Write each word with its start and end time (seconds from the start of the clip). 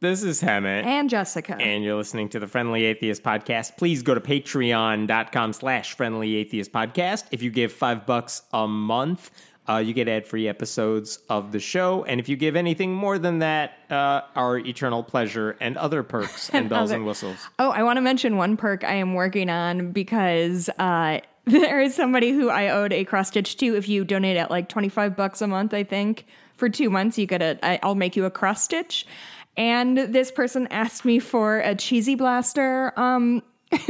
This 0.00 0.22
is 0.22 0.40
Hemant. 0.40 0.86
And 0.86 1.10
Jessica. 1.10 1.56
And 1.60 1.84
you're 1.84 1.94
listening 1.94 2.30
to 2.30 2.40
the 2.40 2.46
Friendly 2.46 2.84
Atheist 2.86 3.22
Podcast. 3.22 3.76
Please 3.76 4.02
go 4.02 4.14
to 4.14 4.20
patreon.com 4.20 5.52
slash 5.52 5.92
friendly 5.94 6.36
atheist 6.36 6.72
podcast. 6.72 7.24
If 7.32 7.42
you 7.42 7.50
give 7.50 7.70
five 7.70 8.06
bucks 8.06 8.40
a 8.54 8.66
month, 8.66 9.30
uh, 9.68 9.76
you 9.76 9.92
get 9.92 10.08
ad 10.08 10.26
free 10.26 10.48
episodes 10.48 11.18
of 11.28 11.52
the 11.52 11.60
show. 11.60 12.04
And 12.04 12.18
if 12.18 12.30
you 12.30 12.36
give 12.36 12.56
anything 12.56 12.94
more 12.94 13.18
than 13.18 13.40
that, 13.40 13.72
uh, 13.90 14.22
our 14.36 14.56
eternal 14.56 15.02
pleasure 15.02 15.58
and 15.60 15.76
other 15.76 16.02
perks 16.02 16.48
and 16.48 16.68
bells 16.70 16.88
other- 16.90 16.96
and 16.96 17.06
whistles. 17.06 17.36
Oh, 17.58 17.68
I 17.70 17.82
want 17.82 17.98
to 17.98 18.00
mention 18.00 18.38
one 18.38 18.56
perk 18.56 18.84
I 18.84 18.94
am 18.94 19.12
working 19.12 19.50
on 19.50 19.92
because 19.92 20.70
uh, 20.78 21.20
there 21.44 21.78
is 21.82 21.94
somebody 21.94 22.30
who 22.30 22.48
I 22.48 22.70
owed 22.70 22.94
a 22.94 23.04
cross 23.04 23.28
stitch 23.28 23.58
to. 23.58 23.76
If 23.76 23.86
you 23.86 24.06
donate 24.06 24.38
at 24.38 24.50
like 24.50 24.70
25 24.70 25.14
bucks 25.14 25.42
a 25.42 25.46
month, 25.46 25.74
I 25.74 25.84
think, 25.84 26.24
for 26.56 26.70
two 26.70 26.88
months, 26.88 27.18
you 27.18 27.26
get 27.26 27.42
a, 27.42 27.58
I, 27.62 27.78
I'll 27.82 27.94
make 27.94 28.16
you 28.16 28.24
a 28.24 28.30
cross 28.30 28.62
stitch. 28.64 29.06
And 29.60 29.98
this 29.98 30.30
person 30.30 30.66
asked 30.68 31.04
me 31.04 31.18
for 31.18 31.58
a 31.58 31.74
cheesy 31.74 32.14
blaster, 32.14 32.98
um, 32.98 33.42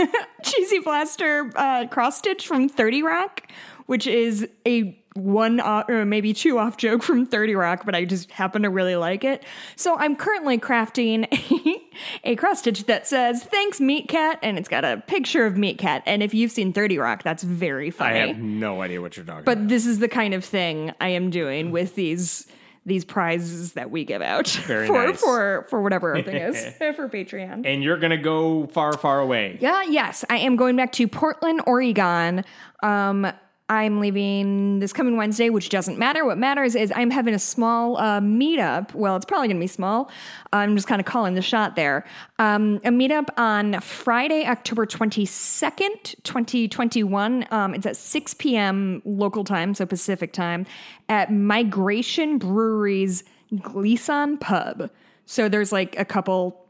cheesy 0.42 0.80
blaster 0.80 1.48
uh, 1.54 1.86
cross 1.86 2.18
stitch 2.18 2.48
from 2.48 2.68
30 2.68 3.04
Rock, 3.04 3.46
which 3.86 4.08
is 4.08 4.48
a 4.66 5.00
one 5.14 5.60
off, 5.60 5.88
or 5.88 6.04
maybe 6.04 6.32
two 6.32 6.58
off 6.58 6.76
joke 6.76 7.04
from 7.04 7.24
30 7.24 7.54
Rock, 7.54 7.84
but 7.84 7.94
I 7.94 8.04
just 8.04 8.32
happen 8.32 8.62
to 8.62 8.68
really 8.68 8.96
like 8.96 9.22
it. 9.22 9.44
So 9.76 9.96
I'm 9.96 10.16
currently 10.16 10.58
crafting 10.58 11.28
a, 11.32 11.82
a 12.32 12.34
cross 12.34 12.58
stitch 12.58 12.86
that 12.86 13.06
says, 13.06 13.44
Thanks, 13.44 13.80
Meat 13.80 14.08
Cat, 14.08 14.40
and 14.42 14.58
it's 14.58 14.68
got 14.68 14.84
a 14.84 15.04
picture 15.06 15.46
of 15.46 15.56
Meat 15.56 15.78
Cat. 15.78 16.02
And 16.04 16.20
if 16.20 16.34
you've 16.34 16.50
seen 16.50 16.72
30 16.72 16.98
Rock, 16.98 17.22
that's 17.22 17.44
very 17.44 17.92
funny. 17.92 18.18
I 18.18 18.26
have 18.26 18.38
no 18.38 18.82
idea 18.82 19.00
what 19.00 19.16
you're 19.16 19.24
talking 19.24 19.44
but 19.44 19.58
about. 19.58 19.68
this 19.68 19.86
is 19.86 20.00
the 20.00 20.08
kind 20.08 20.34
of 20.34 20.44
thing 20.44 20.92
I 21.00 21.10
am 21.10 21.30
doing 21.30 21.70
with 21.70 21.94
these 21.94 22.48
these 22.86 23.04
prizes 23.04 23.74
that 23.74 23.90
we 23.90 24.04
give 24.04 24.22
out 24.22 24.48
Very 24.66 24.86
for 24.86 25.06
nice. 25.06 25.20
for 25.20 25.66
for 25.68 25.82
whatever 25.82 26.16
our 26.16 26.22
thing 26.22 26.36
is 26.36 26.64
for 26.96 27.08
Patreon. 27.08 27.66
And 27.66 27.82
you're 27.82 27.98
going 27.98 28.10
to 28.10 28.16
go 28.16 28.66
far, 28.68 28.96
far 28.96 29.20
away. 29.20 29.58
Yeah, 29.60 29.82
yes, 29.82 30.24
I 30.30 30.38
am 30.38 30.56
going 30.56 30.76
back 30.76 30.92
to 30.92 31.06
Portland, 31.06 31.62
Oregon. 31.66 32.44
Um, 32.82 33.30
I'm 33.70 34.00
leaving 34.00 34.80
this 34.80 34.92
coming 34.92 35.16
Wednesday, 35.16 35.48
which 35.48 35.68
doesn't 35.68 35.96
matter. 35.96 36.24
What 36.24 36.38
matters 36.38 36.74
is 36.74 36.92
I'm 36.96 37.12
having 37.12 37.34
a 37.34 37.38
small 37.38 37.98
uh, 37.98 38.18
meetup. 38.18 38.92
Well, 38.94 39.14
it's 39.14 39.24
probably 39.24 39.46
going 39.46 39.58
to 39.58 39.60
be 39.60 39.68
small. 39.68 40.10
I'm 40.52 40.74
just 40.74 40.88
kind 40.88 41.00
of 41.00 41.06
calling 41.06 41.34
the 41.34 41.40
shot 41.40 41.76
there. 41.76 42.04
Um, 42.40 42.78
a 42.78 42.90
meetup 42.90 43.28
on 43.36 43.78
Friday, 43.80 44.44
October 44.44 44.86
22nd, 44.86 46.16
2021. 46.24 47.46
Um, 47.52 47.74
it's 47.74 47.86
at 47.86 47.96
6 47.96 48.34
p.m. 48.34 49.02
local 49.04 49.44
time, 49.44 49.72
so 49.74 49.86
Pacific 49.86 50.32
time, 50.32 50.66
at 51.08 51.32
Migration 51.32 52.38
Brewery's 52.38 53.22
Gleason 53.62 54.36
Pub. 54.38 54.90
So 55.26 55.48
there's 55.48 55.70
like 55.70 55.96
a 55.96 56.04
couple 56.04 56.66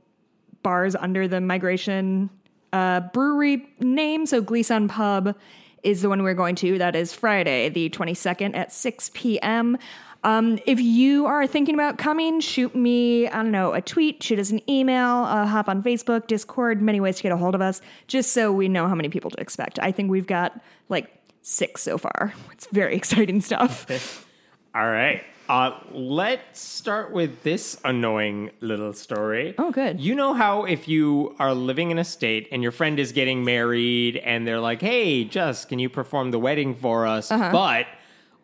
bars 0.62 0.94
under 0.94 1.26
the 1.26 1.40
migration 1.40 2.28
uh, 2.74 3.00
brewery 3.00 3.66
name. 3.80 4.26
So 4.26 4.42
Gleason 4.42 4.86
Pub 4.86 5.34
is 5.82 6.02
the 6.02 6.08
one 6.08 6.22
we're 6.22 6.34
going 6.34 6.54
to. 6.56 6.78
That 6.78 6.96
is 6.96 7.12
Friday, 7.12 7.68
the 7.68 7.90
22nd 7.90 8.56
at 8.56 8.72
6 8.72 9.10
p.m. 9.14 9.78
Um, 10.22 10.58
if 10.66 10.80
you 10.80 11.26
are 11.26 11.46
thinking 11.46 11.74
about 11.74 11.96
coming, 11.96 12.40
shoot 12.40 12.74
me, 12.74 13.26
I 13.26 13.36
don't 13.36 13.52
know, 13.52 13.72
a 13.72 13.80
tweet, 13.80 14.22
shoot 14.22 14.38
us 14.38 14.50
an 14.50 14.60
email, 14.68 15.24
uh, 15.24 15.46
hop 15.46 15.68
on 15.68 15.82
Facebook, 15.82 16.26
Discord, 16.26 16.82
many 16.82 17.00
ways 17.00 17.16
to 17.16 17.22
get 17.22 17.32
a 17.32 17.36
hold 17.36 17.54
of 17.54 17.62
us, 17.62 17.80
just 18.06 18.32
so 18.32 18.52
we 18.52 18.68
know 18.68 18.86
how 18.86 18.94
many 18.94 19.08
people 19.08 19.30
to 19.30 19.40
expect. 19.40 19.78
I 19.80 19.92
think 19.92 20.10
we've 20.10 20.26
got 20.26 20.60
like 20.90 21.10
six 21.42 21.82
so 21.82 21.96
far. 21.96 22.34
It's 22.52 22.66
very 22.66 22.94
exciting 22.96 23.40
stuff. 23.40 24.26
All 24.74 24.86
right. 24.86 25.24
Uh, 25.50 25.76
let's 25.90 26.60
start 26.60 27.10
with 27.10 27.42
this 27.42 27.76
annoying 27.84 28.52
little 28.60 28.92
story. 28.92 29.52
Oh, 29.58 29.72
good. 29.72 30.00
You 30.00 30.14
know 30.14 30.32
how 30.32 30.62
if 30.62 30.86
you 30.86 31.34
are 31.40 31.54
living 31.54 31.90
in 31.90 31.98
a 31.98 32.04
state 32.04 32.46
and 32.52 32.62
your 32.62 32.70
friend 32.70 33.00
is 33.00 33.10
getting 33.10 33.42
married 33.42 34.16
and 34.18 34.46
they're 34.46 34.60
like, 34.60 34.80
hey, 34.80 35.24
Just, 35.24 35.68
can 35.68 35.80
you 35.80 35.88
perform 35.88 36.30
the 36.30 36.38
wedding 36.38 36.76
for 36.76 37.04
us? 37.04 37.32
Uh-huh. 37.32 37.50
But 37.50 37.86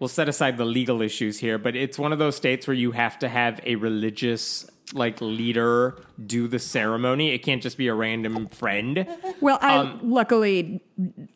we'll 0.01 0.09
set 0.09 0.29
aside 0.29 0.57
the 0.57 0.65
legal 0.65 1.01
issues 1.01 1.39
here, 1.39 1.59
but 1.59 1.77
it's 1.77 1.97
one 1.97 2.13
of 2.13 2.19
those 2.19 2.35
states 2.35 2.67
where 2.67 2.75
you 2.75 2.91
have 2.91 3.21
to 3.21 3.29
have 3.29 3.61
a 3.63 3.77
religious 3.77 4.69
like 4.95 5.21
leader 5.21 5.97
do 6.25 6.47
the 6.49 6.59
ceremony. 6.59 7.33
It 7.33 7.39
can't 7.39 7.61
just 7.63 7.77
be 7.77 7.89
a 7.89 7.95
random 7.95 8.47
friend. 8.49 9.07
Well, 9.41 9.59
I 9.61 9.79
Um, 9.79 10.01
luckily 10.03 10.81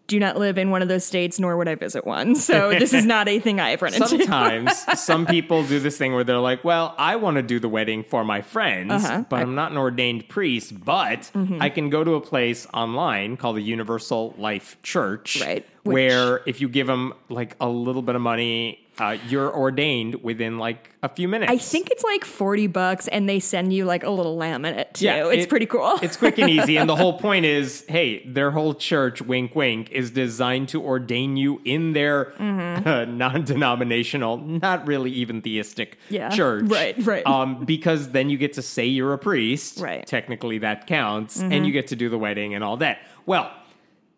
do 0.06 0.18
not 0.18 0.38
live 0.38 0.56
in 0.56 0.70
one 0.70 0.82
of 0.82 0.88
those 0.88 1.04
states, 1.04 1.38
nor 1.38 1.56
would 1.56 1.68
I 1.68 1.74
visit 1.74 2.06
one. 2.06 2.34
So 2.36 2.70
this 2.78 2.92
is 2.94 3.04
not 3.04 3.28
a 3.28 3.38
thing 3.40 3.58
I've 3.60 3.82
run 3.82 3.92
into. 3.92 4.06
Sometimes 4.08 4.84
some 5.00 5.26
people 5.26 5.64
do 5.66 5.80
this 5.80 5.98
thing 5.98 6.14
where 6.14 6.24
they're 6.24 6.38
like, 6.38 6.62
"Well, 6.64 6.94
I 6.96 7.16
want 7.16 7.36
to 7.36 7.42
do 7.42 7.58
the 7.58 7.68
wedding 7.68 8.04
for 8.04 8.24
my 8.24 8.40
friends, 8.40 8.92
Uh-huh. 9.04 9.24
but 9.28 9.40
I'm 9.40 9.54
not 9.54 9.72
an 9.72 9.78
ordained 9.78 10.28
priest, 10.28 10.82
but 10.84 11.30
Mm-hmm. 11.34 11.60
I 11.60 11.68
can 11.70 11.90
go 11.90 12.04
to 12.04 12.14
a 12.14 12.20
place 12.20 12.66
online 12.72 13.36
called 13.36 13.56
the 13.56 13.62
Universal 13.62 14.34
Life 14.38 14.76
Church, 14.82 15.40
Right, 15.44 15.66
which- 15.82 15.92
where 15.94 16.40
if 16.46 16.60
you 16.60 16.68
give 16.68 16.86
them 16.86 17.12
like 17.28 17.56
a 17.60 17.68
little 17.68 18.02
bit 18.02 18.14
of 18.14 18.22
money, 18.22 18.78
uh, 19.00 19.16
you're 19.28 19.50
ordained 19.56 20.16
within 20.22 20.58
like 20.58 20.90
a 21.02 21.08
few 21.08 21.26
minutes. 21.26 21.50
I 21.50 21.56
think 21.56 21.88
it's 21.90 22.04
like 22.04 22.24
40 22.24 22.66
bucks 22.66 23.08
and 23.08 23.26
they 23.28 23.40
send 23.40 23.72
you 23.72 23.86
like 23.86 24.02
a 24.04 24.10
little 24.10 24.36
laminate 24.36 24.92
too. 24.92 25.06
it's 25.08 25.44
it- 25.44 25.48
pretty 25.48 25.66
cool. 25.66 25.98
it's 26.02 26.16
quick 26.16 26.38
and 26.38 26.50
easy, 26.50 26.76
and 26.76 26.88
the 26.88 26.96
whole 26.96 27.18
point 27.18 27.44
is, 27.46 27.84
hey, 27.88 28.22
their 28.26 28.50
whole 28.50 28.74
church, 28.74 29.22
wink, 29.22 29.54
wink, 29.56 29.90
is 29.90 30.10
designed 30.10 30.68
to 30.70 30.82
ordain 30.82 31.36
you 31.36 31.60
in 31.64 31.92
their 31.94 32.26
Mm-hmm. 32.38 32.86
uh, 32.88 33.04
non-denominational, 33.64 34.38
not 34.38 34.86
really 34.86 35.10
even 35.12 35.42
theistic 35.42 35.98
Yeah, 36.08 36.28
church, 36.30 36.64
right, 36.66 36.94
right. 37.06 37.26
Um, 37.26 37.64
because 37.64 38.10
then 38.10 38.30
you 38.30 38.36
get 38.38 38.52
to 38.54 38.62
say 38.62 38.86
you're 38.86 39.12
a 39.12 39.18
priest, 39.18 39.80
Right. 39.80 40.00
Mm-hmm. 40.00 40.04
Technically, 40.10 40.58
that 40.58 40.86
counts, 40.86 41.40
and 41.40 41.66
you 41.66 41.72
get 41.72 41.88
to 41.88 41.96
do 41.96 42.08
the 42.08 42.18
wedding 42.18 42.54
and 42.54 42.62
all 42.64 42.76
that. 42.78 42.98
Well, 43.26 43.50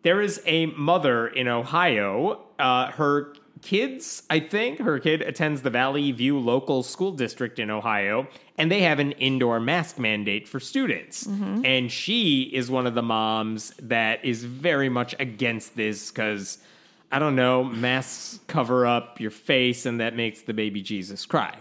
there 0.01 0.21
is 0.21 0.41
a 0.45 0.65
mother 0.67 1.27
in 1.27 1.47
Ohio. 1.47 2.41
Uh, 2.59 2.91
her 2.91 3.33
kids, 3.63 4.23
I 4.29 4.39
think, 4.39 4.79
her 4.79 4.99
kid 4.99 5.21
attends 5.21 5.61
the 5.61 5.69
Valley 5.69 6.11
View 6.11 6.37
Local 6.37 6.83
School 6.83 7.11
District 7.11 7.57
in 7.57 7.69
Ohio, 7.71 8.27
and 8.57 8.71
they 8.71 8.81
have 8.81 8.99
an 8.99 9.13
indoor 9.13 9.59
mask 9.59 9.97
mandate 9.97 10.47
for 10.47 10.59
students. 10.59 11.25
Mm-hmm. 11.25 11.65
And 11.65 11.91
she 11.91 12.43
is 12.53 12.69
one 12.69 12.85
of 12.85 12.93
the 12.93 13.01
moms 13.01 13.73
that 13.81 14.23
is 14.23 14.43
very 14.43 14.89
much 14.89 15.15
against 15.19 15.75
this 15.75 16.11
because. 16.11 16.59
I 17.11 17.19
don't 17.19 17.35
know, 17.35 17.63
masks 17.63 18.39
cover 18.47 18.87
up 18.87 19.19
your 19.19 19.29
face 19.29 19.85
and 19.85 19.99
that 19.99 20.15
makes 20.15 20.41
the 20.41 20.51
baby 20.51 20.81
Jesus 20.81 21.27
cry. 21.27 21.55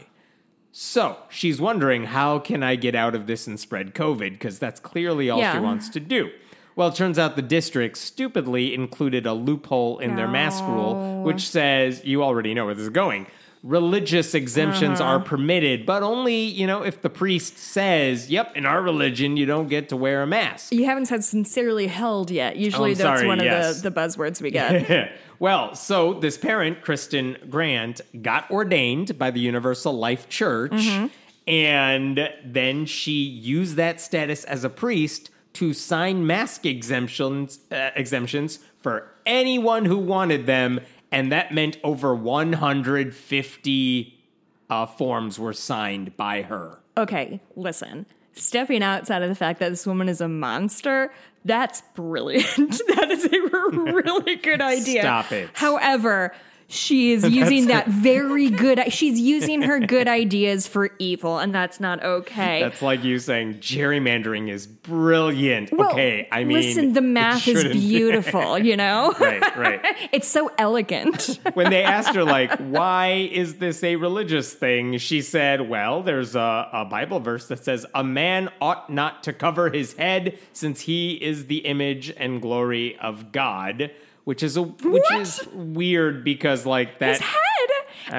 So 0.73 1.19
she's 1.29 1.61
wondering, 1.61 2.05
how 2.05 2.39
can 2.39 2.63
I 2.63 2.75
get 2.77 2.95
out 2.95 3.15
of 3.15 3.27
this 3.27 3.47
and 3.47 3.61
spread 3.61 3.95
COVID? 3.95 4.31
Because 4.31 4.59
that's 4.59 4.81
clearly 4.81 5.29
all 5.29 5.39
Yeah. 5.41 5.53
she 5.53 5.59
wants 5.59 5.91
to 5.91 6.01
do. 6.01 6.31
Well, 6.77 6.89
it 6.89 6.95
turns 6.95 7.19
out 7.19 7.37
the 7.37 7.43
district 7.43 7.99
stupidly 7.99 8.75
included 8.75 9.27
a 9.27 9.35
loophole 9.35 9.99
in 9.99 10.17
their 10.17 10.29
mask 10.29 10.65
rule, 10.65 11.23
which 11.23 11.47
says 11.49 12.05
you 12.05 12.23
already 12.23 12.55
know 12.55 12.65
where 12.67 12.75
this 12.75 12.85
is 12.85 12.89
going. 12.91 13.27
Religious 13.63 14.35
exemptions 14.35 15.01
Uh-huh. 15.01 15.09
are 15.11 15.21
permitted, 15.21 15.87
but 15.87 16.03
only, 16.03 16.41
you 16.43 16.67
know, 16.67 16.83
if 16.83 17.01
the 17.01 17.09
priest 17.11 17.59
says, 17.59 18.29
yep, 18.29 18.57
in 18.57 18.67
our 18.67 18.83
religion, 18.83 19.37
you 19.37 19.47
don't 19.47 19.69
get 19.69 19.89
to 19.91 19.97
wear 19.97 20.23
a 20.23 20.27
mask. 20.27 20.73
you 20.73 20.85
haven't 20.85 21.07
said 21.07 21.23
sincerely 21.23 21.87
held 21.87 22.31
yet. 22.33 22.57
Usually 22.57 22.91
Oh, 22.91 22.93
I'm 22.95 22.99
that's 22.99 23.21
sorry, 23.21 23.27
one 23.29 23.39
yes. 23.41 23.77
of 23.77 23.83
the, 23.85 23.91
the 23.91 24.01
buzzwords 24.01 24.43
we 24.43 24.51
get. 24.51 25.13
well, 25.39 25.77
so 25.77 26.15
this 26.15 26.37
parent, 26.37 26.83
Kristen 26.83 27.37
Grant, 27.49 28.01
got 28.21 28.51
ordained 28.51 29.17
by 29.17 29.31
the 29.31 29.39
Universal 29.41 29.93
Life 29.97 30.29
Church, 30.29 30.73
Mm-hmm. 30.73 31.07
and 31.47 32.31
then 32.45 32.87
she 32.87 33.13
used 33.13 33.77
that 33.77 34.01
status 34.01 34.43
as 34.45 34.65
a 34.65 34.71
priest 34.71 35.31
to 35.55 35.73
sign 35.73 36.27
mask 36.27 36.67
exemptions 36.67 37.61
uh, 37.71 37.91
exemptions 37.95 38.59
for 38.81 39.09
anyone 39.27 39.85
who 39.85 39.99
wanted 39.99 40.47
them, 40.47 40.81
and 41.11 41.31
that 41.31 41.53
meant 41.53 41.77
over 41.85 42.15
150 42.15 44.19
uh, 44.71 44.87
forms 44.87 45.39
were 45.39 45.53
signed 45.53 46.17
by 46.17 46.43
her. 46.43 46.79
okay, 46.97 47.41
listen. 47.57 48.07
Stepping 48.35 48.83
outside 48.83 49.23
of 49.23 49.29
the 49.29 49.35
fact 49.35 49.61
that 49.61 49.69
this 49.69 49.87
woman 49.87 50.09
is 50.09 50.23
a 50.23 50.29
monster, 50.29 51.13
that's 51.45 51.83
brilliant. 51.95 52.47
that 52.97 53.11
is 53.11 53.27
a 53.27 53.31
really 53.93 54.37
good 54.37 54.63
idea. 54.63 55.03
Stop 55.03 55.33
it. 55.33 55.51
However, 55.53 56.35
she 56.73 57.13
is 57.13 57.29
using 57.29 57.67
that 57.67 57.87
very 57.89 58.49
good 58.49 58.81
she's 58.93 59.21
using 59.33 59.63
her 59.63 59.79
good 59.79 60.09
ideas 60.09 60.67
for 60.67 60.91
evil 60.99 61.39
and 61.39 61.55
that's 61.55 61.81
not 61.81 62.03
okay. 62.03 62.61
That's 62.61 62.83
like 62.83 63.05
you 63.05 63.19
saying 63.19 63.55
gerrymandering 63.55 64.49
is 64.49 64.67
brilliant. 64.67 65.71
Well, 65.73 65.91
okay, 65.91 66.29
I 66.33 66.45
mean, 66.45 66.57
listen, 66.57 66.93
the 66.95 67.03
math 67.03 67.47
is 67.47 67.65
beautiful, 67.65 68.59
you 68.59 68.77
know? 68.77 69.15
right, 69.21 69.57
right. 69.57 70.09
It's 70.13 70.29
so 70.29 70.51
elegant. 70.59 71.39
when 71.55 71.71
they 71.71 71.83
asked 71.83 72.15
her 72.15 72.25
like 72.25 72.59
why 72.59 73.29
is 73.31 73.57
this 73.57 73.85
a 73.85 73.97
religious 73.97 74.53
thing 74.53 74.97
she 74.99 75.21
said 75.21 75.69
well 75.69 76.03
there's 76.03 76.35
a, 76.35 76.69
a 76.73 76.85
bible 76.85 77.21
verse 77.21 77.49
that 77.49 77.65
says 77.65 77.85
a 77.95 78.05
man 78.05 78.49
ought 78.61 78.91
not 78.91 79.23
to 79.23 79.33
cover 79.33 79.71
his 79.71 79.95
head 79.95 80.39
since 80.53 80.83
he 80.83 81.13
is 81.13 81.47
the 81.47 81.59
image 81.59 82.13
and 82.17 82.41
glory 82.41 82.97
of 82.99 83.33
god 83.33 83.91
which 84.25 84.43
is 84.43 84.57
a 84.57 84.63
which 84.63 85.03
What? 85.11 85.21
is 85.21 85.47
weird 85.53 86.25
because 86.25 86.65
like 86.67 86.99
that 87.01 87.21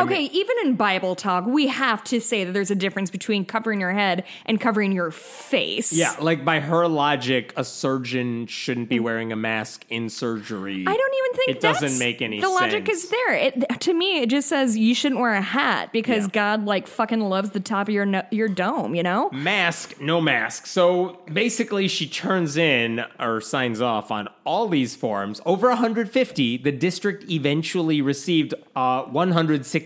Okay, 0.01 0.23
even 0.25 0.55
in 0.63 0.75
Bible 0.75 1.15
talk, 1.15 1.45
we 1.45 1.67
have 1.67 2.03
to 2.05 2.19
say 2.19 2.43
that 2.43 2.51
there's 2.53 2.71
a 2.71 2.75
difference 2.75 3.09
between 3.09 3.45
covering 3.45 3.79
your 3.79 3.91
head 3.91 4.23
and 4.45 4.59
covering 4.59 4.91
your 4.91 5.11
face. 5.11 5.93
Yeah, 5.93 6.15
like 6.19 6.43
by 6.43 6.59
her 6.59 6.87
logic, 6.87 7.53
a 7.55 7.63
surgeon 7.63 8.47
shouldn't 8.47 8.89
be 8.89 8.99
wearing 8.99 9.31
a 9.31 9.35
mask 9.35 9.85
in 9.89 10.09
surgery. 10.09 10.83
I 10.87 10.95
don't 10.97 11.13
even 11.13 11.37
think 11.37 11.49
It 11.57 11.61
doesn't 11.61 11.99
make 11.99 12.21
any 12.21 12.39
sense. 12.41 12.51
The 12.51 12.55
logic 12.59 12.85
sense. 12.87 13.03
is 13.03 13.09
there. 13.09 13.33
It, 13.35 13.79
to 13.81 13.93
me, 13.93 14.21
it 14.21 14.29
just 14.29 14.47
says 14.49 14.77
you 14.77 14.95
shouldn't 14.95 15.19
wear 15.21 15.33
a 15.33 15.41
hat 15.41 15.91
because 15.91 16.23
Yeah. 16.25 16.29
God 16.33 16.65
like 16.65 16.87
fucking 16.87 17.21
loves 17.21 17.51
the 17.51 17.59
top 17.59 17.87
of 17.87 17.93
your 17.93 18.05
no- 18.05 18.25
your 18.31 18.47
dome. 18.47 18.95
You 18.95 19.03
know. 19.03 19.29
Mask, 19.31 19.99
no 19.99 20.21
mask. 20.21 20.65
So 20.67 21.19
basically, 21.31 21.87
she 21.87 22.07
turns 22.07 22.57
in 22.57 23.03
or 23.19 23.41
signs 23.41 23.81
off 23.81 24.11
on 24.11 24.27
all 24.45 24.67
these 24.67 24.95
forms. 24.95 25.39
Over 25.45 25.69
150, 25.69 26.57
the 26.57 26.71
district 26.71 27.29
eventually 27.29 28.01
received 28.01 28.53
uh, 28.75 29.03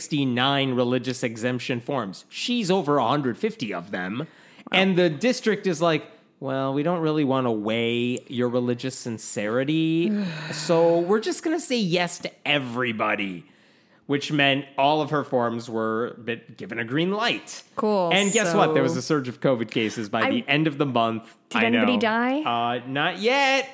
169 0.01 0.73
religious 0.73 1.23
exemption 1.23 1.79
forms. 1.81 2.25
She's 2.29 2.69
over 2.69 2.95
150 2.99 3.73
of 3.73 3.91
them. 3.91 4.27
And 4.71 4.97
the 4.97 5.09
district 5.09 5.65
is 5.65 5.81
like, 5.81 6.05
well, 6.39 6.73
we 6.73 6.83
don't 6.83 6.99
really 6.99 7.23
want 7.23 7.45
to 7.47 7.51
weigh 7.51 8.19
your 8.27 8.49
religious 8.49 8.95
sincerity. 8.95 10.11
so 10.51 10.99
we're 10.99 11.19
just 11.19 11.43
going 11.43 11.57
to 11.57 11.63
say 11.63 11.77
yes 11.79 12.19
to 12.19 12.31
everybody. 12.45 13.45
Which 14.05 14.31
meant 14.31 14.63
all 14.77 15.01
of 15.01 15.09
her 15.09 15.25
forms 15.25 15.69
were 15.69 16.17
given 16.55 16.79
a 16.79 16.85
green 16.85 17.11
light. 17.11 17.63
Cool, 17.75 18.09
And 18.13 18.31
guess 18.31 18.53
what? 18.53 18.73
There 18.73 18.83
was 18.83 18.95
a 18.95 19.01
surge 19.01 19.27
of 19.27 19.41
COVID 19.41 19.69
cases 19.69 20.07
by 20.07 20.21
I- 20.21 20.29
the 20.29 20.45
end 20.47 20.65
of 20.67 20.77
the 20.77 20.85
month. 20.85 21.35
Did 21.49 21.63
I 21.63 21.65
anybody 21.65 21.93
know. 21.95 21.99
die? 21.99 22.41
Uh, 22.41 22.87
not 22.87 23.19
yet. 23.19 23.69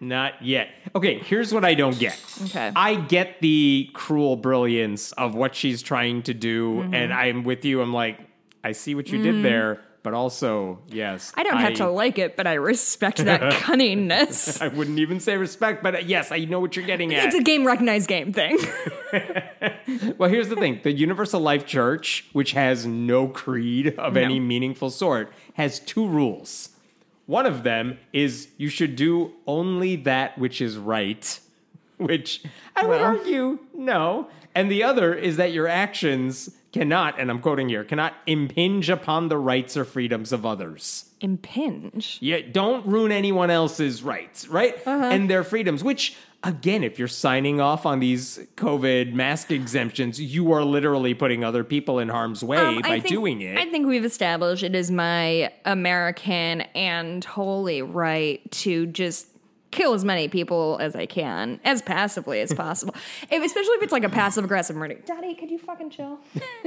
Not 0.00 0.42
yet. 0.44 0.68
Okay, 0.96 1.18
here's 1.18 1.52
what 1.52 1.64
I 1.64 1.74
don't 1.74 1.98
get. 1.98 2.18
Okay. 2.44 2.72
I 2.74 2.94
get 2.94 3.40
the 3.40 3.90
cruel 3.92 4.34
brilliance 4.36 5.12
of 5.12 5.34
what 5.34 5.54
she's 5.54 5.82
trying 5.82 6.22
to 6.22 6.34
do, 6.34 6.76
Mm-hmm. 6.80 6.94
and 6.94 7.12
I'm 7.12 7.44
with 7.44 7.64
you. 7.64 7.82
I'm 7.82 7.92
like, 7.92 8.18
I 8.64 8.72
see 8.72 8.94
what 8.94 9.08
you 9.10 9.22
did 9.22 9.44
there, 9.44 9.82
but 10.02 10.14
also, 10.14 10.78
yes. 10.88 11.32
I 11.36 11.42
don't 11.42 11.58
have 11.58 11.74
to 11.74 11.88
like 11.90 12.18
it, 12.18 12.36
but 12.36 12.46
I 12.46 12.54
respect 12.54 13.18
that 13.24 13.40
cunningness. 13.62 14.60
I 14.66 14.68
wouldn't 14.68 14.98
even 14.98 15.20
say 15.20 15.36
respect, 15.36 15.82
but 15.82 15.94
uh, 15.94 15.98
yes, 15.98 16.32
I 16.32 16.38
know 16.46 16.60
what 16.60 16.76
you're 16.76 16.86
getting 16.86 17.14
at. 17.14 17.26
It's 17.26 17.34
a 17.36 17.42
game 17.42 17.66
recognized 17.66 18.08
game 18.08 18.32
thing. 18.32 18.58
Well, 20.18 20.28
here's 20.28 20.48
the 20.48 20.56
thing 20.56 20.80
the 20.82 20.92
Universal 20.92 21.40
Life 21.40 21.64
Church, 21.66 22.24
which 22.32 22.52
has 22.52 22.86
no 22.86 23.28
creed 23.28 23.96
of 23.98 24.16
any 24.16 24.40
meaningful 24.40 24.90
sort, 24.90 25.32
has 25.54 25.78
two 25.78 26.06
rules. 26.08 26.70
One 27.26 27.46
of 27.46 27.62
them 27.64 27.98
is 28.12 28.48
you 28.56 28.68
should 28.68 28.96
do 28.96 29.32
only 29.46 29.96
that 29.96 30.38
which 30.38 30.60
is 30.60 30.76
right, 30.78 31.38
which 31.98 32.42
I 32.74 32.82
would 32.86 33.00
Well. 33.00 33.04
argue 33.04 33.58
no. 33.74 34.28
And 34.54 34.70
the 34.70 34.84
other 34.84 35.12
is 35.12 35.36
that 35.36 35.52
your 35.52 35.66
actions 35.68 36.50
cannot, 36.72 37.18
and 37.18 37.30
I'm 37.30 37.40
quoting 37.40 37.68
here, 37.68 37.84
cannot 37.84 38.14
impinge 38.26 38.88
upon 38.88 39.28
the 39.28 39.36
rights 39.38 39.76
or 39.76 39.84
freedoms 39.84 40.32
of 40.32 40.46
others. 40.46 41.10
Impinge. 41.20 42.18
Yeah, 42.20 42.38
don't 42.52 42.86
ruin 42.86 43.12
anyone 43.12 43.50
else's 43.50 44.02
rights, 44.02 44.46
right? 44.48 44.74
Uh-huh. 44.86 45.04
And 45.06 45.28
their 45.28 45.42
freedoms, 45.44 45.82
which 45.82 46.14
again, 46.46 46.84
if 46.84 46.98
you're 46.98 47.08
signing 47.08 47.60
off 47.60 47.84
on 47.86 47.98
these 48.00 48.38
COVID 48.56 49.12
mask 49.12 49.50
exemptions, 49.50 50.20
you 50.20 50.52
are 50.52 50.64
literally 50.64 51.12
putting 51.14 51.42
other 51.44 51.64
people 51.64 51.98
in 51.98 52.08
harm's 52.08 52.42
way 52.44 52.56
Um, 52.58 52.80
by 52.82 53.00
think- 53.00 53.08
doing 53.08 53.40
it. 53.42 53.58
I 53.58 53.66
think 53.66 53.86
we've 53.86 54.04
established 54.04 54.62
it 54.62 54.74
is 54.74 54.90
my 54.90 55.50
American 55.64 56.62
and 56.74 57.24
holy 57.24 57.82
right 57.82 58.40
to 58.62 58.86
just 58.86 59.26
kill 59.72 59.92
as 59.92 60.04
many 60.04 60.26
people 60.28 60.78
as 60.80 60.94
I 60.96 61.04
can, 61.04 61.60
as 61.64 61.82
passively 61.82 62.40
as 62.40 62.54
possible. 62.64 62.94
if, 63.30 63.44
especially 63.44 63.74
if 63.74 63.82
it's 63.82 63.92
like 63.92 64.04
a 64.04 64.08
passive 64.08 64.44
aggressive 64.44 64.74
murder. 64.76 64.94
Daddy, 65.04 65.34
could 65.34 65.50
you 65.50 65.58
fucking 65.58 65.90
chill? 65.90 66.18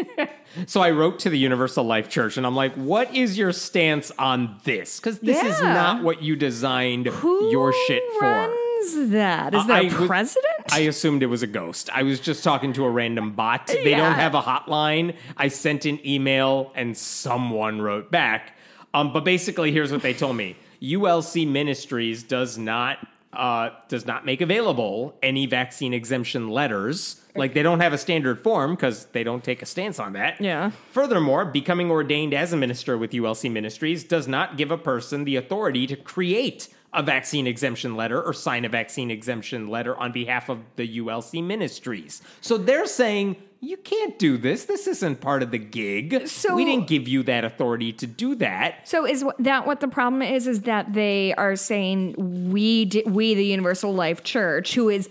so 0.67 0.81
I 0.81 0.91
wrote 0.91 1.17
to 1.19 1.29
the 1.29 1.37
Universal 1.39 1.85
Life 1.85 2.09
Church 2.09 2.37
and 2.37 2.45
I'm 2.45 2.55
like, 2.55 2.73
what 2.75 3.15
is 3.15 3.37
your 3.37 3.51
stance 3.53 4.11
on 4.19 4.59
this? 4.63 4.99
Because 4.99 5.19
this 5.19 5.41
is 5.41 5.59
not 5.61 6.03
what 6.03 6.21
you 6.21 6.35
designed 6.35 7.07
Who 7.07 7.49
your 7.49 7.73
shit 7.87 8.03
for. 8.19 8.53
Runs 8.79 9.11
that? 9.11 9.53
Is 9.53 9.65
that 9.67 9.75
I 9.75 9.81
a 9.81 9.85
was- 9.99 10.07
president? 10.07 10.45
I 10.71 10.79
assumed 10.81 11.23
it 11.23 11.27
was 11.27 11.43
a 11.43 11.47
ghost. 11.47 11.89
I 11.93 12.03
was 12.03 12.19
just 12.19 12.43
talking 12.43 12.73
to 12.73 12.85
a 12.85 12.89
random 12.89 13.31
bot. 13.33 13.67
They 13.67 13.91
Yeah. 13.91 13.97
don't 13.97 14.13
have 14.15 14.35
a 14.35 14.41
hotline. 14.41 15.15
I 15.37 15.47
sent 15.47 15.85
an 15.85 15.99
email 16.05 16.71
and 16.75 16.97
someone 16.97 17.81
wrote 17.81 18.11
back. 18.11 18.55
Um, 18.93 19.13
but 19.13 19.23
basically, 19.23 19.71
here's 19.71 19.91
what 19.91 20.01
they 20.01 20.13
told 20.13 20.35
me: 20.35 20.55
ULC 20.81 21.45
Ministries 21.45 22.23
does 22.23 22.57
not 22.57 22.97
uh, 23.31 23.69
does 23.89 24.07
not 24.07 24.25
make 24.25 24.41
available 24.41 25.15
any 25.21 25.45
vaccine 25.45 25.93
exemption 25.93 26.49
letters. 26.49 27.21
Like 27.35 27.53
they 27.53 27.61
don't 27.61 27.79
have 27.79 27.93
a 27.93 27.97
standard 27.99 28.39
form 28.41 28.71
because 28.73 29.05
they 29.05 29.23
don't 29.23 29.43
take 29.43 29.61
a 29.61 29.67
stance 29.67 29.99
on 29.99 30.13
that. 30.13 30.41
Yeah. 30.41 30.71
Furthermore, 30.91 31.45
becoming 31.45 31.91
ordained 31.91 32.33
as 32.33 32.53
a 32.53 32.57
minister 32.57 32.97
with 32.97 33.11
ULC 33.13 33.47
Ministries 33.51 34.03
does 34.03 34.27
not 34.27 34.57
give 34.57 34.71
a 34.71 34.77
person 34.79 35.25
the 35.25 35.35
authority 35.35 35.85
to 35.85 35.95
create 35.95 36.69
a 36.93 37.03
vaccine 37.03 37.45
exemption 37.45 37.95
letter 37.95 38.21
or 38.21 38.33
sign 38.33 38.65
a 38.65 38.69
vaccine 38.69 39.11
exemption 39.11 39.67
letter 39.67 39.95
on 39.97 40.11
behalf 40.11 40.49
of 40.49 40.59
the 40.75 40.99
ULC 40.99 41.43
Ministries. 41.43 42.21
So 42.41 42.57
they're 42.57 42.87
saying 42.87 43.35
you 43.61 43.77
can't 43.77 44.17
do 44.17 44.37
this. 44.37 44.65
This 44.65 44.87
isn't 44.87 45.19
part 45.21 45.43
of 45.43 45.51
the 45.51 45.57
gig. 45.59 46.27
So- 46.27 46.55
we 46.55 46.65
didn't 46.65 46.87
give 46.87 47.07
you 47.07 47.21
that 47.23 47.43
authority 47.45 47.91
to 47.93 48.07
do 48.07 48.33
that. 48.35 48.87
So 48.87 49.05
is 49.05 49.23
that 49.39 49.67
what 49.67 49.81
the 49.81 49.87
problem 49.87 50.21
is? 50.23 50.47
Is 50.47 50.61
that 50.61 50.93
they 50.93 51.33
are 51.35 51.55
saying 51.55 52.49
we 52.51 52.85
di- 52.85 53.03
we 53.05 53.33
the 53.35 53.45
Universal 53.45 53.93
Life 53.93 54.23
Church, 54.23 54.73
who 54.73 54.89
is 54.89 55.09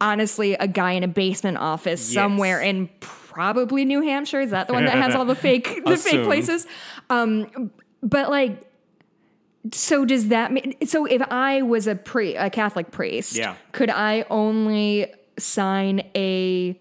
honestly 0.00 0.54
a 0.54 0.68
guy 0.68 0.92
in 0.92 1.02
a 1.02 1.08
basement 1.08 1.56
office 1.58 2.08
Yes. 2.08 2.14
somewhere 2.14 2.60
in 2.60 2.88
probably 3.00 3.84
New 3.84 4.02
Hampshire. 4.02 4.40
Is 4.40 4.50
that 4.50 4.66
the 4.68 4.74
one 4.74 4.84
that 4.84 4.94
has 4.96 5.14
all 5.14 5.24
the 5.24 5.34
fake 5.34 5.82
the 5.86 5.96
fake 5.96 6.24
places? 6.24 6.66
Um, 7.08 7.70
but 8.02 8.30
like. 8.30 8.66
So 9.72 10.04
does 10.04 10.28
that 10.28 10.52
mean? 10.52 10.74
So 10.86 11.04
if 11.06 11.22
I 11.30 11.62
was 11.62 11.86
a 11.86 11.94
pre 11.94 12.36
a 12.36 12.48
Catholic 12.50 12.90
priest, 12.90 13.36
Yeah. 13.36 13.56
could 13.72 13.90
I 13.90 14.24
only 14.30 15.06
sign 15.38 16.02
a 16.14 16.78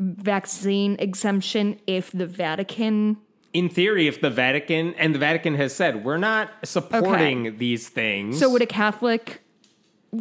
vaccine 0.00 0.96
exemption 0.98 1.78
if 1.86 2.10
the 2.12 2.26
Vatican 2.26 3.16
In 3.52 3.68
theory, 3.68 4.06
if 4.06 4.20
the 4.20 4.30
Vatican 4.30 4.94
and 4.94 5.14
the 5.14 5.18
Vatican 5.18 5.54
has 5.54 5.74
said 5.74 6.04
we're 6.04 6.18
not 6.18 6.50
supporting 6.64 7.58
these 7.58 7.88
things, 7.88 8.38
So 8.38 8.50
would 8.50 8.62
a 8.62 8.66
Catholic, 8.66 9.40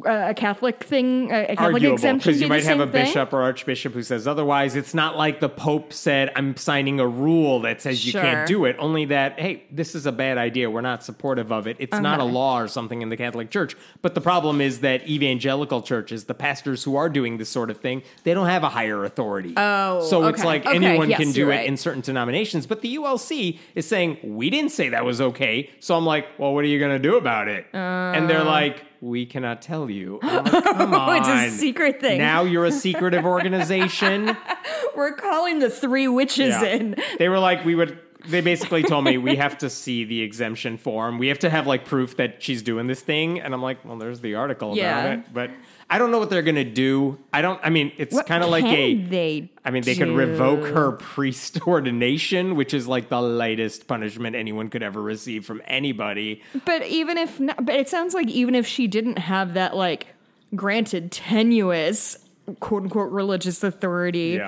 a 0.05 0.33
Catholic 0.33 0.83
thing, 0.83 1.31
a 1.31 1.47
Catholic 1.47 1.59
arguable 1.59 1.93
exemption 1.93 2.29
because 2.31 2.41
you 2.41 2.47
might 2.47 2.63
have 2.65 2.81
a 2.81 2.87
thing? 2.87 3.05
bishop 3.05 3.31
or 3.31 3.41
archbishop 3.41 3.93
who 3.93 4.03
says 4.03 4.27
otherwise. 4.27 4.75
It's 4.75 4.93
not 4.93 5.15
like 5.15 5.39
the 5.39 5.47
Pope 5.47 5.93
said, 5.93 6.29
"I'm 6.35 6.57
signing 6.57 6.99
a 6.99 7.07
rule 7.07 7.61
that 7.61 7.81
says 7.81 8.05
you 8.05 8.11
Sure. 8.11 8.21
can't 8.21 8.47
do 8.47 8.65
it." 8.65 8.75
Only 8.79 9.05
that, 9.05 9.39
hey, 9.39 9.63
this 9.71 9.95
is 9.95 10.05
a 10.05 10.11
bad 10.11 10.37
idea. 10.37 10.69
We're 10.69 10.81
not 10.81 11.05
supportive 11.05 11.51
of 11.51 11.67
it. 11.67 11.77
It's 11.79 11.99
not 11.99 12.19
a 12.19 12.25
law 12.25 12.59
or 12.59 12.67
something 12.67 13.01
in 13.01 13.07
the 13.09 13.15
Catholic 13.15 13.49
Church. 13.49 13.77
But 14.01 14.13
the 14.13 14.21
problem 14.21 14.59
is 14.59 14.79
that 14.81 15.07
evangelical 15.07 15.81
churches, 15.81 16.25
the 16.25 16.33
pastors 16.33 16.83
who 16.83 16.97
are 16.97 17.09
doing 17.09 17.37
this 17.37 17.49
sort 17.49 17.69
of 17.69 17.77
thing, 17.77 18.03
they 18.25 18.33
don't 18.33 18.47
have 18.47 18.63
a 18.63 18.69
higher 18.69 19.06
authority. 19.06 19.53
Oh, 19.56 20.01
so 20.01 20.27
it's 20.27 20.44
like 20.44 20.65
Okay, 20.65 20.75
anyone 20.75 21.09
yes, 21.09 21.19
can 21.19 21.31
do 21.31 21.41
you're 21.41 21.51
it 21.53 21.65
in 21.65 21.77
certain 21.77 22.01
denominations. 22.01 22.67
But 22.67 22.81
the 22.81 22.95
ULC 22.97 23.59
is 23.73 23.87
saying 23.87 24.17
we 24.21 24.49
didn't 24.49 24.71
say 24.71 24.89
that 24.89 25.06
was 25.06 25.21
okay. 25.21 25.69
So 25.79 25.95
I'm 25.95 26.06
like, 26.06 26.27
well, 26.37 26.53
what 26.53 26.65
are 26.65 26.67
you 26.67 26.79
going 26.79 26.91
to 26.91 26.99
do 26.99 27.15
about 27.15 27.47
it? 27.47 27.65
and 27.73 28.29
they're 28.29 28.41
oh. 28.41 28.44
like. 28.44 28.83
We 29.01 29.25
cannot 29.25 29.61
tell 29.61 29.89
you. 29.89 30.19
I'm 30.23 30.44
like, 30.45 30.63
Come 30.63 30.94
on. 30.94 31.18
It's 31.18 31.54
a 31.54 31.57
secret 31.57 31.99
thing. 32.01 32.18
Now 32.18 32.44
you're 32.44 32.66
a 32.66 32.71
secretive 32.71 33.25
organization. 33.25 34.35
We're 34.95 35.13
calling 35.13 35.59
the 35.59 35.69
three 35.69 36.07
witches 36.07 36.49
Yeah. 36.61 36.63
in. 36.66 36.95
They 37.19 37.30
were 37.30 37.39
like, 37.39 37.63
we 37.66 37.75
would. 37.75 37.99
They 38.27 38.42
basically 38.42 38.83
told 38.83 39.06
me 39.06 39.18
we 39.18 39.35
have 39.37 39.57
to 39.59 39.69
see 39.69 40.04
the 40.04 40.21
exemption 40.21 40.77
form. 40.77 41.18
We 41.18 41.27
have 41.27 41.39
to 41.39 41.49
have 41.49 41.66
like 41.68 41.85
proof 41.85 42.18
that 42.18 42.42
she's 42.44 42.61
doing 42.61 42.87
this 42.87 43.01
thing. 43.01 43.39
And 43.39 43.54
I'm 43.54 43.61
like, 43.61 43.85
well, 43.85 43.97
there's 43.97 44.19
the 44.19 44.35
article 44.35 44.75
Yeah. 44.75 44.99
about 44.99 45.19
it. 45.19 45.33
But 45.33 45.51
I 45.89 45.99
don't 45.99 46.11
know 46.11 46.19
what 46.19 46.29
they're 46.29 46.41
gonna 46.41 46.65
do. 46.65 47.17
I 47.31 47.41
don't. 47.41 47.59
I 47.63 47.69
mean, 47.69 47.94
it's 47.97 48.21
kind 48.23 48.44
of 48.44 48.49
like 48.49 48.65
a. 48.65 48.95
they 48.95 49.49
I 49.63 49.71
mean, 49.71 49.83
they 49.83 49.95
could 49.95 50.09
revoke 50.09 50.65
her 50.73 50.91
priest 50.99 51.61
ordination, 51.65 52.56
which 52.56 52.73
is 52.73 52.87
like 52.87 53.07
the 53.09 53.21
lightest 53.21 53.87
punishment 53.87 54.35
anyone 54.35 54.69
could 54.69 54.83
ever 54.83 55.01
receive 55.01 55.45
from 55.45 55.61
anybody. 55.65 56.41
But 56.65 56.85
even 56.87 57.17
if, 57.17 57.39
not, 57.39 57.65
but 57.65 57.75
it 57.75 57.87
sounds 57.87 58.13
like 58.13 58.27
even 58.27 58.53
if 58.53 58.67
she 58.67 58.87
didn't 58.87 59.17
have 59.17 59.53
that, 59.53 59.75
like, 59.75 60.07
granted 60.56 61.11
tenuous 61.11 62.17
quote 62.59 62.83
unquote 62.83 63.11
religious 63.11 63.63
authority, 63.63 64.41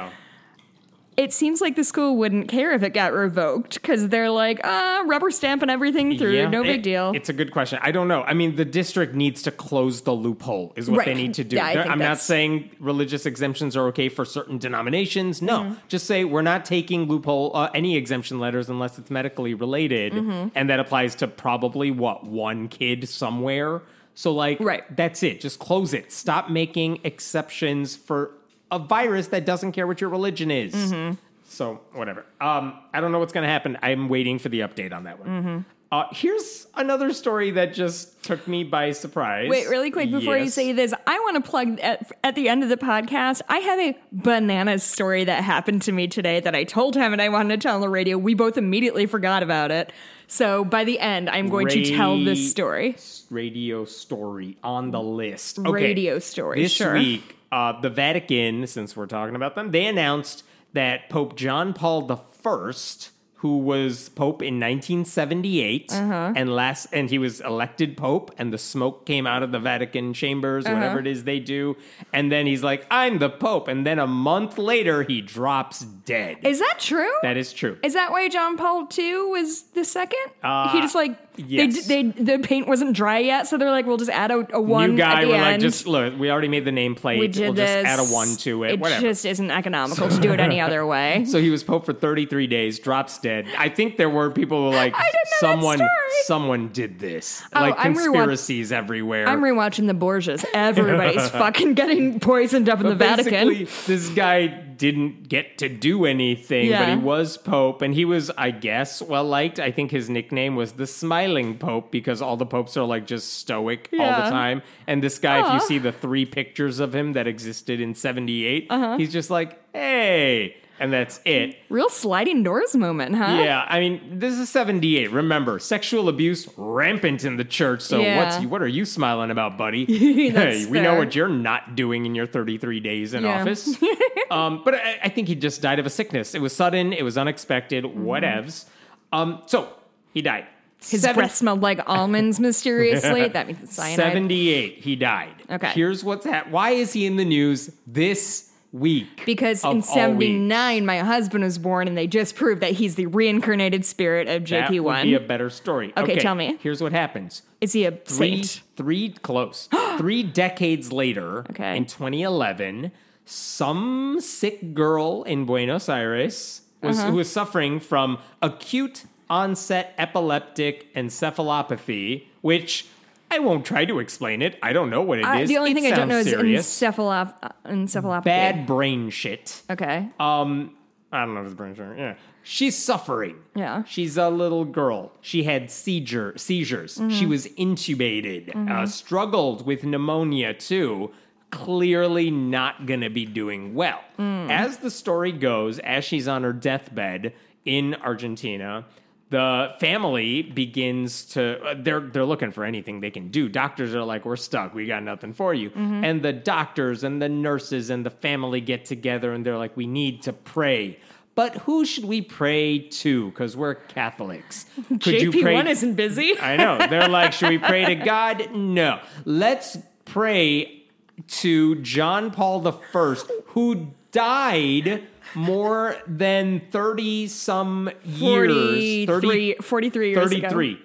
it 1.20 1.34
seems 1.34 1.60
like 1.60 1.76
the 1.76 1.84
school 1.84 2.16
wouldn't 2.16 2.48
care 2.48 2.72
if 2.72 2.82
it 2.82 2.92
got 2.94 3.12
revoked 3.12 3.74
because 3.76 4.08
they're 4.08 4.30
like, 4.30 4.62
ah, 4.64 5.04
rubber 5.06 5.30
stamping 5.30 5.70
everything 5.70 6.18
through, 6.18 6.32
Yeah, 6.32 6.48
no 6.50 6.64
big 6.64 6.80
it- 6.80 6.84
deal. 6.84 7.12
It's 7.14 7.28
a 7.28 7.34
good 7.34 7.52
question. 7.52 7.78
I 7.82 7.92
don't 7.92 8.08
know. 8.08 8.24
I 8.24 8.34
mean, 8.34 8.56
the 8.56 8.64
district 8.64 9.14
needs 9.16 9.42
to 9.44 9.52
close 9.52 10.02
the 10.02 10.14
loophole, 10.14 10.72
is 10.78 10.90
what 10.90 11.04
they 11.04 11.14
need 11.14 11.34
to 11.34 11.44
do. 11.44 11.58
Yeah, 11.58 11.86
I'm 11.90 12.00
not 12.00 12.20
saying 12.20 12.72
religious 12.80 13.26
exemptions 13.26 13.76
are 13.76 13.88
okay 13.88 14.08
for 14.08 14.24
certain 14.24 14.58
denominations. 14.58 15.42
No, 15.42 15.60
Mm-hmm. 15.60 15.74
just 15.90 16.08
say 16.08 16.24
we're 16.24 16.42
not 16.42 16.64
taking 16.64 17.08
loophole 17.10 17.52
uh, 17.54 17.70
any 17.74 17.98
exemption 17.98 18.40
letters 18.40 18.70
unless 18.70 18.98
it's 18.98 19.12
medically 19.12 19.54
related, 19.54 20.14
Mm-hmm. 20.14 20.50
and 20.56 20.70
that 20.70 20.80
applies 20.80 21.16
to 21.16 21.28
probably 21.28 21.92
what 21.92 22.24
one 22.26 22.70
kid 22.70 23.10
somewhere. 23.10 23.82
So 24.16 24.32
like, 24.34 24.60
Right. 24.62 24.84
that's 24.96 25.22
it. 25.24 25.42
Just 25.42 25.60
close 25.60 25.94
it. 25.94 26.12
Stop 26.14 26.50
making 26.50 27.00
exceptions 27.04 27.96
for 27.96 28.32
a 28.72 28.80
virus 28.80 29.28
that 29.28 29.46
doesn't 29.46 29.72
care 29.74 29.88
what 29.88 30.02
your 30.02 30.10
religion 30.10 30.52
is. 30.52 30.74
Mm-hmm. 30.74 31.16
So 31.48 31.82
whatever. 31.94 32.26
Um, 32.40 32.80
I 32.94 33.02
don't 33.02 33.12
know 33.12 33.20
what's 33.20 33.34
going 33.34 33.46
to 33.46 33.50
happen. 33.50 33.78
I'm 33.82 34.08
waiting 34.10 34.40
for 34.40 34.50
the 34.50 34.60
update 34.62 34.94
on 34.94 35.06
that 35.06 35.20
one. 35.20 35.28
Mm-hmm. 35.28 35.60
Uh, 35.92 36.06
here's 36.12 36.68
another 36.76 37.12
story 37.14 37.50
that 37.50 37.74
just 37.74 38.22
took 38.24 38.48
me 38.48 38.64
by 38.64 38.92
surprise. 38.92 39.50
Wait, 39.50 39.68
really 39.70 39.90
quick 39.90 40.12
before 40.12 40.38
you 40.38 40.48
say 40.48 40.72
this, 40.72 40.94
I 41.08 41.20
want 41.22 41.44
to 41.44 41.50
plug 41.50 41.80
at, 41.80 42.12
at 42.24 42.36
the 42.36 42.48
end 42.48 42.62
of 42.62 42.70
the 42.70 42.78
podcast. 42.78 43.42
I 43.50 43.58
have 43.58 43.80
a 43.80 43.98
bananas 44.12 44.84
story 44.84 45.24
that 45.24 45.44
happened 45.44 45.82
to 45.84 45.92
me 45.92 46.08
today 46.08 46.42
that 46.42 46.54
I 46.54 46.64
told 46.64 46.94
him 46.96 47.12
and 47.12 47.20
I 47.20 47.30
wanted 47.30 47.60
to 47.60 47.68
tell 47.68 47.74
on 47.74 47.82
the 47.82 47.90
radio. 47.90 48.20
We 48.20 48.36
both 48.36 48.56
immediately 48.56 49.08
forgot 49.08 49.42
about 49.42 49.72
it. 49.72 49.92
So 50.28 50.64
by 50.64 50.84
the 50.84 51.00
end, 51.00 51.28
I'm 51.28 51.50
going 51.50 51.70
to 51.70 51.84
tell 51.84 52.24
this 52.24 52.52
story. 52.52 52.96
radio 53.32 53.84
story 53.86 54.58
on 54.64 54.92
the 54.92 55.02
list. 55.02 55.58
Okay. 55.58 55.72
Radio 55.72 56.20
story, 56.20 56.62
This 56.62 56.72
sure. 56.72 56.94
week, 56.94 57.36
uh, 57.52 57.80
the 57.82 57.90
Vatican, 57.90 58.66
since 58.68 58.96
we're 58.96 59.06
talking 59.08 59.36
about 59.36 59.56
them, 59.56 59.72
they 59.72 59.86
announced 59.86 60.44
that 60.74 61.10
Pope 61.10 61.36
John 61.36 61.74
Paul 61.74 62.04
the 62.04 62.18
First, 62.18 63.12
who 63.36 63.58
was 63.58 64.10
Pope 64.10 64.42
in 64.42 64.60
1978, 64.60 65.92
Uh-huh. 65.94 66.34
and 66.36 66.54
last, 66.56 66.88
and 66.92 67.10
he 67.10 67.18
was 67.18 67.40
elected 67.42 67.96
Pope, 67.98 68.32
and 68.38 68.52
the 68.52 68.58
smoke 68.58 69.06
came 69.06 69.26
out 69.26 69.44
of 69.44 69.52
the 69.52 69.60
Vatican 69.60 70.14
chambers, 70.14 70.66
Uh-huh. 70.66 70.76
whatever 70.76 71.00
it 71.00 71.08
is 71.08 71.24
they 71.24 71.40
do, 71.40 71.76
and 72.14 72.32
then 72.32 72.46
he's 72.46 72.64
like, 72.64 72.86
"I'm 72.92 73.20
the 73.20 73.30
Pope," 73.30 73.68
and 73.68 73.86
then 73.86 73.98
a 73.98 74.08
month 74.08 74.58
later, 74.58 75.04
he 75.04 75.22
drops 75.22 75.80
dead. 75.80 76.38
Is 76.44 76.60
that 76.60 76.80
true? 76.80 77.12
that 77.22 77.38
is 77.38 77.54
true. 77.54 77.78
Is 77.84 77.94
that 77.94 78.12
why 78.12 78.28
John 78.30 78.58
Paul 78.58 78.88
II 78.98 79.16
was 79.32 79.64
the 79.74 79.86
second? 79.86 80.20
Uh, 80.44 80.70
he 80.74 80.82
just 80.82 80.96
like 80.96 81.29
yes. 81.48 81.86
they, 81.88 82.04
they 82.04 82.24
the 82.24 82.40
paint 82.40 82.68
wasn't 82.68 82.96
dry 82.96 83.20
yet, 83.20 83.48
so 83.48 83.58
they're 83.58 83.72
like, 83.72 83.86
we'll 83.86 83.98
just 83.98 84.12
add 84.12 84.32
a, 84.32 84.46
a 84.56 84.62
one 84.62 84.92
New 84.92 84.98
guy, 84.98 85.22
at 85.22 85.22
the 85.22 85.28
we're 85.30 85.36
end. 85.36 85.44
like, 85.44 85.60
just 85.60 85.88
look, 85.88 86.18
we 86.20 86.30
already 86.30 86.48
made 86.48 86.66
the 86.66 86.72
nameplate. 86.72 87.20
we 87.20 87.28
did 87.28 87.42
we'll 87.44 87.54
this. 87.54 87.84
just 87.84 87.86
add 87.86 88.00
a 88.00 88.14
one 88.14 88.36
to 88.38 88.64
it. 88.64 88.72
It 88.72 88.80
whatever. 88.80 89.02
just 89.02 89.26
isn't 89.26 89.52
economical 89.52 90.10
to 90.10 90.20
do 90.20 90.32
it 90.34 90.40
any 90.40 90.60
other 90.70 90.86
way. 90.86 91.26
So 91.26 91.40
he 91.42 91.50
was 91.50 91.64
pope 91.64 91.86
for 91.86 91.94
33 91.94 92.48
days, 92.48 92.80
drops 92.80 93.18
dead. 93.20 93.48
I 93.58 93.70
think 93.70 93.98
there 93.98 94.10
were 94.10 94.30
people 94.32 94.58
who 94.60 94.64
were 94.66 94.76
like, 94.76 94.94
I 94.96 95.04
didn't 95.04 95.14
know 95.14 95.20
that 95.32 95.40
someone, 95.80 95.90
someone 96.24 96.68
did 96.70 97.00
this. 97.00 97.44
Oh, 97.54 97.62
like 97.62 97.76
I'm 97.78 97.94
rewatch- 97.96 98.04
conspiracies 98.04 98.72
everywhere. 98.72 99.28
I'm 99.28 99.42
rewatching 99.42 99.88
the 99.88 99.94
Borgias. 99.94 100.46
Everybody's 100.54 101.30
fucking 101.32 101.74
getting 101.74 102.20
poisoned 102.20 102.70
up 102.70 102.80
in 102.80 102.88
the 102.88 102.96
Vatican. 102.96 103.68
This 103.88 104.10
guy 104.10 104.66
didn't 104.80 105.30
get 105.30 105.60
to 105.60 105.70
do 105.70 106.06
anything, 106.06 106.72
but 106.72 106.90
he 106.90 106.96
was 106.96 107.38
pope, 107.38 107.84
and 107.84 107.94
he 107.94 108.06
was, 108.06 108.32
I 108.38 108.50
guess, 108.50 109.02
well 109.02 109.24
liked. 109.26 109.60
I 109.60 109.70
think 109.72 109.92
his 109.92 110.10
nickname 110.10 110.56
was 110.56 110.72
the 110.72 110.88
Smiling 110.88 111.58
Pope 111.60 111.92
because 111.92 112.22
all 112.22 112.38
the 112.38 112.46
popes 112.48 112.76
are 112.78 112.86
like 112.86 113.06
just 113.06 113.34
stoic 113.36 113.90
all 113.94 113.98
the 114.24 114.30
time. 114.32 114.64
And 114.88 115.04
this 115.04 115.20
guy, 115.20 115.46
if 115.46 115.54
you 115.54 115.60
see 115.68 115.78
the 115.78 115.92
three 115.92 116.26
pictures 116.26 116.80
of 116.80 116.96
him 116.96 117.14
that 117.14 117.28
existed 117.28 117.80
in 117.80 117.94
'78, 117.94 118.68
Uh-huh. 118.72 118.98
he's 118.98 119.14
just 119.14 119.30
like, 119.30 119.60
hey, 119.74 120.56
and 120.80 120.92
that's 120.94 121.20
it. 121.26 121.58
Real 121.70 121.90
sliding 121.90 122.44
doors 122.44 122.76
moment, 122.76 123.16
huh? 123.16 123.42
Yeah, 123.44 123.66
I 123.68 123.80
mean, 123.80 124.20
this 124.20 124.36
is 124.38 124.50
78. 124.50 125.12
Remember, 125.12 125.60
sexual 125.60 126.10
abuse 126.10 126.48
rampant 126.58 127.24
in 127.26 127.38
the 127.38 127.44
church. 127.46 127.82
So 127.82 128.00
Yeah. 128.00 128.18
what's 128.24 128.46
what 128.46 128.62
are 128.62 128.68
you 128.68 128.86
smiling 128.86 129.32
about, 129.32 129.58
buddy? 129.58 129.86
Hey, 130.30 130.66
we 130.66 130.80
know 130.80 130.96
what 130.96 131.16
you're 131.16 131.28
not 131.28 131.76
doing 131.76 132.06
in 132.06 132.16
your 132.16 132.26
33 132.28 132.80
days 132.80 133.14
in 133.14 133.24
Yeah. 133.24 133.42
office. 133.42 133.76
um, 134.32 134.62
but 134.64 134.76
I, 134.76 135.00
I 135.04 135.10
think 135.10 135.28
he 135.28 135.36
just 135.36 135.62
died 135.62 135.80
of 135.80 135.86
a 135.86 135.90
sickness. 135.90 136.34
It 136.36 136.42
was 136.42 136.56
sudden, 136.56 136.94
it 136.94 137.04
was 137.04 137.18
unexpected, 137.18 137.84
whatevs. 137.84 138.66
Um, 139.12 139.42
so 139.48 139.70
he 140.14 140.22
died. 140.22 140.44
Mm-hmm. 140.44 140.92
His 140.92 141.02
Seven- 141.02 141.16
breath 141.16 141.36
smelled 141.36 141.62
like 141.62 141.82
almonds 141.88 142.40
mysteriously. 142.48 143.28
that 143.28 143.48
means 143.48 143.60
it's 143.62 143.76
cyanide. 143.76 143.98
78, 144.14 144.76
he 144.76 144.96
died. 144.96 145.34
Okay. 145.52 145.72
Here's 145.72 146.04
what's 146.06 146.26
happening. 146.26 146.54
Why 146.54 146.70
is 146.72 146.94
he 146.94 147.06
in 147.06 147.18
the 147.18 147.26
news 147.26 147.70
this 147.86 148.49
week? 148.72 149.24
Because 149.26 149.64
in 149.64 149.82
79, 149.82 150.86
my 150.86 151.00
husband 151.00 151.44
was 151.44 151.58
born, 151.58 151.88
and 151.88 151.98
they 151.98 152.08
just 152.08 152.36
proved 152.36 152.62
that 152.62 152.72
he's 152.74 152.96
the 152.96 153.06
reincarnated 153.08 153.86
spirit 153.86 154.28
of 154.28 154.46
That 154.48 154.72
would 154.72 155.02
be 155.04 155.14
a 155.16 155.20
better 155.20 155.50
story. 155.50 155.94
Okay, 155.98 156.18
tell 156.18 156.36
me. 156.36 156.58
Here's 156.62 156.82
what 156.82 156.92
happens. 156.92 157.42
Is 157.62 157.74
he 157.74 157.86
a 157.86 157.92
three, 157.92 158.44
saint? 158.44 158.62
three 158.76 159.10
close, 159.10 159.68
three 159.98 160.24
decades 160.24 160.92
later, 160.92 161.46
Okay. 161.50 161.76
in 161.78 161.86
2011, 161.86 162.92
some 163.26 164.18
sick 164.20 164.74
girl 164.74 165.24
in 165.24 165.46
Buenos 165.46 165.88
Aires 165.90 166.62
was 166.82 166.98
Uh-huh. 167.00 167.10
who 167.12 167.18
was 167.18 167.30
suffering 167.32 167.80
from 167.80 168.18
acute 168.42 169.04
onset 169.30 169.94
epileptic 169.98 170.92
encephalopathy, 170.96 172.24
which 172.42 172.88
I 173.32 173.40
won't 173.40 173.66
try 173.66 173.86
to 173.86 174.00
explain 174.00 174.42
it. 174.42 174.58
I 174.64 174.74
don't 174.74 174.90
know 174.90 175.02
what 175.02 175.20
it 175.20 175.22
is. 175.22 175.28
Uh, 175.28 175.46
the 175.46 175.58
only 175.58 175.72
It 175.72 175.76
thing 175.76 175.86
I 175.92 175.96
don't 175.96 176.08
know 176.08 176.22
sounds 176.24 176.44
is 176.44 176.66
encephalop- 176.66 177.36
uh, 177.44 177.50
encephalopathy. 177.66 178.24
bad 178.24 178.66
brain 178.66 179.10
shit. 179.10 179.62
Okay. 179.70 180.08
Um, 180.20 180.76
I 181.12 181.26
don't 181.26 181.34
know 181.36 181.42
if 181.42 181.48
it's 181.48 181.56
brain 181.56 181.76
shit. 181.76 181.98
Yeah. 181.98 182.16
She's 182.44 182.76
suffering. 182.78 183.36
Yeah. 183.56 183.84
She's 183.84 184.18
a 184.18 184.30
little 184.30 184.66
girl. 184.66 185.12
She 185.22 185.44
had 185.44 185.70
seizure, 185.70 186.34
seizures. 186.38 186.94
She 186.96 187.02
Mm-hmm. 187.02 187.30
was 187.30 187.48
intubated, 187.48 188.56
uh, 188.70 188.86
struggled 188.88 189.66
with 189.66 189.84
pneumonia 189.84 190.54
too. 190.54 191.12
Clearly 191.52 192.30
not 192.32 192.86
going 192.86 193.02
to 193.02 193.10
be 193.10 193.26
doing 193.26 193.74
well. 193.76 194.00
Mm. 194.20 194.50
As 194.52 194.78
the 194.78 194.92
story 194.92 195.32
goes, 195.32 195.80
as 195.80 196.06
she's 196.06 196.28
on 196.28 196.44
her 196.44 196.54
deathbed 196.54 197.34
in 197.66 197.96
Argentina, 198.04 198.86
the 199.30 199.76
family 199.80 200.42
begins 200.42 201.24
to 201.26 201.62
uh, 201.62 201.76
they're 201.78 202.00
they're 202.00 202.26
looking 202.26 202.52
for 202.52 202.66
anything 202.66 203.00
they 203.00 203.12
can 203.12 203.30
do. 203.30 203.48
Doctors 203.48 203.94
are 203.94 204.04
like, 204.04 204.26
"We're 204.26 204.36
stuck. 204.36 204.74
We 204.74 204.88
got 204.88 205.04
nothing 205.04 205.34
for 205.34 205.54
you." 205.54 205.70
Mm-hmm. 205.70 206.04
And 206.04 206.22
the 206.24 206.34
doctors 206.34 207.04
and 207.04 207.22
the 207.22 207.30
nurses 207.30 207.90
and 207.90 208.06
the 208.06 208.10
family 208.10 208.62
get 208.62 208.86
together 208.86 209.32
and 209.34 209.46
they're 209.46 209.58
like, 209.58 209.78
"We 209.78 209.88
need 209.88 210.24
to 210.24 210.34
pray." 210.34 211.00
But 211.36 211.56
who 211.60 211.86
should 211.86 212.04
we 212.04 212.22
pray 212.22 212.80
to? 212.80 213.30
Because 213.30 213.56
we're 213.56 213.76
Catholics. 213.76 214.66
Could 214.90 215.00
JP1 215.00 215.70
isn't 215.70 215.94
busy. 215.94 216.38
I 216.42 216.58
know. 216.58 216.86
They're 216.90 217.08
like, 217.08 217.32
should 217.32 217.48
we 217.48 217.58
pray 217.58 217.86
to 217.86 217.96
God? 217.96 218.54
No. 218.54 219.00
Let's 219.24 219.78
pray 220.04 220.84
to 221.28 221.76
John 221.76 222.32
Paul 222.32 222.60
the 222.60 222.74
First, 222.74 223.32
who 223.46 223.94
died 224.12 225.08
more 225.36 225.96
than 226.08 226.62
30 226.72 227.28
some 227.28 227.90
years. 228.06 229.06
43, 229.08 229.56
43 229.62 230.10
years 230.10 230.32
ago. 230.32 230.50
33. 230.50 230.82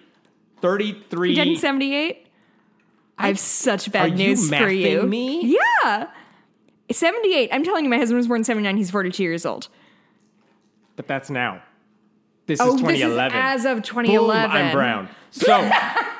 33. 0.60 1.28
He 1.30 1.34
died 1.34 1.46
in 1.48 1.56
78? 1.56 2.26
I 3.18 3.26
have 3.28 3.38
such 3.38 3.92
bad 3.92 4.04
Are 4.04 4.08
you 4.08 4.28
news 4.28 4.48
for 4.48 4.68
you. 4.68 5.02
me? 5.02 5.56
Yeah. 5.82 6.08
78. 6.90 7.50
I'm 7.52 7.64
telling 7.64 7.84
you, 7.84 7.90
my 7.90 7.98
husband 7.98 8.16
was 8.18 8.26
born 8.28 8.40
in 8.40 8.44
79. 8.44 8.76
He's 8.76 8.90
42 8.90 9.22
years 9.22 9.46
old. 9.46 9.68
But 10.96 11.06
that's 11.06 11.30
now. 11.30 11.62
This 12.46 12.60
Oh, 12.60 12.74
is 12.74 12.80
this 12.82 12.90
is 12.96 13.00
2011. 13.00 13.38
as 13.38 13.64
of 13.64 13.76
Boom, 13.76 13.82
2011. 13.82 14.56
I'm 14.56 14.72
brown. 14.72 15.08
So, 15.30 15.70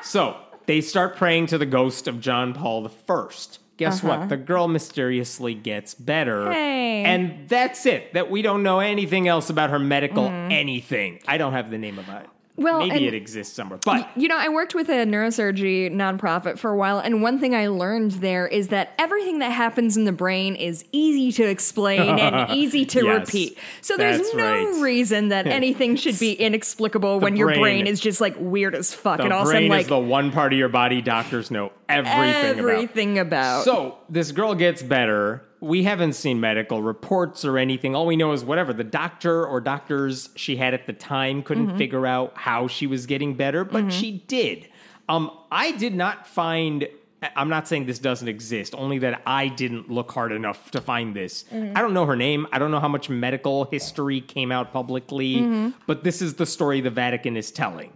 so 0.03 0.37
they 0.65 0.81
start 0.81 1.15
praying 1.17 1.47
to 1.47 1.57
the 1.57 1.65
ghost 1.65 2.07
of 2.07 2.19
John 2.19 2.53
Paul 2.53 2.81
the 2.83 2.89
First. 2.89 3.59
Guess 3.77 4.03
what? 4.03 4.29
The 4.29 4.37
girl 4.37 4.67
mysteriously 4.67 5.53
gets 5.53 5.93
better. 5.93 6.43
Uh-huh. 6.43 6.53
Hey. 6.53 7.03
And 7.03 7.49
that's 7.49 7.85
it. 7.85 8.13
That 8.13 8.31
we 8.31 8.41
don't 8.41 8.63
know 8.63 8.79
anything 8.79 9.27
else 9.27 9.49
about 9.49 9.69
her 9.69 9.79
medical 9.79 10.29
Mm. 10.29 10.51
anything. 10.51 11.19
I 11.27 11.37
don't 11.37 11.53
have 11.53 11.69
the 11.69 11.77
name 11.77 11.99
of 11.99 12.07
it. 12.07 12.25
Well, 12.57 12.85
maybe 12.87 13.07
it 13.07 13.13
exists 13.13 13.53
somewhere. 13.53 13.79
But 13.83 14.09
You 14.15 14.27
know, 14.27 14.37
I 14.37 14.47
worked 14.49 14.73
with 14.75 14.87
a 14.89 15.05
neurosurgery 15.05 15.91
nonprofit 15.91 16.57
for 16.57 16.71
a 16.71 16.77
while, 16.77 16.99
and 16.99 17.21
one 17.21 17.39
thing 17.39 17.53
I 17.53 17.67
learned 17.67 18.11
there 18.13 18.47
is 18.47 18.69
that 18.69 18.93
everything 18.97 19.39
that 19.39 19.51
happens 19.51 19.97
in 19.97 20.05
the 20.05 20.11
brain 20.11 20.55
is 20.55 20.85
easy 20.91 21.31
to 21.33 21.43
explain 21.49 22.17
and 22.19 22.49
easy 22.57 22.85
to 22.85 23.03
Yes, 23.05 23.19
repeat. 23.27 23.57
So 23.81 23.97
there's 23.97 24.33
no 24.33 24.43
right. 24.73 24.81
reason 24.81 25.29
that 25.29 25.47
anything 25.59 25.95
should 25.97 26.17
be 26.17 26.33
inexplicable 26.33 27.19
when 27.19 27.35
your 27.35 27.49
brain. 27.49 27.59
brain 27.61 27.87
is 27.87 27.99
just 27.99 28.21
like 28.21 28.35
weird 28.37 28.73
as 28.75 28.93
fuck, 28.93 29.17
the 29.17 29.23
and 29.25 29.33
all 29.33 29.43
brain 29.43 29.55
sudden, 29.55 29.69
like 29.69 29.81
is 29.81 29.87
the 29.87 29.99
one 29.99 30.31
part 30.31 30.53
of 30.53 30.59
your 30.59 30.69
body 30.69 31.01
doctors 31.01 31.51
know 31.51 31.71
everything, 31.89 32.13
about. 32.59 32.71
everything 32.71 33.19
about. 33.19 33.63
So 33.65 33.97
this 34.09 34.31
girl 34.31 34.55
gets 34.55 34.81
better. 34.81 35.44
We 35.61 35.83
haven't 35.83 36.13
seen 36.13 36.39
medical 36.39 36.81
reports 36.83 37.43
or 37.45 37.57
anything. 37.57 37.95
All 37.95 38.05
we 38.05 38.15
know 38.15 38.33
is 38.33 38.43
whatever 38.43 38.73
the 38.73 38.83
doctor 38.83 39.45
or 39.45 39.59
doctors 39.61 40.29
she 40.35 40.57
had 40.57 40.73
at 40.73 40.85
the 40.85 40.93
time 40.93 41.41
couldn't 41.43 41.67
Mm-hmm. 41.67 41.77
figure 41.77 42.05
out 42.05 42.33
how 42.35 42.67
she 42.67 42.85
was 42.87 43.05
getting 43.05 43.33
better, 43.35 43.63
but 43.63 43.91
she 43.91 44.23
did. 44.27 44.67
Um, 45.09 45.31
I 45.51 45.71
did 45.71 45.95
not 45.95 46.27
find. 46.27 46.87
I'm 47.35 47.49
not 47.49 47.67
saying 47.67 47.87
this 47.87 47.97
doesn't 47.97 48.27
exist, 48.27 48.75
only 48.77 48.99
that 48.99 49.21
I 49.25 49.47
didn't 49.47 49.89
look 49.89 50.11
hard 50.11 50.31
enough 50.31 50.69
to 50.71 50.81
find 50.81 51.15
this. 51.15 51.45
Mm-hmm. 51.45 51.75
I 51.75 51.81
don't 51.81 51.93
know 51.93 52.05
her 52.05 52.15
name. 52.15 52.45
I 52.51 52.59
don't 52.59 52.69
know 52.69 52.79
how 52.79 52.87
much 52.89 53.09
medical 53.09 53.65
history 53.65 54.21
came 54.21 54.51
out 54.51 54.71
publicly, 54.73 55.37
Mm-hmm. 55.37 55.69
but 55.87 56.03
this 56.03 56.21
is 56.21 56.35
the 56.35 56.45
story 56.45 56.81
the 56.81 56.91
Vatican 56.91 57.35
is 57.37 57.49
telling. 57.51 57.93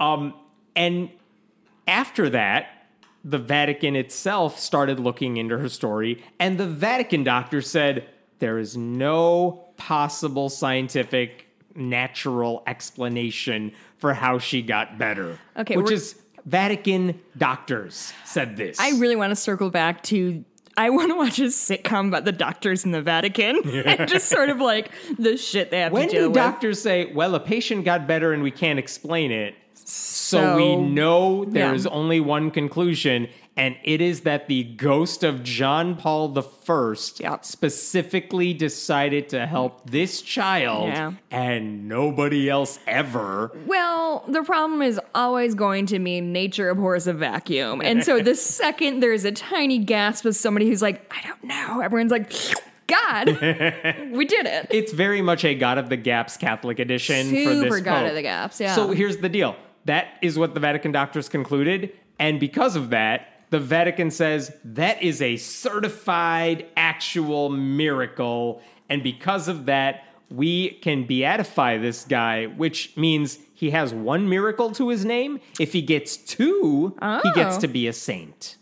Um, 0.00 0.34
and 0.74 1.10
after 1.86 2.30
that, 2.30 2.77
the 3.28 3.38
Vatican 3.38 3.94
itself 3.94 4.58
started 4.58 4.98
looking 4.98 5.36
into 5.36 5.58
her 5.58 5.68
story, 5.68 6.24
and 6.38 6.56
the 6.56 6.66
Vatican 6.66 7.24
doctor 7.24 7.60
said 7.60 8.08
there 8.38 8.58
is 8.58 8.76
no 8.76 9.66
possible 9.76 10.48
scientific, 10.48 11.46
natural 11.74 12.62
explanation 12.66 13.72
for 13.98 14.14
how 14.14 14.38
she 14.38 14.62
got 14.62 14.96
better. 14.96 15.38
Okay, 15.58 15.76
which 15.76 15.90
is 15.90 16.18
Vatican 16.46 17.20
doctors 17.36 18.14
said 18.24 18.56
this. 18.56 18.80
I 18.80 18.90
really 18.92 19.16
want 19.16 19.30
to 19.30 19.36
circle 19.36 19.68
back 19.68 20.02
to 20.04 20.42
I 20.78 20.90
want 20.90 21.10
to 21.10 21.16
watch 21.16 21.38
a 21.40 21.46
sitcom 21.46 22.08
about 22.08 22.24
the 22.24 22.32
doctors 22.32 22.84
in 22.84 22.92
the 22.92 23.02
Vatican 23.02 23.60
and 23.68 24.08
just 24.08 24.28
sort 24.28 24.48
of 24.48 24.58
like 24.58 24.90
the 25.18 25.36
shit 25.36 25.70
they 25.70 25.80
have 25.80 25.92
When 25.92 26.08
to 26.08 26.14
deal 26.14 26.22
do 26.22 26.28
with. 26.28 26.34
doctors 26.36 26.80
say, 26.80 27.12
well, 27.12 27.34
a 27.34 27.40
patient 27.40 27.84
got 27.84 28.06
better 28.06 28.32
and 28.32 28.42
we 28.42 28.52
can't 28.52 28.78
explain 28.78 29.32
it? 29.32 29.54
So, 29.84 30.38
So- 30.40 30.56
we 30.56 30.76
know 30.76 31.44
there 31.46 31.68
yeah. 31.70 31.74
is 31.74 31.86
only 31.86 32.20
one 32.20 32.50
conclusion, 32.50 33.28
and 33.56 33.76
it 33.82 34.00
is 34.00 34.20
that 34.20 34.46
the 34.46 34.62
ghost 34.62 35.24
of 35.24 35.42
John 35.42 35.96
Paul 35.96 36.36
I 36.38 36.94
Yep. 37.18 37.44
specifically 37.44 38.52
decided 38.52 39.28
to 39.30 39.46
help 39.46 39.90
this 39.90 40.20
child 40.20 40.88
Yeah. 40.88 41.12
and 41.30 41.88
nobody 41.88 42.48
else 42.50 42.78
ever. 42.86 43.50
Well, 43.66 44.24
the 44.28 44.42
problem 44.42 44.82
is 44.82 45.00
always 45.14 45.54
going 45.54 45.86
to 45.86 45.98
mean 45.98 46.30
nature 46.32 46.68
abhors 46.68 47.06
a 47.06 47.14
vacuum. 47.14 47.80
And 47.82 48.04
so 48.04 48.20
the 48.20 48.34
second 48.60 49.00
there's 49.00 49.24
a 49.24 49.32
tiny 49.32 49.78
gasp 49.78 50.26
of 50.26 50.36
somebody 50.36 50.66
who's 50.68 50.82
like, 50.82 51.10
I 51.12 51.26
don't 51.26 51.44
know, 51.44 51.80
everyone's 51.80 52.12
like, 52.12 52.30
God, 52.86 53.26
we 54.12 54.24
did 54.24 54.46
it. 54.46 54.66
It's 54.70 54.92
very 54.92 55.20
much 55.22 55.44
a 55.44 55.54
God 55.54 55.78
of 55.78 55.88
the 55.88 55.96
Gaps 55.96 56.36
Catholic 56.36 56.78
edition 56.78 57.26
for 57.28 57.32
this 57.34 57.62
Super 57.62 57.80
God 57.80 58.06
of 58.06 58.14
the 58.14 58.22
Gaps, 58.22 58.60
yeah. 58.60 58.74
So 58.74 58.92
here's 58.92 59.16
the 59.18 59.28
deal. 59.28 59.56
That 59.88 60.18
is 60.20 60.38
what 60.38 60.52
the 60.52 60.60
Vatican 60.60 60.92
doctors 60.92 61.30
concluded, 61.30 61.92
and 62.18 62.38
because 62.38 62.76
of 62.76 62.90
that, 62.90 63.44
the 63.48 63.58
Vatican 63.58 64.10
says 64.10 64.54
that 64.62 65.02
is 65.02 65.22
a 65.22 65.38
certified 65.38 66.66
actual 66.76 67.48
miracle, 67.48 68.60
and 68.90 69.02
because 69.02 69.48
of 69.48 69.64
that, 69.64 70.04
we 70.30 70.72
can 70.82 71.08
beatify 71.08 71.80
this 71.80 72.04
guy, 72.04 72.44
which 72.44 72.94
means 72.98 73.38
he 73.54 73.70
has 73.70 73.94
one 73.94 74.28
miracle 74.28 74.72
to 74.72 74.90
his 74.90 75.06
name. 75.06 75.40
If 75.58 75.72
he 75.72 75.80
gets 75.80 76.18
two, 76.18 76.94
he 77.22 77.32
gets 77.32 77.56
Oh. 77.56 77.60
to 77.60 77.68
be 77.68 77.86
a 77.86 77.94
saint. 77.94 78.56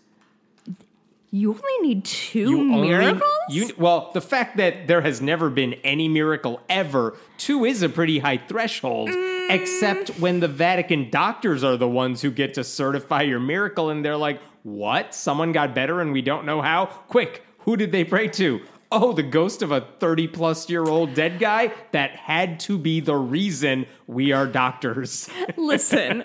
You 1.33 1.51
only 1.55 1.89
need 1.89 2.05
two 2.05 2.39
You 2.51 2.61
only- 2.73 2.89
miracles? 2.89 3.25
you, 3.51 3.71
well, 3.77 4.13
the 4.15 4.21
fact 4.21 4.57
that 4.59 4.87
there 4.87 5.01
has 5.01 5.21
never 5.21 5.51
been 5.51 5.75
any 5.83 6.07
miracle 6.07 6.61
ever, 6.69 7.17
two 7.37 7.65
is 7.65 7.83
a 7.83 7.89
pretty 7.89 8.21
high 8.21 8.37
threshold, 8.37 9.09
Mm. 9.11 9.36
Except 9.49 10.11
when 10.19 10.41
the 10.41 10.49
Vatican 10.49 11.11
doctors 11.11 11.63
are 11.65 11.77
the 11.77 11.89
ones 11.89 12.23
who 12.23 12.31
get 12.31 12.55
to 12.55 12.65
certify 12.65 13.23
your 13.23 13.41
miracle, 13.41 13.91
and 13.91 14.05
they're 14.05 14.17
like, 14.17 14.41
what? 14.63 15.15
Someone 15.15 15.53
got 15.53 15.75
better 15.75 16.01
and 16.01 16.13
we 16.13 16.23
don't 16.23 16.45
know 16.45 16.61
how? 16.61 16.87
Quick, 16.87 17.45
who 17.61 17.77
did 17.77 17.93
they 17.93 18.05
pray 18.05 18.29
to? 18.29 18.61
Oh, 18.99 19.13
the 19.13 19.23
ghost 19.23 19.61
of 19.63 19.73
a 19.73 19.83
30 20.01 20.29
plus 20.29 20.71
year 20.71 20.83
old 20.85 21.13
dead 21.13 21.39
guy? 21.39 21.71
That 21.93 22.13
had 22.17 22.61
to 22.61 22.79
be 22.79 23.01
the 23.01 23.15
reason 23.15 23.85
we 24.07 24.33
are 24.33 24.47
doctors. 24.47 25.29
listen, 25.59 26.23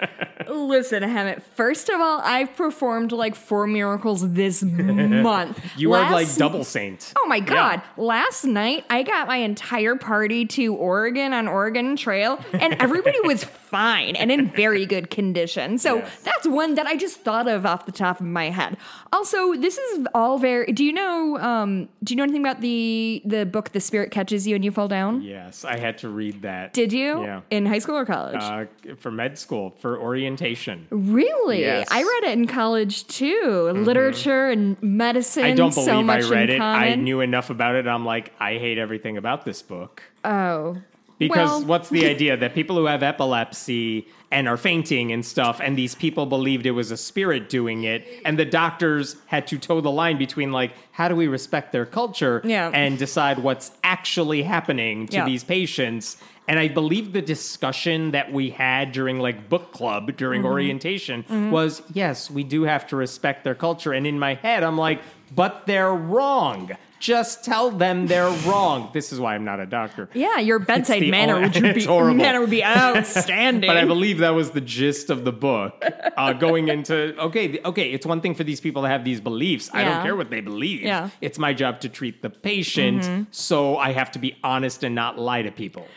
listen, 0.47 1.03
Hemant. 1.03 1.41
First 1.55 1.89
of 1.89 1.99
all, 1.99 2.21
I've 2.21 2.55
performed 2.55 3.11
like 3.11 3.35
four 3.35 3.67
miracles 3.67 4.31
this 4.33 4.63
month. 4.65 5.59
You 5.75 5.91
are 5.93 6.09
like 6.11 6.33
double 6.35 6.63
saint. 6.63 7.13
Oh 7.17 7.27
my 7.27 7.41
god! 7.41 7.81
Last 7.97 8.45
night 8.45 8.85
I 8.89 9.03
got 9.03 9.27
my 9.27 9.37
entire 9.37 9.95
party 9.95 10.45
to 10.45 10.73
Oregon 10.75 11.33
on 11.33 11.47
Oregon 11.49 11.97
Trail, 11.97 12.39
and 12.53 12.75
everybody 12.79 13.19
was 13.23 13.43
fine 13.43 14.15
and 14.15 14.31
in 14.31 14.49
very 14.51 14.85
good 14.85 15.09
condition. 15.09 15.77
So 15.77 15.97
Yes. 15.97 16.19
that's 16.23 16.47
one 16.47 16.75
that 16.75 16.87
I 16.87 16.95
just 16.97 17.21
thought 17.21 17.47
of 17.47 17.65
off 17.65 17.85
the 17.85 17.91
top 17.91 18.19
of 18.19 18.25
my 18.25 18.49
head. 18.49 18.77
Also, 19.11 19.55
this 19.55 19.77
is 19.77 20.07
all 20.13 20.37
very. 20.37 20.71
Do 20.71 20.85
you 20.85 20.93
know? 20.93 21.37
Um, 21.37 21.89
do 22.03 22.13
you 22.13 22.15
know 22.17 22.23
anything 22.23 22.41
about 22.45 22.60
the 22.61 23.21
the 23.25 23.45
book 23.45 23.71
"The 23.71 23.79
Spirit 23.79 24.11
Catches 24.11 24.47
You 24.47 24.55
and 24.55 24.63
You 24.63 24.71
Fall 24.71 24.87
Down"? 24.87 25.21
Yes, 25.21 25.65
I 25.65 25.77
had 25.77 25.97
to 25.99 26.09
read 26.09 26.43
that. 26.43 26.73
Did 26.73 26.93
you? 26.93 27.23
Yeah. 27.23 27.41
In 27.49 27.65
high 27.65 27.79
school 27.79 27.97
or 27.97 28.05
college? 28.05 28.37
Uh, 28.39 28.65
for 28.97 29.11
med 29.11 29.37
school, 29.37 29.75
for 29.79 29.99
orientation. 29.99 30.87
Really? 30.89 31.61
Yes. 31.61 31.87
I 31.91 32.01
read 32.01 32.31
it 32.31 32.37
in 32.37 32.47
college 32.47 33.07
too. 33.07 33.71
Literature 33.75 34.49
and 34.49 34.81
medicine. 34.81 35.43
I 35.43 35.53
don't 35.53 35.73
believe 35.73 35.85
so 35.85 35.99
I 35.99 36.19
read 36.21 36.49
it. 36.49 36.61
I 36.61 36.95
knew 36.95 37.21
enough 37.21 37.49
about 37.49 37.75
it. 37.75 37.87
I'm 37.87 38.05
like, 38.05 38.33
I 38.39 38.53
hate 38.53 38.77
everything 38.77 39.17
about 39.17 39.45
this 39.45 39.61
book. 39.61 40.03
Oh. 40.23 40.77
Because 41.21 41.49
Well- 41.51 41.65
what's 41.65 41.89
the 41.89 42.05
idea 42.15 42.35
that 42.35 42.55
people 42.55 42.75
who 42.77 42.85
have 42.85 43.03
epilepsy 43.03 44.07
and 44.31 44.47
are 44.47 44.57
fainting 44.57 45.11
and 45.11 45.23
stuff, 45.23 45.61
and 45.63 45.77
these 45.77 45.93
people 45.93 46.25
believed 46.25 46.65
it 46.65 46.71
was 46.71 46.89
a 46.89 46.97
spirit 46.97 47.47
doing 47.47 47.83
it, 47.83 48.07
and 48.25 48.39
the 48.39 48.45
doctors 48.45 49.17
had 49.27 49.45
to 49.47 49.59
toe 49.59 49.81
the 49.81 49.91
line 49.91 50.17
between 50.17 50.51
like, 50.51 50.71
how 50.93 51.07
do 51.07 51.15
we 51.15 51.27
respect 51.27 51.71
their 51.71 51.85
culture 51.85 52.41
Yeah. 52.43 52.71
and 52.73 52.97
decide 52.97 53.37
what's 53.39 53.71
actually 53.83 54.41
happening 54.41 55.07
to 55.09 55.17
Yeah. 55.17 55.25
these 55.25 55.43
patients? 55.43 56.17
And 56.47 56.57
I 56.59 56.69
believe 56.69 57.13
the 57.13 57.21
discussion 57.21 58.11
that 58.11 58.33
we 58.33 58.49
had 58.49 58.91
during 58.91 59.19
like 59.19 59.47
book 59.47 59.71
club 59.73 60.17
during 60.17 60.41
Mm-hmm. 60.41 60.51
orientation 60.51 61.51
was 61.51 61.83
yes, 61.93 62.31
we 62.31 62.43
do 62.43 62.63
have 62.63 62.87
to 62.87 62.95
respect 62.95 63.43
their 63.43 63.53
culture. 63.55 63.93
And 63.93 64.07
in 64.07 64.17
my 64.17 64.33
head, 64.33 64.63
I'm 64.63 64.77
like, 64.77 65.01
but 65.35 65.67
they're 65.67 65.93
wrong. 65.93 66.71
Just 67.01 67.43
tell 67.43 67.71
them 67.71 68.05
they're 68.07 68.29
wrong. 68.47 68.91
This 68.93 69.11
is 69.11 69.19
why 69.19 69.35
I'm 69.35 69.43
not 69.43 69.59
a 69.59 69.65
doctor. 69.65 70.07
Yeah, 70.13 70.37
your 70.37 70.59
bedside 70.59 71.07
manner 71.09 71.35
only- 71.37 71.61
would 71.61 71.75
be 71.75 71.83
horrible. 71.83 72.13
manner 72.15 72.39
would 72.39 72.49
be 72.51 72.63
outstanding. 72.65 73.67
But 73.67 73.75
I 73.77 73.85
believe 73.85 74.19
that 74.19 74.29
was 74.35 74.51
the 74.51 74.61
gist 74.61 75.09
of 75.09 75.25
the 75.25 75.31
book. 75.31 75.83
Uh, 76.15 76.33
going 76.33 76.67
into 76.69 77.19
okay, 77.19 77.59
okay, 77.65 77.91
it's 77.91 78.05
one 78.05 78.21
thing 78.21 78.35
for 78.35 78.43
these 78.43 78.61
people 78.61 78.83
to 78.83 78.87
have 78.87 79.03
these 79.03 79.19
beliefs. 79.19 79.69
I 79.73 79.83
don't 79.83 80.03
care 80.03 80.15
what 80.15 80.29
they 80.29 80.41
believe. 80.41 80.81
Yeah. 80.83 81.01
Mm-hmm. 81.01 81.15
It's 81.21 81.39
my 81.39 81.53
job 81.53 81.81
to 81.81 81.89
treat 81.89 82.21
the 82.21 82.29
patient, 82.29 83.27
so 83.31 83.77
I 83.77 83.91
have 83.93 84.11
to 84.11 84.19
be 84.19 84.37
honest 84.43 84.83
and 84.83 84.93
not 84.95 85.17
lie 85.17 85.41
to 85.41 85.51
people. 85.51 85.87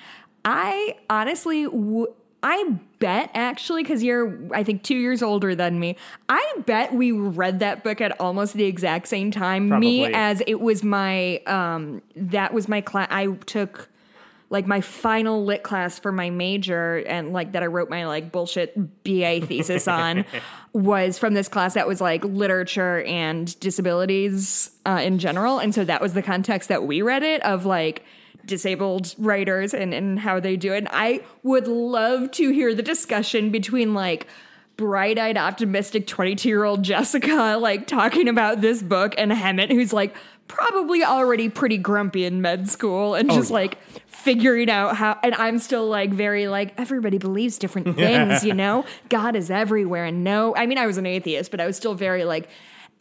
I 0.45 0.97
honestly, 1.11 1.65
w- 1.65 2.13
I 2.47 2.77
bet 2.99 3.31
actually, 3.33 3.83
because 3.83 4.03
you're, 4.03 4.39
I 4.55 4.65
think, 4.65 4.83
two 4.83 4.97
years 4.97 5.23
older 5.23 5.55
than 5.55 5.81
me. 5.81 5.97
I 6.29 6.45
bet 6.67 6.93
we 6.93 7.11
read 7.11 7.61
that 7.61 7.83
book 7.83 8.03
at 8.03 8.21
almost 8.21 8.53
the 8.53 8.65
exact 8.65 9.09
same 9.09 9.31
time. 9.31 9.71
Me, 9.81 10.13
as 10.13 10.43
it 10.47 10.61
was 10.61 10.85
my, 10.85 11.39
um, 11.47 12.03
that 12.15 12.53
was 12.53 12.69
my 12.69 12.83
class. 12.83 13.09
I 13.11 13.29
took 13.47 13.89
like 14.51 14.67
my 14.67 14.83
final 14.83 15.43
lit 15.43 15.63
class 15.63 15.99
for 15.99 16.13
my 16.13 16.29
major 16.29 16.97
and 17.07 17.33
like 17.33 17.53
that 17.53 17.63
I 17.63 17.67
wrote 17.67 17.89
my 17.89 18.07
like 18.07 18.31
bullshit 18.31 18.75
BA 19.05 19.41
thesis 19.47 19.89
on 19.89 20.27
was 20.75 21.19
from 21.19 21.33
this 21.33 21.49
class 21.49 21.73
that 21.75 21.89
was 21.89 22.03
like 22.03 22.23
literature 22.27 23.03
and 23.05 23.59
disabilities 23.59 24.71
uh, 24.85 25.01
in 25.03 25.19
general. 25.19 25.61
And 25.61 25.75
so 25.75 25.83
that 25.85 26.03
was 26.03 26.13
the 26.13 26.23
context 26.23 26.69
that 26.69 26.85
we 26.85 27.01
read 27.01 27.23
it 27.23 27.43
of 27.43 27.65
like 27.65 28.05
disabled 28.47 29.15
writers 29.19 29.75
and, 29.75 29.95
and 29.95 30.19
how 30.19 30.41
they 30.41 30.57
do 30.57 30.73
it. 30.73 30.79
And 30.79 30.89
I 30.91 31.23
would 31.43 31.67
love 31.67 32.31
to 32.33 32.51
hear 32.51 32.75
the 32.75 32.83
discussion 32.83 33.51
between 33.51 33.95
like 33.95 34.27
bright 34.77 35.19
eyed, 35.19 35.37
optimistic 35.37 36.07
22 36.07 36.49
year 36.49 36.65
old 36.65 36.83
Jessica, 36.83 37.57
like 37.61 37.87
talking 37.87 38.29
about 38.29 38.61
this 38.61 38.83
book, 38.83 39.15
and 39.19 39.33
Hemant, 39.33 39.71
who's 39.71 39.93
like 39.93 40.15
probably 40.49 41.03
already 41.03 41.49
pretty 41.49 41.79
grumpy 41.79 42.25
in 42.25 42.43
med 42.43 42.69
school 42.69 43.15
and 43.15 43.31
oh, 43.31 43.35
just 43.35 43.51
yeah. 43.51 43.55
like 43.55 43.79
figuring 44.07 44.71
out 44.71 44.97
how. 44.97 45.19
And 45.23 45.35
I'm 45.35 45.59
still 45.59 45.87
like 45.89 46.11
very 46.11 46.49
like, 46.49 46.79
everybody 46.79 47.19
believes 47.19 47.59
different 47.59 47.97
things, 47.97 48.45
you 48.45 48.55
know? 48.55 48.85
God 49.09 49.37
is 49.37 49.51
everywhere. 49.51 50.05
And 50.05 50.25
no, 50.25 50.55
I 50.57 50.67
mean, 50.67 50.79
I 50.79 50.87
was 50.87 50.99
an 50.99 51.07
atheist, 51.07 51.51
but 51.51 51.61
I 51.61 51.67
was 51.67 51.77
still 51.77 51.95
very 51.95 52.25
like, 52.25 52.49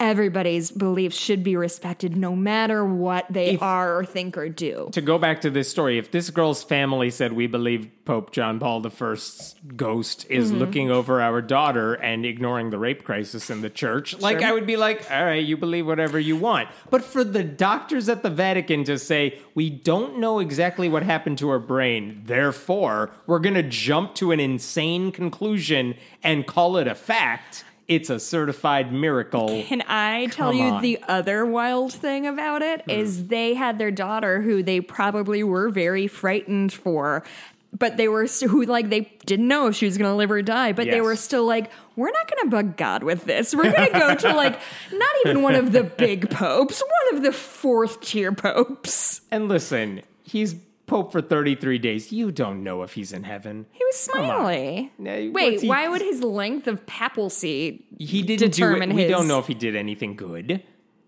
everybody's 0.04 0.70
beliefs 0.70 1.16
should 1.16 1.42
be 1.42 1.56
respected 1.56 2.16
no 2.16 2.36
matter 2.36 2.84
what 2.84 3.26
they 3.30 3.50
If- 3.54 3.62
are 3.62 3.98
or 3.98 4.04
think 4.04 4.36
or 4.36 4.48
do. 4.48 4.88
To 4.92 5.00
go 5.00 5.18
back 5.18 5.40
to 5.42 5.50
this 5.50 5.68
story, 5.70 5.98
if 5.98 6.10
this 6.10 6.30
girl's 6.30 6.62
family 6.62 7.10
said 7.10 7.32
we 7.32 7.46
believe 7.46 7.88
Pope 8.04 8.32
John 8.32 8.58
Paul 8.60 8.86
I's 8.86 9.54
ghost 9.76 10.26
is 10.28 10.50
Mm-hmm. 10.50 10.58
looking 10.58 10.90
over 10.90 11.20
our 11.22 11.40
daughter 11.40 11.94
and 11.94 12.26
ignoring 12.26 12.68
the 12.70 12.78
rape 12.78 13.02
crisis 13.04 13.48
in 13.48 13.62
the 13.62 13.70
church, 13.70 14.18
like 14.20 14.42
I 14.42 14.52
would 14.52 14.66
be 14.66 14.76
like, 14.76 15.10
all 15.10 15.24
right, 15.24 15.42
you 15.44 15.56
believe 15.56 15.86
whatever 15.86 16.18
you 16.20 16.36
want. 16.36 16.68
But 16.90 17.02
for 17.02 17.24
the 17.24 17.42
doctors 17.42 18.08
at 18.10 18.22
the 18.22 18.28
Vatican 18.30 18.84
to 18.84 18.98
say 18.98 19.38
we 19.54 19.70
don't 19.70 20.18
know 20.18 20.38
exactly 20.38 20.88
what 20.88 21.02
happened 21.02 21.38
to 21.38 21.48
her 21.48 21.58
brain, 21.58 22.22
therefore 22.26 23.10
we're 23.26 23.38
going 23.38 23.54
to 23.54 23.62
jump 23.62 24.14
to 24.16 24.32
an 24.32 24.40
insane 24.40 25.10
conclusion 25.10 25.94
and 26.22 26.46
call 26.46 26.76
it 26.76 26.86
a 26.86 26.94
fact. 26.94 27.64
It's 27.86 28.08
a 28.08 28.18
certified 28.18 28.92
miracle. 28.92 29.62
Can 29.66 29.82
I 29.86 30.26
tell 30.26 30.50
Come 30.50 30.58
you 30.58 30.64
on. 30.64 30.82
the 30.82 30.98
other 31.06 31.44
wild 31.44 31.92
thing 31.92 32.26
about 32.26 32.62
it 32.62 32.82
hmm. 32.82 32.90
is 32.90 33.28
they 33.28 33.54
had 33.54 33.78
their 33.78 33.90
daughter 33.90 34.40
who 34.40 34.62
they 34.62 34.80
probably 34.80 35.42
were 35.42 35.68
very 35.68 36.06
frightened 36.06 36.72
for. 36.72 37.24
But 37.76 37.96
they 37.96 38.06
were 38.06 38.28
st- 38.28 38.52
who 38.52 38.64
like 38.64 38.88
they 38.88 39.12
didn't 39.26 39.48
know 39.48 39.66
if 39.66 39.74
she 39.74 39.84
was 39.84 39.98
gonna 39.98 40.14
live 40.14 40.30
or 40.30 40.42
die. 40.42 40.72
But 40.72 40.86
they 40.86 41.00
were 41.00 41.16
still 41.16 41.44
like, 41.44 41.72
we're 41.96 42.12
not 42.12 42.30
gonna 42.30 42.48
bug 42.48 42.76
God 42.76 43.02
with 43.02 43.24
this. 43.24 43.52
We're 43.52 43.72
gonna 43.72 43.90
go 43.90 44.14
to 44.14 44.32
like 44.32 44.52
not 44.92 45.10
even 45.24 45.42
one 45.42 45.56
of 45.56 45.72
the 45.72 45.82
big 45.82 46.30
popes, 46.30 46.80
one 46.80 47.16
of 47.16 47.24
the 47.24 47.32
fourth 47.32 48.00
tier 48.00 48.30
popes. 48.30 49.22
And 49.32 49.48
listen, 49.48 50.02
he's 50.22 50.54
Pope 50.86 51.12
for 51.12 51.22
33 51.22 51.78
days. 51.78 52.12
You 52.12 52.30
don't 52.30 52.62
know 52.62 52.82
if 52.82 52.92
he's 52.92 53.12
in 53.12 53.22
heaven. 53.24 53.66
He 53.72 53.82
was 53.84 53.96
smiley. 53.96 54.92
Now, 54.98 55.30
Wait, 55.32 55.62
he- 55.62 55.68
why 55.68 55.88
would 55.88 56.02
his 56.02 56.22
length 56.22 56.66
of 56.66 56.84
papacy? 56.84 57.86
He 57.98 58.22
didn't 58.22 58.52
do 58.54 58.76
it. 58.76 58.92
We 58.92 59.02
his- 59.02 59.10
don't 59.10 59.26
know 59.28 59.38
if 59.38 59.46
he 59.46 59.54
did 59.54 59.76
anything 59.76 60.14
good. 60.14 60.62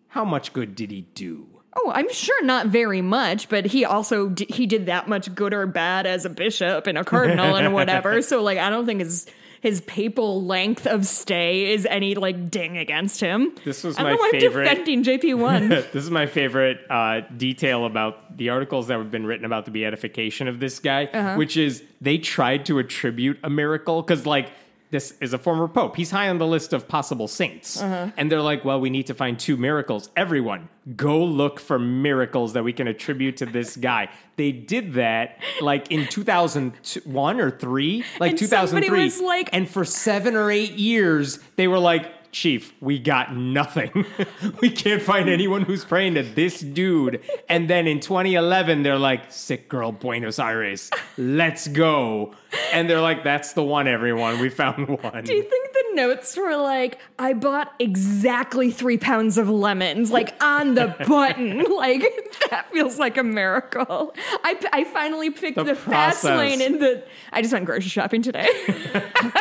How 0.09 0.25
much 0.25 0.53
good 0.55 0.75
did 0.75 0.91
he 0.91 1.03
do? 1.15 1.47
Oh, 1.79 1.93
I'm 1.95 2.11
sure 2.11 2.43
not 2.43 2.69
very 2.69 3.03
much, 3.03 3.51
but 3.51 3.67
he 3.67 3.85
also 3.85 4.31
d- 4.31 4.47
he 4.49 4.65
did 4.67 4.87
that 4.87 5.09
much 5.09 5.35
good 5.35 5.53
or 5.53 5.67
bad 5.67 6.07
as 6.07 6.25
a 6.25 6.31
bishop 6.31 6.87
and 6.87 6.97
a 6.97 7.05
cardinal 7.05 7.55
and 7.55 7.75
whatever. 7.75 8.23
So 8.23 8.43
like, 8.43 8.57
I 8.57 8.71
don't 8.71 8.87
think 8.87 9.01
his 9.01 9.27
his 9.61 9.81
papal 9.83 10.45
length 10.45 10.87
of 10.87 11.07
stay 11.07 11.73
is 11.73 11.87
any 11.87 12.15
like 12.15 12.51
ding 12.51 12.77
against 12.79 13.21
him. 13.21 13.53
This 13.65 13.83
was 13.85 13.99
I 13.99 14.03
my 14.03 14.11
know 14.13 14.31
favorite- 14.31 14.69
I'm 14.69 14.85
defending 14.85 15.05
JP 15.05 15.39
one. 15.39 15.69
this 15.69 15.95
is 15.95 16.11
my 16.11 16.27
favorite 16.27 16.81
uh, 16.91 17.21
detail 17.37 17.85
about 17.87 18.37
the 18.37 18.51
articles 18.51 18.89
that 18.89 18.99
have 18.99 19.11
been 19.11 19.27
written 19.27 19.45
about 19.45 19.65
the 19.65 19.71
beatification 19.71 20.49
of 20.49 20.61
this 20.61 20.79
guy, 20.79 21.07
Uh-huh. 21.13 21.35
which 21.37 21.57
is 21.57 21.83
they 22.01 22.19
tried 22.19 22.67
to 22.67 22.79
attribute 22.79 23.39
a 23.43 23.51
miracle 23.51 24.03
because, 24.03 24.27
like, 24.27 24.51
this 24.91 25.15
is 25.21 25.33
a 25.33 25.39
former 25.39 25.67
pope. 25.69 25.97
He's 25.97 26.11
high 26.11 26.29
on 26.29 26.39
the 26.39 26.47
list 26.47 26.73
of 26.73 26.87
possible 26.87 27.27
saints. 27.29 27.83
Uh-huh. 27.83 28.11
And 28.17 28.31
they're 28.31 28.41
like, 28.43 28.65
well, 28.65 28.81
we 28.81 28.89
need 28.91 29.07
to 29.09 29.15
find 29.15 29.39
two 29.39 29.57
miracles. 29.57 30.11
Everyone, 30.17 30.69
go 30.97 31.23
look 31.25 31.59
for 31.59 31.79
miracles 31.79 32.53
that 32.53 32.63
we 32.63 32.73
can 32.73 32.87
attribute 32.87 33.37
to 33.39 33.47
this 33.47 33.77
guy. 33.77 34.09
They 34.37 34.53
did 34.53 34.95
that 34.95 35.41
like 35.61 35.91
in 35.91 36.07
2001 36.07 37.41
or 37.41 37.51
3, 37.51 38.05
like 38.21 38.31
And 38.33 38.39
somebody 38.41 38.87
2003. 38.87 39.05
was 39.05 39.21
like- 39.21 39.51
and 39.53 39.69
for 39.69 39.85
seven 39.85 40.37
or 40.37 40.51
eight 40.51 40.73
years, 40.73 41.39
they 41.57 41.69
were 41.69 41.79
like, 41.79 42.13
Chief, 42.33 42.75
we 42.83 42.99
got 42.99 43.35
nothing. 43.35 44.05
we 44.61 44.69
can't 44.69 45.01
find 45.01 45.31
anyone 45.31 45.63
who's 45.63 45.87
praying 45.87 46.17
to 46.17 46.23
this 46.23 46.61
dude. 46.61 47.23
And 47.49 47.71
then 47.71 47.87
in 47.87 47.99
2011, 47.99 48.83
they're 48.83 48.99
like, 48.99 49.33
Sick 49.33 49.71
girl, 49.71 49.91
Buenos 49.91 50.39
Aires, 50.39 50.91
let's 51.17 51.67
go. 51.69 52.35
And 52.73 52.89
they're 52.91 53.01
like, 53.01 53.25
That's 53.25 53.53
the 53.55 53.63
one, 53.63 53.89
everyone. 53.89 54.41
We 54.41 54.49
found 54.49 54.89
one. 54.89 55.25
Do 55.25 55.35
you 55.35 55.43
think 55.43 55.73
the 55.73 55.85
notes 55.95 56.37
were 56.37 56.57
like, 56.57 56.99
I 57.19 57.33
bought 57.33 57.73
exactly 57.79 58.71
three 58.71 58.99
pounds 58.99 59.39
of 59.39 59.49
lemons, 59.49 60.11
like 60.11 60.35
on 60.43 60.75
the 60.75 60.95
button? 61.09 61.65
like, 61.75 62.03
that 62.51 62.71
feels 62.73 62.99
like 62.99 63.17
a 63.17 63.23
miracle. 63.23 64.15
I, 64.45 64.59
I 64.73 64.85
finally 64.85 65.31
picked 65.31 65.57
The 65.57 65.65
the, 65.65 65.75
fast 65.75 66.25
lane 66.25 66.61
in 66.61 66.79
the. 66.79 67.03
I 67.33 67.41
just 67.43 67.53
went 67.53 67.65
grocery 67.65 67.89
shopping 67.89 68.23
today. 68.23 68.47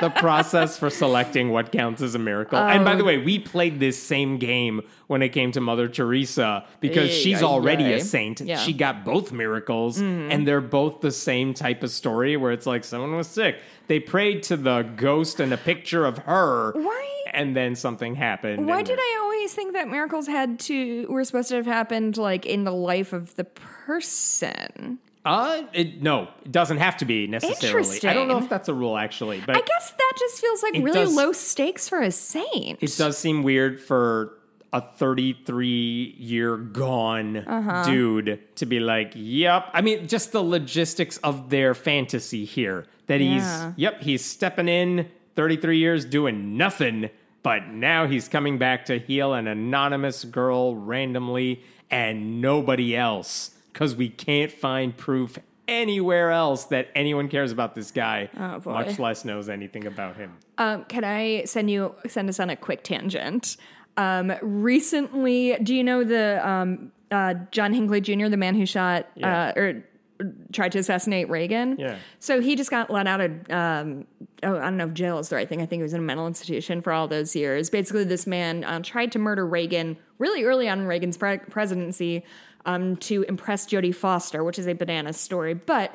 the 0.01 0.13
process 0.15 0.78
for 0.78 0.89
selecting 0.89 1.51
what 1.51 1.71
counts 1.71 2.01
as 2.01 2.15
a 2.15 2.19
miracle. 2.19 2.58
and 2.58 2.86
by 2.86 2.95
the 2.95 3.01
um, 3.01 3.08
way, 3.08 3.17
we 3.17 3.39
played 3.39 3.80
this 3.80 4.01
same 4.01 4.38
game 4.38 4.82
when 5.07 5.21
it 5.21 5.29
came 5.29 5.51
to 5.51 5.61
Mother 5.61 5.87
Teresa 5.87 6.65
because 6.79 7.09
Ay, 7.09 7.13
she's 7.13 7.43
already 7.43 7.85
ay. 7.85 7.89
a 7.97 8.01
saint. 8.01 8.41
Yeah. 8.41 8.57
She 8.57 8.73
got 8.73 9.05
both 9.05 9.31
miracles, 9.31 9.99
and 9.99 10.47
they're 10.47 10.61
both 10.61 11.01
the 11.01 11.11
same 11.11 11.53
type 11.53 11.83
of 11.83 11.91
story 11.91 12.37
where 12.37 12.51
it's 12.51 12.65
like 12.65 12.83
someone 12.83 13.15
was 13.15 13.27
sick. 13.27 13.59
They 13.87 13.99
prayed 13.99 14.41
to 14.43 14.57
the 14.57 14.81
ghost 14.95 15.39
and 15.39 15.53
a 15.53 15.57
picture 15.57 16.05
of 16.05 16.17
her. 16.19 16.71
Why- 16.73 17.11
And 17.33 17.55
then 17.55 17.75
something 17.75 18.15
happened. 18.15 18.65
Why 18.67 18.81
did 18.81 18.97
I 18.99 19.19
always 19.21 19.53
think 19.53 19.73
that 19.73 19.87
miracles 19.89 20.25
had 20.27 20.57
to 20.61 21.05
were 21.07 21.23
supposed 21.25 21.49
to 21.49 21.55
have 21.55 21.65
happened 21.65 22.17
like 22.17 22.45
in 22.45 22.63
the 22.63 22.71
life 22.71 23.11
of 23.13 23.35
the 23.35 23.43
person? 23.45 24.99
Uh, 25.25 25.63
it, 25.73 26.01
no, 26.03 26.27
it 26.45 26.51
doesn't 26.51 26.77
have 26.77 26.97
to 26.97 27.05
be 27.05 27.25
necessarily. 27.27 27.97
I 28.07 28.13
don't 28.13 28.27
know 28.27 28.37
if 28.37 28.47
that's 28.47 28.69
a 28.69 28.73
rule 28.73 28.95
actually, 28.97 29.41
but 29.45 29.55
I 29.57 29.61
guess 29.61 29.91
that 29.91 30.13
just 30.19 30.39
feels 30.39 30.61
like 30.63 30.73
really 30.75 30.91
does- 30.91 31.15
low 31.15 31.31
stakes 31.31 31.89
for 31.89 31.99
a 32.01 32.11
saint. 32.11 32.81
It 32.81 32.95
does 32.97 33.17
seem 33.17 33.41
weird 33.43 33.79
for 33.81 34.33
a 34.75 34.81
33 34.81 36.15
year 36.19 36.57
gone 36.57 37.38
Uh-huh. 37.38 37.83
dude 37.85 38.39
to 38.57 38.65
be 38.65 38.79
like, 38.79 39.13
yep. 39.15 39.69
I 39.73 39.81
mean, 39.81 40.07
just 40.07 40.31
the 40.33 40.41
logistics 40.43 41.17
of 41.17 41.49
their 41.49 41.73
fantasy 41.73 42.43
here 42.45 42.85
that 43.07 43.21
Yeah. 43.21 43.67
he's, 43.69 43.73
yep, 43.77 44.01
he's 44.01 44.23
stepping 44.25 44.67
in 44.67 45.07
33 45.35 45.77
years 45.77 46.03
doing 46.03 46.57
nothing, 46.57 47.09
but 47.41 47.67
now 47.69 48.05
he's 48.07 48.27
coming 48.27 48.57
back 48.57 48.85
to 48.85 48.99
heal 48.99 49.33
an 49.33 49.47
anonymous 49.47 50.25
girl 50.25 50.75
randomly 50.75 51.63
and 51.89 52.41
nobody 52.41 52.95
else 52.97 53.51
because 53.71 53.95
we 53.95 54.09
can't 54.09 54.51
find 54.51 54.97
proof 54.97 55.38
anywhere 55.67 56.31
else 56.31 56.65
that 56.65 56.89
anyone 56.95 57.27
cares 57.27 57.51
about 57.51 57.75
this 57.75 57.91
guy, 57.91 58.29
Oh, 58.38 58.61
much 58.71 58.99
less 58.99 59.25
knows 59.25 59.49
anything 59.49 59.85
about 59.88 60.15
him. 60.15 60.31
Um, 60.57 60.83
can 60.85 61.03
I 61.03 61.43
send 61.45 61.69
you 61.71 61.95
send 62.07 62.29
us 62.29 62.39
on 62.39 62.49
a 62.51 62.55
quick 62.55 62.83
tangent? 62.83 63.57
Um, 63.97 64.34
recently, 64.41 65.58
do 65.63 65.73
you 65.73 65.84
know 65.84 66.03
the 66.03 66.47
um, 66.47 66.91
uh, 67.12 67.36
John 67.51 67.73
Hinckley 67.73 68.01
Jr., 68.01 68.27
the 68.27 68.38
man 68.38 68.55
who 68.55 68.65
shot 68.65 69.08
Yeah. 69.15 69.53
uh, 69.55 69.60
or 69.60 69.84
tried 70.51 70.71
to 70.73 70.79
assassinate 70.79 71.29
Reagan? 71.29 71.77
Yeah. 71.79 71.97
So 72.19 72.41
he 72.41 72.55
just 72.55 72.69
got 72.69 72.89
let 72.89 73.08
out 73.08 73.21
of 73.21 73.31
um, 73.51 74.05
oh, 74.43 74.58
I 74.58 74.62
don't 74.63 74.77
know 74.77 74.88
if 74.88 74.93
jail 74.93 75.17
is 75.19 75.29
the 75.29 75.36
right 75.38 75.47
thing. 75.47 75.62
I 75.62 75.65
think 75.65 75.79
he 75.79 75.84
was 75.84 75.93
in 75.93 75.99
a 75.99 76.03
mental 76.03 76.27
institution 76.27 76.81
for 76.81 76.91
all 76.91 77.08
those 77.08 77.36
years. 77.36 77.69
Basically, 77.69 78.03
this 78.03 78.27
man 78.27 78.63
uh, 78.63 78.79
tried 78.81 79.12
to 79.13 79.19
murder 79.19 79.45
Reagan 79.47 79.97
really 80.19 80.43
early 80.43 80.67
on 80.67 80.79
in 80.81 80.88
Reagan's 80.88 81.17
pre- 81.17 81.38
presidency 81.38 82.23
um, 82.65 82.95
to 82.97 83.23
impress 83.23 83.65
Jodie 83.67 83.93
Foster, 83.95 84.43
which 84.43 84.58
is 84.60 84.67
a 84.67 84.73
banana 84.73 85.13
story, 85.13 85.53
but 85.53 85.93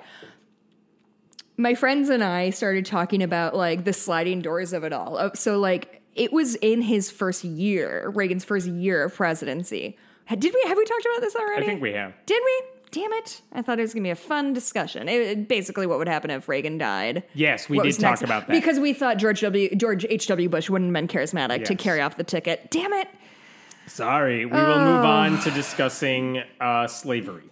my 1.56 1.74
friends 1.74 2.08
and 2.08 2.24
I 2.24 2.50
started 2.50 2.86
talking 2.86 3.22
about 3.22 3.54
like 3.54 3.84
the 3.84 3.92
sliding 3.92 4.40
doors 4.40 4.72
of 4.72 4.84
it 4.84 4.92
all. 4.94 5.18
Uh, 5.18 5.30
So 5.34 5.58
like 5.58 5.99
it 6.20 6.33
was 6.33 6.54
in 6.56 6.83
his 6.83 7.11
first 7.11 7.42
year, 7.44 8.11
Reagan's 8.14 8.44
first 8.44 8.66
year 8.66 9.04
of 9.04 9.14
presidency. 9.14 9.96
Did 10.28 10.54
we 10.54 10.62
have 10.68 10.76
we 10.76 10.85
talked 10.85 11.06
about 11.06 11.22
this 11.22 11.35
already? 11.35 11.64
I 11.64 11.66
think 11.66 11.80
we 11.83 11.92
have. 11.92 12.12
Did 12.26 12.42
we? 12.44 12.62
Damn 12.92 13.12
it! 13.14 13.40
I 13.52 13.62
thought 13.62 13.78
it 13.78 13.83
was 13.83 13.94
gonna 13.94 14.02
be 14.02 14.11
a 14.11 14.16
fun 14.16 14.52
discussion. 14.52 15.09
It, 15.09 15.20
it- 15.22 15.48
basically, 15.48 15.87
what 15.87 15.98
would 15.98 16.09
happen 16.09 16.30
if 16.30 16.48
Reagan 16.48 16.76
died? 16.76 17.22
Yes, 17.35 17.68
we 17.68 17.76
What 17.78 17.85
did 17.85 17.92
talk 17.94 18.02
next? 18.02 18.22
about 18.22 18.46
that. 18.48 18.52
because 18.52 18.78
we 18.78 18.92
thought 18.92 19.16
George 19.16 19.40
W. 19.40 19.74
George 19.76 20.04
H. 20.11 20.26
W. 20.26 20.48
Bush 20.48 20.68
wouldn't 20.68 20.94
have 20.94 20.94
been 20.94 21.09
charismatic 21.09 21.64
to 21.64 21.74
carry 21.74 22.00
off 22.00 22.16
the 22.16 22.24
ticket. 22.24 22.70
Damn 22.70 22.92
it! 22.92 23.09
Sorry, 23.87 24.44
we 24.44 24.52
will 24.52 24.78
move 24.85 25.04
on 25.04 25.40
to 25.40 25.50
discussing 25.50 26.42
uh, 26.61 26.87
slavery. 26.87 27.44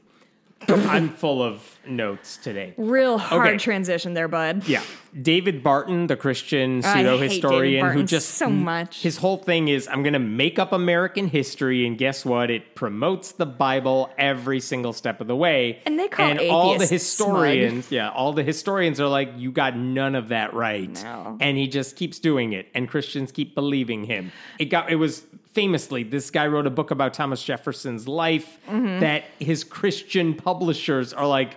I'm 0.67 1.11
full 1.11 1.43
of 1.43 1.79
notes 1.87 2.37
today. 2.37 2.75
Real 2.77 3.17
hard 3.17 3.49
Okay. 3.49 3.59
transition 3.59 4.15
there, 4.15 4.29
bud. 4.29 4.67
Yeah. 4.69 4.83
David 5.23 5.63
Barton, 5.63 6.07
the 6.09 6.17
Christian 6.17 6.83
pseudo 6.83 7.17
historian 7.17 7.91
who 7.91 8.03
just 8.03 8.31
so 8.35 8.51
much. 8.51 9.01
His 9.03 9.17
whole 9.17 9.39
thing 9.39 9.69
is 9.69 9.89
I'm 9.89 10.03
going 10.03 10.13
to 10.13 10.19
make 10.19 10.59
up 10.59 10.73
American 10.73 11.29
history 11.29 11.87
and 11.87 11.97
guess 11.97 12.25
what? 12.25 12.51
It 12.51 12.75
promotes 12.75 13.33
the 13.33 13.47
Bible 13.47 14.11
every 14.19 14.61
single 14.61 14.93
step 14.93 15.21
of 15.21 15.27
the 15.29 15.37
way. 15.37 15.81
And 15.87 15.99
they 15.99 16.09
call 16.09 16.27
And 16.27 16.41
all 16.51 16.77
the 16.77 16.85
atheists 16.85 17.09
smug. 17.17 17.29
historians, 17.29 17.91
yeah, 17.91 18.11
all 18.11 18.33
the 18.33 18.43
historians 18.43 19.01
are 19.01 19.09
like 19.09 19.31
you 19.37 19.51
got 19.53 19.77
none 19.77 20.15
of 20.15 20.29
that 20.29 20.53
right. 20.55 20.93
No. 21.03 21.39
And 21.41 21.57
he 21.57 21.69
just 21.69 21.97
keeps 21.97 22.19
doing 22.19 22.53
it 22.53 22.69
and 22.75 22.89
Christians 22.89 23.33
keep 23.33 23.55
believing 23.55 24.05
him. 24.05 24.33
It 24.59 24.67
got 24.67 24.91
it 24.91 24.97
was 24.97 25.25
famously 25.59 26.05
this 26.05 26.31
guy 26.31 26.47
wrote 26.47 26.67
a 26.69 26.71
book 26.71 26.93
about 26.93 27.13
Thomas 27.15 27.43
Jefferson's 27.43 28.07
life 28.07 28.59
Mm-hmm. 28.69 29.01
that 29.01 29.25
his 29.41 29.65
Christian 29.65 30.35
publishers 30.35 31.13
are 31.13 31.27
like 31.27 31.57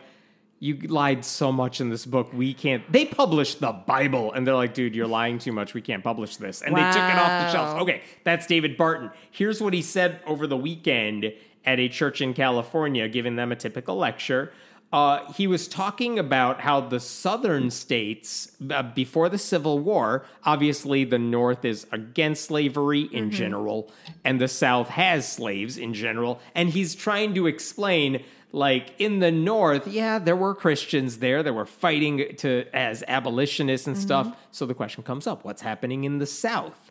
you 0.60 0.76
lied 0.88 1.24
so 1.26 1.52
much 1.52 1.82
in 1.82 1.90
this 1.90 2.06
book. 2.06 2.32
We 2.34 2.54
can't. 2.54 2.84
They 2.92 3.06
published 3.06 3.62
the 3.62 3.72
Bible, 3.72 4.32
and 4.32 4.46
they're 4.46 4.56
like, 4.56 4.74
dude, 4.76 4.96
you're 4.96 5.08
lying 5.08 5.40
too 5.40 5.52
much. 5.52 5.74
We 5.74 5.82
can't 5.82 6.04
publish 6.04 6.38
this. 6.38 6.62
And 6.62 6.76
they 6.76 6.82
took 6.82 6.96
it 7.14 7.18
off 7.24 7.34
the 7.42 7.52
shelves. 7.52 7.82
Okay, 7.82 8.02
that's 8.24 8.46
David 8.46 8.78
Barton. 8.78 9.10
Here's 9.32 9.60
what 9.60 9.74
he 9.74 9.82
said 9.82 10.20
over 10.28 10.46
the 10.48 10.58
weekend 10.58 11.34
at 11.66 11.80
a 11.80 11.88
church 11.90 12.22
in 12.22 12.34
California, 12.36 13.08
giving 13.08 13.36
them 13.38 13.52
a 13.52 13.56
typical 13.56 13.96
lecture. 13.98 14.52
Uh, 14.92 15.32
he 15.34 15.48
was 15.48 15.68
talking 15.70 16.20
about 16.20 16.62
how 16.62 16.82
the 16.82 17.00
southern 17.00 17.72
states, 17.72 18.52
uh, 18.70 18.84
before 18.84 19.30
the 19.30 19.38
Civil 19.38 19.80
War, 19.80 20.26
obviously 20.44 21.06
the 21.06 21.20
North 21.20 21.64
is 21.64 21.88
against 21.92 22.46
slavery 22.46 23.02
in 23.02 23.32
general, 23.32 23.90
and 24.26 24.42
the 24.42 24.50
South 24.50 24.90
has 24.90 25.32
slaves 25.32 25.78
in 25.78 25.94
general. 25.94 26.42
And 26.56 26.70
he's 26.70 26.94
trying 26.94 27.34
to 27.36 27.48
explain 27.48 28.24
like 28.54 28.94
in 29.00 29.20
the 29.20 29.32
north 29.32 29.88
yeah 29.88 30.20
there 30.20 30.36
were 30.36 30.54
christians 30.54 31.20
there 31.20 31.42
that 31.42 31.54
were 31.54 31.66
fighting 31.66 32.36
to 32.36 32.66
as 32.74 33.02
abolitionists 33.08 33.88
and 33.88 33.98
stuff 33.98 34.36
so 34.52 34.66
the 34.66 34.74
question 34.74 35.02
comes 35.04 35.26
up 35.26 35.46
what's 35.46 35.62
happening 35.62 36.04
in 36.04 36.18
the 36.18 36.26
south 36.26 36.91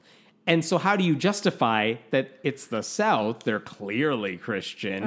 and 0.50 0.62
so 0.64 0.76
how 0.78 0.96
do 0.96 1.04
you 1.04 1.14
justify 1.16 1.94
that 2.10 2.28
it's 2.42 2.66
the 2.66 2.82
south 2.82 3.44
they're 3.44 3.60
clearly 3.60 4.36
christian 4.36 5.02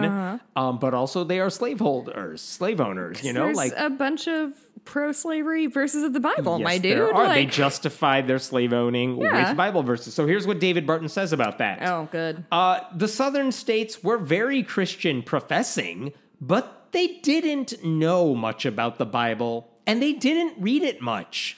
um, 0.55 0.79
but 0.79 0.93
also 0.95 1.23
they 1.23 1.39
are 1.39 1.49
slaveholders 1.51 2.41
slave 2.41 2.79
owners 2.81 3.23
you 3.23 3.33
know 3.33 3.45
There's 3.45 3.57
like 3.57 3.73
a 3.77 3.89
bunch 3.89 4.27
of 4.27 4.53
pro-slavery 4.85 5.67
verses 5.67 6.03
of 6.03 6.11
the 6.11 6.19
Bible, 6.19 6.59
Yes, 6.59 6.65
my 6.65 6.77
dude. 6.77 6.97
there 6.97 7.13
are. 7.13 7.29
they 7.29 7.45
Like- 7.45 7.51
justified 7.51 8.27
their 8.27 8.37
slave 8.39 8.73
owning 8.73 9.15
Yeah. 9.17 9.47
with 9.47 9.55
Bible 9.55 9.81
verses. 9.81 10.13
So 10.13 10.27
here's 10.27 10.45
what 10.45 10.59
David 10.59 10.85
Barton 10.85 11.07
says 11.07 11.31
about 11.31 11.57
that. 11.59 11.81
oh, 11.89 12.09
good. 12.11 12.43
Uh, 12.51 12.81
the 12.93 13.07
southern 13.07 13.53
states 13.53 14.03
were 14.03 14.17
very 14.17 14.61
Christian 14.61 15.23
professing, 15.23 16.11
but 16.41 16.87
they 16.91 17.07
didn't 17.23 17.81
know 17.81 18.35
much 18.35 18.65
about 18.65 18.97
the 18.97 19.05
Bible 19.05 19.69
and 19.87 20.01
they 20.01 20.11
didn't 20.11 20.55
read 20.59 20.83
it 20.83 21.01
much. 21.01 21.55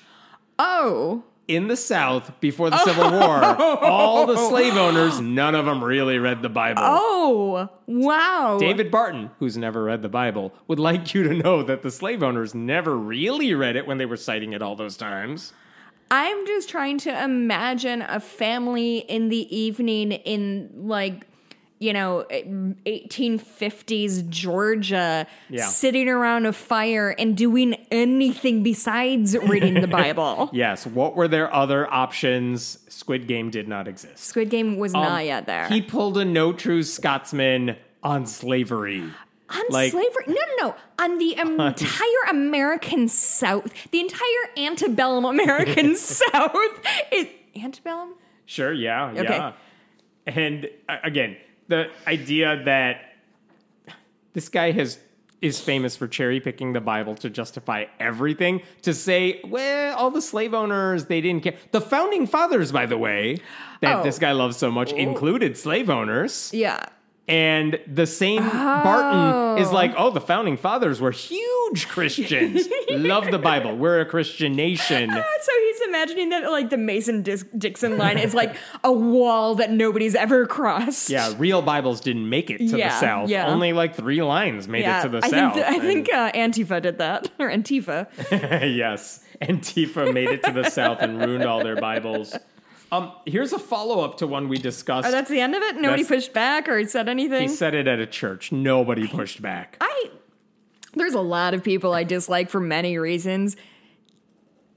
Oh, 0.60 1.24
In 1.48 1.68
the 1.68 1.78
South, 1.78 2.40
before 2.40 2.72
the 2.72 2.84
Civil 2.84 3.12
War, 3.12 3.44
all 3.84 4.26
the 4.26 4.36
slave 4.50 4.76
owners, 4.76 5.20
none 5.22 5.54
of 5.54 5.66
them 5.66 5.84
really 5.84 6.18
read 6.18 6.42
the 6.42 6.50
Bible. 6.50 6.82
oh, 6.84 7.70
wow. 7.86 8.58
David 8.60 8.90
Barton, 8.90 9.30
who's 9.38 9.56
never 9.56 9.84
read 9.84 10.02
the 10.02 10.10
Bible, 10.10 10.54
would 10.68 10.80
like 10.80 11.14
you 11.14 11.22
to 11.24 11.34
know 11.34 11.62
that 11.62 11.84
the 11.84 11.92
slave 11.92 12.24
owners 12.24 12.56
never 12.56 12.98
really 12.98 13.54
read 13.54 13.76
it 13.76 13.86
when 13.86 14.00
they 14.00 14.08
were 14.08 14.18
citing 14.18 14.54
it 14.54 14.64
all 14.64 14.76
those 14.76 14.98
times. 14.98 15.54
I'm 16.12 16.46
just 16.46 16.70
trying 16.70 16.98
to 17.00 17.24
imagine 17.24 18.02
a 18.04 18.20
family 18.20 19.00
in 19.00 19.30
the 19.30 19.56
evening 19.56 20.12
in 20.12 20.70
like 20.76 21.28
you 21.86 21.94
know, 21.94 22.26
1850s 22.86 24.28
Georgia, 24.30 25.28
Yeah. 25.50 25.66
sitting 25.68 26.10
around 26.10 26.46
a 26.46 26.54
fire 26.54 27.12
and 27.18 27.38
doing 27.38 27.76
anything 27.92 28.64
besides 28.64 29.38
reading 29.48 29.76
the 29.82 29.88
Bible. 29.88 30.50
Yes. 30.52 30.86
What 30.88 31.16
were 31.16 31.28
their 31.28 31.54
other 31.54 31.92
options? 31.94 32.80
Squid 32.90 33.28
Game 33.28 33.50
did 33.50 33.68
not 33.68 33.88
exist. 33.88 34.18
Squid 34.24 34.50
Game 34.50 34.78
was 34.78 34.94
not 34.94 35.26
yet 35.26 35.46
there. 35.46 35.66
Um, 35.66 35.72
He 35.72 35.82
pulled 35.82 36.18
a 36.18 36.26
no 36.26 36.54
true 36.54 36.82
Scotsman 36.84 37.78
on 38.04 38.26
slavery. 38.26 39.04
on 39.50 39.64
like- 39.70 39.92
slavery? 39.92 40.24
No, 40.28 40.34
no, 40.34 40.68
no. 40.68 40.76
On 41.00 41.18
the 41.18 41.38
entire 41.38 42.30
American 42.30 43.08
South, 43.08 43.72
the 43.92 44.00
entire 44.00 44.50
antebellum 44.58 45.26
American 45.26 45.96
South. 45.96 46.80
It, 47.12 47.30
antebellum? 47.56 48.16
Sure, 48.48 48.74
yeah, 48.74 49.10
Okay. 49.12 49.24
yeah. 49.24 49.54
And 50.28 50.68
uh, 50.90 50.98
again, 51.04 51.38
the 51.68 51.90
idea 52.08 52.62
that 52.66 53.14
this 54.34 54.50
guy 54.50 54.72
has 54.72 55.00
is 55.42 55.60
famous 55.60 55.96
for 55.96 56.08
cherry 56.08 56.40
picking 56.40 56.74
the 56.74 56.82
Bible 56.82 57.14
to 57.14 57.30
justify 57.30 57.86
everything, 58.00 58.62
to 58.82 58.94
say, 58.94 59.42
well, 59.46 59.96
all 59.96 60.10
the 60.10 60.22
slave 60.22 60.54
owners, 60.54 61.06
they 61.06 61.22
didn't 61.22 61.44
care. 61.44 61.54
The 61.72 61.82
founding 61.82 62.26
fathers, 62.26 62.72
by 62.72 62.86
the 62.86 62.98
way, 62.98 63.38
that 63.82 63.98
Oh. 64.00 64.04
this 64.04 64.18
guy 64.18 64.32
loves 64.32 64.58
so 64.58 64.72
much, 64.72 64.92
included 64.94 65.58
slave 65.58 65.90
owners. 65.90 66.50
Yeah. 66.54 66.86
And 67.28 67.80
the 67.88 68.06
same 68.06 68.44
Barton 68.44 69.58
is 69.64 69.72
like, 69.72 69.94
oh, 69.98 70.12
the 70.12 70.22
founding 70.22 70.58
fathers 70.58 71.02
were 71.02 71.10
huge 71.12 71.88
Christians. 71.88 72.68
Love 72.92 73.32
the 73.32 73.40
Bible. 73.40 73.76
We're 73.76 74.00
a 74.02 74.06
Christian 74.06 74.54
nation. 74.56 75.10
So 75.46 75.52
he's 75.62 75.82
imagining 75.82 76.30
that 76.30 76.50
like 76.50 76.70
the 76.72 76.78
Mason 76.78 77.22
Dixon 77.22 77.98
line 78.00 78.18
is 78.18 78.34
like 78.34 78.56
a 78.84 78.92
wall 78.92 79.56
that 79.56 79.70
nobody's 79.72 80.16
ever 80.16 80.48
crossed. 80.48 81.10
Yeah, 81.10 81.34
real 81.38 81.62
Bibles 81.62 82.00
didn't 82.02 82.28
make 82.30 82.50
it 82.50 82.58
to 82.60 82.78
Yeah, 82.78 82.90
the 82.90 83.00
South. 83.00 83.30
yeah. 83.30 83.48
Only 83.48 83.72
like 83.74 83.94
three 83.96 84.24
lines 84.24 84.68
made 84.68 84.82
Yeah, 84.82 85.00
it 85.00 85.04
to 85.04 85.10
the 85.10 85.18
I 85.24 85.30
South. 85.30 85.54
think, 85.54 85.66
I 85.68 85.80
think 85.80 86.12
uh, 86.14 86.32
Antifa 86.32 86.82
did 86.82 86.98
that, 86.98 87.30
or 87.40 87.50
Antifa. 87.50 88.08
Yes, 88.76 89.24
Antifa 89.42 90.12
made 90.14 90.30
it 90.30 90.42
to 90.44 90.52
the 90.52 90.68
South 90.70 91.00
and 91.02 91.20
ruined 91.20 91.44
all 91.46 91.64
their 91.64 91.76
Bibles. 91.76 92.36
Um, 92.96 93.12
here's 93.26 93.54
a 93.54 93.60
follow 93.60 94.04
up 94.04 94.18
to 94.20 94.28
one 94.28 94.48
we 94.50 94.58
discussed. 94.58 95.08
Oh, 95.08 95.12
that's 95.12 95.30
the 95.30 95.40
end 95.40 95.56
of 95.56 95.62
it. 95.64 95.76
Nobody 95.76 96.04
That's- 96.04 96.08
pushed 96.24 96.34
back 96.34 96.68
or 96.70 96.86
said 96.88 97.10
anything. 97.10 97.42
he 97.44 97.48
said 97.48 97.74
it 97.76 97.88
at 97.88 98.00
a 98.00 98.06
church. 98.08 98.52
Nobody 98.52 99.08
pushed 99.08 99.42
back. 99.42 99.78
I 99.82 100.10
there's 100.94 101.14
a 101.14 101.20
lot 101.22 101.54
of 101.54 101.64
people 101.64 101.94
I 101.94 102.04
dislike 102.06 102.50
for 102.50 102.60
many 102.62 102.98
reasons. 102.98 103.58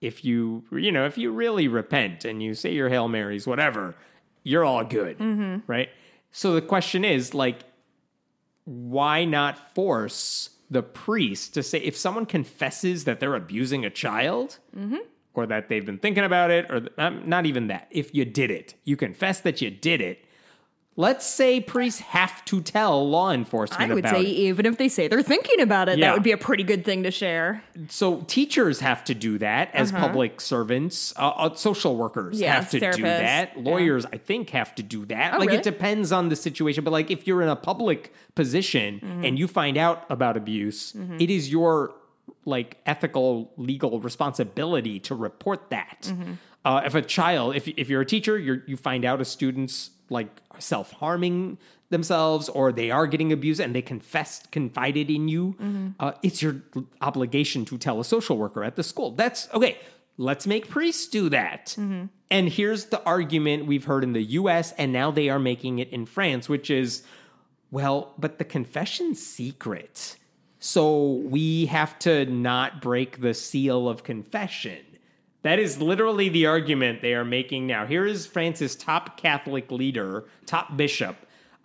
If 0.00 0.24
you, 0.24 0.64
you 0.70 0.92
know, 0.92 1.06
if 1.06 1.16
you 1.16 1.30
really 1.30 1.68
repent 1.68 2.24
and 2.24 2.42
you 2.42 2.54
say 2.54 2.72
your 2.72 2.88
Hail 2.88 3.08
Marys, 3.08 3.46
whatever, 3.46 3.94
you're 4.42 4.64
all 4.64 4.84
good. 4.84 5.18
Mm-hmm. 5.18 5.58
Right? 5.66 5.88
So 6.30 6.54
the 6.54 6.62
question 6.62 7.04
is, 7.04 7.34
like, 7.34 7.60
why 8.64 9.24
not 9.24 9.74
force 9.74 10.50
the 10.70 10.82
priest 10.82 11.54
to 11.54 11.62
say 11.62 11.78
if 11.78 11.96
someone 11.96 12.26
confesses 12.26 13.04
that 13.04 13.20
they're 13.20 13.34
abusing 13.34 13.84
a 13.84 13.90
child 13.90 14.58
or 15.34 15.46
that 15.46 15.68
they've 15.68 15.84
been 15.84 15.98
thinking 15.98 16.24
about 16.24 16.50
it 16.50 16.70
or 16.70 16.88
um, 16.98 17.28
not 17.28 17.44
even 17.46 17.66
that 17.66 17.86
if 17.90 18.14
you 18.14 18.24
did 18.24 18.50
it 18.50 18.74
you 18.84 18.96
confess 18.96 19.40
that 19.40 19.60
you 19.60 19.70
did 19.70 20.00
it 20.00 20.23
let's 20.96 21.26
say 21.26 21.60
priests 21.60 22.00
have 22.00 22.44
to 22.44 22.60
tell 22.60 23.08
law 23.10 23.32
enforcement 23.32 23.90
I 23.90 23.94
would 23.94 24.06
say 24.08 24.20
it 24.20 24.26
even 24.28 24.64
if 24.64 24.78
they 24.78 24.88
say 24.88 25.08
they're 25.08 25.22
thinking 25.22 25.60
about 25.60 25.88
it, 25.88 25.98
Yeah. 25.98 26.06
that 26.08 26.14
would 26.14 26.22
be 26.22 26.30
a 26.30 26.36
pretty 26.38 26.62
good 26.62 26.84
thing 26.84 27.02
to 27.02 27.10
share. 27.10 27.62
so 27.88 28.20
teachers 28.28 28.78
have 28.80 29.02
to 29.04 29.14
do 29.14 29.36
that 29.38 29.74
as 29.74 29.90
public 29.90 30.40
servants 30.40 31.12
uh, 31.18 31.28
uh, 31.30 31.54
social 31.54 31.96
workers 31.96 32.36
Uh-huh. 32.36 32.44
Yeah, 32.44 32.54
have 32.54 32.70
to 32.70 32.78
do 32.80 32.86
therapists, 32.86 33.02
that 33.02 33.52
yeah. 33.56 33.62
lawyers 33.70 34.06
i 34.06 34.16
think 34.18 34.50
have 34.50 34.74
to 34.76 34.82
do 34.84 35.04
that 35.06 35.34
Oh, 35.34 35.38
like 35.38 35.48
really? 35.48 35.58
it 35.58 35.64
depends 35.64 36.12
on 36.12 36.28
the 36.28 36.36
situation 36.36 36.84
but 36.84 36.92
like 36.92 37.10
if 37.10 37.26
you're 37.26 37.42
in 37.42 37.48
a 37.48 37.56
public 37.56 38.12
position 38.36 39.00
Mm-hmm. 39.00 39.24
and 39.24 39.38
you 39.38 39.48
find 39.48 39.76
out 39.76 40.04
about 40.10 40.36
abuse 40.36 40.94
it 41.18 41.28
is 41.30 41.50
your 41.50 41.92
like 42.46 42.76
ethical 42.86 43.50
legal 43.56 44.00
responsibility 44.00 45.00
to 45.00 45.14
report 45.14 45.70
that 45.70 46.02
Mm-hmm. 46.02 46.32
uh, 46.64 46.82
if 46.84 46.94
a 46.94 47.02
child 47.02 47.56
if, 47.56 47.66
if 47.68 47.88
you're 47.88 48.00
a 48.02 48.06
teacher 48.06 48.38
you're, 48.38 48.62
you 48.66 48.76
find 48.76 49.04
out 49.04 49.20
a 49.20 49.24
student's 49.24 49.90
like 50.10 50.30
self-harming 50.58 51.58
themselves 51.90 52.48
or 52.48 52.72
they 52.72 52.90
are 52.90 53.06
getting 53.06 53.32
abused 53.32 53.60
and 53.60 53.74
they 53.74 53.82
confessed 53.82 54.50
confided 54.50 55.10
in 55.10 55.28
you 55.28 55.54
Mm-hmm. 55.60 55.88
uh, 56.00 56.12
it's 56.22 56.42
your 56.42 56.56
obligation 57.00 57.64
to 57.66 57.78
tell 57.78 58.00
a 58.00 58.04
social 58.04 58.36
worker 58.36 58.62
at 58.64 58.76
the 58.76 58.82
school 58.82 59.12
that's 59.12 59.48
okay 59.54 59.78
let's 60.18 60.46
make 60.46 60.68
priests 60.68 61.06
do 61.06 61.28
that 61.30 61.74
Mm-hmm. 61.78 62.06
and 62.30 62.48
here's 62.48 62.86
the 62.86 63.02
argument 63.04 63.66
we've 63.66 63.84
heard 63.84 64.02
in 64.04 64.12
the 64.12 64.22
us 64.22 64.72
and 64.72 64.92
now 64.92 65.10
they 65.10 65.28
are 65.28 65.38
making 65.38 65.78
it 65.78 65.88
in 65.90 66.06
france 66.06 66.48
which 66.48 66.70
is 66.70 67.02
well 67.70 68.12
but 68.18 68.38
the 68.38 68.44
confession's 68.44 69.24
secret 69.24 70.16
so 70.58 71.12
we 71.36 71.66
have 71.66 71.98
to 72.00 72.24
not 72.26 72.80
break 72.80 73.20
the 73.20 73.34
seal 73.34 73.88
of 73.88 74.02
confession 74.02 74.80
that 75.44 75.58
is 75.58 75.80
literally 75.80 76.30
the 76.30 76.46
argument 76.46 77.02
they 77.02 77.14
are 77.14 77.24
making 77.24 77.66
now. 77.66 77.84
Here 77.86 78.06
is 78.06 78.26
France's 78.26 78.74
top 78.74 79.18
Catholic 79.18 79.70
leader, 79.70 80.24
top 80.46 80.76
bishop. 80.76 81.16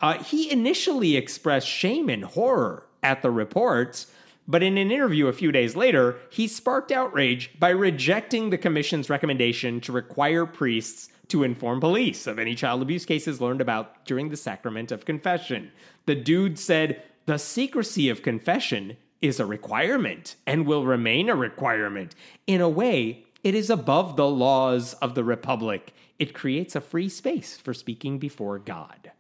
Uh, 0.02 0.22
he 0.22 0.52
initially 0.52 1.16
expressed 1.16 1.68
shame 1.68 2.10
and 2.10 2.24
horror 2.24 2.84
at 3.02 3.22
the 3.22 3.32
reports, 3.32 4.08
But 4.48 4.64
in 4.64 4.78
an 4.80 4.92
interview 4.92 5.28
a 5.28 5.34
few 5.34 5.52
days 5.52 5.76
later, 5.76 6.18
he 6.32 6.48
sparked 6.48 6.92
outrage 6.92 7.52
by 7.60 7.70
rejecting 7.70 8.50
the 8.50 8.58
commission's 8.58 9.10
recommendation 9.10 9.80
to 9.82 9.92
require 9.92 10.46
priests 10.46 11.10
to 11.28 11.44
inform 11.44 11.80
police 11.80 12.26
of 12.28 12.40
any 12.40 12.56
child 12.56 12.82
abuse 12.82 13.06
cases 13.06 13.40
learned 13.40 13.62
about 13.62 14.04
during 14.06 14.30
the 14.30 14.36
sacrament 14.36 14.92
of 14.92 15.06
confession. 15.06 15.72
The 16.06 16.16
dude 16.16 16.58
said, 16.58 17.04
The 17.28 17.38
secrecy 17.38 18.10
of 18.10 18.24
confession 18.24 18.98
is 19.22 19.40
a 19.40 19.46
requirement 19.46 20.36
and 20.48 20.66
will 20.66 20.86
remain 20.86 21.30
a 21.30 21.36
requirement. 21.36 22.16
In 22.48 22.60
a 22.60 22.70
way, 22.70 23.26
it 23.44 23.56
is 23.56 23.70
above 23.70 24.16
the 24.16 24.28
laws 24.28 24.94
of 24.96 25.16
the 25.16 25.24
Republic. 25.24 25.94
It 26.18 26.34
creates 26.34 26.76
a 26.76 26.82
free 26.82 27.10
space 27.10 27.58
for 27.58 27.74
speaking 27.74 28.20
before 28.20 28.60
God. 28.60 29.12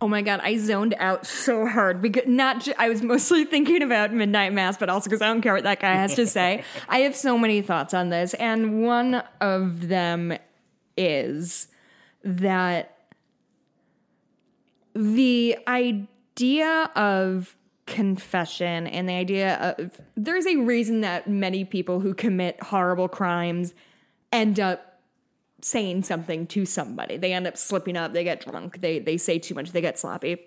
Oh 0.00 0.08
my 0.08 0.22
god, 0.22 0.40
I 0.42 0.56
zoned 0.58 0.94
out 0.98 1.26
so 1.26 1.66
hard 1.66 2.02
because 2.02 2.26
not 2.26 2.62
ju- 2.62 2.74
I 2.78 2.88
was 2.88 3.02
mostly 3.02 3.44
thinking 3.54 3.82
about 3.82 4.12
midnight 4.12 4.52
mass, 4.52 4.76
but 4.76 4.88
also 4.90 5.08
because 5.08 5.22
I 5.22 5.28
don't 5.28 5.40
care 5.40 5.54
what 5.54 5.64
that 5.64 5.80
guy 5.80 5.94
has 5.94 6.14
to 6.16 6.26
say. 6.26 6.64
I 6.88 6.98
have 7.00 7.16
so 7.16 7.38
many 7.38 7.62
thoughts 7.62 7.94
on 7.94 8.10
this, 8.10 8.34
and 8.34 8.82
one 8.82 9.22
of 9.40 9.88
them 9.88 10.36
is 10.96 11.68
that 12.22 12.96
the 14.94 15.58
idea 15.66 16.90
of 16.94 17.56
confession 17.86 18.86
and 18.86 19.08
the 19.08 19.12
idea 19.12 19.76
of 19.78 20.00
there's 20.16 20.46
a 20.46 20.56
reason 20.56 21.02
that 21.02 21.28
many 21.28 21.64
people 21.64 22.00
who 22.00 22.14
commit 22.14 22.62
horrible 22.62 23.08
crimes 23.08 23.74
end 24.32 24.58
up 24.58 25.00
saying 25.60 26.02
something 26.02 26.46
to 26.46 26.66
somebody. 26.66 27.16
They 27.16 27.32
end 27.32 27.46
up 27.46 27.56
slipping 27.56 27.96
up, 27.96 28.12
they 28.12 28.24
get 28.24 28.44
drunk, 28.44 28.80
they 28.80 28.98
they 28.98 29.16
say 29.16 29.38
too 29.38 29.54
much, 29.54 29.72
they 29.72 29.80
get 29.80 29.98
sloppy. 29.98 30.38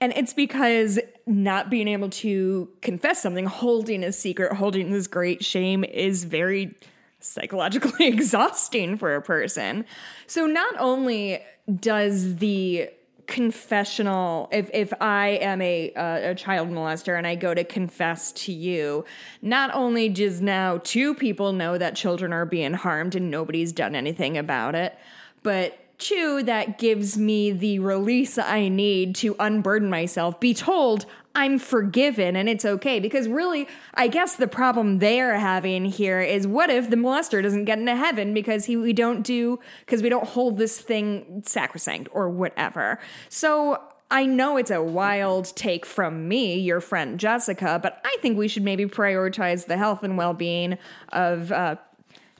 And 0.00 0.12
it's 0.16 0.32
because 0.32 1.00
not 1.26 1.70
being 1.70 1.88
able 1.88 2.08
to 2.10 2.70
confess 2.82 3.20
something, 3.20 3.46
holding 3.46 4.04
a 4.04 4.12
secret, 4.12 4.52
holding 4.52 4.90
this 4.92 5.08
great 5.08 5.44
shame 5.44 5.82
is 5.82 6.24
very 6.24 6.76
psychologically 7.20 8.06
exhausting 8.06 8.96
for 8.96 9.16
a 9.16 9.22
person. 9.22 9.84
So 10.26 10.46
not 10.46 10.74
only 10.78 11.42
does 11.80 12.36
the 12.36 12.90
confessional 13.28 14.48
if 14.50 14.70
if 14.72 14.92
I 15.00 15.38
am 15.42 15.60
a 15.60 15.92
uh, 15.92 16.30
a 16.30 16.34
child 16.34 16.70
molester 16.70 17.16
and 17.16 17.26
I 17.26 17.34
go 17.34 17.54
to 17.54 17.62
confess 17.62 18.32
to 18.32 18.52
you 18.52 19.04
not 19.42 19.70
only 19.74 20.08
does 20.08 20.40
now 20.40 20.78
two 20.78 21.14
people 21.14 21.52
know 21.52 21.76
that 21.76 21.94
children 21.94 22.32
are 22.32 22.46
being 22.46 22.72
harmed 22.72 23.14
and 23.14 23.30
nobody's 23.30 23.70
done 23.72 23.94
anything 23.94 24.38
about 24.38 24.74
it 24.74 24.98
but 25.42 25.78
two 25.98 26.42
that 26.44 26.78
gives 26.78 27.18
me 27.18 27.52
the 27.52 27.78
release 27.80 28.38
I 28.38 28.68
need 28.68 29.14
to 29.16 29.36
unburden 29.38 29.90
myself 29.90 30.40
be 30.40 30.54
told 30.54 31.04
I'm 31.38 31.60
forgiven 31.60 32.34
and 32.34 32.48
it's 32.48 32.64
okay. 32.64 32.98
Because 32.98 33.28
really, 33.28 33.68
I 33.94 34.08
guess 34.08 34.34
the 34.34 34.48
problem 34.48 34.98
they're 34.98 35.38
having 35.38 35.84
here 35.84 36.20
is 36.20 36.48
what 36.48 36.68
if 36.68 36.90
the 36.90 36.96
molester 36.96 37.40
doesn't 37.40 37.64
get 37.64 37.78
into 37.78 37.94
heaven 37.94 38.34
because 38.34 38.64
he 38.64 38.76
we 38.76 38.92
don't 38.92 39.22
do 39.22 39.60
because 39.86 40.02
we 40.02 40.08
don't 40.08 40.26
hold 40.26 40.58
this 40.58 40.80
thing 40.80 41.44
sacrosanct 41.46 42.08
or 42.12 42.28
whatever. 42.28 42.98
So 43.28 43.80
I 44.10 44.26
know 44.26 44.56
it's 44.56 44.72
a 44.72 44.82
wild 44.82 45.54
take 45.54 45.86
from 45.86 46.26
me, 46.26 46.58
your 46.58 46.80
friend 46.80 47.20
Jessica, 47.20 47.78
but 47.80 48.00
I 48.04 48.16
think 48.20 48.36
we 48.36 48.48
should 48.48 48.64
maybe 48.64 48.86
prioritize 48.86 49.66
the 49.66 49.76
health 49.76 50.02
and 50.02 50.18
well 50.18 50.34
being 50.34 50.76
of 51.10 51.52
uh, 51.52 51.76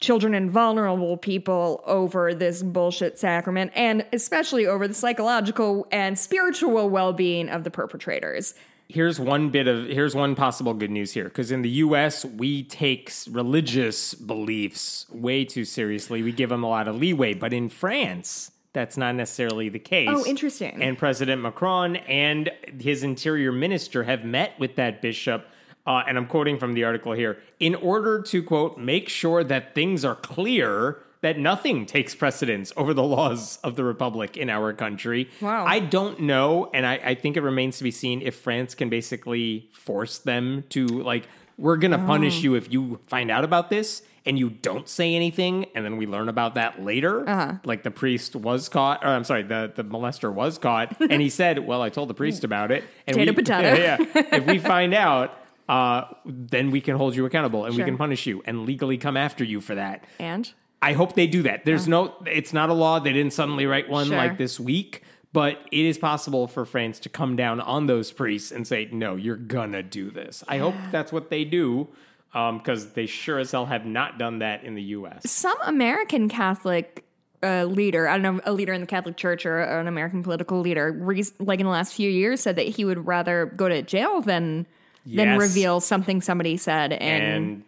children 0.00 0.34
and 0.34 0.50
vulnerable 0.50 1.16
people 1.16 1.84
over 1.86 2.34
this 2.34 2.64
bullshit 2.64 3.16
sacrament, 3.16 3.70
and 3.76 4.04
especially 4.12 4.66
over 4.66 4.88
the 4.88 4.94
psychological 4.94 5.86
and 5.92 6.18
spiritual 6.18 6.90
well 6.90 7.12
being 7.12 7.48
of 7.48 7.62
the 7.62 7.70
perpetrators 7.70 8.54
here's 8.88 9.20
one 9.20 9.50
bit 9.50 9.68
of 9.68 9.86
here's 9.86 10.14
one 10.14 10.34
possible 10.34 10.74
good 10.74 10.90
news 10.90 11.12
here 11.12 11.24
because 11.24 11.50
in 11.50 11.62
the 11.62 11.68
US 11.70 12.24
we 12.24 12.62
take 12.64 13.12
religious 13.30 14.14
beliefs 14.14 15.06
way 15.10 15.44
too 15.44 15.64
seriously. 15.64 16.22
We 16.22 16.32
give 16.32 16.48
them 16.50 16.64
a 16.64 16.68
lot 16.68 16.88
of 16.88 16.96
leeway, 16.96 17.34
but 17.34 17.52
in 17.52 17.68
France 17.68 18.50
that's 18.72 18.96
not 18.96 19.14
necessarily 19.14 19.68
the 19.68 19.78
case. 19.78 20.08
Oh, 20.10 20.24
interesting. 20.26 20.82
And 20.82 20.96
President 20.96 21.42
Macron 21.42 21.96
and 21.96 22.50
his 22.80 23.02
interior 23.02 23.50
minister 23.50 24.04
have 24.04 24.24
met 24.24 24.58
with 24.58 24.76
that 24.76 25.02
bishop. 25.02 25.46
Uh, 25.86 26.02
and 26.06 26.18
I'm 26.18 26.26
quoting 26.26 26.58
from 26.58 26.74
the 26.74 26.84
article 26.84 27.12
here 27.12 27.38
in 27.60 27.74
order 27.74 28.20
to, 28.20 28.42
quote, 28.42 28.76
make 28.76 29.08
sure 29.08 29.42
that 29.42 29.74
things 29.74 30.04
are 30.04 30.14
clear 30.14 30.98
that 31.20 31.38
nothing 31.38 31.84
takes 31.86 32.14
precedence 32.14 32.72
over 32.76 32.94
the 32.94 33.02
laws 33.16 33.58
of 33.64 33.76
the 33.76 33.84
republic 33.84 34.36
in 34.36 34.48
our 34.50 34.72
country. 34.72 35.28
Wow. 35.40 35.64
I 35.66 35.80
don't 35.80 36.20
know, 36.20 36.70
and 36.72 36.86
I, 36.86 36.94
I 37.04 37.14
think 37.14 37.36
it 37.36 37.42
remains 37.42 37.78
to 37.78 37.84
be 37.84 37.90
seen 37.90 38.22
if 38.22 38.36
France 38.36 38.74
can 38.74 38.88
basically 38.88 39.68
force 39.72 40.18
them 40.18 40.64
to 40.70 40.86
like 40.86 41.28
we're 41.56 41.76
gonna 41.76 41.98
punish 41.98 42.42
you 42.42 42.54
if 42.54 42.72
you 42.72 43.00
find 43.08 43.30
out 43.32 43.42
about 43.42 43.68
this 43.68 44.02
and 44.24 44.38
you 44.38 44.50
don't 44.50 44.88
say 44.88 45.14
anything, 45.14 45.66
and 45.74 45.84
then 45.84 45.96
we 45.96 46.06
learn 46.06 46.28
about 46.28 46.54
that 46.54 46.84
later. 46.84 47.26
Uh-huh. 47.28 47.54
Like 47.64 47.82
the 47.82 47.90
priest 47.90 48.36
was 48.36 48.68
caught, 48.68 49.02
or 49.02 49.08
I'm 49.08 49.24
sorry, 49.24 49.42
the, 49.42 49.72
the 49.74 49.82
molester 49.82 50.32
was 50.32 50.58
caught, 50.58 51.00
and 51.10 51.22
he 51.22 51.30
said, 51.30 51.66
"Well, 51.66 51.80
I 51.82 51.88
told 51.88 52.08
the 52.10 52.14
priest 52.14 52.44
about 52.44 52.70
it." 52.70 52.84
And 53.06 53.14
Potato, 53.16 53.32
we, 53.32 53.36
potato. 53.42 53.80
Yeah, 53.80 53.96
if 54.36 54.44
we 54.46 54.58
find 54.58 54.92
out, 54.92 55.34
uh, 55.68 56.04
then 56.26 56.70
we 56.70 56.80
can 56.80 56.96
hold 56.96 57.16
you 57.16 57.24
accountable 57.26 57.64
and 57.64 57.74
Sure. 57.74 57.84
we 57.84 57.90
can 57.90 57.96
punish 57.98 58.26
you 58.26 58.42
and 58.44 58.64
legally 58.66 58.98
come 58.98 59.16
after 59.16 59.44
you 59.44 59.60
for 59.60 59.74
that. 59.74 60.04
And 60.18 60.52
I 60.80 60.92
hope 60.92 61.14
they 61.14 61.26
do 61.26 61.42
that. 61.42 61.64
There's 61.64 61.88
no, 61.88 62.14
it's 62.26 62.52
not 62.52 62.70
a 62.70 62.72
law. 62.74 62.98
They 63.00 63.12
didn't 63.12 63.32
suddenly 63.32 63.66
write 63.66 63.88
one 63.88 64.06
Sure. 64.08 64.16
like 64.16 64.38
this 64.38 64.60
week, 64.60 65.02
but 65.32 65.58
it 65.72 65.84
is 65.84 65.98
possible 65.98 66.46
for 66.46 66.64
France 66.64 67.00
to 67.00 67.08
come 67.08 67.34
down 67.36 67.60
on 67.60 67.86
those 67.86 68.12
priests 68.12 68.52
and 68.52 68.66
say, 68.66 68.88
no, 68.92 69.16
you're 69.16 69.36
gonna 69.36 69.82
do 69.82 70.10
this. 70.10 70.44
I 70.46 70.58
hope 70.58 70.74
that's 70.92 71.10
what 71.12 71.30
they 71.30 71.44
do 71.44 71.88
because 72.32 72.92
they 72.92 73.06
sure 73.06 73.38
as 73.38 73.50
hell 73.50 73.66
have 73.66 73.84
not 73.86 74.18
done 74.18 74.38
that 74.40 74.62
in 74.62 74.74
the 74.74 74.82
U.S. 74.82 75.28
some 75.30 75.56
American 75.64 76.28
Catholic 76.28 77.04
uh, 77.42 77.64
leader, 77.64 78.08
I 78.08 78.18
don't 78.18 78.36
know, 78.36 78.40
a 78.44 78.52
leader 78.52 78.72
in 78.72 78.80
the 78.80 78.86
Catholic 78.86 79.16
Church 79.16 79.46
or 79.46 79.60
an 79.60 79.86
American 79.88 80.22
political 80.22 80.60
leader, 80.60 80.92
re- 80.92 81.24
like 81.38 81.58
in 81.60 81.66
the 81.66 81.72
last 81.72 81.94
few 81.94 82.10
years, 82.10 82.40
said 82.40 82.56
that 82.56 82.66
he 82.68 82.84
would 82.84 83.06
rather 83.06 83.46
go 83.56 83.68
to 83.68 83.82
jail 83.82 84.20
than 84.20 84.66
than 85.06 85.28
Yes. 85.28 85.40
reveal 85.40 85.80
something 85.80 86.20
somebody 86.20 86.56
said 86.58 86.92
in 86.92 86.98
And 87.00 87.64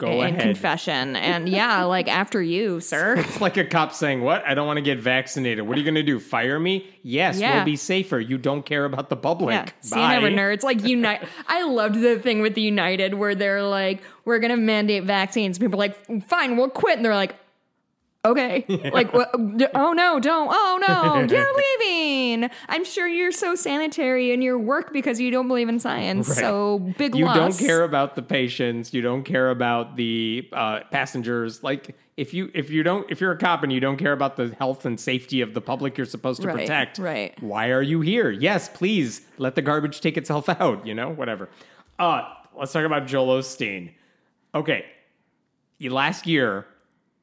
go 0.00 0.22
in 0.22 0.34
ahead. 0.34 0.40
confession. 0.42 1.14
And 1.16 1.48
yeah, 1.48 1.84
like 1.84 2.08
after 2.08 2.42
you, 2.42 2.80
sir. 2.80 3.14
It's 3.18 3.40
like 3.40 3.56
a 3.56 3.64
cop 3.64 3.92
saying, 3.92 4.22
What? 4.22 4.44
I 4.44 4.54
don't 4.54 4.66
want 4.66 4.78
to 4.78 4.82
get 4.82 4.98
vaccinated. 4.98 5.66
What 5.66 5.76
are 5.76 5.80
you 5.80 5.84
going 5.84 5.94
to 5.94 6.02
do? 6.02 6.18
Fire 6.18 6.58
me? 6.58 6.88
Yes, 7.02 7.38
Yeah. 7.38 7.56
we'll 7.56 7.64
be 7.64 7.76
safer. 7.76 8.18
You 8.18 8.38
don't 8.38 8.64
care 8.66 8.84
about 8.84 9.08
the 9.10 9.16
public. 9.16 9.52
Yeah, 9.54 9.66
see, 9.80 9.94
Bye. 9.96 10.14
never 10.18 10.30
nerds. 10.30 10.62
Like 10.62 10.82
Unite. 10.84 11.22
I 11.46 11.62
loved 11.64 12.00
the 12.00 12.18
thing 12.18 12.40
with 12.40 12.54
the 12.54 12.62
United 12.62 13.14
where 13.14 13.34
they're 13.34 13.62
like, 13.62 14.02
"We're 14.24 14.38
gonna 14.38 14.56
mandate 14.56 15.04
vaccines." 15.04 15.58
People 15.58 15.76
are 15.76 15.86
like, 15.88 16.24
"Fine, 16.26 16.56
we'll 16.56 16.70
quit," 16.70 16.96
and 16.96 17.04
they're 17.04 17.14
like, 17.14 17.36
"Okay." 18.24 18.64
Like, 18.92 19.12
what, 19.14 19.30
oh 19.74 19.92
no, 19.92 20.18
don't. 20.20 20.48
Oh 20.52 20.78
no, 20.86 21.26
you're 21.30 21.46
leaving. 21.80 22.50
I'm 22.68 22.84
sure 22.84 23.06
you're 23.06 23.32
so 23.32 23.54
sanitary 23.54 24.32
in 24.32 24.42
your 24.42 24.58
work 24.58 24.92
because 24.92 25.20
you 25.20 25.30
don't 25.30 25.48
believe 25.48 25.68
in 25.68 25.78
science. 25.78 26.28
Right. 26.28 26.38
So 26.38 26.78
big 26.98 27.14
loss. 27.14 27.18
you 27.18 27.24
loss. 27.26 27.36
don't 27.58 27.66
care 27.66 27.82
about 27.84 28.16
the 28.16 28.22
patients 28.22 28.92
you 28.92 29.00
don't 29.02 29.22
care 29.24 29.50
about 29.50 29.96
the 29.96 30.48
uh, 30.52 30.80
passengers 30.90 31.62
like 31.62 31.94
if 32.16 32.34
you 32.34 32.50
if 32.54 32.68
you 32.70 32.82
don't 32.82 33.08
if 33.10 33.20
you're 33.20 33.32
a 33.32 33.38
cop 33.38 33.62
and 33.62 33.72
you 33.72 33.80
don't 33.80 33.96
care 33.96 34.12
about 34.12 34.36
the 34.36 34.54
health 34.58 34.84
and 34.84 34.98
safety 35.00 35.40
of 35.40 35.54
the 35.54 35.60
public 35.60 35.96
you're 35.96 36.04
supposed 36.06 36.40
to 36.42 36.48
Right, 36.48 36.56
protect 36.58 36.98
right. 36.98 37.40
why 37.42 37.70
are 37.70 37.82
you 37.82 38.00
here 38.00 38.30
yes 38.30 38.68
please 38.68 39.22
let 39.38 39.54
the 39.54 39.62
garbage 39.62 40.00
take 40.00 40.16
itself 40.16 40.48
out 40.60 40.86
you 40.86 40.94
know 40.94 41.08
whatever 41.10 41.48
uh 41.98 42.22
let's 42.58 42.72
talk 42.72 42.84
about 42.84 43.06
joel 43.06 43.38
osteen 43.40 43.92
okay 44.54 44.84
last 45.80 46.26
year 46.26 46.66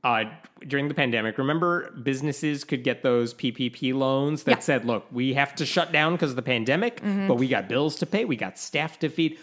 uh, 0.04 0.24
during 0.68 0.88
the 0.88 0.94
pandemic, 0.94 1.38
remember 1.38 1.92
businesses 2.04 2.64
could 2.64 2.84
get 2.84 3.04
those 3.04 3.34
PPP 3.34 3.94
loans 3.94 4.44
that 4.44 4.52
Yeah. 4.58 4.60
said, 4.60 4.86
look, 4.86 5.06
we 5.12 5.34
have 5.34 5.56
to 5.56 5.66
shut 5.66 5.92
down 5.92 6.14
because 6.14 6.30
of 6.32 6.36
the 6.36 6.42
pandemic, 6.44 7.02
but 7.28 7.36
we 7.36 7.48
got 7.48 7.68
bills 7.68 7.96
to 7.98 8.06
pay, 8.06 8.24
we 8.26 8.36
got 8.36 8.58
staff 8.58 9.00
to 9.00 9.10
feed. 9.10 9.38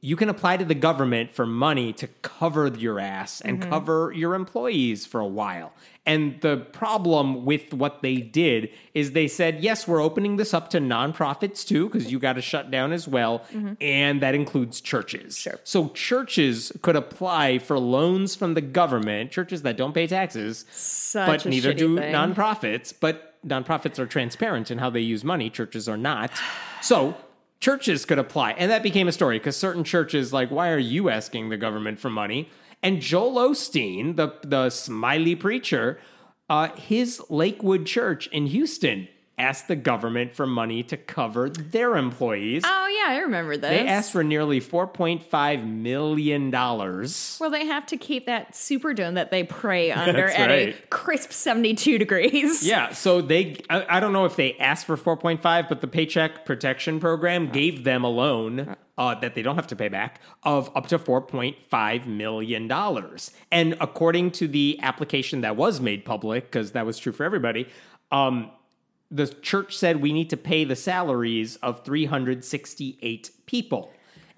You 0.00 0.16
can 0.16 0.28
apply 0.28 0.56
to 0.58 0.64
the 0.64 0.74
government 0.74 1.34
for 1.34 1.46
money 1.46 1.92
to 1.94 2.06
cover 2.22 2.68
your 2.68 3.00
ass 3.00 3.40
and 3.40 3.60
mm-hmm. 3.60 3.70
cover 3.70 4.12
your 4.14 4.34
employees 4.34 5.06
for 5.06 5.20
a 5.20 5.26
while. 5.26 5.72
And 6.06 6.40
the 6.40 6.56
problem 6.56 7.44
with 7.44 7.74
what 7.74 8.00
they 8.00 8.16
did 8.16 8.70
is 8.94 9.12
they 9.12 9.28
said, 9.28 9.62
yes, 9.62 9.86
we're 9.86 10.00
opening 10.00 10.36
this 10.36 10.54
up 10.54 10.70
to 10.70 10.78
nonprofits 10.78 11.66
too, 11.66 11.88
because 11.88 12.10
you 12.10 12.18
got 12.18 12.34
to 12.34 12.40
shut 12.42 12.70
down 12.70 12.92
as 12.92 13.06
well. 13.06 13.40
Mm-hmm. 13.52 13.74
And 13.80 14.22
that 14.22 14.34
includes 14.34 14.80
churches. 14.80 15.36
Sure. 15.36 15.60
So 15.64 15.88
churches 15.90 16.72
could 16.80 16.96
apply 16.96 17.58
for 17.58 17.78
loans 17.78 18.34
from 18.34 18.54
the 18.54 18.62
government, 18.62 19.30
churches 19.32 19.62
that 19.62 19.76
don't 19.76 19.92
pay 19.92 20.06
taxes, 20.06 20.64
Such 20.70 21.44
but 21.44 21.50
neither 21.50 21.74
do 21.74 21.98
thing. 21.98 22.14
nonprofits. 22.14 22.94
But 22.98 23.36
nonprofits 23.46 23.98
are 23.98 24.06
transparent 24.06 24.70
in 24.70 24.78
how 24.78 24.88
they 24.88 25.00
use 25.00 25.24
money, 25.24 25.50
churches 25.50 25.88
are 25.88 25.98
not. 25.98 26.30
So 26.80 27.16
churches 27.60 28.04
could 28.04 28.18
apply. 28.18 28.52
And 28.52 28.70
that 28.70 28.82
became 28.82 29.08
a 29.08 29.12
story 29.12 29.38
because 29.38 29.56
certain 29.56 29.84
churches, 29.84 30.32
like, 30.32 30.50
why 30.50 30.70
are 30.70 30.78
you 30.78 31.08
asking 31.08 31.48
the 31.48 31.56
government 31.56 31.98
for 31.98 32.10
money? 32.10 32.50
And 32.82 33.00
Joel 33.00 33.50
Osteen, 33.50 34.16
the, 34.16 34.34
the 34.42 34.70
smiley 34.70 35.34
preacher, 35.34 35.98
uh, 36.48 36.68
his 36.76 37.20
Lakewood 37.28 37.86
church 37.86 38.28
in 38.28 38.46
Houston 38.46 39.08
asked 39.38 39.68
the 39.68 39.76
government 39.76 40.34
for 40.34 40.46
money 40.46 40.82
to 40.84 40.96
cover 40.96 41.48
their 41.48 41.96
employees. 41.96 42.62
Oh 42.66 42.86
yeah, 42.86 43.12
I 43.12 43.18
remember 43.18 43.56
this. 43.56 43.70
They 43.70 43.86
asked 43.86 44.12
for 44.12 44.24
nearly 44.24 44.60
$4.5 44.60 45.66
million. 45.66 46.50
Well, 46.50 47.50
they 47.50 47.66
have 47.66 47.86
to 47.86 47.96
keep 47.96 48.26
that 48.26 48.52
Superdome 48.52 49.14
that 49.14 49.30
they 49.30 49.44
pray 49.44 49.90
under 49.92 50.26
That's 50.26 50.38
at 50.38 50.50
a 50.50 50.74
crisp 50.90 51.32
72 51.32 51.98
degrees. 51.98 52.66
Yeah, 52.68 52.92
so 52.92 53.22
they, 53.22 53.56
I, 53.70 53.96
I 53.96 54.00
don't 54.00 54.12
know 54.12 54.26
if 54.26 54.36
they 54.36 54.54
asked 54.58 54.84
for 54.84 54.96
4.5, 54.96 55.68
but 55.68 55.80
the 55.80 55.86
Paycheck 55.86 56.44
Protection 56.44 57.00
Program 57.00 57.48
gave 57.48 57.84
them 57.84 58.04
a 58.04 58.08
loan 58.08 58.76
uh, 58.98 59.14
that 59.20 59.34
they 59.34 59.42
don't 59.42 59.54
have 59.56 59.68
to 59.68 59.76
pay 59.76 59.88
back 59.88 60.20
of 60.42 60.70
up 60.76 60.88
to 60.88 60.98
$4.5 60.98 62.06
million. 62.06 62.70
And 63.50 63.76
according 63.80 64.32
to 64.32 64.48
the 64.48 64.78
application 64.82 65.40
that 65.42 65.56
was 65.56 65.80
made 65.80 66.04
public, 66.04 66.44
because 66.44 66.72
that 66.72 66.84
was 66.84 66.98
true 66.98 67.12
for 67.12 67.24
everybody, 67.24 67.68
um, 68.10 68.50
the 69.10 69.26
church 69.26 69.76
said 69.76 70.02
we 70.02 70.12
need 70.12 70.30
to 70.30 70.36
pay 70.36 70.64
the 70.64 70.76
salaries 70.76 71.56
of 71.56 71.84
368 71.84 73.30
people. 73.46 73.92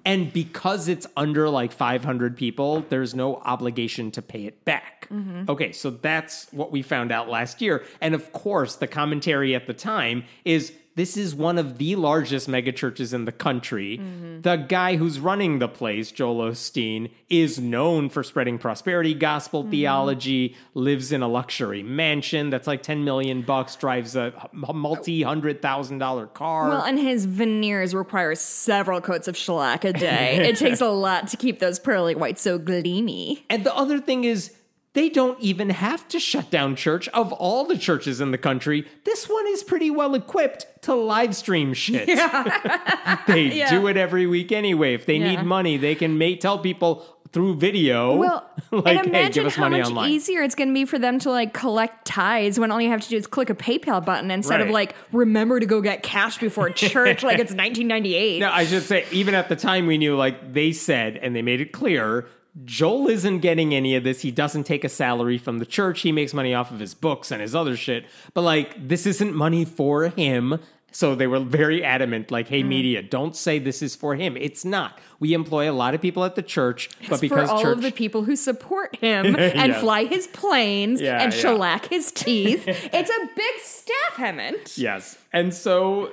And 0.05 0.33
because 0.33 0.89
it's 0.89 1.07
under 1.17 1.49
like 1.49 1.73
500 1.73 2.37
people, 2.37 2.87
there's 2.89 3.15
no 3.15 3.37
obligation 3.37 4.11
to 4.13 4.23
pay 4.23 4.47
it 4.47 4.65
back. 4.65 5.09
Mm-hmm. 5.11 5.51
Okay, 5.51 5.73
so 5.73 5.91
that's 5.91 6.51
what 6.53 6.73
we 6.73 6.83
found 6.83 7.13
out 7.13 7.29
last 7.29 7.61
year. 7.61 7.85
And 8.01 8.15
of 8.15 8.33
course, 8.33 8.77
the 8.77 8.87
commentary 8.87 9.55
at 9.55 9.67
the 9.67 9.75
time 9.75 10.25
is 10.45 10.73
this 10.97 11.17
is 11.17 11.35
one 11.35 11.57
of 11.57 11.79
the 11.79 11.97
largest 11.97 12.49
megachurches 12.49 13.15
in 13.15 13.25
the 13.25 13.33
country. 13.33 13.99
Mm-hmm. 13.99 14.41
The 14.43 14.57
guy 14.57 14.97
who's 14.97 15.21
running 15.21 15.59
the 15.59 15.69
place, 15.69 16.11
Joel 16.11 16.51
Osteen, 16.51 17.11
is 17.29 17.59
known 17.59 18.09
for 18.09 18.23
spreading 18.23 18.59
prosperity 18.59 19.15
gospel 19.15 19.63
mm-hmm. 19.63 19.71
theology, 19.71 20.57
lives 20.75 21.13
in 21.13 21.23
a 21.23 21.29
luxury 21.29 21.83
mansion 21.83 22.51
that's 22.51 22.67
like 22.67 22.83
10 22.83 23.05
million 23.05 23.43
bucks, 23.43 23.77
drives 23.77 24.17
a 24.17 24.33
multi 24.53 25.23
hundred 25.23 25.63
thousand 25.63 25.99
dollar 25.99 26.27
car. 26.27 26.69
Well, 26.69 26.83
and 26.83 26.99
his 26.99 27.25
veneers 27.25 27.95
require 27.95 28.35
several 28.35 29.01
coats 29.01 29.29
of 29.29 29.37
shellac 29.37 29.85
a 29.85 29.93
day. 29.93 30.37
it 30.49 30.57
takes 30.57 30.81
a 30.81 30.89
lot 30.89 31.29
to 31.29 31.37
keep 31.37 31.61
those 31.61 31.79
pearly 31.79 32.15
whites 32.15 32.43
so 32.43 32.59
gleamy. 32.59 33.45
And 33.49 33.65
the 33.65 33.75
other 33.75 34.01
thing 34.01 34.25
is, 34.25 34.53
they 34.93 35.09
don't 35.09 35.41
even 35.41 35.71
have 35.71 36.07
to 36.09 36.19
shut 36.19 36.51
down 36.51 36.75
church. 36.77 37.09
Of 37.09 37.33
all 37.33 37.65
the 37.65 37.79
churches 37.79 38.21
in 38.21 38.31
the 38.33 38.39
country, 38.39 38.87
this 39.05 39.29
one 39.29 39.47
is 39.49 39.63
pretty 39.63 39.91
well 39.91 40.15
equipped 40.15 40.67
to 40.83 40.95
live 40.95 41.37
stream 41.37 41.75
shit. 41.75 42.07
they 43.27 43.51
Yeah. 43.53 43.71
do 43.71 43.87
it 43.87 43.97
every 43.97 44.27
week 44.27 44.53
anyway. 44.53 44.95
If 44.95 45.07
they 45.07 45.17
Yeah. 45.17 45.37
need 45.37 45.45
money, 45.45 45.77
they 45.77 45.95
can 45.95 46.19
make, 46.19 46.41
tell 46.41 46.59
people 46.59 47.05
through 47.33 47.55
video, 47.55 48.17
Well, 48.17 48.45
like, 48.73 48.87
and 48.97 49.07
hey, 49.07 49.11
imagine 49.21 49.33
give 49.45 49.47
us 49.47 49.55
how 49.55 49.63
money 49.63 49.79
much 49.79 49.87
online. 49.91 50.11
easier 50.11 50.43
it's 50.43 50.57
going 50.57 50.67
to 50.67 50.75
be 50.75 50.85
for 50.85 50.99
them 50.99 51.21
to 51.21 51.31
like 51.31 51.55
collect 51.55 52.05
tithes 52.05 52.59
when 52.59 52.73
all 52.73 52.81
you 52.81 52.89
have 52.89 53.03
to 53.03 53.09
do 53.09 53.17
is 53.17 53.29
click 53.29 53.51
a 53.51 53.55
PayPal 53.55 54.05
button 54.05 54.33
instead 54.33 54.61
of 54.61 54.69
like 54.71 54.97
remember 55.13 55.61
to 55.61 55.67
go 55.67 55.81
get 55.81 56.03
cash 56.03 56.39
before 56.39 56.71
church 56.71 57.23
like 57.23 57.39
it's 57.39 57.53
1998. 57.53 58.41
Now, 58.41 58.53
I 58.53 58.65
should 58.67 58.83
say, 58.83 59.07
even 59.13 59.35
at 59.37 59.49
the 59.49 59.55
time, 59.55 59.87
we 59.87 59.97
knew, 59.97 60.17
like 60.17 60.53
they 60.53 60.73
said, 60.73 61.19
and 61.19 61.37
they 61.37 61.43
made 61.43 61.61
it 61.61 61.71
clear, 61.71 62.27
Joel 62.65 63.09
isn't 63.09 63.39
getting 63.41 63.75
any 63.75 63.95
of 63.95 64.05
this. 64.05 64.23
He 64.23 64.31
doesn't 64.31 64.65
take 64.65 64.83
a 64.85 64.89
salary 64.89 65.39
from 65.39 65.59
the 65.59 65.67
church. 65.67 66.01
He 66.01 66.13
makes 66.13 66.35
money 66.35 66.53
off 66.55 66.71
of 66.71 66.81
his 66.81 66.95
books 66.95 67.31
and 67.31 67.41
his 67.41 67.55
other 67.55 67.77
shit. 67.77 68.07
But, 68.35 68.43
like, 68.43 68.89
this 68.89 69.07
isn't 69.07 69.35
money 69.35 69.65
for 69.65 70.09
him. 70.09 70.59
So 70.93 71.15
they 71.15 71.29
were 71.29 71.39
very 71.39 71.85
adamant, 71.85 72.33
like, 72.33 72.47
Mm. 72.47 72.51
hey, 72.51 72.63
media, 72.65 73.01
don't 73.01 73.37
say 73.37 73.61
this 73.61 73.81
is 73.81 73.95
for 73.95 74.17
him. 74.17 74.37
It's 74.37 74.65
not. 74.65 74.99
We 75.21 75.35
employ 75.35 75.71
a 75.71 75.73
lot 75.73 75.95
of 75.95 76.01
people 76.01 76.25
at 76.25 76.35
the 76.35 76.43
church, 76.43 76.91
but 77.09 77.21
because 77.21 77.49
all 77.49 77.63
church. 77.63 77.77
of 77.77 77.83
the 77.83 77.93
people 77.93 78.25
who 78.25 78.35
support 78.35 78.97
him 78.97 79.27
and 79.39 79.71
Yes. 79.73 79.81
fly 79.81 80.07
his 80.07 80.27
planes 80.27 81.01
Yeah, 81.01 81.23
and 81.23 81.33
yeah. 81.33 81.39
shellac 81.39 81.87
his 81.87 82.11
teeth, 82.11 82.65
it's 82.67 83.09
a 83.11 83.27
big 83.37 83.55
staff, 83.63 84.17
Hemant. 84.17 84.77
Yes. 84.77 85.17
And 85.33 85.55
so 85.55 86.11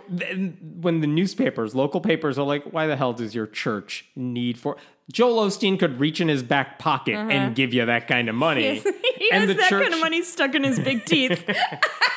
when 0.79 0.99
the 1.01 1.07
newspapers, 1.07 1.73
local 1.73 1.99
papers 1.99 2.38
are 2.38 2.45
like, 2.45 2.63
why 2.71 2.85
the 2.85 2.95
hell 2.97 3.13
does 3.13 3.33
your 3.33 3.47
church 3.47 4.05
need 4.15 4.59
for 4.59 4.77
Joel 5.12 5.47
Osteen 5.47 5.80
could 5.80 5.99
reach 5.99 6.20
in 6.20 6.28
his 6.28 6.43
back 6.43 6.80
pocket 6.80 7.16
and 7.16 7.55
give 7.55 7.74
you 7.74 7.86
that 7.86 8.08
kind 8.08 8.28
of 8.28 8.36
money. 8.36 8.80
Uh-huh. 8.80 8.91
he 9.18 9.32
and 9.32 9.47
has 9.47 9.58
that 9.58 9.70
church 9.70 9.84
kind 9.84 9.93
of 9.93 9.99
money 10.01 10.22
stuck 10.22 10.53
in 10.53 10.64
his 10.64 10.80
big 10.80 11.05
teeth. 11.05 11.43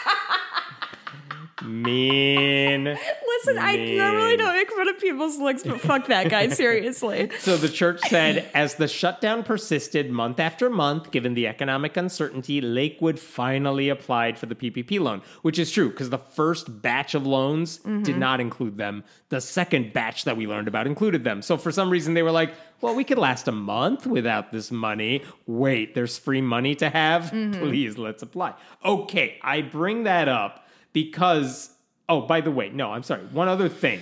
mean. 1.62 2.84
Listen, 2.84 3.58
I 3.58 3.76
normally 3.76 4.36
don't 4.36 4.54
make 4.54 4.70
fun 4.70 4.88
of 4.88 4.98
people's 4.98 5.38
looks, 5.38 5.62
but 5.62 5.80
fuck 5.80 6.06
that 6.08 6.28
guy, 6.28 6.48
seriously. 6.50 7.30
So 7.38 7.56
the 7.56 7.68
church 7.68 8.00
said, 8.08 8.50
as 8.54 8.74
the 8.74 8.88
shutdown 8.88 9.42
persisted 9.42 10.11
month 10.11 10.40
after 10.40 10.68
month, 10.68 11.11
given 11.11 11.34
the 11.34 11.46
economic 11.46 11.96
uncertainty, 11.96 12.61
Lakewood 12.61 13.18
finally 13.18 13.88
applied 13.88 14.38
for 14.38 14.46
the 14.46 14.54
PPP 14.54 15.00
loan, 15.00 15.22
which 15.42 15.58
is 15.58 15.70
true 15.70 15.90
because 15.90 16.11
the 16.11 16.18
first 16.18 16.82
batch 16.82 17.14
of 17.14 17.26
loans 17.26 17.78
did 17.78 17.86
mm-hmm. 17.86 18.18
not 18.18 18.40
include 18.40 18.76
them. 18.76 19.04
The 19.28 19.40
second 19.40 19.92
batch 19.92 20.24
that 20.24 20.36
we 20.36 20.46
learned 20.46 20.68
about 20.68 20.86
included 20.86 21.24
them. 21.24 21.42
So 21.42 21.56
for 21.56 21.72
some 21.72 21.90
reason, 21.90 22.14
they 22.14 22.22
were 22.22 22.30
like, 22.30 22.52
well, 22.80 22.94
we 22.94 23.04
could 23.04 23.18
last 23.18 23.46
a 23.46 23.52
month 23.52 24.06
without 24.06 24.52
this 24.52 24.70
money. 24.70 25.22
Wait, 25.46 25.94
there's 25.94 26.18
free 26.18 26.40
money 26.40 26.74
to 26.76 26.88
have? 26.88 27.24
Mm-hmm. 27.24 27.61
Please, 27.61 27.98
let's 27.98 28.22
apply. 28.22 28.54
Okay, 28.84 29.38
I 29.42 29.62
bring 29.62 30.04
that 30.04 30.28
up 30.28 30.66
because, 30.93 31.70
oh, 32.09 32.22
by 32.22 32.41
the 32.41 32.51
way, 32.51 32.70
no, 32.70 32.93
I'm 32.93 33.03
sorry. 33.03 33.22
One 33.32 33.49
other 33.49 33.68
thing. 33.68 34.01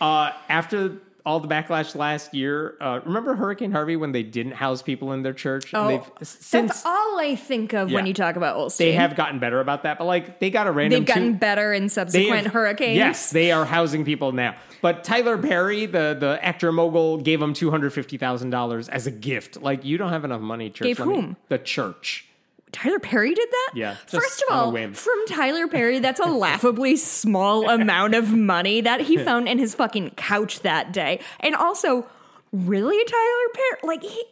Uh, 0.00 0.30
after 0.48 0.98
all 1.26 1.40
the 1.40 1.48
backlash 1.48 1.94
last 1.94 2.34
year, 2.34 2.74
uh, 2.82 3.00
remember 3.06 3.34
Hurricane 3.34 3.72
Harvey 3.72 3.96
when 3.96 4.12
they 4.12 4.22
didn't 4.22 4.52
house 4.52 4.82
people 4.82 5.12
in 5.12 5.22
their 5.22 5.32
church? 5.32 5.72
And 5.72 5.82
Oh, 5.82 5.88
they've 5.88 6.28
since 6.28 6.50
That's 6.50 6.84
all 6.84 7.18
I 7.18 7.34
think 7.34 7.72
of 7.72 7.90
when 7.90 8.04
you 8.04 8.12
talk 8.12 8.36
about 8.36 8.58
Osteen. 8.58 8.76
they 8.78 8.92
have 8.92 9.16
gotten 9.16 9.38
better 9.38 9.60
about 9.60 9.84
that, 9.84 9.96
but 9.98 10.04
like 10.04 10.38
they 10.40 10.50
got 10.50 10.66
a 10.66 10.70
random 10.72 11.00
They've 11.00 11.06
gotten 11.06 11.32
two- 11.32 11.38
better 11.38 11.72
in 11.72 11.88
subsequent 11.88 12.42
have- 12.44 12.52
hurricanes. 12.52 12.96
Yes, 12.98 13.30
they 13.30 13.52
are 13.52 13.64
housing 13.64 14.04
people 14.04 14.32
now. 14.32 14.54
But 14.82 15.02
Tyler 15.02 15.38
Perry, 15.38 15.86
the 15.86 16.14
the 16.20 16.38
actor 16.44 16.70
mogul, 16.72 17.16
gave 17.16 17.40
them 17.40 17.54
two 17.54 17.70
hundred 17.70 17.94
fifty 17.94 18.18
thousand 18.18 18.50
dollars 18.50 18.90
as 18.90 19.06
a 19.06 19.10
gift. 19.10 19.62
Like 19.62 19.82
you 19.82 19.96
don't 19.96 20.10
have 20.10 20.26
enough 20.26 20.42
money, 20.42 20.68
church. 20.68 20.88
Gave 20.88 20.98
whom? 20.98 21.36
The 21.48 21.56
church. 21.58 22.26
Tyler 22.74 22.98
Perry 22.98 23.32
did 23.34 23.48
that? 23.50 23.70
Yeah, 23.74 23.94
First 24.06 24.42
of 24.50 24.54
all, 24.56 24.72
from 24.92 25.26
Tyler 25.28 25.68
Perry, 25.68 26.00
that's 26.00 26.20
a 26.20 26.26
laughably 26.26 26.96
small 26.96 27.70
amount 27.70 28.14
of 28.14 28.32
money 28.32 28.80
that 28.80 29.00
he 29.02 29.16
found 29.16 29.48
in 29.48 29.58
his 29.58 29.74
fucking 29.74 30.10
couch 30.16 30.60
that 30.60 30.92
day. 30.92 31.20
And 31.40 31.54
also, 31.54 32.06
really, 32.52 33.02
Tyler 33.04 33.48
Perry? 33.54 33.78
Like, 33.96 34.02
he. 34.02 34.24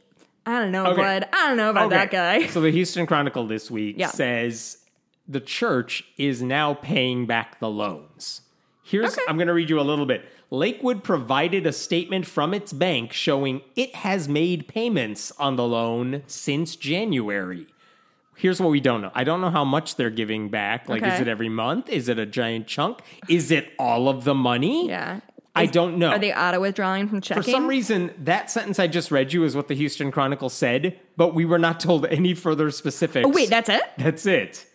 I 0.44 0.58
don't 0.58 0.72
know, 0.72 0.86
Okay. 0.86 1.00
bud. 1.00 1.28
I 1.32 1.46
don't 1.48 1.56
know 1.56 1.70
about 1.70 1.90
that 1.90 2.10
guy. 2.10 2.46
So 2.48 2.60
the 2.60 2.72
Houston 2.72 3.06
Chronicle 3.06 3.46
this 3.46 3.70
week 3.70 3.94
Yeah. 3.96 4.08
says 4.08 4.78
the 5.28 5.38
church 5.40 6.02
is 6.18 6.42
now 6.42 6.74
paying 6.74 7.26
back 7.26 7.60
the 7.60 7.70
loans. 7.70 8.40
Here's 8.82 9.12
Okay. 9.12 9.22
I'm 9.28 9.36
going 9.36 9.46
to 9.46 9.54
read 9.54 9.70
you 9.70 9.78
a 9.78 9.82
little 9.82 10.04
bit. 10.04 10.24
Lakewood 10.50 11.04
provided 11.04 11.64
a 11.64 11.72
statement 11.72 12.26
from 12.26 12.52
its 12.52 12.72
bank 12.72 13.12
showing 13.12 13.60
it 13.76 13.94
has 13.94 14.28
made 14.28 14.66
payments 14.66 15.30
on 15.38 15.54
the 15.54 15.64
loan 15.64 16.24
since 16.26 16.74
January. 16.74 17.68
Here's 18.36 18.60
what 18.60 18.70
we 18.70 18.80
don't 18.80 19.02
know. 19.02 19.12
I 19.14 19.24
don't 19.24 19.40
know 19.40 19.50
how 19.50 19.64
much 19.64 19.96
they're 19.96 20.10
giving 20.10 20.48
back. 20.48 20.88
Like, 20.88 21.02
is 21.02 21.20
it 21.20 21.28
every 21.28 21.48
month? 21.48 21.88
Is 21.88 22.08
it 22.08 22.18
a 22.18 22.26
giant 22.26 22.66
chunk? 22.66 23.00
Is 23.28 23.50
it 23.50 23.72
all 23.78 24.08
of 24.08 24.24
the 24.24 24.34
money? 24.34 24.88
Yeah. 24.88 25.20
I 25.54 25.66
don't 25.66 25.98
know. 25.98 26.08
Are 26.08 26.18
they 26.18 26.32
auto 26.32 26.60
withdrawing 26.60 27.08
from 27.08 27.20
checking? 27.20 27.42
For 27.42 27.50
some 27.50 27.66
reason, 27.66 28.14
that 28.18 28.50
sentence 28.50 28.78
I 28.78 28.86
just 28.86 29.10
read 29.10 29.34
you 29.34 29.44
is 29.44 29.54
what 29.54 29.68
the 29.68 29.74
Houston 29.74 30.10
Chronicle 30.10 30.48
said, 30.48 30.98
but 31.16 31.34
we 31.34 31.44
were 31.44 31.58
not 31.58 31.78
told 31.78 32.06
any 32.06 32.32
further 32.32 32.70
specifics. 32.70 33.26
Oh, 33.26 33.30
wait, 33.30 33.50
that's 33.50 33.68
it? 33.68 33.82
That's 33.98 34.24
it. 34.24 34.66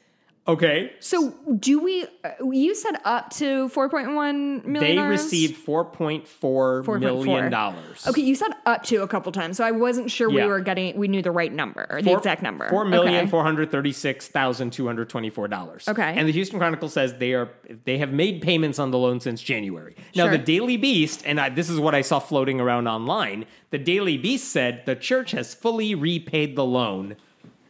Okay. 0.48 0.94
So, 1.00 1.34
do 1.60 1.80
we. 1.80 2.06
uh, 2.24 2.30
You 2.52 2.74
said 2.74 2.96
up 3.04 3.32
to 3.32 3.68
4.1 3.70 4.64
million? 4.66 4.96
They 4.96 5.02
received 5.02 5.66
$4.4 5.66 6.26
4.4. 6.26 7.00
million 7.00 7.52
dollars. 7.52 8.08
Okay, 8.08 8.22
you 8.22 8.34
said 8.36 8.52
up 8.66 8.84
to 8.84 9.04
a 9.04 9.08
couple 9.08 9.32
times, 9.32 9.58
so 9.58 9.66
I 9.66 9.72
wasn't 9.72 10.10
sure 10.10 10.32
Yeah. 10.32 10.44
we 10.46 10.50
were 10.50 10.62
getting, 10.62 10.96
we 10.98 11.08
knew 11.08 11.22
the 11.22 11.32
right 11.32 11.52
number, 11.52 11.86
or 11.90 12.02
the 12.02 12.14
exact 12.14 12.42
number. 12.42 12.70
Four 12.70 12.86
million 12.86 13.28
four 13.28 13.44
hundred 13.44 13.72
thirty-six 13.72 14.28
thousand 14.30 14.72
two 14.72 14.86
hundred 14.86 15.10
twenty-four 15.10 15.48
dollars. 15.50 15.88
Okay. 15.88 16.14
and 16.16 16.28
the 16.28 16.32
Houston 16.32 16.60
Chronicle 16.60 16.90
says 16.90 17.16
they 17.16 17.34
are 17.34 17.50
they 17.86 17.98
have 17.98 18.12
made 18.14 18.42
payments 18.42 18.80
on 18.80 18.92
the 18.92 18.98
loan 18.98 19.20
since 19.20 19.42
January. 19.42 19.96
Now, 20.16 20.24
Sure. 20.26 20.32
the 20.32 20.38
Daily 20.38 20.78
Beast, 20.78 21.24
and 21.26 21.40
I, 21.40 21.50
this 21.50 21.70
is 21.70 21.80
what 21.80 21.94
I 21.94 22.02
saw 22.02 22.20
floating 22.20 22.62
around 22.62 22.88
online. 22.88 23.46
The 23.72 23.78
Daily 23.78 24.18
Beast 24.18 24.50
said 24.50 24.84
the 24.86 24.96
church 24.96 25.32
has 25.32 25.54
fully 25.54 25.94
repaid 25.94 26.56
the 26.56 26.64
loan, 26.66 27.16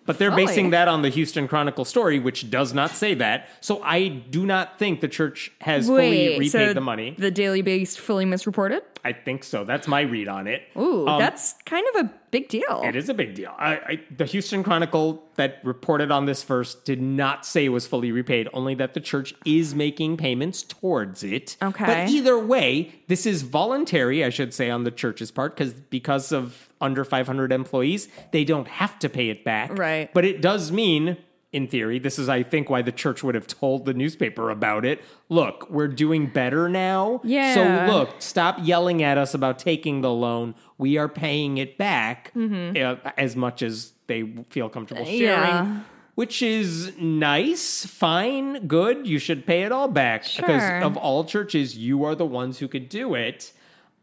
but 0.08 0.18
they're 0.18 0.32
Fully? 0.32 0.47
basing 0.47 0.70
that 0.72 0.88
on 0.88 1.03
the 1.03 1.10
Houston 1.10 1.47
Chronicle 1.47 1.86
story, 1.86 2.18
which 2.18 2.49
does 2.49 2.74
not 2.74 2.91
say 2.91 3.14
that. 3.16 3.49
So 3.62 3.84
I 3.84 4.08
do 4.08 4.45
not 4.45 4.80
think 4.80 5.01
the 5.01 5.08
church 5.08 5.51
has 5.62 5.86
fully 5.86 6.39
repaid 6.39 6.51
so 6.51 6.74
the 6.74 6.82
money. 6.82 7.14
The 7.18 7.30
Daily 7.30 7.62
Beast 7.62 7.99
fully 7.99 8.26
misreported? 8.26 8.82
I 9.08 9.14
think 9.14 9.45
so. 9.45 9.64
That's 9.64 9.88
my 9.88 10.01
read 10.01 10.28
on 10.28 10.47
it. 10.47 10.64
Ooh, 10.78 11.08
Um, 11.08 11.18
that's 11.18 11.53
kind 11.66 11.86
of 11.95 12.05
a 12.05 12.14
big 12.30 12.49
deal. 12.49 12.82
It 12.84 12.93
is 12.97 13.08
a 13.08 13.14
big 13.14 13.36
deal. 13.36 13.53
I, 13.58 13.72
I, 13.76 13.99
the 14.18 14.26
Houston 14.26 14.64
Chronicle 14.64 15.24
that 15.36 15.60
reported 15.64 16.12
on 16.12 16.26
this 16.26 16.43
first 16.43 16.84
did 16.84 17.01
not 17.01 17.45
say 17.45 17.64
it 17.64 17.70
was 17.70 17.88
fully 17.88 18.12
repaid, 18.12 18.49
only 18.51 18.76
that 18.76 18.93
the 18.93 18.99
church 18.99 19.34
is 19.45 19.74
making 19.74 20.18
payments 20.18 20.62
towards 20.62 21.24
it. 21.24 21.55
Okay. 21.62 21.86
But 21.86 22.10
either 22.10 22.38
way, 22.38 22.95
this 23.08 23.26
is 23.26 23.43
voluntary, 23.43 24.26
I 24.26 24.30
should 24.30 24.53
say, 24.53 24.70
on 24.70 24.84
the 24.84 24.91
church's 24.91 25.32
part, 25.32 25.55
because 25.55 25.72
because 25.74 26.34
of 26.34 26.68
under 26.82 27.05
500 27.05 27.53
employees, 27.53 28.10
they 28.32 28.43
don't 28.43 28.68
have 28.68 28.99
to 28.99 29.08
pay 29.08 29.30
it 29.30 29.45
back. 29.45 29.78
Right. 29.78 30.14
But 30.14 30.26
it 30.26 30.41
does 30.41 30.70
mean 30.72 31.16
in 31.58 31.68
theory. 31.68 31.99
This 31.99 32.18
is, 32.18 32.30
I 32.30 32.43
think, 32.43 32.70
why 32.70 32.82
the 32.82 32.91
church 32.91 33.24
would 33.24 33.36
have 33.36 33.47
told 33.47 33.84
the 33.86 33.93
newspaper 33.93 34.49
about 34.49 34.86
it. 34.86 35.03
Look, 35.28 35.70
we're 35.70 35.89
doing 35.89 36.28
better 36.28 36.70
now. 36.70 37.20
Yeah. 37.24 37.53
So 37.53 37.91
look, 37.91 38.22
stop 38.22 38.60
yelling 38.62 39.03
at 39.03 39.18
us 39.18 39.34
about 39.34 39.60
taking 39.60 40.01
the 40.01 40.12
loan. 40.12 40.55
We 40.78 40.97
are 40.97 41.10
paying 41.10 41.58
it 41.58 41.78
back 41.78 42.32
uh, 42.36 42.95
as 43.18 43.36
much 43.36 43.62
as 43.62 43.91
they 44.05 44.24
feel 44.49 44.70
comfortable 44.70 45.03
sharing. 45.03 45.22
Yeah. 45.22 45.80
Which 46.16 46.41
is 46.41 46.93
nice, 46.97 47.86
fine, 47.86 48.66
good. 48.66 49.05
You 49.05 49.20
should 49.20 49.45
pay 49.45 49.64
it 49.64 49.72
all 49.72 49.88
back 49.88 50.24
because 50.36 50.84
of 50.84 50.97
all 50.97 51.26
churches, 51.26 51.78
you 51.78 52.03
are 52.05 52.16
the 52.16 52.26
ones 52.26 52.58
who 52.58 52.68
could 52.68 52.89
do 52.89 53.14
it. 53.14 53.51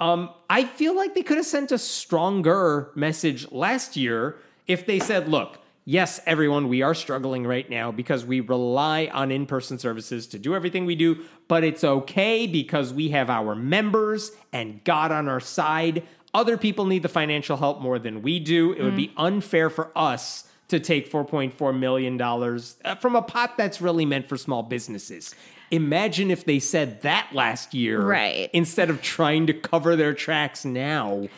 Um, 0.00 0.30
I 0.50 0.64
feel 0.64 0.94
like 0.94 1.14
they 1.14 1.22
could 1.22 1.38
have 1.38 1.46
sent 1.46 1.72
a 1.72 1.78
stronger 1.78 2.90
message 2.94 3.50
last 3.50 3.96
year 3.96 4.36
if 4.66 4.86
they 4.86 4.98
said, 5.00 5.28
look, 5.28 5.58
yes, 5.84 6.20
everyone, 6.26 6.68
we 6.68 6.82
are 6.82 6.94
struggling 6.94 7.46
right 7.46 7.68
now 7.68 7.92
because 7.92 8.24
we 8.24 8.40
rely 8.40 9.10
on 9.12 9.30
in 9.30 9.46
person 9.46 9.78
services 9.78 10.26
to 10.28 10.38
do 10.38 10.54
everything 10.54 10.86
we 10.86 10.94
do, 10.94 11.24
but 11.48 11.64
it's 11.64 11.84
okay 11.84 12.46
because 12.46 12.92
we 12.92 13.10
have 13.10 13.30
our 13.30 13.54
members 13.54 14.32
and 14.52 14.82
God 14.84 15.12
on 15.12 15.28
our 15.28 15.40
side. 15.40 16.02
Other 16.32 16.56
people 16.56 16.86
need 16.86 17.02
the 17.02 17.08
financial 17.08 17.56
help 17.56 17.80
more 17.80 17.98
than 17.98 18.22
we 18.22 18.40
do. 18.40 18.72
It 18.72 18.82
would 18.82 18.96
be 18.96 19.12
unfair 19.16 19.70
for 19.70 19.90
us 19.96 20.48
to 20.68 20.80
take 20.80 21.10
$4.4 21.10 21.78
million 21.78 22.20
uh, 22.20 22.94
from 22.96 23.14
a 23.14 23.22
pot 23.22 23.56
that's 23.56 23.80
really 23.80 24.06
meant 24.06 24.26
for 24.28 24.36
small 24.36 24.62
businesses. 24.62 25.34
Imagine 25.70 26.30
if 26.30 26.44
they 26.44 26.58
said 26.58 27.02
that 27.02 27.28
last 27.32 27.74
year 27.74 28.00
Right. 28.00 28.48
instead 28.52 28.90
of 28.90 29.02
trying 29.02 29.46
to 29.46 29.52
cover 29.54 29.94
their 29.96 30.14
tracks 30.14 30.64
now. 30.64 31.28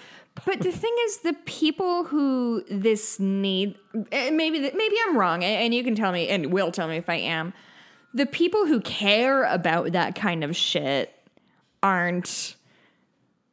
But 0.44 0.60
the 0.60 0.72
thing 0.72 0.94
is, 1.06 1.18
the 1.18 1.32
people 1.44 2.04
who 2.04 2.62
this 2.70 3.18
need, 3.18 3.76
eh, 4.12 4.30
maybe 4.30 4.58
maybe 4.60 4.96
I'm 5.06 5.16
wrong, 5.16 5.42
and 5.42 5.72
you 5.74 5.82
can 5.82 5.94
tell 5.94 6.12
me, 6.12 6.28
and 6.28 6.52
will 6.52 6.70
tell 6.70 6.88
me 6.88 6.96
if 6.96 7.08
I 7.08 7.16
am. 7.16 7.52
The 8.12 8.26
people 8.26 8.66
who 8.66 8.80
care 8.80 9.44
about 9.44 9.92
that 9.92 10.14
kind 10.14 10.44
of 10.44 10.56
shit 10.56 11.12
aren't 11.82 12.56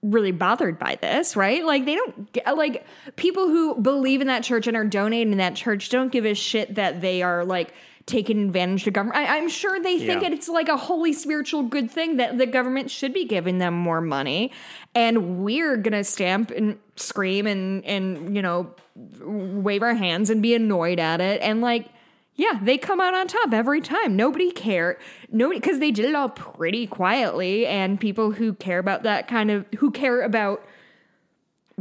really 0.01 0.31
bothered 0.31 0.77
by 0.77 0.97
this, 1.01 1.35
right? 1.35 1.65
Like 1.65 1.85
they 1.85 1.95
don't 1.95 2.31
get- 2.33 2.57
like 2.57 2.85
people 3.15 3.47
who 3.47 3.75
believe 3.75 4.19
in 4.21 4.27
that 4.27 4.43
church 4.43 4.67
and 4.67 4.75
are 4.75 4.83
donating 4.83 5.31
to 5.31 5.37
that 5.37 5.55
church 5.55 5.89
don't 5.89 6.11
give 6.11 6.25
a 6.25 6.33
shit 6.33 6.75
that 6.75 6.99
they 6.99 7.23
are 7.23 7.45
like 7.45 7.73
taking 8.05 8.43
advantage 8.43 8.85
of 8.87 8.93
government. 8.93 9.17
I, 9.17 9.37
I'm 9.37 9.47
sure 9.49 9.79
they 9.81 9.97
think 9.97 10.21
Yeah. 10.23 10.31
it's 10.31 10.49
like 10.49 10.67
a 10.69 10.77
holy 10.77 11.13
spiritual 11.13 11.63
good 11.63 11.89
thing 11.89 12.17
that 12.17 12.37
the 12.37 12.45
government 12.45 12.91
should 12.91 13.13
be 13.13 13.25
giving 13.25 13.59
them 13.59 13.73
more 13.73 14.01
money, 14.01 14.51
and 14.93 15.43
we're 15.43 15.77
gonna 15.77 16.03
stamp 16.03 16.51
and 16.51 16.77
scream 16.95 17.47
and 17.47 17.85
and 17.85 18.35
you 18.35 18.41
know 18.41 18.73
wave 19.21 19.81
our 19.83 19.93
hands 19.95 20.29
and 20.29 20.41
be 20.41 20.53
annoyed 20.53 20.99
at 20.99 21.21
it 21.21 21.41
and 21.41 21.61
like. 21.61 21.87
Yeah, 22.35 22.57
they 22.63 22.79
come 22.79 22.99
out 22.99 23.13
on 23.13 23.27
top 23.27 23.53
every 23.53 23.79
time. 23.79 24.15
Nobody 24.15 24.49
cared. 24.49 24.97
Nobody 25.31 25.59
because 25.59 25.77
they 25.77 25.91
did 25.91 26.05
it 26.05 26.15
all 26.15 26.29
pretty 26.29 26.87
quietly, 26.87 27.67
and 27.67 27.99
people 27.99 28.31
who 28.31 28.53
care 28.55 28.79
about 28.79 29.03
that 29.03 29.27
kind 29.27 29.51
of 29.51 29.67
who 29.77 29.91
care 29.91 30.19
about 30.23 30.65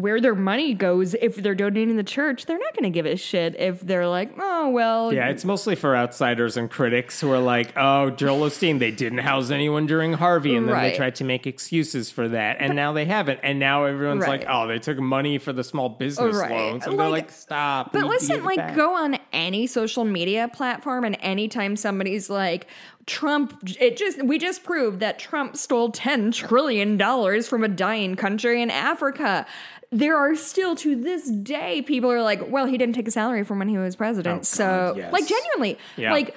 where 0.03 0.21
their 0.21 0.35
money 0.35 0.75
goes 0.75 1.15
if 1.15 1.37
they're 1.37 1.55
donating 1.55 1.95
the 1.97 2.03
church, 2.03 2.47
they're 2.47 2.59
not 2.59 2.75
going 2.75 2.83
to 2.83 2.91
give 2.91 3.07
a 3.07 3.17
shit 3.17 3.55
if 3.57 3.81
they're 3.81 4.09
like, 4.09 4.33
oh 4.39 4.69
well, 4.71 5.13
Yeah, 5.15 5.29
it's 5.29 5.45
mostly 5.45 5.77
for 5.77 5.95
outsiders 5.97 6.57
and 6.57 6.69
critics 6.69 7.21
who 7.21 7.31
are 7.31 7.39
like, 7.39 7.73
oh, 7.77 8.11
Joel 8.11 8.49
Osteen, 8.49 8.81
they 8.81 8.91
didn't 8.91 9.19
house 9.19 9.51
anyone 9.53 9.87
during 9.87 10.15
Harvey, 10.15 10.57
and 10.57 10.67
then 10.67 10.75
Right. 10.75 10.91
they 10.91 10.97
tried 10.97 11.15
to 11.17 11.25
make 11.25 11.47
excuses 11.47 12.11
for 12.11 12.29
that, 12.31 12.57
and 12.59 12.75
now 12.75 12.93
they 12.93 13.05
haven't. 13.05 13.39
And 13.45 13.61
now 13.61 13.85
everyone's 13.85 14.27
like, 14.27 14.45
oh, 14.49 14.67
they 14.67 14.81
took 14.81 14.99
money 14.99 15.39
for 15.39 15.53
the 15.53 15.63
small 15.63 15.89
business 15.89 16.35
Right. 16.37 16.51
loans. 16.51 16.85
And 16.85 16.99
they're 16.99 17.09
Like- 17.09 17.23
like, 17.27 17.31
stop. 17.31 17.93
But 17.93 18.03
we 18.03 18.09
need 18.09 18.19
to 18.21 18.27
listen, 18.27 18.45
like, 18.45 18.57
back." 18.57 18.75
go 18.75 18.95
on 18.95 19.19
any 19.33 19.69
social 19.69 20.05
media 20.05 20.49
platform, 20.53 21.05
and 21.05 21.17
anytime 21.21 21.77
somebody's 21.77 22.29
like, 22.29 22.67
Trump, 23.07 23.63
it 23.81 23.97
just, 23.97 24.23
we 24.23 24.39
just 24.39 24.63
proved 24.63 25.01
that 25.01 25.19
Trump 25.19 25.57
stole 25.57 25.91
$10 25.91 26.33
trillion 26.33 26.99
from 27.43 27.65
a 27.65 27.69
dying 27.69 28.15
country 28.17 28.63
in 28.63 28.71
Africa. 28.71 29.45
There 29.91 30.17
are 30.17 30.35
still 30.37 30.77
to 30.77 30.95
this 30.97 31.29
day 31.29 31.83
people 31.83 32.11
are 32.11 32.23
like, 32.23 32.49
well, 32.49 32.67
he 32.67 32.79
didn't 32.79 32.95
take 32.95 33.09
a 33.09 33.11
salary 33.11 33.45
from 33.45 33.59
when 33.59 33.69
he 33.69 33.77
was 33.77 33.97
president. 33.97 34.41
Oh, 34.41 34.45
so, 34.45 34.65
God, 34.65 34.97
yes. 34.97 35.13
like, 35.13 35.27
genuinely, 35.27 35.79
Yeah. 35.97 36.13
like, 36.13 36.37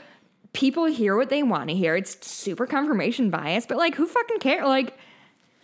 people 0.54 0.86
hear 0.86 1.16
what 1.18 1.30
they 1.30 1.44
want 1.44 1.70
to 1.70 1.76
hear. 1.76 1.96
It's 1.96 2.26
super 2.26 2.66
confirmation 2.66 3.30
bias, 3.30 3.66
but 3.66 3.78
like, 3.78 3.94
who 3.96 4.08
fucking 4.08 4.40
care? 4.40 4.66
Like, 4.66 4.98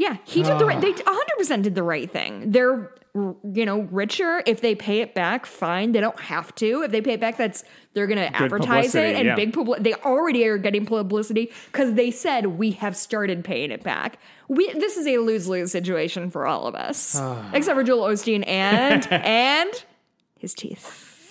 yeah, 0.02 0.18
he 0.24 0.42
did 0.42 0.58
the 0.58 0.66
right. 0.66 0.78
Ah. 0.78 0.82
They 0.82 0.92
100 0.92 1.38
percent 1.38 1.62
did 1.62 1.76
the 1.76 1.84
right 1.84 2.10
thing. 2.10 2.50
They're 2.50 2.92
you 3.14 3.66
know 3.66 3.82
richer 3.92 4.42
if 4.48 4.62
they 4.62 4.74
pay 4.74 5.02
it 5.02 5.14
back. 5.14 5.46
Fine, 5.46 5.92
they 5.92 6.00
don't 6.00 6.20
have 6.20 6.56
to. 6.56 6.82
If 6.82 6.92
they 6.92 7.02
pay 7.02 7.14
it 7.14 7.20
back, 7.20 7.38
that's 7.38 7.64
they're 7.94 8.08
going 8.08 8.18
to 8.18 8.36
advertise 8.36 8.96
it 8.96 9.16
and 9.16 9.28
yeah. 9.28 9.36
big 9.36 9.54
publicity. 9.54 9.92
They 9.92 9.96
already 10.02 10.48
are 10.48 10.58
getting 10.58 10.88
publicity 10.88 11.52
because 11.72 11.94
they 11.94 12.10
said 12.10 12.48
we 12.48 12.72
have 12.72 12.98
started 12.98 13.44
paying 13.44 13.70
it 13.70 13.84
back. 13.84 14.18
We 14.48 14.74
this 14.74 14.98
is 14.98 15.06
a 15.06 15.20
lose 15.20 15.48
lose 15.48 15.72
situation 15.72 16.32
for 16.32 16.48
all 16.48 16.66
of 16.66 16.74
us, 16.74 17.16
ah. 17.20 17.52
except 17.54 17.78
for 17.78 17.84
Joel 17.84 18.08
Osteen 18.08 18.44
and 18.48 19.08
and 19.12 19.86
his 20.40 20.56
teeth. 20.56 20.82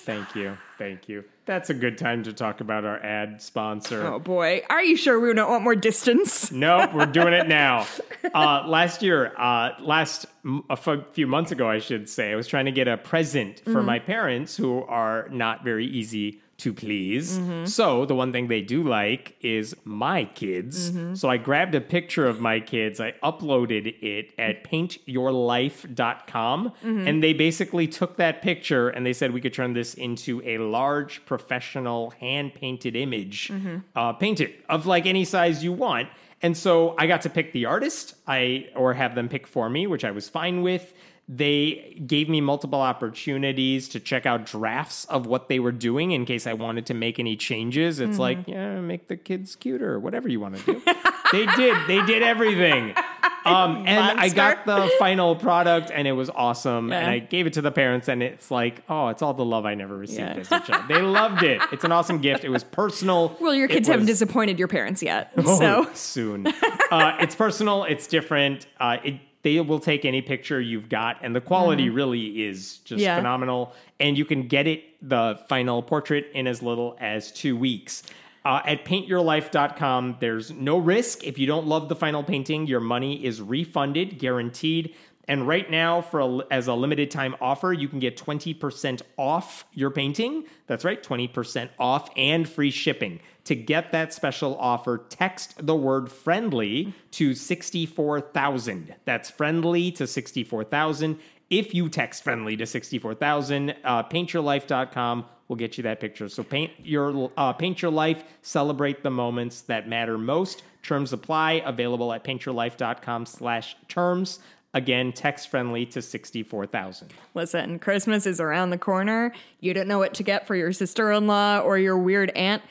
Thank 0.05 0.37
you. 0.37 0.57
Thank 0.79 1.09
you. 1.09 1.25
That's 1.51 1.69
a 1.69 1.75
good 1.75 1.99
time 1.99 2.23
to 2.23 2.33
talk 2.33 2.61
about 2.61 2.85
our 2.85 3.03
ad 3.05 3.43
sponsor. 3.43 4.07
Oh 4.07 4.21
boy, 4.21 4.63
are 4.71 4.85
you 4.85 4.97
sure 4.97 5.19
we 5.19 5.35
don't 5.35 5.51
want 5.51 5.65
more 5.65 5.75
distance? 5.75 6.53
Nope, 6.53 6.95
we're 6.95 7.07
doing 7.07 7.33
it 7.33 7.49
now. 7.49 7.89
Uh, 8.35 8.63
last 8.67 9.03
year, 9.03 9.33
uh, 9.39 9.71
last 9.81 10.27
a 10.45 10.61
f- 10.73 11.09
few 11.13 11.27
months 11.27 11.51
ago, 11.51 11.69
I 11.69 11.79
should 11.79 12.07
say, 12.09 12.31
I 12.31 12.37
was 12.37 12.47
trying 12.47 12.67
to 12.67 12.71
get 12.71 12.87
a 12.87 12.99
present 12.99 13.61
for 13.65 13.83
my 13.83 13.99
parents 13.99 14.57
who 14.57 14.83
are 14.83 15.27
not 15.31 15.65
very 15.65 15.87
easy 15.87 16.41
to 16.61 16.73
please. 16.73 17.39
Mm-hmm. 17.39 17.67
So 17.67 18.07
the 18.07 18.15
one 18.15 18.33
thing 18.33 18.49
they 18.49 18.63
do 18.63 18.83
like 18.83 19.37
is 19.41 19.75
my 19.85 20.25
kids. 20.25 20.91
Mm-hmm. 20.91 21.15
So 21.15 21.29
I 21.29 21.37
grabbed 21.37 21.75
a 21.75 21.81
picture 21.81 22.27
of 22.27 22.41
my 22.41 22.61
kids, 22.61 23.01
I 23.01 23.13
uploaded 23.23 24.03
it 24.03 24.33
at 24.39 24.65
paintyourlife.com, 24.65 26.69
mm-hmm. 26.69 27.07
and 27.07 27.23
they 27.23 27.33
basically 27.33 27.89
took 27.89 28.17
that 28.17 28.43
picture 28.43 28.89
and 28.89 29.05
they 29.05 29.13
said 29.13 29.33
we 29.33 29.41
could 29.41 29.55
turn 29.55 29.73
this 29.73 29.95
into 29.95 30.43
a 30.45 30.59
large 30.59 31.25
professional 31.27 32.11
hand 32.11 32.55
painted 32.55 32.97
image, 32.97 33.53
uh, 33.97 34.13
painted 34.13 34.55
of 34.69 34.87
like 34.87 35.07
any 35.07 35.25
size 35.25 35.65
you 35.65 35.73
want. 35.73 36.09
And 36.43 36.57
so 36.57 36.95
I 36.99 37.07
got 37.07 37.23
to 37.23 37.31
pick 37.31 37.53
the 37.53 37.67
artist, 37.67 38.15
I 38.27 38.69
or 38.75 38.95
have 38.95 39.15
them 39.15 39.29
pick 39.29 39.47
for 39.47 39.69
me, 39.69 39.87
which 39.87 40.05
I 40.05 40.11
was 40.11 40.29
fine 40.29 40.63
with. 40.63 40.95
They 41.33 42.03
gave 42.09 42.29
me 42.29 42.41
multiple 42.41 42.81
opportunities 42.81 43.89
to 43.91 44.01
check 44.01 44.27
out 44.27 44.47
drafts 44.47 45.05
of 45.05 45.27
what 45.27 45.49
they 45.49 45.61
were 45.61 45.71
doing 45.71 46.11
in 46.11 46.25
case 46.25 46.45
I 46.45 46.55
wanted 46.55 46.87
to 46.87 46.95
make 46.95 47.21
any 47.21 47.37
changes. 47.37 48.01
It's 48.01 48.19
like, 48.19 48.49
yeah, 48.49 48.81
make 48.81 49.07
the 49.07 49.17
kids 49.17 49.55
cuter, 49.55 50.01
whatever 50.01 50.29
you 50.29 50.41
want 50.41 50.57
to 50.57 50.65
do. 50.65 50.83
they 51.33 51.47
did. 51.55 51.77
They 51.87 52.03
did 52.05 52.23
everything. 52.25 52.95
Um, 53.43 53.85
and 53.87 54.21
I 54.21 54.29
got 54.29 54.67
the 54.67 54.93
final 54.99 55.35
product, 55.35 55.91
and 55.91 56.07
it 56.07 56.13
was 56.13 56.29
awesome. 56.29 56.93
And 56.93 57.07
I 57.11 57.21
gave 57.21 57.47
it 57.47 57.55
to 57.55 57.63
the 57.63 57.71
parents, 57.73 58.07
and 58.07 58.23
it's 58.23 58.51
like, 58.51 58.83
oh, 58.91 59.09
it's 59.09 59.23
all 59.23 59.33
the 59.33 59.47
love 59.47 59.65
I 59.65 59.75
never 59.75 59.97
received 59.97 60.19
Yeah. 60.21 60.35
as 60.35 60.53
a 60.53 60.61
child. 60.61 60.85
They 60.89 61.01
loved 61.01 61.43
it. 61.43 61.59
It's 61.73 61.83
an 61.83 61.91
awesome 61.91 62.19
gift. 62.19 62.45
It 62.45 62.51
was 62.51 62.65
personal. 62.65 63.35
Well, 63.41 63.55
your 63.55 63.67
kids 63.67 63.89
haven't 63.89 64.05
disappointed 64.05 64.59
your 64.59 64.69
parents 64.69 65.03
yet, 65.03 65.33
Oh, 65.39 65.59
so 65.59 65.89
soon. 65.95 66.49
uh, 66.49 67.17
it's 67.21 67.35
personal. 67.35 67.85
It's 67.85 68.07
different. 68.07 68.67
Uh, 68.79 68.99
it, 69.03 69.15
they 69.43 69.59
will 69.61 69.81
take 69.81 70.05
any 70.05 70.21
picture 70.23 70.61
you've 70.61 70.89
got, 70.89 71.17
and 71.23 71.35
the 71.35 71.41
quality 71.41 71.89
really 71.89 72.43
is 72.43 72.79
just 72.79 73.03
Yeah. 73.03 73.17
phenomenal. 73.17 73.75
And 73.99 74.19
you 74.19 74.25
can 74.25 74.49
get 74.49 74.67
it 74.67 74.85
the 75.01 75.41
final 75.49 75.83
portrait 75.83 76.27
in 76.35 76.47
as 76.47 76.63
little 76.63 76.97
as 77.01 77.33
two 77.33 77.57
weeks. 77.57 78.03
Uh, 78.45 78.61
at 78.65 78.85
paintyourlife.com, 78.87 80.17
there's 80.21 80.51
no 80.51 80.79
risk. 80.79 81.25
If 81.27 81.39
you 81.39 81.47
don't 81.47 81.67
love 81.67 81.89
the 81.89 81.97
final 81.97 82.23
painting, 82.23 82.67
your 82.67 82.81
money 82.81 83.25
is 83.25 83.41
refunded, 83.41 84.19
guaranteed. 84.19 84.95
And 85.29 85.47
right 85.47 85.71
now, 85.71 86.01
for 86.03 86.21
a, 86.21 86.39
as 86.51 86.67
a 86.67 86.75
limited 86.75 87.11
time 87.11 87.37
offer, 87.41 87.73
you 87.73 87.87
can 87.89 87.99
get 88.01 88.17
20% 88.17 89.03
off 89.17 89.65
your 89.73 89.91
painting. 89.91 90.45
That's 90.67 90.85
right, 90.85 91.01
20% 91.03 91.69
off 91.79 92.11
and 92.17 92.49
free 92.49 92.71
shipping. 92.71 93.21
To 93.51 93.57
get 93.57 93.91
that 93.91 94.15
special 94.15 94.57
offer, 94.61 95.07
text 95.09 95.67
the 95.67 95.75
word 95.75 96.09
friendly 96.09 96.95
to 97.11 97.35
64,000. 97.35 98.95
That's 99.05 99.29
friendly 99.29 99.91
to 99.91 100.07
64,000. 100.07 101.19
If 101.51 101.75
you 101.75 101.89
text 101.89 102.23
friendly 102.23 102.57
to 102.59 102.65
64,000, 102.65 103.75
uh, 103.83 104.05
paintyourlife.com 104.05 105.25
will 105.49 105.57
get 105.57 105.77
you 105.77 105.83
that 105.83 105.99
picture. 105.99 106.29
So 106.29 106.45
paint 106.45 106.71
your 106.79 107.33
uh, 107.37 107.53
paint 107.53 107.83
your 107.83 107.91
life, 107.91 108.23
celebrate 108.43 109.03
the 109.03 109.11
moments 109.11 109.63
that 109.63 109.89
matter 109.89 110.17
most. 110.17 110.63
Terms 110.85 111.13
apply, 111.13 111.61
available 111.67 112.13
at 112.13 112.23
paintyourlife.com 112.23 113.27
slash 113.27 113.75
terms. 113.89 114.39
Again, 114.75 115.13
text 115.13 115.49
friendly 115.49 115.87
to 115.87 116.01
64,000. 116.01 117.13
Listen, 117.35 117.81
Christmas 117.81 118.27
is 118.27 118.41
around 118.41 118.71
the 118.71 118.79
corner. 118.79 119.33
You 119.59 119.75
don't 119.75 119.89
know 119.89 119.99
what 119.99 120.15
to 120.15 120.23
get 120.23 120.47
for 120.47 120.55
your 120.55 120.73
sister 120.73 121.11
in 121.11 121.27
law 121.27 121.59
or 121.59 121.79
your 121.79 121.99
weird 121.99 122.31
aunt. 122.37 122.63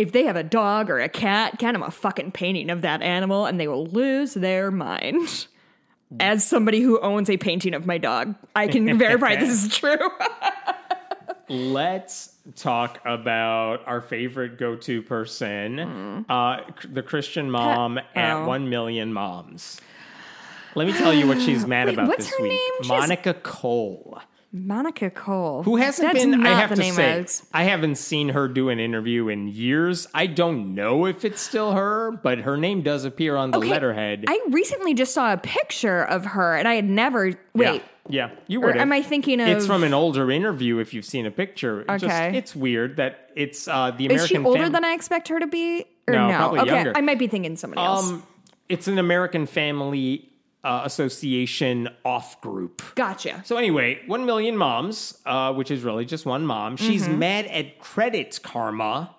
If 0.00 0.12
they 0.12 0.24
have 0.24 0.36
a 0.36 0.42
dog 0.42 0.88
or 0.88 0.98
a 0.98 1.10
cat, 1.10 1.58
get 1.58 1.72
them 1.72 1.82
a 1.82 1.90
fucking 1.90 2.32
painting 2.32 2.70
of 2.70 2.80
that 2.80 3.02
animal 3.02 3.44
and 3.44 3.60
they 3.60 3.68
will 3.68 3.84
lose 3.84 4.32
their 4.32 4.70
mind. 4.70 5.46
As 6.20 6.42
somebody 6.42 6.80
who 6.80 6.98
owns 7.00 7.28
a 7.28 7.36
painting 7.36 7.74
of 7.74 7.84
my 7.84 7.98
dog, 7.98 8.34
I 8.56 8.66
can 8.66 8.96
verify 8.98 9.36
this 9.36 9.62
is 9.62 9.76
true. 9.76 9.98
Let's 11.50 12.34
talk 12.56 12.98
about 13.04 13.86
our 13.86 14.00
favorite 14.00 14.56
go-to 14.58 15.02
person, 15.02 16.24
uh, 16.30 16.64
the 16.88 17.02
Christian 17.02 17.50
mom 17.50 17.98
at 18.14 18.36
oh. 18.36 18.46
one 18.46 18.70
million 18.70 19.12
moms. 19.12 19.82
Let 20.74 20.86
me 20.86 20.94
tell 20.94 21.12
you 21.12 21.28
what 21.28 21.42
she's 21.42 21.66
mad 21.66 21.88
Wait, 21.88 21.92
about 21.94 22.08
what's 22.08 22.24
this 22.24 22.38
her 22.38 22.42
week. 22.42 22.52
name? 22.52 22.88
Monica 22.88 23.34
Cole. 23.34 24.22
Monica 24.52 25.10
Cole. 25.10 25.62
Who 25.62 25.76
hasn't 25.76 26.12
That's 26.12 26.24
been? 26.24 26.44
I 26.44 26.58
have 26.60 26.70
to 26.74 26.82
say, 26.82 27.24
I 27.54 27.60
I 27.60 27.64
haven't 27.64 27.94
seen 27.96 28.30
her 28.30 28.48
do 28.48 28.68
an 28.68 28.80
interview 28.80 29.28
in 29.28 29.46
years. 29.46 30.08
I 30.12 30.26
don't 30.26 30.74
know 30.74 31.06
if 31.06 31.24
it's 31.24 31.40
still 31.40 31.72
her, 31.72 32.10
but 32.10 32.38
her 32.40 32.56
name 32.56 32.82
does 32.82 33.04
appear 33.04 33.36
on 33.36 33.52
the 33.52 33.58
Okay, 33.58 33.68
letterhead. 33.68 34.24
I 34.26 34.40
recently 34.50 34.94
just 34.94 35.14
saw 35.14 35.32
a 35.32 35.36
picture 35.36 36.02
of 36.02 36.24
her, 36.26 36.56
and 36.56 36.66
I 36.66 36.74
had 36.74 36.84
never. 36.84 37.26
Wait, 37.54 37.82
yeah, 38.08 38.28
yeah, 38.28 38.30
you 38.48 38.60
were. 38.60 38.72
am 38.76 38.90
I 38.92 39.02
thinking 39.02 39.40
of? 39.40 39.46
It's 39.46 39.66
from 39.66 39.84
an 39.84 39.94
older 39.94 40.32
interview. 40.32 40.78
If 40.78 40.94
you've 40.94 41.04
seen 41.04 41.26
a 41.26 41.30
picture, 41.30 41.82
It 41.82 41.86
just- 41.98 42.04
Okay. 42.06 42.36
it's 42.36 42.56
weird 42.56 42.96
that 42.96 43.30
it's 43.36 43.68
uh, 43.68 43.92
the 43.96 44.06
American. 44.06 44.14
is 44.24 44.26
she 44.28 44.38
older 44.38 44.62
Fam- 44.64 44.72
than 44.72 44.84
I 44.84 44.94
expect 44.94 45.28
her 45.28 45.38
to 45.38 45.46
be? 45.46 45.84
Or 46.08 46.14
No, 46.14 46.28
no? 46.28 46.36
probably 46.36 46.60
okay, 46.60 46.70
younger. 46.74 46.92
I 46.96 47.02
might 47.02 47.20
be 47.20 47.28
thinking 47.28 47.54
somebody 47.56 47.82
else. 47.82 48.10
Um, 48.10 48.22
it's 48.68 48.88
an 48.88 48.98
American 48.98 49.46
Family 49.46 50.29
uh, 50.62 50.82
Association 50.84 51.88
off 52.04 52.40
group. 52.40 52.82
gotcha. 52.94 53.42
So 53.44 53.56
anyway, 53.56 54.00
one 54.06 54.26
million 54.26 54.56
moms, 54.56 55.18
uh, 55.26 55.52
which 55.54 55.70
is 55.70 55.82
really 55.82 56.04
just 56.04 56.26
one 56.26 56.44
mom. 56.46 56.76
She's 56.76 57.04
Mm-hmm. 57.04 57.18
mad 57.18 57.46
at 57.46 57.78
Credit 57.78 58.38
Karma, 58.42 59.14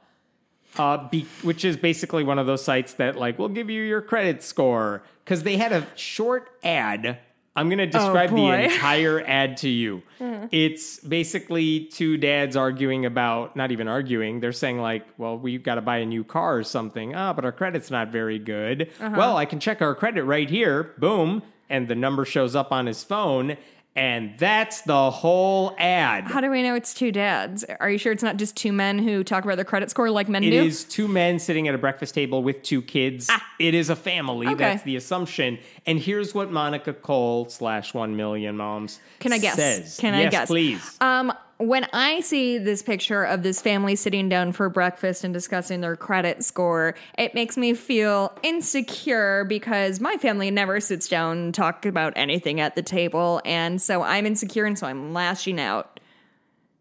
uh, 0.77 1.09
be, 1.09 1.25
which 1.41 1.65
is 1.65 1.77
basically 1.77 2.23
one 2.23 2.37
of 2.39 2.45
those 2.47 2.63
sites 2.63 2.93
that 2.93 3.15
like 3.17 3.37
will 3.39 3.49
give 3.49 3.69
you 3.69 3.81
your 3.83 4.01
credit 4.01 4.43
score 4.43 5.03
because 5.25 5.43
they 5.43 5.57
had 5.57 5.71
a 5.73 5.85
short 5.95 6.49
ad. 6.63 7.17
I'm 7.55 7.67
going 7.67 7.79
to 7.79 7.85
describe 7.87 8.29
the 8.29 8.35
Oh. 8.37 8.47
Hmm. 8.57 8.61
entire 8.71 9.21
ad 9.21 9.57
to 9.57 9.69
you. 9.69 10.03
It's 10.51 10.99
basically 10.99 11.85
two 11.85 12.17
dads 12.17 12.55
arguing 12.55 13.05
about, 13.05 13.55
not 13.55 13.71
even 13.71 13.87
arguing. 13.87 14.39
They're 14.39 14.51
saying 14.53 14.79
like, 14.79 15.05
"Well, 15.17 15.37
we've 15.37 15.63
got 15.63 15.75
to 15.75 15.81
buy 15.81 15.97
a 15.97 16.05
new 16.05 16.23
car 16.23 16.57
or 16.57 16.63
something." 16.63 17.13
Ah, 17.15 17.33
but 17.33 17.43
our 17.43 17.51
credit's 17.51 17.91
not 17.91 18.09
very 18.11 18.39
good. 18.39 18.89
Uh-huh. 18.99 19.15
Well, 19.17 19.37
I 19.37 19.45
can 19.45 19.59
check 19.59 19.81
our 19.81 19.93
credit 19.95 20.23
right 20.23 20.49
here. 20.49 20.91
Boom, 20.97 21.41
and 21.69 21.87
the 21.87 21.95
number 21.95 22.23
shows 22.25 22.55
up 22.55 22.71
on 22.71 22.85
his 22.85 23.03
phone, 23.03 23.57
and 23.95 24.33
that's 24.37 24.81
the 24.81 25.11
whole 25.11 25.75
ad. 25.77 26.23
How 26.25 26.39
do 26.39 26.49
we 26.49 26.63
know 26.63 26.75
it's 26.75 26.93
two 26.93 27.11
dads? 27.11 27.65
Are 27.79 27.89
you 27.89 27.97
sure 27.97 28.11
it's 28.13 28.23
not 28.23 28.37
just 28.37 28.55
two 28.55 28.71
men 28.71 28.97
who 28.99 29.23
talk 29.23 29.43
about 29.43 29.55
their 29.55 29.65
credit 29.65 29.89
score 29.89 30.09
like 30.09 30.29
men 30.29 30.43
It 30.43 30.51
do? 30.51 30.63
is 30.63 30.83
two 30.85 31.07
men 31.09 31.39
sitting 31.39 31.67
at 31.67 31.75
a 31.75 31.77
breakfast 31.77 32.13
table 32.15 32.41
with 32.41 32.63
two 32.63 32.81
kids. 32.81 33.29
It 33.59 33.73
is 33.73 33.89
a 33.89 33.95
family. 33.95 34.47
Ah. 34.47 34.51
Okay. 34.51 34.57
That's 34.63 34.83
the 34.83 34.95
assumption. 34.95 35.59
And 35.85 35.99
here's 35.99 36.33
what 36.33 36.51
Monica 36.51 36.93
Cole 36.93 37.49
slash 37.49 37.93
one 37.93 38.15
million 38.15 38.55
moms 38.57 38.99
Can 39.19 39.33
I 39.33 39.39
guess? 39.39 39.55
says. 39.55 39.97
Can 39.97 40.13
I 40.13 40.21
yes, 40.21 40.31
guess? 40.31 40.47
please. 40.47 40.97
Um, 41.01 41.33
when 41.61 41.87
I 41.93 42.21
see 42.21 42.57
this 42.57 42.81
picture 42.81 43.23
of 43.23 43.43
this 43.43 43.61
family 43.61 43.95
sitting 43.95 44.29
down 44.29 44.51
for 44.51 44.69
breakfast 44.69 45.23
and 45.23 45.33
discussing 45.33 45.81
their 45.81 45.95
credit 45.95 46.43
score, 46.43 46.95
it 47.17 47.35
makes 47.35 47.57
me 47.57 47.73
feel 47.73 48.33
insecure 48.41 49.45
because 49.45 49.99
my 49.99 50.15
family 50.17 50.49
never 50.49 50.79
sits 50.79 51.07
down 51.07 51.37
and 51.37 51.53
talk 51.53 51.85
about 51.85 52.13
anything 52.15 52.59
at 52.59 52.75
the 52.75 52.81
table, 52.81 53.41
and 53.45 53.81
so 53.81 54.01
I'm 54.01 54.25
insecure, 54.25 54.65
and 54.65 54.77
so 54.77 54.87
I'm 54.87 55.13
lashing 55.13 55.59
out. 55.59 55.90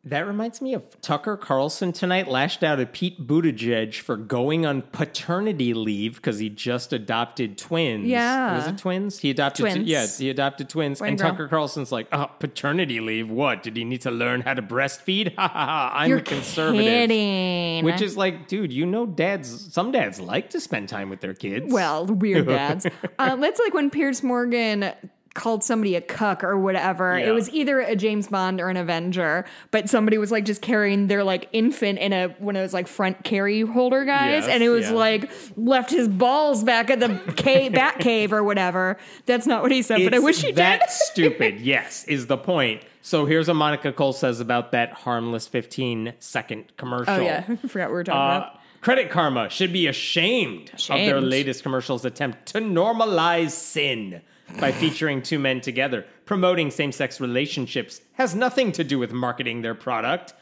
That 0.05 0.27
reminds 0.27 0.63
me 0.63 0.73
of 0.73 0.99
Tucker 1.03 1.37
Carlson 1.37 1.93
tonight 1.93 2.27
lashed 2.27 2.65
out 2.65 2.81
at 2.81 2.95
Pete 2.95 3.27
Buttigieg 3.27 3.95
for 3.97 4.17
going 4.17 4.65
on 4.65 4.81
paternity 4.81 5.75
leave 5.75 6.15
because 6.17 6.39
he 6.39 6.49
just 6.49 6.95
adopted 6.95 7.59
twins. 7.59 8.07
Yeah. 8.07 8.57
Was 8.57 8.67
it 8.69 8.79
twins? 8.79 9.19
He 9.19 9.29
adopted 9.29 9.65
Twins. 9.67 9.87
yeah, 9.87 10.07
he 10.07 10.31
adopted 10.31 10.71
twins. 10.71 11.01
Boy 11.01 11.05
and. 11.09 11.19
Tucker 11.19 11.49
Carlson's 11.49 11.93
like, 11.93 12.07
oh, 12.13 12.31
paternity 12.39 13.01
leave? 13.01 13.31
What? 13.31 13.63
Did 13.63 13.77
he 13.77 13.85
need 13.85 14.01
to 14.01 14.11
learn 14.11 14.41
how 14.41 14.55
to 14.55 14.63
breastfeed? 14.63 15.35
Ha 15.41 15.49
ha 15.49 15.67
ha. 15.67 15.93
I'm 15.95 16.09
You're 16.09 16.19
a 16.19 16.23
conservative. 16.23 16.83
kidding. 16.87 17.85
Which 17.85 18.01
is 18.01 18.17
like, 18.17 18.49
dude, 18.49 18.73
you 18.73 18.87
know 18.87 19.05
dads 19.05 19.73
some 19.73 19.93
dads 19.93 20.19
like 20.19 20.49
to 20.51 20.61
spend 20.61 20.89
time 20.89 21.11
with 21.11 21.21
their 21.21 21.35
kids. 21.35 21.71
Well, 21.71 22.07
weird 22.07 22.47
dads. 22.47 22.87
um, 23.19 23.41
that's 23.43 23.61
like 23.61 23.75
when 23.75 23.91
Piers 23.91 24.23
Morgan 24.23 24.93
called 25.35 25.63
somebody 25.63 25.95
a 25.95 26.01
cuck 26.01 26.43
or 26.43 26.59
whatever. 26.59 27.19
Yeah. 27.19 27.27
It 27.29 27.31
was 27.31 27.49
either 27.51 27.81
a 27.81 27.95
James 27.95 28.27
Bond 28.29 28.61
or 28.61 28.69
an 28.69 28.77
Avenger, 28.77 29.45
but 29.71 29.89
somebody 29.89 30.19
was 30.19 30.33
like 30.33 30.45
just 30.45 30.61
carrying 30.61 31.07
their 31.07 31.23
like 31.23 31.49
infant 31.53 31.99
in 32.01 32.13
a 32.13 32.29
one 32.39 32.57
of 32.57 32.63
those 32.63 32.75
like 32.75 32.89
front 32.89 33.23
carry 33.23 33.61
holder 33.63 34.05
guys, 34.05 34.45
Yes, 34.45 34.49
and 34.49 34.63
it 34.63 34.69
was 34.71 34.87
yeah. 34.91 34.97
like 34.97 35.31
left 35.57 35.91
his 35.91 36.09
balls 36.09 36.65
back 36.65 36.91
at 36.91 36.99
the 37.01 37.21
cave, 37.37 37.73
bat 37.75 37.99
cave 38.01 38.33
or 38.33 38.43
whatever. 38.43 38.97
That's 39.27 39.47
not 39.47 39.63
what 39.63 39.71
he 39.71 39.83
said, 39.83 40.03
but 40.05 40.15
I 40.15 40.19
wish 40.19 40.43
he 40.43 40.53
that 40.53 40.81
did. 40.81 40.91
stupid, 40.91 41.61
yes, 41.61 42.05
is 42.05 42.27
the 42.27 42.37
point. 42.37 42.83
So 43.03 43.25
here's 43.25 43.49
what 43.49 43.55
Monica 43.55 43.93
Cole 43.93 44.13
says 44.13 44.41
about 44.41 44.73
that 44.73 44.93
harmless 44.93 45.47
15 45.47 46.15
second 46.19 46.77
commercial. 46.77 47.15
oh 47.15 47.21
yeah, 47.21 47.45
I 47.49 47.57
forgot 47.69 47.85
what 47.85 47.91
we 47.91 47.95
were 47.95 48.05
talking 48.05 48.21
Uh, 48.21 48.37
about. 48.49 48.57
Credit 48.83 49.11
Karma 49.11 49.49
should 49.51 49.73
be 49.75 49.87
ashamed, 49.87 50.71
of 50.75 50.89
their 50.89 51.21
latest 51.21 51.63
commercial's 51.63 52.05
attempt 52.07 52.47
to 52.47 52.61
normalize 52.61 53.51
sin 53.51 54.23
by 54.59 54.73
featuring 54.73 55.23
two 55.23 55.39
men 55.39 55.61
together. 55.61 56.05
Promoting 56.25 56.71
same 56.71 56.93
sex 56.93 57.21
relationships 57.21 58.01
has 58.15 58.35
nothing 58.35 58.73
to 58.73 58.85
do 58.85 58.99
with 58.99 59.13
marketing 59.13 59.63
their 59.63 59.75
product. 59.75 60.35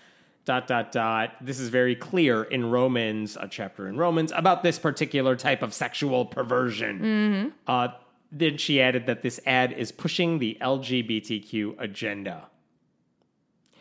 Dot, 0.45 0.67
dot, 0.67 0.93
dot. 0.93 1.35
This 1.43 1.61
is 1.61 1.69
very 1.69 1.95
clear 1.95 2.43
in 2.43 2.71
Romans, 2.71 3.37
a 3.39 3.47
chapter 3.49 3.87
in 3.87 3.99
Romans, 3.99 4.33
about 4.35 4.63
this 4.63 4.79
particular 4.79 5.37
type 5.37 5.63
of 5.63 5.75
sexual 5.75 6.25
perversion. 6.25 7.53
Uh, 7.67 7.89
then 8.33 8.57
she 8.57 8.81
added 8.81 9.07
that 9.07 9.23
this 9.23 9.41
ad 9.45 9.73
is 9.73 9.93
pushing 9.93 10.39
the 10.39 10.57
LGBTQ 10.61 11.75
agenda. 11.79 12.47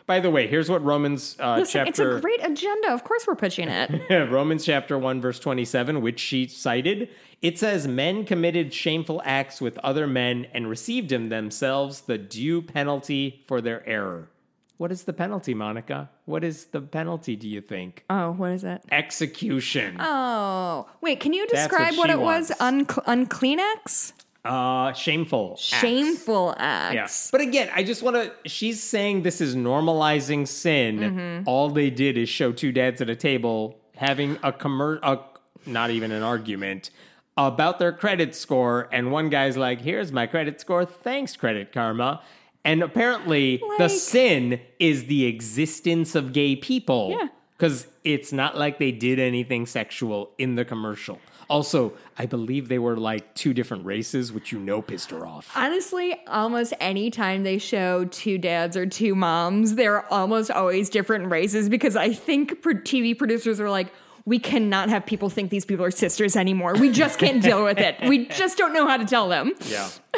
By 0.07 0.19
the 0.21 0.31
way, 0.31 0.47
here's 0.47 0.69
what 0.69 0.83
Romans 0.83 1.35
uh, 1.39 1.57
Listen, 1.57 1.85
chapter 1.85 1.89
it's 2.13 2.17
a 2.17 2.21
great 2.21 2.43
agenda. 2.43 2.91
Of 2.93 3.03
course, 3.03 3.27
we're 3.27 3.35
pushing 3.35 3.67
it. 3.67 3.91
Romans 4.31 4.65
chapter 4.65 4.97
1 4.97 5.21
verse 5.21 5.37
27 5.39 6.01
which 6.01 6.19
she 6.19 6.47
cited 6.47 7.09
it 7.41 7.59
says 7.59 7.87
men 7.87 8.25
committed 8.25 8.73
shameful 8.73 9.21
acts 9.23 9.61
with 9.61 9.77
other 9.79 10.07
men 10.07 10.47
and 10.53 10.67
received 10.67 11.11
in 11.11 11.29
themselves 11.29 12.01
the 12.01 12.17
due 12.17 12.61
penalty 12.63 13.43
for 13.47 13.61
their 13.61 13.87
error. 13.87 14.31
What 14.77 14.91
is 14.91 15.03
the 15.03 15.13
penalty, 15.13 15.53
Monica? 15.53 16.09
What 16.25 16.43
is 16.43 16.65
the 16.65 16.81
penalty, 16.81 17.35
do 17.35 17.47
you 17.47 17.61
think? 17.61 18.05
oh, 18.09 18.31
what 18.31 18.51
is 18.51 18.63
it? 18.63 18.81
Execution. 18.91 19.97
Oh, 19.99 20.87
wait. 21.01 21.19
Can 21.19 21.33
you 21.33 21.43
what 21.43 21.49
describe 21.49 21.95
what, 21.95 22.09
she 22.09 22.13
it 22.13 22.19
was? 22.19 22.49
wants. 22.49 22.61
Uncle 22.61 23.03
Uncleanex? 23.03 24.13
Uh 24.47 24.93
shameful. 24.93 25.53
acts. 25.53 25.63
Shameful 25.63 26.55
Yeah. 26.57 26.63
acts. 27.03 27.29
But 27.31 27.41
again, 27.41 27.69
I 27.75 27.83
just 27.83 28.01
want 28.03 28.15
to. 28.15 28.31
She's 28.49 28.81
saying 28.81 29.23
this 29.23 29.41
is 29.41 29.55
normalizing 29.55 30.47
sin. 30.47 30.99
Mm-hmm. 30.99 31.43
All 31.49 31.69
they 31.69 31.89
did 31.89 32.17
is 32.17 32.29
show 32.29 32.51
two 32.51 32.71
dads 32.71 33.01
at 33.01 33.09
a 33.09 33.15
table 33.15 33.77
having 33.95 34.37
a 34.43 34.51
commer, 34.51 34.99
a, 35.03 35.19
not 35.65 35.89
even 35.89 36.11
an 36.11 36.23
argument 36.23 36.89
about 37.35 37.77
their 37.79 37.91
credit 37.91 38.33
score, 38.35 38.87
and 38.91 39.11
one 39.11 39.29
guy's 39.29 39.57
like, 39.57 39.81
"Here's 39.81 40.11
my 40.11 40.25
credit 40.27 40.59
score. 40.61 40.85
Thanks, 40.85 41.35
Credit 41.35 41.71
Karma." 41.71 42.21
And 42.65 42.83
apparently, 42.83 43.61
the 43.77 43.87
sin 43.87 44.59
is 44.79 45.05
the 45.05 45.25
existence 45.25 46.15
of 46.15 46.33
gay 46.33 46.55
people. 46.55 47.15
Yeah. 47.17 47.27
Because 47.55 47.87
it's 48.03 48.31
not 48.31 48.55
like 48.57 48.77
they 48.77 48.91
did 48.91 49.17
anything 49.19 49.65
sexual 49.65 50.31
in 50.37 50.55
the 50.55 50.63
commercial. 50.65 51.19
Also, 51.49 51.93
I 52.17 52.25
believe 52.25 52.67
they 52.67 52.79
were 52.79 52.97
like 52.97 53.33
two 53.33 53.53
different 53.53 53.85
races, 53.85 54.33
which 54.33 54.51
you 54.51 54.59
know 54.59 54.81
pissed 54.81 55.11
her 55.11 55.25
off. 55.25 55.51
Honestly, 55.55 56.19
almost 56.27 56.73
any 56.79 57.09
time 57.09 57.43
they 57.43 57.57
show 57.57 58.05
two 58.05 58.37
dads 58.37 58.75
or 58.75 58.85
two 58.85 59.15
moms, 59.15 59.75
they're 59.75 60.05
almost 60.11 60.51
always 60.51 60.89
different 60.89 61.29
races 61.31 61.69
because 61.69 61.95
I 61.95 62.11
think 62.11 62.61
TV 62.61 63.17
producers 63.17 63.61
are 63.61 63.69
like, 63.69 63.87
we 64.27 64.39
cannot 64.39 64.89
have 64.89 65.05
people 65.05 65.29
think 65.29 65.51
these 65.51 65.63
people 65.63 65.85
are 65.85 65.89
sisters 65.89 66.35
anymore. 66.35 66.73
We 66.73 66.91
just 66.91 67.17
can't 67.17 67.41
deal 67.41 67.63
with 67.63 67.77
it. 67.77 67.95
We 68.09 68.25
just 68.41 68.57
don't 68.57 68.73
know 68.73 68.85
how 68.85 68.97
to 68.97 69.05
tell 69.05 69.29
them. 69.29 69.53
Yeah. 69.69 69.89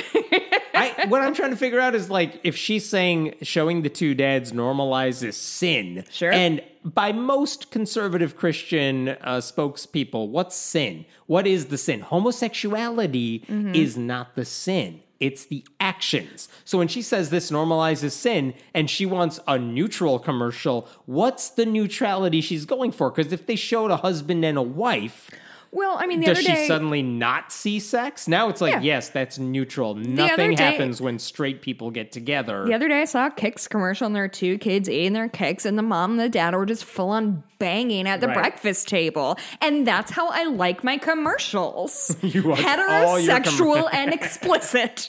I, 0.73 1.05
what 1.09 1.21
I'm 1.21 1.35
trying 1.35 1.51
to 1.51 1.55
figure 1.55 1.79
out 1.79 1.93
is 1.93 2.09
like 2.09 2.39
if 2.43 2.57
she's 2.57 2.89
saying 2.89 3.35
showing 3.43 3.83
the 3.83 3.89
two 3.89 4.15
dads 4.15 4.51
normalizes 4.51 5.35
sin. 5.35 6.05
Sure. 6.09 6.31
And 6.31 6.63
by 6.83 7.11
most 7.11 7.69
conservative 7.69 8.35
Christian 8.35 9.09
uh, 9.09 9.41
spokespeople, 9.41 10.29
what's 10.29 10.55
sin? 10.55 11.05
What 11.27 11.45
is 11.45 11.67
the 11.67 11.77
sin? 11.77 12.01
Homosexuality 12.01 13.45
is 13.75 13.95
not 13.95 14.33
the 14.33 14.45
sin. 14.45 15.03
It's 15.19 15.45
the 15.45 15.65
actions. 15.79 16.47
So 16.63 16.77
when 16.77 16.87
she 16.87 17.01
says 17.01 17.29
this 17.29 17.51
normalizes 17.51 18.11
sin 18.11 18.53
and 18.73 18.89
she 18.89 19.05
wants 19.05 19.39
a 19.47 19.59
neutral 19.59 20.17
commercial, 20.19 20.87
what's 21.05 21.49
the 21.49 21.65
neutrality 21.65 22.41
she's 22.41 22.65
going 22.65 22.91
for? 22.91 23.09
Because 23.11 23.33
if 23.33 23.45
they 23.45 23.55
showed 23.55 23.91
a 23.91 23.97
husband 23.97 24.45
and 24.45 24.57
a 24.57 24.61
wife, 24.61 25.29
Well, 25.71 25.97
I 25.99 26.07
mean, 26.07 26.19
the 26.21 26.27
does 26.27 26.39
she 26.39 26.45
day, 26.51 26.67
suddenly 26.67 27.03
not 27.03 27.51
see 27.51 27.79
sex? 27.79 28.27
Now 28.27 28.49
it's 28.49 28.59
like, 28.59 28.73
Yeah. 28.73 28.81
yes, 28.81 29.09
that's 29.09 29.37
neutral. 29.37 29.93
Nothing 29.95 30.55
day- 30.55 30.63
happens 30.63 30.99
when 30.99 31.19
straight 31.19 31.61
people 31.61 31.91
get 31.91 32.11
together. 32.11 32.65
the 32.65 32.73
other 32.73 32.87
day 32.87 33.01
I 33.01 33.05
saw 33.05 33.27
a 33.27 33.31
Kix 33.31 33.69
commercial 33.69 34.07
and 34.07 34.15
there 34.15 34.23
were 34.23 34.27
two 34.27 34.57
kids 34.57 34.89
eating 34.89 35.13
their 35.13 35.29
Kix 35.29 35.65
and 35.65 35.77
the 35.77 35.83
mom 35.83 36.11
and 36.11 36.19
the 36.19 36.27
dad 36.29 36.55
were 36.55 36.65
just 36.65 36.85
full 36.85 37.09
on 37.11 37.43
banging 37.59 38.07
at 38.07 38.19
the 38.19 38.27
Right. 38.27 38.37
breakfast 38.37 38.87
table. 38.87 39.37
And 39.61 39.85
that's 39.85 40.09
how 40.11 40.29
I 40.29 40.45
like 40.45 40.83
my 40.83 40.97
commercials. 40.97 42.15
Heterosexual 42.23 43.83
commer- 43.83 43.89
and 43.93 44.13
explicit. 44.13 45.07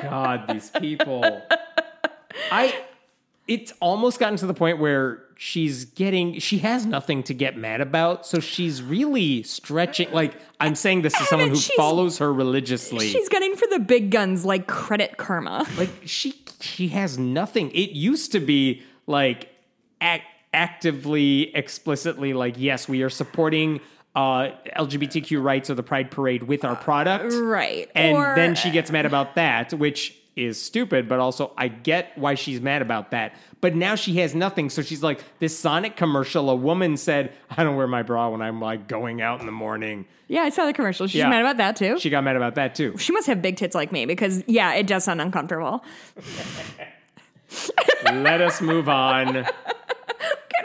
God, 0.00 0.48
these 0.48 0.70
people. 0.70 1.42
I 2.52 2.74
it's 3.46 3.72
almost 3.80 4.20
gotten 4.20 4.36
to 4.38 4.46
the 4.46 4.54
point 4.54 4.78
where 4.78 5.24
she's 5.40 5.84
getting 5.84 6.36
she 6.40 6.58
has 6.58 6.84
nothing 6.84 7.22
to 7.22 7.32
get 7.32 7.56
mad 7.56 7.80
about 7.80 8.26
so 8.26 8.40
she's 8.40 8.82
really 8.82 9.40
stretching 9.44 10.10
like 10.10 10.34
i'm 10.58 10.74
saying 10.74 11.02
this 11.02 11.14
as 11.20 11.28
someone 11.28 11.48
who 11.48 11.54
follows 11.76 12.18
her 12.18 12.34
religiously 12.34 13.06
She's 13.08 13.28
getting 13.28 13.54
for 13.54 13.68
the 13.70 13.78
big 13.78 14.10
guns 14.10 14.44
like 14.44 14.66
credit 14.66 15.16
karma. 15.16 15.64
like 15.78 15.90
she 16.04 16.34
she 16.60 16.88
has 16.88 17.18
nothing 17.18 17.70
it 17.70 17.90
used 17.92 18.32
to 18.32 18.40
be 18.40 18.82
like 19.06 19.48
ac- 20.02 20.24
actively 20.52 21.54
explicitly 21.54 22.32
like 22.32 22.54
yes 22.58 22.88
we 22.88 23.02
are 23.02 23.10
supporting 23.10 23.80
uh 24.16 24.48
lgbtq 24.76 25.40
rights 25.40 25.70
or 25.70 25.74
the 25.76 25.84
pride 25.84 26.10
parade 26.10 26.42
with 26.42 26.64
our 26.64 26.74
product 26.74 27.32
Right. 27.32 27.88
and 27.94 28.16
Or- 28.16 28.34
then 28.34 28.56
she 28.56 28.70
gets 28.70 28.90
mad 28.90 29.06
about 29.06 29.36
that 29.36 29.72
which 29.72 30.16
is 30.38 30.60
stupid 30.60 31.08
but 31.08 31.18
also 31.18 31.52
i 31.56 31.66
get 31.68 32.16
why 32.16 32.34
she's 32.34 32.60
mad 32.60 32.80
about 32.82 33.10
that 33.10 33.34
but 33.60 33.74
now 33.74 33.94
she 33.94 34.18
has 34.18 34.34
nothing 34.34 34.70
so 34.70 34.80
she's 34.82 35.02
like 35.02 35.22
this 35.40 35.58
sonic 35.58 35.96
commercial 35.96 36.48
a 36.50 36.54
woman 36.54 36.96
said 36.96 37.32
i 37.50 37.64
don't 37.64 37.76
wear 37.76 37.86
my 37.88 38.02
bra 38.02 38.28
when 38.28 38.40
i'm 38.40 38.60
like 38.60 38.86
going 38.88 39.20
out 39.20 39.40
in 39.40 39.46
the 39.46 39.52
morning 39.52 40.04
Yeah, 40.28 40.42
I 40.42 40.50
saw 40.50 40.66
the 40.66 40.74
commercial. 40.74 41.06
She's 41.06 41.20
Yeah. 41.20 41.30
mad 41.30 41.40
about 41.40 41.56
that 41.56 41.74
too. 41.76 41.98
She, 41.98 42.10
got 42.10 42.22
mad 42.22 42.36
about 42.36 42.54
that 42.56 42.74
too 42.74 42.96
She 42.98 43.12
must 43.12 43.26
have 43.28 43.40
big 43.40 43.56
tits 43.56 43.74
like 43.74 43.90
me 43.92 44.04
because 44.06 44.44
yeah, 44.46 44.74
it 44.74 44.86
does 44.86 45.04
sound 45.04 45.20
uncomfortable. 45.22 45.82
let 48.04 48.40
us 48.40 48.60
move 48.60 48.88
on 48.88 49.46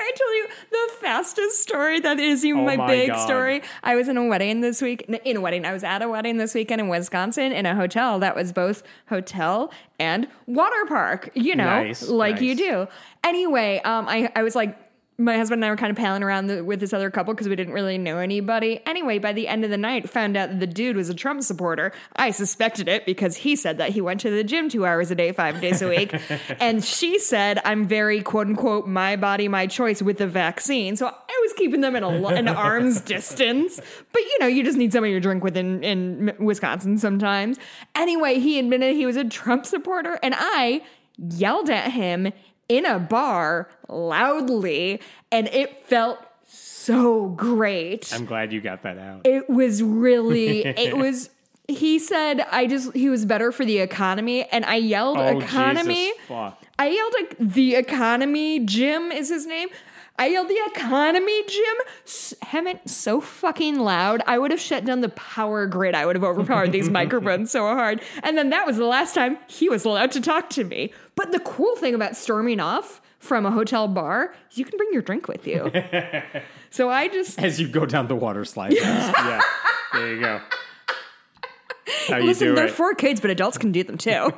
I 0.03 0.11
tell 0.15 0.35
you 0.35 0.47
the 0.71 0.93
fastest 1.01 1.61
story 1.63 1.99
that 2.01 2.19
is 2.19 2.43
even 2.43 2.61
Oh 2.61 2.65
my, 2.65 2.75
my 2.77 2.87
big 2.87 3.09
God. 3.09 3.25
story? 3.25 3.61
I 3.83 3.95
was 3.95 4.07
in 4.07 4.17
a 4.17 4.25
wedding 4.25 4.61
this 4.61 4.81
week. 4.81 5.01
In 5.25 5.37
a 5.37 5.41
wedding, 5.41 5.65
I 5.65 5.71
was 5.73 5.83
at 5.83 6.01
a 6.01 6.09
wedding 6.09 6.37
this 6.37 6.53
weekend 6.53 6.81
in 6.81 6.87
Wisconsin 6.89 7.51
in 7.51 7.65
a 7.65 7.75
hotel 7.75 8.19
that 8.19 8.35
was 8.35 8.51
both 8.51 8.83
hotel 9.07 9.71
and 9.99 10.27
water 10.47 10.85
park. 10.87 11.29
You 11.35 11.55
know, 11.55 11.65
Nice, 11.65 12.07
like 12.07 12.41
you 12.41 12.55
do. 12.55 12.87
Anyway, 13.23 13.81
um, 13.85 14.07
I 14.07 14.31
I 14.35 14.43
was 14.43 14.55
like. 14.55 14.77
My 15.17 15.37
husband 15.37 15.59
and 15.59 15.65
I 15.65 15.69
were 15.69 15.77
kind 15.77 15.91
of 15.91 15.97
palling 15.97 16.23
around 16.23 16.47
the, 16.47 16.63
with 16.63 16.79
this 16.79 16.91
other 16.91 17.11
couple 17.11 17.33
because 17.33 17.47
we 17.47 17.55
didn't 17.55 17.73
really 17.73 17.97
know 17.97 18.17
anybody. 18.17 18.81
Anyway, 18.85 19.19
by 19.19 19.31
the 19.31 19.47
end 19.47 19.63
of 19.63 19.69
the 19.69 19.77
night, 19.77 20.09
found 20.09 20.35
out 20.35 20.49
that 20.49 20.59
the 20.59 20.67
dude 20.67 20.95
was 20.95 21.09
a 21.09 21.13
Trump 21.13 21.43
supporter. 21.43 21.91
I 22.15 22.31
suspected 22.31 22.87
it 22.87 23.05
because 23.05 23.37
he 23.37 23.55
said 23.55 23.77
that 23.77 23.91
he 23.91 24.01
went 24.01 24.21
to 24.21 24.31
the 24.31 24.43
gym 24.43 24.69
two 24.69 24.85
hours 24.85 25.11
a 25.11 25.15
day, 25.15 25.31
five 25.31 25.61
days 25.61 25.81
a 25.83 25.87
week. 25.87 26.15
and 26.59 26.83
she 26.83 27.19
said, 27.19 27.59
I'm 27.63 27.85
very 27.85 28.21
quote 28.21 28.47
unquote 28.47 28.87
my 28.87 29.15
body, 29.15 29.47
my 29.47 29.67
choice 29.67 30.01
with 30.01 30.17
the 30.17 30.27
vaccine. 30.27 30.95
So 30.95 31.07
I 31.07 31.39
was 31.43 31.53
keeping 31.53 31.81
them 31.81 31.95
in 31.95 32.03
a, 32.03 32.09
an 32.09 32.47
arm's 32.47 32.99
distance. 33.15 33.79
But 34.11 34.21
you 34.21 34.37
know, 34.39 34.47
you 34.47 34.63
just 34.63 34.77
need 34.77 34.93
somebody 34.93 35.13
to 35.13 35.19
drink 35.19 35.43
with 35.43 35.55
in, 35.55 35.83
in 35.83 36.33
Wisconsin 36.39 36.97
sometimes. 36.97 37.59
Anyway, 37.93 38.39
he 38.39 38.57
admitted 38.57 38.95
he 38.95 39.05
was 39.05 39.17
a 39.17 39.25
Trump 39.25 39.65
supporter, 39.65 40.17
and 40.23 40.33
I 40.35 40.81
yelled 41.17 41.69
at 41.69 41.91
him 41.91 42.33
in 42.77 42.85
a 42.85 42.97
bar 42.99 43.69
loudly, 43.87 44.99
and 45.31 45.47
it 45.49 45.85
felt 45.85 46.19
so 46.47 47.29
great. 47.29 48.11
I'm 48.13 48.25
glad 48.25 48.51
you 48.51 48.61
got 48.61 48.81
that 48.83 48.97
out. 48.97 49.21
It 49.25 49.49
was 49.49 49.83
really 49.83 50.59
it 50.65 50.97
was 50.97 51.29
he 51.69 51.97
said 51.97 52.41
i 52.51 52.67
just 52.67 52.93
he 52.93 53.07
was 53.09 53.23
better 53.25 53.49
for 53.49 53.63
the 53.63 53.77
economy 53.79 54.43
and 54.51 54.65
i 54.65 54.75
yelled 54.75 55.17
Oh, 55.17 55.39
economy. 55.39 56.11
i 56.77 56.87
yelled 56.89 57.13
the 57.39 57.75
economy 57.75 58.59
jim 58.65 59.13
is 59.13 59.29
his 59.29 59.45
name 59.47 59.69
I 60.19 60.27
yelled 60.27 60.47
the 60.47 60.59
economy, 60.75 61.43
Jim. 61.47 61.75
Hemant 62.43 62.87
so 62.87 63.19
fucking 63.19 63.79
loud. 63.79 64.21
I 64.27 64.37
would 64.37 64.51
have 64.51 64.59
shut 64.59 64.85
down 64.85 65.01
the 65.01 65.09
power 65.09 65.65
grid. 65.65 65.95
I 65.95 66.05
would 66.05 66.15
have 66.15 66.23
overpowered 66.23 66.71
these 66.71 66.89
microphones 66.99 67.49
so 67.51 67.61
hard. 67.63 68.01
And 68.21 68.37
then 68.37 68.51
that 68.51 68.65
was 68.65 68.77
the 68.77 68.85
last 68.85 69.15
time 69.15 69.37
he 69.47 69.69
was 69.69 69.85
allowed 69.85 70.11
to 70.11 70.21
talk 70.21 70.49
to 70.51 70.63
me. 70.63 70.93
But 71.15 71.31
the 71.31 71.39
cool 71.39 71.75
thing 71.75 71.95
about 71.95 72.15
storming 72.15 72.59
off 72.59 73.01
from 73.17 73.45
a 73.45 73.51
hotel 73.51 73.87
bar 73.87 74.35
is 74.51 74.57
you 74.57 74.65
can 74.65 74.77
bring 74.77 74.89
your 74.93 75.01
drink 75.01 75.27
with 75.27 75.47
you. 75.47 75.71
so 76.69 76.89
I 76.89 77.07
just 77.07 77.39
as 77.39 77.59
you 77.59 77.67
go 77.67 77.85
down 77.85 78.07
the 78.07 78.15
water 78.15 78.45
slide. 78.45 78.73
yeah, 78.73 79.41
there 79.93 80.13
you 80.13 80.21
go. 80.21 80.41
How 82.07 82.17
you 82.17 82.25
Listen, 82.25 82.49
do 82.49 82.55
they're 82.55 82.65
it. 82.67 82.71
for 82.71 82.93
kids, 82.93 83.19
but 83.19 83.31
adults 83.31 83.57
can 83.57 83.71
do 83.71 83.83
them 83.83 83.97
too. 83.97 84.31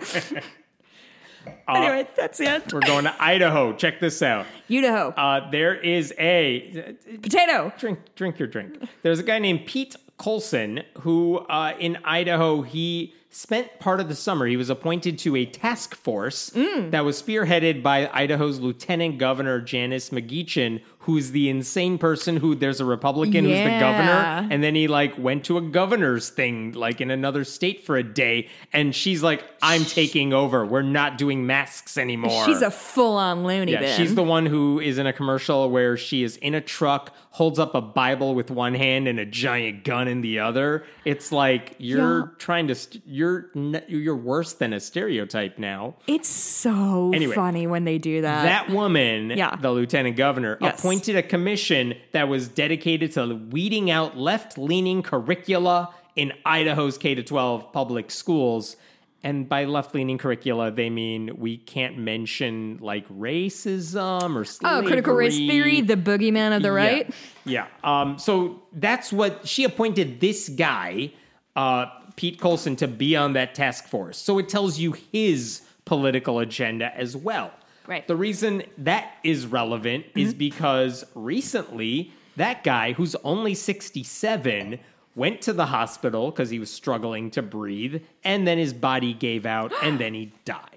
Anyway, 1.67 2.07
that's 2.15 2.39
it. 2.39 2.71
We're 2.73 2.79
going 2.81 3.05
to 3.05 3.15
Idaho. 3.23 3.73
Check 3.73 3.99
this 3.99 4.21
out. 4.21 4.45
Idaho. 4.69 5.09
Uh, 5.09 5.49
there 5.49 5.73
is 5.75 6.13
a 6.19 6.93
Potato. 7.21 7.71
drink. 7.77 7.99
Drink 8.15 8.37
your 8.39 8.47
drink. 8.47 8.77
There's 9.01 9.19
a 9.19 9.23
guy 9.23 9.39
named 9.39 9.65
Pete 9.65 9.95
Colson 10.17 10.83
who, 10.99 11.37
uh, 11.49 11.73
in 11.79 11.97
Idaho, 12.05 12.61
he 12.61 13.13
spent 13.31 13.79
part 13.79 13.99
of 13.99 14.07
the 14.07 14.15
summer. 14.15 14.45
He 14.45 14.55
was 14.55 14.69
appointed 14.69 15.19
to 15.19 15.35
a 15.35 15.45
task 15.45 15.93
force 15.93 16.51
Mm. 16.51 16.91
that 16.91 17.03
was 17.03 17.21
spearheaded 17.21 17.83
by 17.83 18.09
Idaho's 18.13 18.59
Lieutenant 18.61 19.17
Governor 19.17 19.59
Janice 19.59 20.11
McGeachin, 20.11 20.81
who's 21.05 21.31
the 21.31 21.49
insane 21.49 21.97
person 21.97 22.37
who 22.37 22.55
there's 22.55 22.79
a 22.79 22.85
Republican 22.85 23.45
who's 23.45 23.57
the 23.59 23.79
governor, 23.79 24.47
and 24.51 24.61
then 24.63 24.75
he 24.75 24.87
like 24.87 25.17
went 25.17 25.43
to 25.45 25.57
a 25.57 25.61
governor's 25.61 26.29
thing 26.29 26.73
like 26.73 26.99
in 27.01 27.09
another 27.11 27.43
state 27.43 27.85
for 27.85 27.95
a 27.97 28.03
day, 28.03 28.47
and 28.73 28.93
she's 28.95 29.21
like, 29.23 29.43
"I'm 29.61 29.85
taking 29.85 30.33
over. 30.33 30.65
We're 30.65 30.81
not 30.81 31.17
doing 31.17 31.45
masks 31.47 31.97
anymore." 31.97 32.45
She's 32.45 32.61
a 32.61 32.71
full 32.71 33.17
on 33.17 33.43
loony 33.43 33.71
Yeah, 33.73 33.79
bin. 33.81 33.97
she's 33.97 34.15
the 34.15 34.23
one 34.23 34.45
who 34.45 34.79
is 34.79 34.97
in 34.97 35.07
a 35.07 35.13
commercial 35.13 35.69
where 35.69 35.95
she 35.97 36.23
is 36.23 36.37
in 36.37 36.53
a 36.55 36.61
truck, 36.61 37.11
holds 37.31 37.59
up 37.59 37.75
a 37.75 37.81
Bible 37.81 38.33
with 38.33 38.49
one 38.49 38.73
hand 38.75 39.07
and 39.07 39.19
a 39.19 39.25
giant 39.25 39.83
gun 39.83 40.07
in 40.07 40.21
the 40.21 40.39
other. 40.39 40.85
It's 41.03 41.31
like 41.31 41.75
you're 41.77 42.19
Yeah. 42.19 42.25
trying 42.39 42.67
to 42.67 42.75
st- 42.75 43.03
you're 43.05 43.47
n- 43.55 43.81
you're 43.87 44.15
worse 44.15 44.53
than 44.53 44.73
a 44.73 44.79
stereotype 44.79 45.59
now. 45.59 45.95
it's 46.07 46.29
so 46.29 47.11
Anyway, 47.13 47.35
funny 47.35 47.67
when 47.67 47.83
they 47.85 47.97
do 47.97 48.21
that. 48.21 48.43
That 48.43 48.69
woman, 48.73 49.31
Yeah. 49.35 49.55
the 49.61 49.71
lieutenant 49.71 50.15
governor, 50.15 50.57
Yes. 50.61 50.81
Appointed 50.95 51.17
a 51.17 51.23
commission 51.23 51.93
that 52.13 52.29
was 52.29 52.47
dedicated 52.47 53.11
to 53.11 53.35
weeding 53.51 53.91
out 53.91 54.17
left-leaning 54.17 55.03
curricula 55.03 55.93
in 56.15 56.31
Idaho's 56.45 56.97
K 56.97 57.13
to 57.15 57.21
12 57.21 57.73
public 57.73 58.09
schools. 58.09 58.77
And 59.21 59.49
by 59.49 59.65
left-leaning 59.65 60.17
curricula, 60.17 60.71
they 60.71 60.89
mean 60.89 61.35
we 61.37 61.57
can't 61.57 61.97
mention 61.97 62.77
like 62.79 63.05
racism 63.09 64.37
or 64.37 64.45
oh, 64.65 64.87
critical 64.87 65.15
race 65.15 65.35
theory, 65.35 65.81
the 65.81 65.97
boogeyman 65.97 66.55
of 66.55 66.63
the 66.63 66.71
right. 66.71 67.13
Yeah. 67.43 67.67
yeah. 67.83 68.01
Um, 68.01 68.17
so 68.17 68.63
that's 68.71 69.11
what 69.11 69.45
she 69.45 69.65
appointed 69.65 70.21
this 70.21 70.47
guy, 70.47 71.11
uh, 71.57 71.87
Pete 72.15 72.39
Colson, 72.39 72.77
to 72.77 72.87
be 72.87 73.17
on 73.17 73.33
that 73.33 73.53
task 73.53 73.87
force. 73.87 74.17
So 74.17 74.37
it 74.37 74.47
tells 74.47 74.79
you 74.79 74.93
his 75.11 75.61
political 75.83 76.39
agenda 76.39 76.95
as 76.95 77.17
well. 77.17 77.51
Right. 77.87 78.07
The 78.07 78.15
reason 78.15 78.63
that 78.79 79.17
is 79.23 79.45
relevant 79.45 80.05
is 80.15 80.29
mm-hmm. 80.29 80.39
because 80.39 81.05
recently 81.13 82.11
that 82.35 82.63
guy, 82.63 82.93
who's 82.93 83.15
only 83.23 83.53
67, 83.53 84.79
went 85.15 85.41
to 85.41 85.53
the 85.53 85.67
hospital 85.67 86.31
because 86.31 86.49
he 86.49 86.59
was 86.59 86.69
struggling 86.69 87.31
to 87.31 87.41
breathe, 87.41 88.03
and 88.23 88.47
then 88.47 88.57
his 88.57 88.73
body 88.73 89.13
gave 89.13 89.45
out, 89.45 89.71
and 89.81 89.99
then 89.99 90.13
he 90.13 90.33
died. 90.45 90.71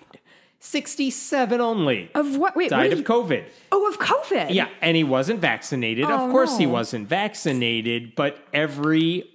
67 0.60 1.60
only. 1.60 2.10
Of 2.14 2.36
what? 2.36 2.56
Wait, 2.56 2.70
died 2.70 2.90
what 2.90 2.98
of 2.98 3.04
COVID. 3.04 3.44
Oh, 3.70 3.88
of 3.88 3.98
COVID. 3.98 4.52
Yeah, 4.52 4.68
and 4.80 4.96
he 4.96 5.04
wasn't 5.04 5.40
vaccinated. 5.40 6.04
Oh, 6.04 6.26
of 6.26 6.30
course, 6.30 6.58
he 6.58 6.66
wasn't 6.66 7.08
vaccinated. 7.08 8.16
But 8.16 8.38
every 8.52 9.30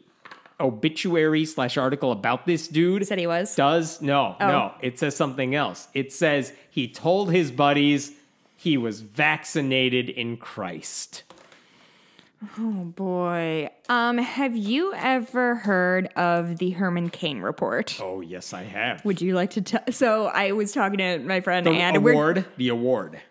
obituary 0.64 1.46
slash 1.46 1.78
article 1.78 2.12
about 2.12 2.46
this 2.48 2.68
dude 2.68 3.06
Said 3.06 3.20
he 3.20 3.28
was? 3.28 3.56
does 3.56 4.02
no, 4.02 4.36
Oh. 4.40 4.48
no. 4.48 4.72
It 4.82 4.98
says 4.98 5.16
something 5.16 5.54
else. 5.54 5.88
It 5.94 6.12
says 6.14 6.54
he 6.72 6.88
told 6.88 7.32
his 7.32 7.52
buddies 7.52 8.14
he 8.56 8.78
was 8.78 9.02
vaccinated 9.02 10.10
in 10.10 10.38
Christ. 10.38 11.24
Oh 12.60 12.84
boy. 12.84 13.70
Um, 13.88 14.18
have 14.18 14.56
you 14.56 14.94
ever 14.96 15.56
heard 15.56 16.08
of 16.16 16.58
the 16.58 16.72
Herman 16.72 17.10
Cain 17.10 17.40
report? 17.40 17.98
Oh 18.02 18.20
yes, 18.22 18.54
I 18.54 18.64
have. 18.64 19.04
Would 19.06 19.22
you 19.22 19.34
like 19.34 19.52
to 19.52 19.62
tell? 19.62 19.82
So 19.92 20.26
I 20.28 20.52
was 20.52 20.72
talking 20.74 20.98
to 20.98 21.20
my 21.20 21.40
friend 21.42 21.66
the 21.66 21.72
and 21.72 21.96
award, 21.96 22.46
the 22.58 22.68
award. 22.70 23.22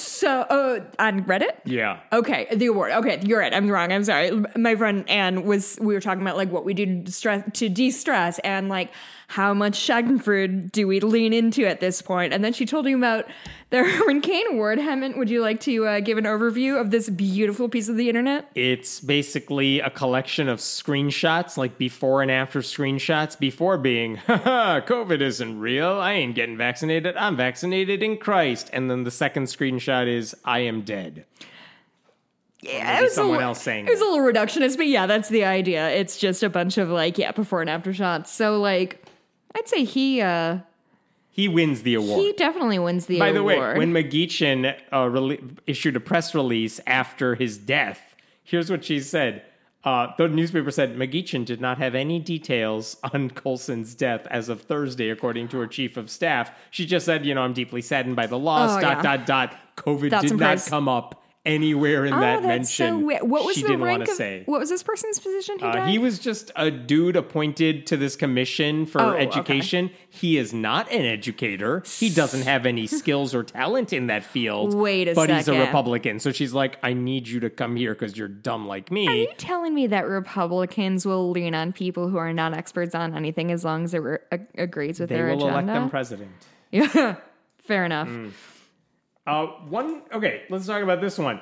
So 0.00 0.42
uh, 0.42 0.84
on 0.98 1.24
Reddit. 1.24 1.56
Yeah. 1.64 2.00
Okay, 2.12 2.46
the 2.54 2.66
award. 2.66 2.92
Okay, 2.92 3.20
you're 3.24 3.40
right. 3.40 3.52
I'm 3.52 3.68
wrong. 3.68 3.92
I'm 3.92 4.04
sorry. 4.04 4.30
My 4.56 4.76
friend 4.76 5.08
Anne 5.08 5.44
was. 5.44 5.78
We 5.80 5.94
were 5.94 6.00
talking 6.00 6.22
about 6.22 6.36
like 6.36 6.50
what 6.50 6.64
we 6.64 6.74
do 6.74 7.02
to 7.04 7.12
stress 7.12 7.42
to 7.54 7.68
de-stress 7.68 8.38
and 8.40 8.68
like 8.68 8.90
how 9.28 9.52
much 9.52 9.78
Schadenfreude 9.78 10.70
do 10.70 10.86
we 10.86 11.00
lean 11.00 11.32
into 11.32 11.66
at 11.66 11.80
this 11.80 12.00
point. 12.00 12.32
And 12.32 12.44
then 12.44 12.52
she 12.52 12.64
told 12.64 12.84
me 12.84 12.92
about 12.92 13.26
the 13.70 13.82
Herman 13.84 14.20
Cain 14.20 14.44
Award. 14.52 14.78
Hemant, 14.78 15.18
would 15.18 15.28
you 15.28 15.40
like 15.42 15.60
to 15.60 15.86
uh, 15.86 16.00
give 16.00 16.16
an 16.18 16.24
overview 16.24 16.80
of 16.80 16.90
this 16.90 17.10
beautiful 17.10 17.68
piece 17.68 17.88
of 17.88 17.96
the 17.96 18.08
internet? 18.08 18.48
It's 18.54 19.00
basically 19.00 19.80
a 19.80 19.90
collection 19.90 20.48
of 20.48 20.60
screenshots, 20.60 21.56
like 21.56 21.76
before 21.76 22.22
and 22.22 22.30
after 22.30 22.60
screenshots. 22.60 23.36
Before 23.38 23.78
being, 23.78 24.16
haha, 24.26 24.80
COVID 24.80 25.20
isn't 25.20 25.58
real. 25.58 25.98
I 25.98 26.12
ain't 26.12 26.36
getting 26.36 26.56
vaccinated. 26.56 27.16
I'm 27.16 27.36
vaccinated 27.36 28.02
in 28.02 28.18
Christ. 28.18 28.70
And 28.72 28.90
then 28.90 29.02
the 29.04 29.10
second 29.10 29.44
screenshot 29.44 29.85
is, 30.08 30.34
I 30.44 30.60
am 30.60 30.82
dead. 30.82 31.24
Yeah, 32.62 32.98
it 32.98 33.02
was 33.02 33.14
someone 33.14 33.40
a, 33.40 33.44
else 33.44 33.62
saying 33.62 33.86
it 33.86 33.90
was 33.90 34.00
a 34.00 34.04
little 34.04 34.20
reductionist, 34.26 34.76
but 34.76 34.86
yeah, 34.86 35.06
that's 35.06 35.28
the 35.28 35.44
idea. 35.44 35.90
It's 35.90 36.16
just 36.16 36.42
a 36.42 36.48
bunch 36.48 36.78
of 36.78 36.88
like 36.88 37.18
yeah, 37.18 37.30
before 37.32 37.60
and 37.60 37.70
after 37.70 37.92
shots. 37.92 38.32
So 38.32 38.60
like, 38.60 39.04
I'd 39.54 39.68
say 39.68 39.84
he 39.84 40.20
uh 40.20 40.58
He 41.30 41.48
wins 41.48 41.82
the 41.82 41.94
award. 41.94 42.20
He 42.20 42.32
definitely 42.32 42.78
wins 42.78 43.06
the 43.06 43.16
award. 43.18 43.28
By 43.28 43.32
the 43.32 43.44
way, 43.44 43.58
when 43.78 43.92
McGeachin 43.92 44.74
uh, 44.90 44.96
rele- 45.04 45.58
issued 45.66 45.96
a 45.96 46.00
press 46.00 46.34
release 46.34 46.80
after 46.86 47.34
his 47.36 47.58
death, 47.58 48.16
here's 48.42 48.70
what 48.70 48.84
she 48.84 49.00
said. 49.00 49.42
Uh, 49.84 50.08
the 50.18 50.26
newspaper 50.26 50.72
said 50.72 50.96
McGeachin 50.96 51.44
did 51.44 51.60
not 51.60 51.78
have 51.78 51.94
any 51.94 52.18
details 52.18 52.96
on 53.14 53.30
Colson's 53.30 53.94
death 53.94 54.26
as 54.28 54.48
of 54.48 54.62
Thursday, 54.62 55.10
according 55.10 55.46
to 55.48 55.58
her 55.58 55.68
chief 55.68 55.96
of 55.96 56.10
staff. 56.10 56.50
She 56.72 56.86
just 56.86 57.06
said, 57.06 57.24
you 57.24 57.34
know, 57.34 57.42
I'm 57.42 57.52
deeply 57.52 57.82
saddened 57.82 58.16
by 58.16 58.26
the 58.26 58.38
loss, 58.38 58.78
Oh, 58.78 58.80
dot, 58.80 58.96
yeah. 58.96 59.16
dot, 59.16 59.26
dot. 59.26 59.56
COVID 59.76 60.10
Thoughts 60.10 60.22
did 60.22 60.30
and 60.32 60.40
not 60.40 60.64
come 60.66 60.88
up 60.88 61.22
anywhere 61.44 62.04
in 62.04 62.12
oh, 62.12 62.18
that 62.18 62.42
that's 62.42 62.78
mention. 62.80 63.08
so. 63.08 63.24
What 63.24 63.44
was 63.44 63.54
she 63.54 63.62
the 63.62 63.68
didn't 63.68 63.82
rank 63.84 63.98
want 63.98 64.06
to 64.06 64.10
of, 64.10 64.16
say. 64.16 64.42
What 64.46 64.58
was 64.58 64.68
this 64.68 64.82
person's 64.82 65.20
position? 65.20 65.60
He 65.60 65.64
Uh, 65.64 65.86
he 65.86 65.96
was 65.98 66.18
just 66.18 66.50
a 66.56 66.72
dude 66.72 67.14
appointed 67.14 67.86
to 67.86 67.96
this 67.96 68.16
commission 68.16 68.84
for 68.84 69.00
Oh, 69.00 69.10
okay. 69.10 69.22
education. 69.22 69.90
He 70.08 70.38
is 70.38 70.52
not 70.52 70.90
an 70.90 71.02
educator. 71.02 71.84
He 71.86 72.10
doesn't 72.10 72.42
have 72.42 72.66
any 72.66 72.86
skills 72.88 73.32
or 73.32 73.44
talent 73.44 73.92
in 73.92 74.08
that 74.08 74.24
field. 74.24 74.74
Wait 74.74 75.06
a 75.06 75.14
but 75.14 75.30
he's 75.30 75.46
a. 75.46 75.56
Republican. 75.56 76.18
So 76.18 76.32
she's 76.32 76.52
like, 76.52 76.78
I 76.82 76.92
need 76.94 77.28
you 77.28 77.38
to 77.40 77.48
come 77.50 77.76
here 77.76 77.94
because 77.94 78.16
you're 78.18 78.26
dumb 78.26 78.66
like 78.66 78.90
me. 78.90 79.06
Are 79.06 79.14
you 79.14 79.28
telling 79.38 79.72
me 79.72 79.86
that 79.86 80.08
Republicans 80.08 81.06
will 81.06 81.30
lean 81.30 81.54
on 81.54 81.72
people 81.72 82.08
who 82.08 82.16
are 82.16 82.32
not 82.32 82.54
experts 82.54 82.94
on 82.94 83.14
anything 83.14 83.52
as 83.52 83.64
long 83.64 83.84
as 83.84 83.94
it 83.94 83.98
re- 83.98 84.18
agrees 84.58 84.98
with 84.98 85.10
They 85.10 85.14
their 85.14 85.28
agenda? 85.28 85.44
They 85.44 85.50
will 85.50 85.58
elect 85.60 85.66
them 85.68 85.90
president. 85.90 86.30
yeah, 86.72 87.16
fair 87.58 87.84
enough. 87.84 88.08
Uh, 89.26 89.46
one. 89.68 90.02
Okay, 90.12 90.42
let's 90.50 90.66
talk 90.66 90.82
about 90.82 91.00
this 91.00 91.18
one. 91.18 91.40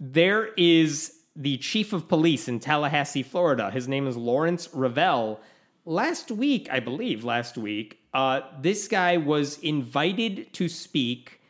There 0.00 0.48
is 0.56 1.18
the 1.36 1.56
chief 1.58 1.92
of 1.92 2.08
police 2.08 2.48
in 2.48 2.60
Tallahassee, 2.60 3.22
Florida. 3.22 3.70
His 3.70 3.86
name 3.88 4.06
is 4.06 4.16
Lawrence 4.16 4.68
Revell. 4.72 5.40
Last 5.84 6.30
week, 6.30 6.68
I 6.70 6.80
believe, 6.80 7.24
last 7.24 7.56
week, 7.56 7.98
uh, 8.12 8.40
this 8.60 8.88
guy 8.88 9.16
was 9.16 9.58
invited 9.58 10.52
to 10.54 10.68
speak 10.68 11.40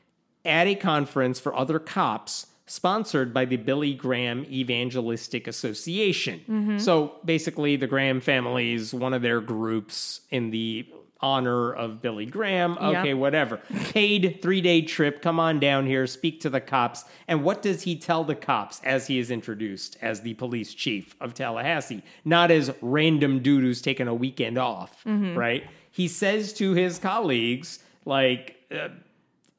at 0.45 0.67
a 0.67 0.75
conference 0.75 1.41
for 1.41 1.55
other 1.55 1.79
cops 1.79 2.47
sponsored 2.67 3.35
by 3.35 3.45
the 3.45 3.57
Billy 3.57 3.93
Graham 3.95 4.45
Evangelistic 4.47 5.47
Association. 5.47 6.41
So 6.79 7.17
basically, 7.25 7.77
the 7.77 7.87
Graham 7.87 8.21
family 8.21 8.73
is 8.73 8.95
one 8.95 9.13
of 9.13 9.23
their 9.23 9.41
groups 9.41 10.21
in 10.31 10.51
the 10.51 10.87
honor 11.23 11.73
of 11.73 12.03
Billy 12.03 12.27
Graham. 12.27 12.77
Okay, 12.79 13.09
Yep. 13.11 13.17
whatever. 13.19 13.57
Paid 13.91 14.41
three 14.43 14.61
day 14.61 14.83
trip. 14.83 15.23
Come 15.23 15.39
on 15.39 15.61
down 15.61 15.87
here, 15.87 16.07
speak 16.07 16.41
to 16.41 16.51
the 16.51 16.61
cops. 16.61 17.05
And 17.29 17.45
what 17.45 17.63
does 17.63 17.83
he 17.83 17.97
tell 17.97 18.25
the 18.25 18.35
cops 18.35 18.81
as 18.85 19.07
he 19.07 19.19
is 19.19 19.31
introduced 19.31 19.97
as 20.03 20.23
the 20.23 20.35
police 20.35 20.75
chief 20.75 21.15
of 21.21 21.35
Tallahassee? 21.35 22.03
Not 22.25 22.51
as 22.51 22.73
random 22.83 23.41
dude 23.41 23.63
who's 23.63 23.81
taken 23.81 24.09
a 24.09 24.15
weekend 24.15 24.59
off, 24.59 25.03
right? 25.07 25.65
He 25.91 26.09
says 26.09 26.53
to 26.55 26.73
his 26.73 26.99
colleagues, 26.99 27.79
like, 28.05 28.57
uh, 28.75 28.89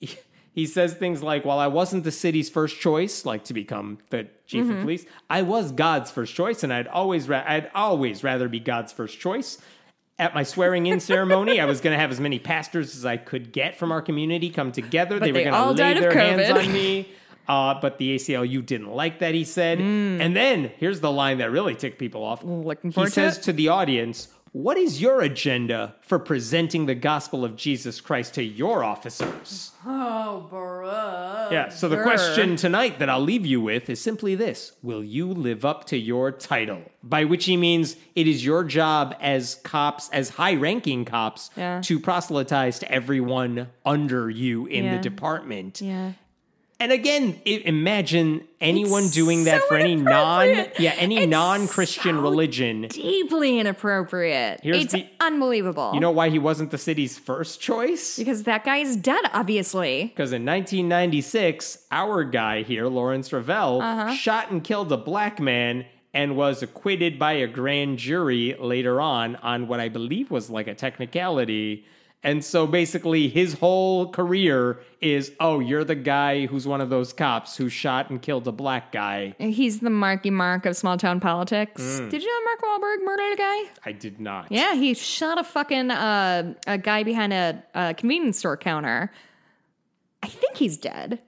he 0.54 0.66
says 0.66 0.94
things 0.96 1.24
like, 1.24 1.46
"While 1.46 1.60
I 1.60 1.68
wasn't 1.68 2.04
the 2.04 2.12
city's 2.12 2.50
first 2.50 2.80
choice, 2.80 3.26
like 3.26 3.44
to 3.46 3.54
become 3.54 4.00
the 4.10 4.28
chief 4.46 4.70
of 4.70 4.82
police, 4.82 5.06
I 5.30 5.42
was 5.42 5.72
God's 5.72 6.12
first 6.12 6.36
choice, 6.36 6.64
and 6.64 6.72
I'd 6.74 6.88
always, 6.88 7.28
ra- 7.30 7.44
I'd 7.46 7.72
always 7.74 8.24
rather 8.24 8.48
be 8.50 8.60
God's 8.60 8.92
first 8.92 9.20
choice." 9.20 9.58
At 10.20 10.36
my 10.36 10.44
swearing-in 10.44 11.00
ceremony, 11.00 11.60
I 11.60 11.66
was 11.66 11.82
going 11.82 11.94
to 11.96 12.00
have 12.00 12.12
as 12.12 12.20
many 12.20 12.38
pastors 12.38 12.96
as 12.96 13.04
I 13.06 13.18
could 13.18 13.52
get 13.52 13.76
from 13.76 13.92
our 13.92 14.02
community 14.02 14.50
come 14.50 14.72
together. 14.72 15.20
they 15.20 15.32
were 15.32 15.44
going 15.44 15.76
to 15.76 15.84
lay 15.84 15.94
their 15.96 16.14
hands 16.14 16.50
on 16.52 16.72
me. 16.72 17.10
Uh, 17.48 17.80
but 17.82 17.98
the 17.98 18.16
ACLU 18.16 18.66
didn't 18.66 18.92
like 18.92 19.20
that, 19.20 19.34
he 19.34 19.44
said. 19.44 19.80
Mm. 19.80 20.22
And 20.22 20.36
then 20.36 20.72
here's 20.78 21.02
the 21.02 21.12
line 21.12 21.40
that 21.40 21.52
really 21.52 21.76
ticked 21.76 22.00
people 22.00 22.24
off. 22.24 22.44
Looking 22.44 22.92
He 22.92 23.08
says 23.08 23.38
it. 23.38 23.44
to 23.44 23.54
the 23.54 23.68
audience, 23.68 24.30
What 24.54 24.78
is 24.78 25.02
your 25.02 25.22
agenda 25.22 25.96
for 26.02 26.20
presenting 26.20 26.86
the 26.86 26.94
gospel 26.94 27.44
of 27.44 27.56
Jesus 27.56 28.00
Christ 28.00 28.36
to 28.36 28.44
your 28.44 28.84
officers? 28.84 29.72
Oh, 29.84 30.46
bro. 30.48 31.50
Yeah, 31.52 31.70
so 31.70 31.90
the 31.90 32.04
question 32.04 32.56
tonight 32.56 33.00
that 33.00 33.10
I'll 33.10 33.20
leave 33.20 33.48
you 33.48 33.60
with 33.62 33.90
is 33.90 34.00
simply 34.00 34.36
this 34.36 34.74
Will 34.84 35.04
you 35.04 35.28
live 35.34 35.66
up 35.66 35.86
to 35.86 35.98
your 35.98 36.32
title? 36.32 36.84
By 37.02 37.26
which 37.26 37.46
he 37.46 37.58
means 37.58 37.96
it 38.16 38.28
is 38.28 38.46
your 38.46 38.64
job 38.64 39.16
as 39.20 39.56
cops, 39.64 40.08
as 40.12 40.30
high 40.30 40.54
ranking 40.54 41.04
cops, 41.04 41.50
Yeah. 41.58 41.82
to 41.82 42.00
proselytize 42.00 42.78
to 42.80 42.92
everyone 42.92 43.70
under 43.84 44.30
you 44.30 44.68
in 44.68 44.92
the 44.92 45.00
department. 45.00 45.82
Yeah. 45.82 46.12
And 46.80 46.92
again, 46.92 47.40
i 47.46 47.62
imagine 47.64 48.46
anyone 48.60 49.04
It's 49.06 49.14
doing 49.14 49.46
that 49.46 49.62
so 49.62 49.68
for 49.68 49.78
any 49.78 49.96
non 49.96 50.48
yeah 50.80 50.94
any 50.98 51.20
it's 51.20 51.30
non-Christian 51.32 52.16
so 52.18 52.22
religion. 52.22 52.88
Deeply 52.90 53.60
inappropriate. 53.60 54.60
Here's 54.64 54.84
it's 54.86 54.94
the- 54.94 55.08
unbelievable. 55.22 55.92
You 55.94 56.02
know 56.02 56.12
why 56.12 56.30
he 56.30 56.40
wasn't 56.40 56.72
the 56.72 56.78
city's 56.78 57.18
first 57.18 57.62
choice? 57.62 58.18
because 58.18 58.44
that 58.44 58.66
guy 58.66 58.78
is 58.78 58.98
dead, 58.98 59.22
obviously. 59.34 60.06
Because 60.06 60.34
in 60.34 60.44
1996, 60.46 61.86
our 61.92 62.24
guy 62.24 62.64
here, 62.64 62.88
Lawrence 62.88 63.32
Revell, 63.32 63.82
Uh-huh. 63.82 64.14
shot 64.14 64.52
and 64.52 64.64
killed 64.64 64.92
a 64.92 64.98
black 64.98 65.40
man 65.40 65.86
and 66.14 66.36
was 66.36 66.62
acquitted 66.62 67.18
by 67.18 67.34
a 67.34 67.48
grand 67.48 67.98
jury 67.98 68.56
later 68.60 69.00
on 69.02 69.36
on 69.38 69.68
what 69.68 69.80
I 69.80 69.90
believe 69.90 70.30
was 70.32 70.50
like 70.50 70.68
a 70.68 70.76
technicality. 70.76 71.86
And 72.26 72.44
so 72.44 72.66
basically, 72.66 73.28
his 73.28 73.56
whole 73.56 74.10
career 74.10 74.80
is 75.02 75.34
oh, 75.42 75.60
you're 75.60 75.84
the 75.84 75.96
guy 75.96 76.46
who's 76.46 76.66
one 76.66 76.80
of 76.80 76.90
those 76.90 77.12
cops 77.12 77.58
who 77.58 77.68
shot 77.68 78.10
and 78.10 78.22
killed 78.22 78.48
a 78.48 78.52
black 78.54 78.94
guy. 78.94 79.36
He's 79.40 79.82
the 79.82 79.90
Marky 79.90 80.30
Mark 80.30 80.66
of 80.66 80.78
small 80.78 80.98
town 80.98 81.20
politics. 81.20 81.82
Mm. 81.82 82.10
Did 82.10 82.24
you 82.24 82.30
know 82.30 82.46
Mark 82.46 82.62
Wahlberg 82.82 83.04
murdered 83.06 83.34
a 83.34 83.36
guy? 83.36 83.62
I 83.86 83.92
did 83.92 84.22
not. 84.22 84.50
Yeah, 84.50 84.74
he 84.76 84.94
shot 84.94 85.38
a 85.38 85.44
fucking 85.44 85.92
uh, 85.92 86.54
a 86.66 86.78
guy 86.78 87.04
behind 87.04 87.34
a, 87.34 87.62
a 87.76 87.94
convenience 87.94 88.40
store 88.40 88.56
counter. 88.56 89.12
I 90.22 90.28
think 90.28 90.56
he's 90.56 90.78
dead. 90.78 91.20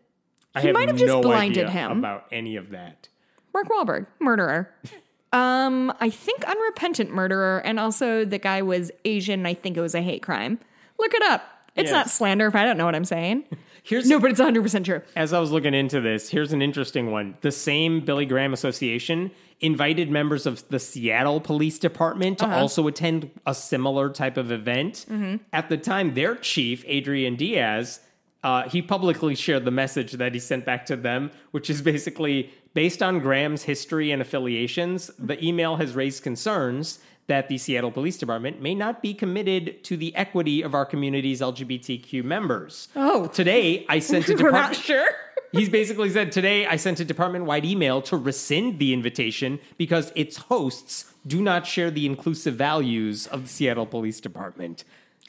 I 0.56 0.62
He 0.62 0.68
have 0.68 0.74
might 0.76 0.88
have 0.88 0.98
just 0.98 1.22
blinded 1.22 1.66
idea 1.66 1.72
him. 1.72 2.00
about 2.00 2.28
any 2.32 2.56
of 2.56 2.70
that. 2.70 3.10
Mark 3.54 3.68
Wahlberg, 3.68 4.08
murderer. 4.22 4.74
um, 5.34 5.91
I 6.00 6.10
think 6.10 6.46
unrepentant 6.46 7.12
murderer, 7.14 7.58
and 7.66 7.82
also 7.82 8.24
the 8.24 8.38
guy 8.39 8.62
was 8.62 8.91
Asian. 9.04 9.46
I 9.46 9.54
think 9.56 9.76
it 9.76 9.82
was 9.82 9.93
a 9.93 10.02
hate 10.02 10.24
crime. 10.24 10.60
Look 11.00 11.14
it 11.14 11.24
up. 11.24 11.43
It's 11.76 11.88
Yes. 11.89 11.93
not 11.93 12.10
slander 12.10 12.48
if 12.48 12.56
I 12.56 12.64
don't 12.64 12.78
know 12.78 12.86
what 12.86 12.96
I'm 12.96 13.06
saying. 13.06 13.43
Here's 13.84 14.08
No, 14.10 14.20
but 14.20 14.32
it's 14.32 14.39
100 14.39 14.64
percent 14.64 14.86
true. 14.86 15.02
As 15.16 15.32
I 15.34 15.39
was 15.39 15.52
looking 15.52 15.74
into 15.76 16.02
this, 16.02 16.30
here's 16.30 16.52
an 16.54 16.62
interesting 16.64 17.12
one. 17.12 17.38
The 17.41 17.52
same 17.52 18.00
Billy 18.00 18.26
Graham 18.26 18.52
Association 18.52 19.30
invited 19.60 20.10
members 20.10 20.48
of 20.48 20.68
the 20.70 20.80
Seattle 20.80 21.39
Police 21.39 21.78
Department 21.78 22.39
to 22.39 22.50
also 22.50 22.88
attend 22.88 23.30
a 23.46 23.54
similar 23.54 24.10
type 24.10 24.38
of 24.38 24.52
event. 24.52 25.06
At 25.54 25.70
the 25.70 25.78
time, 25.78 26.16
their 26.16 26.36
chief, 26.36 26.84
Adrian 26.88 27.36
Diaz, 27.36 28.00
uh, 28.43 28.68
he 28.70 28.82
publicly 28.82 29.36
shared 29.36 29.66
the 29.66 29.72
message 29.72 30.14
that 30.14 30.34
he 30.34 30.39
sent 30.39 30.66
back 30.66 30.86
to 30.88 30.96
them, 30.96 31.30
which 31.52 31.70
is 31.70 31.82
basically 31.84 32.50
based 32.74 33.04
on 33.04 33.20
Graham's 33.20 33.64
history 33.64 34.12
and 34.12 34.20
affiliations. 34.22 35.12
The 35.20 35.43
email 35.46 35.76
has 35.76 35.93
raised 35.93 36.24
concerns 36.24 37.00
that 37.28 37.47
the 37.47 37.57
Seattle 37.57 37.91
Police 37.91 38.17
Department 38.17 38.61
may 38.61 38.76
not 38.76 39.01
be 39.01 39.13
committed 39.13 39.84
to 39.84 39.97
the 39.97 40.15
equity 40.15 40.61
of 40.61 40.73
our 40.73 40.86
community's 40.86 41.41
LGBTQ 41.41 42.23
members. 42.23 42.88
Oh. 42.95 43.28
today 43.28 43.86
I 43.89 43.99
sent 43.99 44.30
a 44.30 44.36
department. 44.36 44.53
We're 44.53 44.61
not 44.61 44.76
sure. 44.76 45.07
He's 45.51 45.69
basically 45.69 46.09
said 46.09 46.32
today 46.32 46.65
I 46.65 46.76
sent 46.76 46.99
a 46.99 47.05
department 47.05 47.45
wide 47.45 47.65
email 47.65 48.01
to 48.03 48.17
rescind 48.17 48.78
the 48.78 48.93
invitation 48.93 49.59
because 49.78 50.11
its 50.15 50.38
hosts 50.38 51.13
do 51.26 51.41
not 51.41 51.65
share 51.65 51.89
the 51.89 52.05
inclusive 52.05 52.55
values 52.55 53.26
of 53.28 53.43
the 53.43 53.49
Seattle 53.49 53.86
Police 53.86 54.19
Department. 54.19 54.84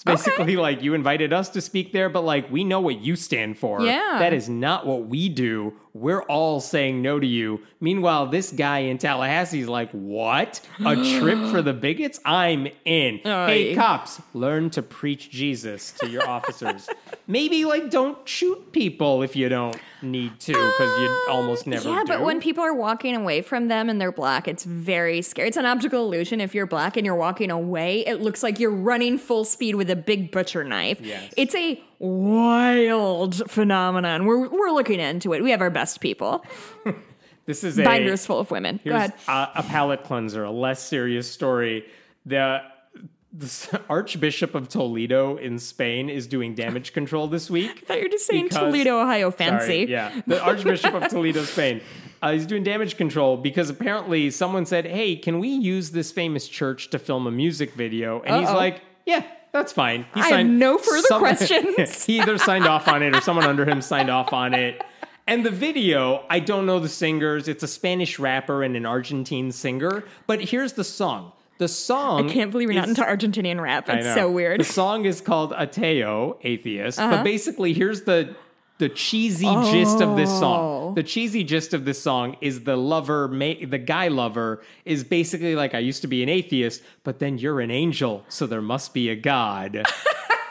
Basically 0.06 0.56
like 0.56 0.82
you 0.82 0.94
invited 0.94 1.32
us 1.32 1.48
to 1.50 1.60
speak 1.60 1.92
there, 1.92 2.08
but 2.08 2.22
like 2.24 2.50
we 2.50 2.64
know 2.64 2.80
what 2.80 3.00
you 3.00 3.16
stand 3.16 3.58
for. 3.58 3.82
Yeah. 3.82 4.16
That 4.18 4.32
is 4.32 4.48
not 4.48 4.86
what 4.86 5.06
we 5.06 5.28
do. 5.28 5.74
We're 5.92 6.22
all 6.22 6.60
saying 6.60 7.00
no 7.00 7.18
to 7.18 7.26
you. 7.26 7.62
Meanwhile, 7.80 8.26
this 8.26 8.52
guy 8.52 8.80
in 8.80 8.98
Tallahassee 8.98 9.60
is 9.60 9.68
like, 9.68 9.90
what? 9.92 10.60
A 10.84 10.94
trip 11.18 11.38
for 11.50 11.62
the 11.62 11.72
bigots? 11.72 12.20
I'm 12.24 12.68
in. 12.84 13.20
Hey, 13.24 13.74
cops, 13.74 14.20
learn 14.34 14.68
to 14.70 14.82
preach 14.82 15.30
Jesus 15.30 15.92
to 16.00 16.08
your 16.08 16.28
officers. 16.28 16.88
Maybe 17.26 17.64
like 17.64 17.90
don't 17.90 18.26
shoot 18.28 18.72
people 18.72 19.22
if 19.22 19.34
you 19.36 19.48
don't 19.48 19.76
need 20.06 20.38
to, 20.40 20.52
because 20.52 20.98
you 21.00 21.06
um, 21.28 21.36
almost 21.36 21.66
never 21.66 21.88
Yeah, 21.88 22.00
do. 22.00 22.06
but 22.06 22.22
when 22.22 22.40
people 22.40 22.64
are 22.64 22.72
walking 22.74 23.14
away 23.14 23.42
from 23.42 23.68
them 23.68 23.88
and 23.90 24.00
they're 24.00 24.12
black, 24.12 24.48
it's 24.48 24.64
very 24.64 25.20
scary. 25.22 25.48
It's 25.48 25.56
an 25.56 25.66
optical 25.66 26.04
illusion. 26.04 26.40
If 26.40 26.54
you're 26.54 26.66
black 26.66 26.96
and 26.96 27.04
you're 27.04 27.14
walking 27.16 27.50
away, 27.50 28.06
it 28.06 28.20
looks 28.20 28.42
like 28.42 28.58
you're 28.58 28.70
running 28.74 29.18
full 29.18 29.44
speed 29.44 29.74
with 29.74 29.90
a 29.90 29.96
big 29.96 30.30
butcher 30.30 30.64
knife. 30.64 31.00
Yes. 31.00 31.32
It's 31.36 31.54
a 31.54 31.82
wild 31.98 33.50
phenomenon. 33.50 34.24
We're 34.26 34.48
we're 34.48 34.70
looking 34.70 35.00
into 35.00 35.32
it. 35.34 35.42
We 35.42 35.50
have 35.50 35.60
our 35.60 35.70
best 35.70 36.00
people. 36.00 36.44
this 37.46 37.64
is 37.64 37.78
a 37.78 37.84
Binders 37.84 38.26
full 38.26 38.38
of 38.40 38.50
women. 38.50 38.80
Go 38.84 38.94
ahead. 38.94 39.12
a, 39.28 39.48
a 39.56 39.62
palate 39.62 40.04
cleanser, 40.04 40.44
a 40.44 40.50
less 40.50 40.82
serious 40.82 41.30
story. 41.30 41.84
The, 42.26 42.60
the 43.32 43.80
Archbishop 43.88 44.54
of 44.54 44.68
Toledo 44.68 45.36
in 45.36 45.58
Spain 45.58 46.08
is 46.08 46.26
doing 46.26 46.54
damage 46.54 46.92
control 46.92 47.28
this 47.28 47.50
week. 47.50 47.70
I 47.82 47.86
thought 47.86 47.96
you 47.98 48.02
were 48.04 48.08
just 48.08 48.26
saying 48.26 48.44
because- 48.44 48.58
Toledo, 48.58 49.00
Ohio, 49.00 49.30
Sorry, 49.30 49.50
fancy. 49.50 49.86
yeah, 49.88 50.20
the 50.26 50.40
Archbishop 50.42 50.94
of 50.94 51.08
Toledo, 51.08 51.42
Spain. 51.44 51.80
Uh, 52.22 52.32
he's 52.32 52.46
doing 52.46 52.62
damage 52.62 52.96
control 52.96 53.36
because 53.36 53.68
apparently 53.68 54.30
someone 54.30 54.64
said, 54.64 54.86
"Hey, 54.86 55.16
can 55.16 55.38
we 55.38 55.48
use 55.48 55.90
this 55.90 56.10
famous 56.12 56.48
church 56.48 56.88
to 56.90 56.98
film 56.98 57.26
a 57.26 57.30
music 57.30 57.74
video?" 57.74 58.22
And 58.22 58.40
he's 58.40 58.48
Uh-oh. 58.48 58.56
like, 58.56 58.80
"Yeah, 59.04 59.22
that's 59.52 59.72
fine. 59.72 60.06
He 60.14 60.20
I 60.22 60.28
have 60.30 60.46
no 60.46 60.78
further 60.78 61.18
questions. 61.18 62.04
he 62.04 62.18
either 62.20 62.38
signed 62.38 62.66
off 62.66 62.88
on 62.88 63.02
it 63.02 63.14
or 63.14 63.20
someone 63.20 63.44
under 63.44 63.64
him 63.68 63.82
signed 63.82 64.08
off 64.10 64.32
on 64.32 64.54
it. 64.54 64.82
And 65.28 65.44
the 65.44 65.50
video, 65.50 66.24
I 66.30 66.38
don't 66.40 66.66
know 66.66 66.78
the 66.78 66.88
singers. 66.88 67.48
It's 67.48 67.62
a 67.64 67.68
Spanish 67.68 68.18
rapper 68.18 68.62
and 68.62 68.76
an 68.76 68.86
Argentine 68.86 69.50
singer. 69.52 70.04
But 70.26 70.40
here's 70.40 70.74
the 70.74 70.84
song. 70.84 71.32
The 71.58 71.68
song. 71.68 72.28
I 72.28 72.32
can't 72.32 72.50
believe 72.50 72.70
you're 72.70 72.80
not 72.80 72.88
into 72.88 73.02
Argentinian 73.02 73.60
rap. 73.60 73.88
It's 73.88 74.14
so 74.14 74.30
weird. 74.30 74.60
The 74.60 74.64
song 74.64 75.04
is 75.06 75.20
called 75.20 75.52
Ateo, 75.52 76.36
atheist. 76.42 76.98
Uh-huh. 76.98 77.16
But 77.16 77.24
basically, 77.24 77.72
here's 77.72 78.02
the 78.02 78.34
the 78.78 78.90
cheesy 78.90 79.46
gist 79.72 80.02
of 80.02 80.18
this 80.18 80.28
Oh. 80.32 80.40
song. 80.40 80.94
The 80.96 81.02
cheesy 81.02 81.44
gist 81.44 81.72
of 81.72 81.86
this 81.86 81.98
song 82.02 82.36
is 82.42 82.64
the 82.64 82.76
lover, 82.76 83.26
ma- 83.26 83.54
the 83.66 83.78
guy 83.78 84.08
lover, 84.08 84.62
is 84.84 85.02
basically 85.02 85.56
like, 85.56 85.74
I 85.74 85.78
used 85.78 86.02
to 86.02 86.08
be 86.08 86.22
an 86.22 86.28
atheist, 86.28 86.82
but 87.02 87.18
then 87.18 87.38
you're 87.38 87.62
an 87.62 87.70
angel, 87.70 88.24
so 88.28 88.46
there 88.46 88.60
must 88.60 88.92
be 88.92 89.08
a 89.08 89.16
god. 89.16 89.82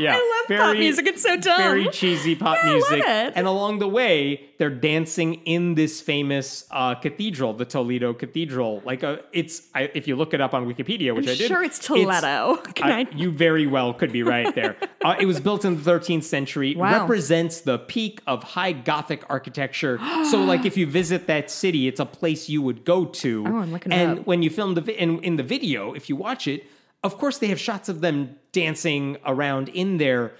Yeah, 0.00 0.16
I 0.18 0.44
love 0.48 0.58
pop 0.58 0.76
music. 0.76 1.06
It's 1.06 1.22
so 1.22 1.36
dumb. 1.36 1.58
Very 1.58 1.88
cheesy 1.88 2.34
pop 2.34 2.58
Yeah, 2.62 2.72
music. 2.72 3.04
And 3.06 3.46
along 3.46 3.78
the 3.78 3.88
way, 3.88 4.50
they're 4.58 4.70
dancing 4.70 5.34
in 5.44 5.74
this 5.74 6.00
famous 6.00 6.64
uh, 6.70 6.94
cathedral, 6.94 7.54
the 7.54 7.64
Toledo 7.64 8.12
Cathedral. 8.12 8.82
Like 8.84 9.02
a, 9.02 9.20
it's 9.32 9.68
I, 9.74 9.90
if 9.94 10.06
you 10.08 10.16
look 10.16 10.34
it 10.34 10.40
up 10.40 10.54
on 10.54 10.66
Wikipedia, 10.66 11.14
which 11.14 11.28
I 11.28 11.34
did, 11.34 11.48
sure 11.48 11.62
it's 11.62 11.78
Toledo. 11.78 12.56
Can 12.74 12.90
I- 12.90 13.06
you 13.14 13.30
very 13.30 13.66
well 13.66 13.94
could 13.94 14.12
be 14.12 14.22
right 14.22 14.54
there. 14.54 14.76
uh, 15.04 15.16
it 15.18 15.26
was 15.26 15.40
built 15.40 15.64
in 15.64 15.82
the 15.82 15.90
13th 15.90 16.24
century. 16.24 16.74
Wow. 16.74 17.00
Represents 17.00 17.60
the 17.60 17.78
peak 17.78 18.20
of 18.26 18.42
high 18.42 18.72
Gothic 18.72 19.24
architecture. 19.28 19.98
so, 20.30 20.42
like, 20.42 20.64
if 20.64 20.76
you 20.76 20.86
visit 20.86 21.26
that 21.26 21.50
city, 21.50 21.88
it's 21.88 22.00
a 22.00 22.06
place 22.06 22.48
you 22.48 22.62
would 22.62 22.84
go 22.84 23.04
to. 23.04 23.44
Oh, 23.50 23.56
I'm 23.58 23.72
looking 23.72 23.90
it 23.92 23.96
And 23.96 24.26
when 24.26 24.42
you 24.42 24.50
film 24.50 24.74
the 24.74 24.82
in, 25.02 25.18
in 25.24 25.36
the 25.36 25.42
video, 25.42 25.92
if 25.92 26.08
you 26.08 26.14
watch 26.16 26.46
it, 26.46 26.66
of 27.02 27.18
course 27.18 27.38
they 27.38 27.46
have 27.48 27.60
shots 27.60 27.88
of 27.88 28.00
them 28.00 28.36
dancing 28.52 29.16
around 29.24 29.68
in 29.68 29.96
there. 29.98 30.32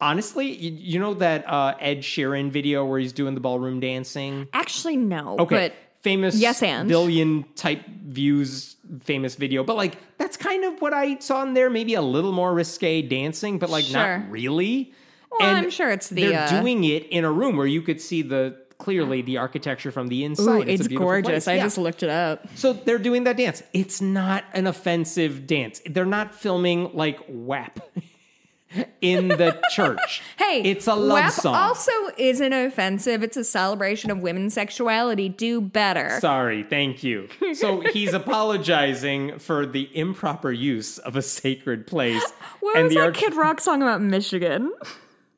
Honestly, 0.00 0.50
you, 0.50 0.72
you 0.72 0.98
know 0.98 1.14
that 1.14 1.46
uh, 1.46 1.74
Ed 1.78 1.98
Sheeran 1.98 2.50
video 2.50 2.84
where 2.86 2.98
he's 2.98 3.12
doing 3.12 3.34
the 3.34 3.40
ballroom 3.40 3.80
dancing? 3.80 4.48
Actually, 4.52 4.96
no. 4.96 5.36
Okay. 5.40 5.68
But 5.68 5.74
famous 6.00 6.36
Yes, 6.36 6.62
and. 6.62 6.88
billion 6.88 7.44
type 7.54 7.84
views 7.86 8.76
famous 9.00 9.34
video. 9.34 9.62
But 9.62 9.76
like 9.76 9.98
that's 10.16 10.36
kind 10.36 10.64
of 10.64 10.80
what 10.80 10.94
I 10.94 11.18
saw 11.18 11.42
in 11.42 11.52
there. 11.54 11.68
Maybe 11.68 11.94
a 11.94 12.02
little 12.02 12.32
more 12.32 12.54
risque 12.54 13.02
dancing, 13.02 13.58
but 13.58 13.68
like 13.68 13.84
Sure. 13.84 14.18
not 14.18 14.30
really. 14.30 14.92
Well, 15.30 15.54
I'm 15.56 15.70
sure 15.70 15.90
it's 15.90 16.08
the, 16.08 16.26
they're 16.26 16.44
uh, 16.44 16.60
doing 16.60 16.82
it 16.84 17.06
in 17.06 17.24
a 17.24 17.30
room 17.30 17.56
where 17.56 17.66
you 17.66 17.82
could 17.82 18.00
see 18.00 18.22
the 18.22 18.56
clearly 18.80 19.22
the 19.22 19.38
architecture 19.38 19.92
from 19.92 20.08
the 20.08 20.22
Ooh, 20.22 20.26
inside. 20.26 20.68
it's, 20.68 20.86
a 20.86 20.88
gorgeous. 20.88 21.44
place. 21.44 21.48
I 21.48 21.54
Yeah. 21.54 21.62
just 21.64 21.78
looked 21.78 22.02
it 22.02 22.10
up. 22.10 22.46
So 22.56 22.72
they're 22.72 22.98
doing 22.98 23.24
that 23.24 23.36
dance. 23.36 23.62
It's 23.72 24.00
not 24.00 24.44
an 24.54 24.66
offensive 24.66 25.46
dance. 25.46 25.80
They're 25.86 26.04
not 26.04 26.34
filming 26.34 26.90
like 26.94 27.20
WAP 27.28 27.78
in 29.00 29.28
the 29.28 29.60
church. 29.70 30.22
Hey, 30.50 30.62
it's 30.62 30.88
a 30.88 30.94
love 30.94 31.12
WAP 31.26 31.32
song. 31.32 31.54
also 31.54 31.92
isn't 32.18 32.52
offensive. 32.52 33.22
It's 33.22 33.36
a 33.36 33.44
celebration 33.44 34.10
of 34.10 34.18
women's 34.18 34.52
sexuality. 34.54 35.28
Do 35.28 35.60
better. 35.60 36.18
Sorry, 36.20 36.64
thank 36.64 37.04
you. 37.04 37.28
So 37.52 37.82
he's 37.82 38.12
apologizing 38.14 39.38
for 39.38 39.64
the 39.64 39.88
improper 39.96 40.50
use 40.50 40.98
of 40.98 41.14
a 41.14 41.22
sacred 41.22 41.86
place. 41.86 42.20
what 42.60 42.74
and 42.76 42.86
was 42.86 42.94
the 42.94 42.98
that 42.98 43.06
arch- 43.06 43.16
Kid 43.16 43.34
Rock 43.34 43.60
song 43.60 43.80
about 43.80 44.00
Michigan? 44.02 44.72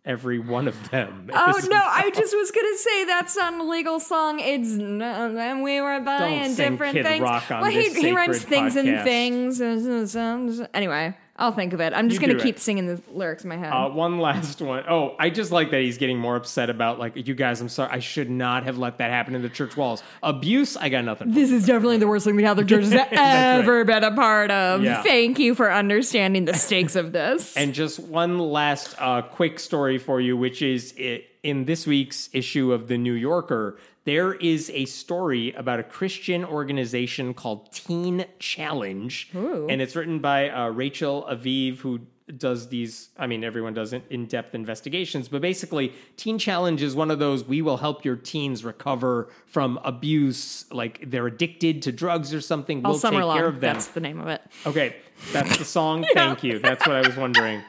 Every 0.05 0.40
one 0.40 0.66
of 0.66 0.90
them. 0.90 1.30
Oh 1.34 1.61
no, 1.68 1.80
I 1.80 2.11
just 2.12 2.34
was 2.36 2.50
gonna 2.50 2.76
say 2.76 3.05
that's 3.05 3.36
not 3.36 3.55
a 3.55 3.62
legal 3.62 4.00
song. 4.00 4.40
It's 4.40 4.70
no, 4.70 5.36
and 5.38 5.62
we 5.62 5.80
were 5.80 6.00
buying 6.00 6.53
sing 6.53 6.72
different 6.72 6.94
Kid 6.94 7.07
things. 7.07 7.22
Rock 7.22 7.50
on 7.50 7.61
well, 7.62 7.70
he, 7.70 7.88
he 7.94 8.12
rhymes 8.12 8.40
sacred 8.40 8.48
things 8.48 8.76
and 8.76 9.05
things. 9.05 10.61
Anyway, 10.74 11.16
I'll 11.37 11.51
think 11.53 11.72
of 11.72 11.80
it. 11.80 11.95
I'm 11.95 12.11
just 12.11 12.20
You 12.20 12.28
gonna 12.28 12.39
keep 12.39 12.57
it. 12.57 12.61
singing 12.61 12.87
the 12.87 13.01
lyrics 13.11 13.43
in 13.43 13.49
my 13.49 13.57
head. 13.57 13.72
Uh, 13.72 13.89
one 13.89 14.18
last 14.18 14.61
one. 14.61 14.85
Oh, 14.89 15.16
I 15.18 15.30
just 15.30 15.51
like 15.51 15.70
that 15.70 15.80
he's 15.80 15.97
getting 15.97 16.18
more 16.18 16.37
upset 16.37 16.68
about 16.68 16.99
like 16.99 17.26
you 17.26 17.35
guys. 17.35 17.61
I'm 17.61 17.70
sorry. 17.70 17.91
I 17.91 18.01
should 18.01 18.28
not 18.30 18.64
have 18.64 18.76
let 18.76 18.99
that 18.99 19.11
happen 19.11 19.35
in 19.35 19.41
the 19.41 19.49
church 19.49 19.74
walls. 19.76 20.03
Abuse. 20.22 20.76
I 20.76 20.91
got 20.91 21.05
nothing. 21.05 21.28
for. 21.28 21.35
this 21.35 21.51
is 21.51 21.64
definitely 21.64 21.97
the 21.97 22.07
worst 22.07 22.26
thing 22.26 22.37
the 22.37 22.43
Catholic 22.43 22.68
Church 22.68 22.85
has 22.85 22.93
ever 23.12 23.85
been 23.85 24.05
a 24.05 24.14
part 24.14 24.51
of. 24.51 24.83
Yeah. 24.83 25.03
Thank 25.03 25.39
you 25.39 25.55
for 25.55 25.72
understanding 25.72 26.45
the 26.45 26.55
stakes 26.55 26.97
of 26.97 27.12
this. 27.12 27.57
And 27.62 27.72
just 27.74 27.99
one 27.99 28.39
last 28.39 28.95
uh, 28.99 29.22
quick 29.22 29.59
story 29.59 29.97
for 29.99 30.20
you, 30.20 30.37
which 30.37 30.61
is 30.62 30.93
it, 30.97 31.26
in 31.43 31.64
this 31.64 31.87
week's 31.87 32.28
issue 32.33 32.72
of 32.72 32.89
The 32.89 32.99
New 32.99 33.12
Yorker, 33.14 33.78
there 34.05 34.34
is 34.34 34.70
a 34.70 34.84
story 34.86 35.53
about 35.53 35.78
a 35.80 35.84
Christian 35.84 36.44
organization 36.44 37.34
called 37.34 37.70
Teen 37.72 38.24
Challenge. 38.38 39.30
And 39.34 39.80
it's 39.82 39.94
written 39.96 40.18
by 40.18 40.48
uh, 40.50 40.68
Rachel 40.68 41.26
Aviv, 41.30 41.78
who 41.78 42.00
does 42.38 42.68
these 42.68 43.11
i 43.18 43.26
mean 43.26 43.42
everyone 43.44 43.74
does 43.74 43.92
in- 43.92 44.03
in-depth 44.09 44.55
investigations 44.55 45.28
but 45.28 45.42
basically 45.42 45.92
teen 46.16 46.38
challenge 46.38 46.80
is 46.80 46.94
one 46.94 47.11
of 47.11 47.18
those 47.18 47.44
we 47.44 47.61
will 47.61 47.78
help 47.78 48.05
your 48.05 48.14
teens 48.16 48.64
recover 48.64 49.28
from 49.44 49.78
abuse 49.84 50.64
like 50.72 51.11
they're 51.11 51.26
addicted 51.26 51.82
to 51.82 51.90
drugs 51.92 52.32
or 52.32 52.40
something 52.40 52.82
All 52.86 52.92
we'll 52.92 52.98
summer 53.00 53.18
take 53.18 53.26
long. 53.26 53.36
care 53.36 53.46
of 53.48 53.61
them 53.61 53.74
That's 53.74 53.88
the 53.88 54.00
name 54.00 54.20
of 54.20 54.28
it. 54.28 54.40
Okay, 54.64 54.96
that's 55.32 55.59
the 55.59 55.64
song. 55.64 56.07
Thank 56.14 56.42
you. 56.44 56.59
That's 56.61 56.86
what 56.86 56.96
I 56.96 57.07
was 57.07 57.16
wondering. 57.16 57.61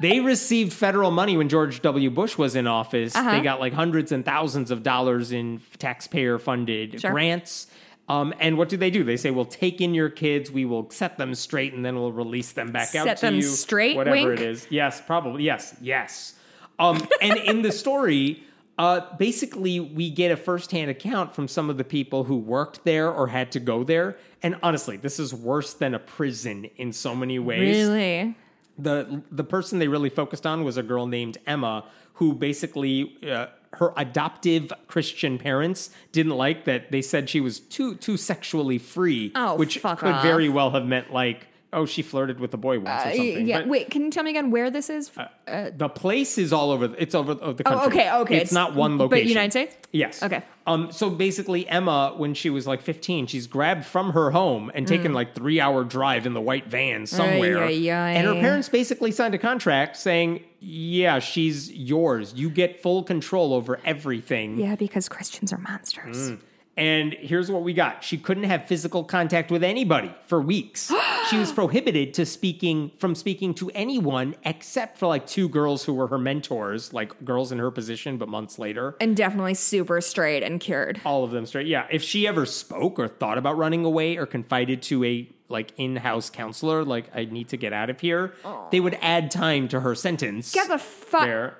They 0.00 0.20
received 0.20 0.72
federal 0.72 1.10
money 1.10 1.36
when 1.36 1.48
George 1.48 1.82
W. 1.82 2.10
Bush 2.10 2.36
was 2.38 2.56
in 2.56 2.66
office. 2.66 3.14
Uh-huh. 3.14 3.30
They 3.32 3.40
got 3.40 3.60
like 3.60 3.72
hundreds 3.72 4.10
and 4.12 4.24
thousands 4.24 4.70
of 4.70 4.82
dollars 4.82 5.32
in 5.32 5.60
taxpayer 5.78 6.38
funded 6.38 7.00
Sure. 7.00 7.10
grants. 7.12 7.66
Um, 8.08 8.34
and 8.40 8.58
what 8.58 8.68
do 8.68 8.76
they 8.76 8.90
do? 8.90 9.04
They 9.04 9.16
say, 9.16 9.30
"We'll 9.30 9.44
take 9.44 9.80
in 9.80 9.94
your 9.94 10.08
kids, 10.08 10.50
we 10.50 10.64
will 10.64 10.90
set 10.90 11.18
them 11.18 11.34
straight, 11.36 11.72
and 11.72 11.84
then 11.84 11.94
we'll 11.94 12.10
release 12.12 12.50
them 12.52 12.72
back 12.72 12.94
out 12.96 13.04
Set 13.06 13.18
to 13.18 13.26
them 13.26 13.36
you." 13.36 13.42
straight, 13.42 13.96
whatever 13.96 14.16
wink? 14.28 14.40
it 14.40 14.44
is. 14.44 14.66
Yes, 14.70 15.00
probably. 15.00 15.44
Yes, 15.44 15.76
yes. 15.80 16.34
Um, 16.80 17.06
and 17.20 17.36
in 17.38 17.62
the 17.62 17.70
story, 17.70 18.42
uh, 18.78 19.02
basically, 19.18 19.78
we 19.78 20.10
get 20.10 20.32
a 20.32 20.36
firsthand 20.36 20.90
account 20.90 21.32
from 21.32 21.46
some 21.46 21.70
of 21.70 21.78
the 21.78 21.84
people 21.84 22.24
who 22.24 22.36
worked 22.36 22.84
there 22.84 23.08
or 23.10 23.28
had 23.28 23.52
to 23.52 23.60
go 23.60 23.84
there. 23.84 24.16
And 24.42 24.56
honestly, 24.64 24.96
this 24.96 25.20
is 25.20 25.32
worse 25.32 25.74
than 25.74 25.94
a 25.94 25.98
prison 26.00 26.64
in 26.76 26.92
so 26.92 27.14
many 27.14 27.38
ways 27.38 27.86
Really? 27.86 28.34
The 28.82 29.22
the 29.30 29.44
person 29.44 29.78
they 29.78 29.88
really 29.88 30.10
focused 30.10 30.46
on 30.46 30.64
was 30.64 30.76
a 30.76 30.82
girl 30.82 31.06
named 31.06 31.38
Emma 31.46 31.84
who 32.14 32.34
basically 32.34 33.16
uh, 33.30 33.46
her 33.74 33.92
adoptive 33.96 34.72
Christian 34.86 35.38
parents 35.38 35.90
didn't 36.12 36.36
like 36.36 36.64
that 36.66 36.90
they 36.92 37.02
said 37.02 37.30
she 37.30 37.40
was 37.40 37.60
too 37.60 37.94
too 37.94 38.16
sexually 38.16 38.78
free 38.78 39.32
Oh, 39.34 39.56
which 39.56 39.80
could 39.80 39.86
off. 40.16 40.22
very 40.22 40.48
well 40.48 40.70
have 40.72 40.84
meant 40.86 41.12
like 41.12 41.46
oh 41.72 41.86
she 41.86 42.02
flirted 42.02 42.38
with 42.40 42.52
a 42.54 42.56
boy 42.56 42.78
once 42.78 43.04
or 43.04 43.08
Uh, 43.08 43.12
something 43.12 43.46
yeah. 43.46 43.60
But 43.60 43.68
Wait, 43.68 43.90
can 43.90 44.02
you 44.02 44.10
tell 44.10 44.24
me 44.24 44.30
again 44.30 44.50
where 44.50 44.70
this 44.70 44.90
is? 44.90 45.10
the 45.46 45.90
place 45.94 46.38
is 46.38 46.52
all 46.52 46.70
over 46.70 46.94
it's 46.98 47.14
over 47.14 47.34
the 47.34 47.44
oh, 47.44 47.54
country 47.54 48.00
okay, 48.00 48.12
okay. 48.12 48.36
it's, 48.38 48.52
not 48.52 48.74
one 48.74 48.98
location 48.98 49.24
But 49.24 49.28
United 49.28 49.50
States? 49.50 49.76
Yes. 49.92 50.22
Okay. 50.22 50.42
Um. 50.66 50.92
So 50.92 51.10
basically, 51.10 51.68
Emma, 51.68 52.14
when 52.16 52.34
she 52.34 52.48
was 52.48 52.66
like 52.66 52.82
15, 52.82 53.26
she's 53.26 53.46
grabbed 53.46 53.84
from 53.84 54.10
her 54.10 54.30
home 54.30 54.70
and 54.74 54.86
taken 54.86 55.12
like 55.12 55.34
three 55.34 55.60
hour 55.60 55.82
drive 55.82 56.24
in 56.24 56.34
the 56.34 56.40
white 56.40 56.66
van 56.66 57.06
somewhere. 57.06 57.58
Mm. 57.58 57.68
Ay, 57.68 57.90
ay. 57.90 58.10
And 58.12 58.26
her 58.26 58.34
parents 58.34 58.68
basically 58.68 59.10
signed 59.10 59.34
a 59.34 59.38
contract 59.38 59.96
saying, 59.96 60.44
"Yeah, 60.60 61.18
she's 61.18 61.70
yours. 61.72 62.34
You 62.34 62.48
get 62.48 62.80
full 62.80 63.02
control 63.02 63.52
over 63.52 63.80
everything." 63.84 64.58
Yeah, 64.58 64.76
because 64.76 65.08
Christians 65.08 65.52
are 65.52 65.58
monsters. 65.58 66.30
Mm. 66.30 66.40
And 66.76 67.12
here's 67.12 67.50
what 67.50 67.62
we 67.62 67.74
got. 67.74 68.02
She 68.02 68.16
couldn't 68.16 68.44
have 68.44 68.66
physical 68.66 69.04
contact 69.04 69.50
with 69.50 69.62
anybody 69.62 70.12
for 70.26 70.40
weeks. 70.40 70.90
she 71.30 71.36
was 71.36 71.52
prohibited 71.52 72.14
to 72.14 72.24
speaking 72.24 72.92
from 72.96 73.14
speaking 73.14 73.52
to 73.54 73.70
anyone 73.74 74.34
except 74.44 74.96
for 74.96 75.06
like 75.06 75.26
two 75.26 75.48
girls 75.48 75.84
who 75.84 75.92
were 75.92 76.06
her 76.08 76.18
mentors, 76.18 76.92
like 76.92 77.24
girls 77.24 77.52
in 77.52 77.58
her 77.58 77.70
position, 77.70 78.16
but 78.16 78.28
months 78.28 78.58
later. 78.58 78.96
And 79.00 79.16
definitely 79.16 79.54
super 79.54 80.00
straight 80.00 80.42
and 80.42 80.60
cured. 80.60 81.00
All 81.04 81.24
of 81.24 81.30
them 81.30 81.44
straight. 81.44 81.66
Yeah. 81.66 81.86
If 81.90 82.02
she 82.02 82.26
ever 82.26 82.46
spoke 82.46 82.98
or 82.98 83.08
thought 83.08 83.36
about 83.36 83.58
running 83.58 83.84
away 83.84 84.16
or 84.16 84.24
confided 84.24 84.82
to 84.84 85.04
a 85.04 85.28
like 85.48 85.72
in-house 85.76 86.30
counselor, 86.30 86.82
like 86.82 87.10
I 87.14 87.26
need 87.26 87.48
to 87.48 87.58
get 87.58 87.74
out 87.74 87.90
of 87.90 88.00
here, 88.00 88.32
they 88.70 88.80
would 88.80 88.96
add 89.02 89.30
time 89.30 89.68
to 89.68 89.80
her 89.80 89.94
sentence. 89.94 90.52
Get 90.52 90.68
the 90.68 90.78
fuck. 90.78 91.54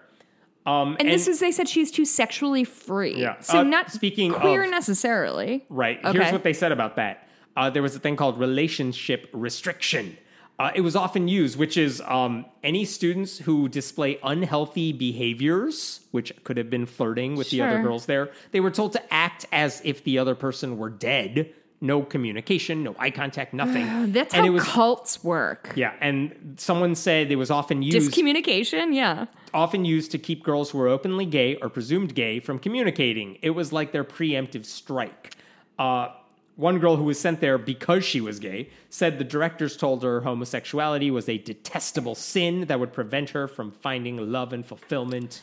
Um, 0.64 0.96
And, 1.00 1.08
this 1.08 1.26
is 1.26 1.40
they 1.40 1.50
said 1.52 1.68
she's 1.68 1.90
too 1.90 2.04
sexually 2.04 2.64
free. 2.64 3.14
Yeah. 3.16 3.40
So 3.40 3.58
Uh, 3.58 3.62
not 3.64 3.90
speaking 3.90 4.32
queer 4.32 4.64
of- 4.64 4.70
necessarily. 4.70 5.64
Right. 5.68 5.98
Okay. 6.04 6.18
Here's 6.18 6.32
what 6.32 6.44
they 6.44 6.52
said 6.52 6.70
about 6.72 6.96
that. 6.96 7.28
Uh, 7.56 7.68
there 7.70 7.82
was 7.82 7.94
a 7.96 7.98
thing 7.98 8.16
called 8.16 8.38
relationship 8.38 9.28
restriction. 9.32 10.16
Uh, 10.58 10.70
it 10.74 10.82
was 10.82 10.94
often 10.94 11.26
used, 11.28 11.58
which 11.58 11.76
is 11.76 12.00
um, 12.06 12.44
any 12.62 12.84
students 12.84 13.38
who 13.38 13.68
display 13.68 14.18
unhealthy 14.22 14.92
behaviors, 14.92 16.00
which 16.12 16.32
could 16.44 16.56
have 16.56 16.70
been 16.70 16.86
flirting 16.86 17.34
with 17.34 17.50
the 17.50 17.60
other 17.60 17.82
girls 17.82 18.06
there, 18.06 18.30
they 18.52 18.60
were 18.60 18.70
told 18.70 18.92
to 18.92 19.12
act 19.12 19.46
as 19.50 19.82
if 19.84 20.04
the 20.04 20.18
other 20.18 20.34
person 20.36 20.78
were 20.78 20.90
dead. 20.90 21.52
No 21.82 22.02
communication, 22.02 22.82
no 22.84 22.94
eye 22.98 23.10
contact, 23.10 23.52
nothing. 23.62 24.12
That's 24.12 24.32
and 24.32 24.46
how 24.46 24.50
it 24.50 24.54
was 24.54 24.64
cults 24.64 25.22
work. 25.24 25.72
yeah, 25.76 25.92
and 26.00 26.54
someone 26.56 26.94
said 26.94 27.30
it 27.30 27.36
was 27.36 27.50
often 27.50 27.82
used 27.82 27.96
Discommunication, 28.12 28.94
yeah. 28.94 29.26
often 29.52 29.84
used 29.84 30.10
to 30.12 30.18
keep 30.18 30.42
girls 30.44 30.70
who 30.70 30.78
were 30.78 30.88
openly 30.88 31.26
gay 31.26 31.56
or 31.56 31.68
presumed 31.68 32.14
gay 32.14 32.40
from 32.40 32.58
communicating. 32.58 33.36
It 33.42 33.50
was 33.50 33.72
like 33.72 33.92
their 33.92 34.04
preemptive 34.04 34.64
strike. 34.64 35.34
Uh, 35.78 36.08
one 36.56 36.78
girl 36.78 36.96
who 36.96 37.04
was 37.04 37.18
sent 37.18 37.40
there 37.40 37.58
because 37.58 38.04
she 38.04 38.20
was 38.20 38.38
gay 38.38 38.68
said 38.90 39.18
the 39.18 39.24
directors 39.24 39.76
told 39.76 40.02
her 40.02 40.20
homosexuality 40.20 41.10
was 41.10 41.28
a 41.28 41.38
detestable 41.38 42.14
sin 42.14 42.66
that 42.66 42.78
would 42.78 42.92
prevent 42.92 43.30
her 43.30 43.48
from 43.48 43.70
finding 43.72 44.16
love 44.30 44.52
and 44.52 44.64
fulfillment. 44.64 45.42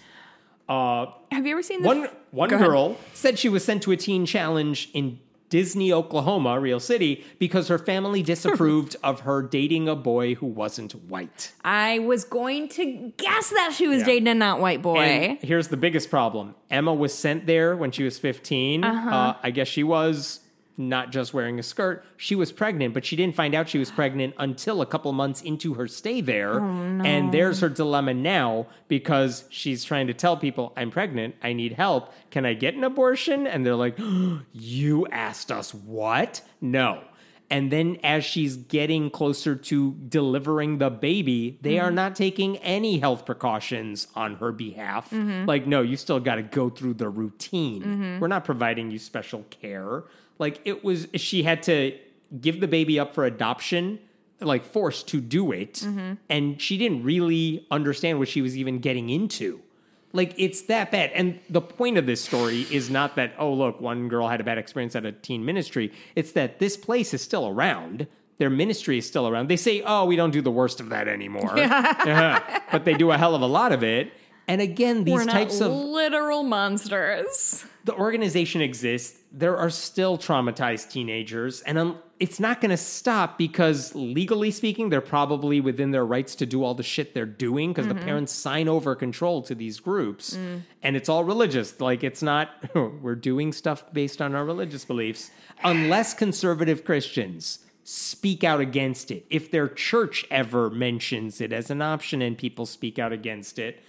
Uh, 0.70 1.08
Have 1.32 1.46
you 1.48 1.54
ever 1.54 1.64
seen 1.64 1.82
the 1.82 1.88
one 1.88 2.08
one 2.32 2.50
girl 2.50 2.96
said 3.14 3.40
she 3.40 3.50
was 3.50 3.66
sent 3.66 3.82
to 3.84 3.92
a 3.92 3.98
teen 3.98 4.26
challenge 4.28 4.90
in 4.94 5.20
Disney, 5.50 5.92
Oklahoma, 5.92 6.60
real 6.60 6.80
city, 6.80 7.24
because 7.40 7.68
her 7.68 7.78
family 7.78 8.22
disapproved 8.34 8.96
of 9.04 9.22
her 9.22 9.42
dating 9.42 9.88
a 9.90 9.96
boy 9.96 10.36
who 10.36 10.46
wasn't 10.46 10.94
white. 11.10 11.52
I 11.64 12.00
was 12.00 12.24
going 12.24 12.70
to 12.70 13.12
guess 13.18 13.50
that 13.50 13.74
she 13.76 13.88
was 13.88 14.00
Yeah. 14.00 14.06
dating 14.06 14.28
a 14.30 14.36
not 14.36 14.60
white 14.62 14.82
boy. 14.82 14.98
And 14.98 15.40
here's 15.40 15.70
the 15.70 15.78
biggest 15.78 16.10
problem: 16.10 16.56
Emma 16.70 16.94
was 16.94 17.14
sent 17.14 17.46
there 17.46 17.76
when 17.76 17.92
she 17.92 18.04
was 18.04 18.18
15. 18.20 18.84
Uh-huh. 18.84 19.10
Uh, 19.10 19.36
I 19.44 19.52
guess 19.52 19.68
she 19.68 19.84
was 19.84 20.40
not 20.80 21.12
just 21.12 21.34
wearing 21.34 21.60
a 21.60 21.64
skirt; 21.64 22.04
she 22.18 22.34
was 22.36 22.52
pregnant, 22.52 22.94
but 22.96 23.06
she 23.06 23.16
didn't 23.16 23.36
find 23.36 23.54
out 23.54 23.70
she 23.70 23.78
was 23.78 23.92
pregnant 23.92 24.34
until 24.40 24.82
a 24.82 24.86
couple 24.88 25.12
months 25.12 25.42
into 25.42 25.76
her 25.76 25.88
stay 25.88 26.22
there. 26.22 26.60
Oh, 26.62 27.02
And 27.04 27.32
there's 27.32 27.60
her 27.60 27.70
dilemma 27.70 28.14
now 28.16 28.66
because 28.88 29.44
she's 29.52 29.84
trying 29.84 30.08
to 30.08 30.14
tell 30.14 30.38
people, 30.38 30.74
"I'm 30.78 30.90
pregnant. 30.90 31.36
I 31.44 31.54
need 31.54 31.74
help. 31.74 32.12
Can 32.32 32.46
I 32.46 32.54
get 32.54 32.74
an 32.74 32.84
abortion?" 32.84 33.46
And 33.46 33.66
they're 33.66 33.76
like, 33.76 34.00
"You 34.54 35.06
asked 35.12 35.52
us 35.52 35.74
what? 35.74 36.42
No." 36.62 37.04
And 37.52 37.72
then 37.72 37.98
as 38.04 38.24
she's 38.24 38.58
getting 38.58 39.10
closer 39.10 39.56
to 39.56 39.94
delivering 40.08 40.78
the 40.78 40.92
baby, 40.92 41.58
they 41.64 41.74
Mm-hmm. 41.78 41.86
are 41.88 41.90
not 41.92 42.16
taking 42.16 42.58
any 42.58 43.00
health 43.00 43.26
precautions 43.26 44.08
on 44.16 44.36
her 44.36 44.52
behalf. 44.52 45.10
Mm-hmm. 45.10 45.48
Like, 45.48 45.66
no, 45.66 45.82
you 45.82 45.98
still 45.98 46.20
got 46.20 46.36
to 46.36 46.44
go 46.44 46.70
through 46.70 46.94
the 46.94 47.10
routine. 47.10 48.20
We're 48.20 48.28
not 48.28 48.46
providing 48.46 48.92
you 48.92 49.00
special 49.00 49.44
care. 49.50 50.04
Like, 50.40 50.62
it 50.66 50.84
was, 50.84 51.08
she 51.14 51.44
had 51.44 51.62
to 51.64 51.98
give 52.42 52.60
the 52.60 52.68
baby 52.68 53.00
up 53.00 53.14
for 53.14 53.26
adoption, 53.26 54.00
like, 54.40 54.66
forced 54.66 55.08
to 55.10 55.22
do 55.22 55.52
it. 55.52 55.76
Mm-hmm. 55.76 56.14
And 56.30 56.60
she 56.60 56.78
didn't 56.78 57.04
really 57.04 57.68
understand 57.70 58.18
what 58.18 58.28
she 58.28 58.42
was 58.42 58.58
even 58.58 58.80
getting 58.80 59.10
into. 59.10 59.62
Like 60.14 60.34
it's 60.38 60.64
that 60.64 60.92
bad. 60.92 61.12
And 61.14 61.40
the 61.50 61.62
point 61.62 61.98
of 61.98 62.06
this 62.06 62.24
story 62.24 62.66
is 62.72 62.90
not 62.90 63.16
that, 63.16 63.34
oh, 63.38 63.54
look, 63.54 63.80
one 63.80 64.08
girl 64.08 64.28
had 64.28 64.42
a 64.42 64.44
bad 64.44 64.58
experience 64.58 64.96
at 64.96 65.06
a 65.06 65.12
teen 65.12 65.46
ministry. 65.46 65.92
It's 66.16 66.32
that 66.32 66.60
this 66.60 66.78
place 66.78 67.14
is 67.14 67.22
still 67.22 67.48
around. 67.48 68.08
Their 68.38 68.50
ministry 68.50 68.98
is 68.98 69.06
still 69.06 69.28
around. 69.28 69.50
They 69.50 69.58
say, 69.58 69.84
oh, 69.86 70.06
we 70.06 70.16
don't 70.16 70.32
do 70.32 70.42
the 70.42 70.52
worst 70.52 70.80
of 70.80 70.90
that 70.90 71.08
anymore. 71.08 71.58
Uh-huh. 71.60 72.40
But 72.72 72.86
they 72.86 72.94
do 72.94 73.12
a 73.12 73.18
hell 73.18 73.36
of 73.36 73.42
a 73.42 73.48
lot 73.48 73.72
of 73.72 73.84
it. 73.84 74.12
And 74.48 74.62
again, 74.62 75.04
these 75.04 75.26
types 75.26 75.62
of 75.62 75.72
literal 75.72 76.44
monsters. 76.44 77.66
the 77.84 77.94
organization 77.94 78.62
exists. 78.62 79.19
There 79.32 79.58
are 79.58 79.70
still 79.70 80.18
traumatized 80.18 80.90
teenagers, 80.90 81.62
and 81.62 81.78
um, 81.78 82.00
it's 82.20 82.40
not 82.40 82.62
going 82.62 82.72
to 82.72 82.78
stop 82.78 83.38
because 83.38 83.94
legally 83.94 84.50
speaking, 84.52 84.90
they're 84.90 85.02
probably 85.02 85.62
within 85.62 85.92
their 85.92 86.06
rights 86.06 86.34
to 86.36 86.46
do 86.46 86.64
all 86.64 86.74
the 86.74 86.84
shit 86.84 87.14
they're 87.14 87.26
doing 87.26 87.72
because 87.72 87.88
the 87.88 87.94
parents 87.96 88.34
sign 88.34 88.68
over 88.68 88.96
control 88.96 89.42
to 89.44 89.54
these 89.54 89.80
groups, 89.80 90.34
and 90.82 90.96
it's 90.96 91.10
all 91.10 91.24
religious. 91.24 91.80
Like 91.80 92.04
it's 92.04 92.24
not 92.24 92.50
we're 92.76 93.16
doing 93.16 93.54
stuff 93.54 93.84
based 93.94 94.22
on 94.22 94.34
our 94.34 94.44
religious 94.46 94.84
beliefs, 94.84 95.30
unless 95.64 96.14
conservative 96.14 96.84
Christians 96.84 97.60
speak 97.84 98.44
out 98.44 98.60
against 98.60 99.10
it. 99.10 99.26
If 99.30 99.50
their 99.50 99.68
church 99.68 100.26
ever 100.30 100.70
mentions 100.70 101.42
it 101.42 101.52
as 101.52 101.72
an 101.72 101.82
option 101.82 102.22
and 102.22 102.38
people 102.38 102.66
speak 102.66 103.00
out 103.00 103.12
against 103.12 103.58
it, 103.58 103.82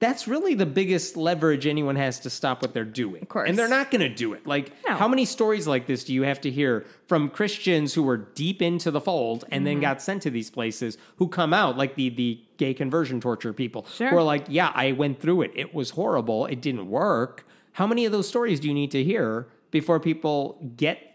that's 0.00 0.28
really 0.28 0.54
the 0.54 0.64
biggest 0.66 1.16
leverage 1.16 1.66
anyone 1.66 1.96
has 1.96 2.20
to 2.20 2.30
stop 2.30 2.62
what 2.62 2.72
they're 2.72 2.84
doing. 2.84 3.22
Of 3.22 3.28
course. 3.28 3.48
And 3.48 3.58
they're 3.58 3.68
not 3.68 3.90
going 3.90 4.00
to 4.02 4.08
do 4.08 4.32
it. 4.32 4.46
Like, 4.46 4.72
No. 4.88 4.94
how 4.94 5.08
many 5.08 5.24
stories 5.24 5.66
like 5.66 5.86
this 5.86 6.04
do 6.04 6.14
you 6.14 6.22
have 6.22 6.40
to 6.42 6.50
hear 6.50 6.86
from 7.06 7.28
Christians 7.30 7.94
who 7.94 8.04
were 8.04 8.16
deep 8.16 8.62
into 8.62 8.90
the 8.92 9.00
fold 9.00 9.44
and 9.50 9.58
Mm-hmm. 9.60 9.64
then 9.64 9.80
got 9.80 10.00
sent 10.00 10.22
to 10.22 10.30
these 10.30 10.50
places 10.50 10.98
who 11.16 11.26
come 11.26 11.52
out, 11.52 11.76
like 11.76 11.96
the, 11.96 12.10
the 12.10 12.40
gay 12.58 12.74
conversion 12.74 13.20
torture 13.20 13.52
people, 13.52 13.86
Sure. 13.92 14.10
who 14.10 14.16
are 14.18 14.22
like, 14.22 14.44
yeah, 14.48 14.70
I 14.74 14.92
went 14.92 15.20
through 15.20 15.42
it. 15.42 15.50
It 15.56 15.74
was 15.74 15.90
horrible. 15.90 16.46
It 16.46 16.60
didn't 16.60 16.88
work. 16.88 17.44
How 17.72 17.86
many 17.86 18.04
of 18.04 18.12
those 18.12 18.28
stories 18.28 18.60
do 18.60 18.68
you 18.68 18.74
need 18.74 18.92
to 18.92 19.02
hear 19.02 19.48
before 19.72 19.98
people 20.00 20.58
get 20.76 21.07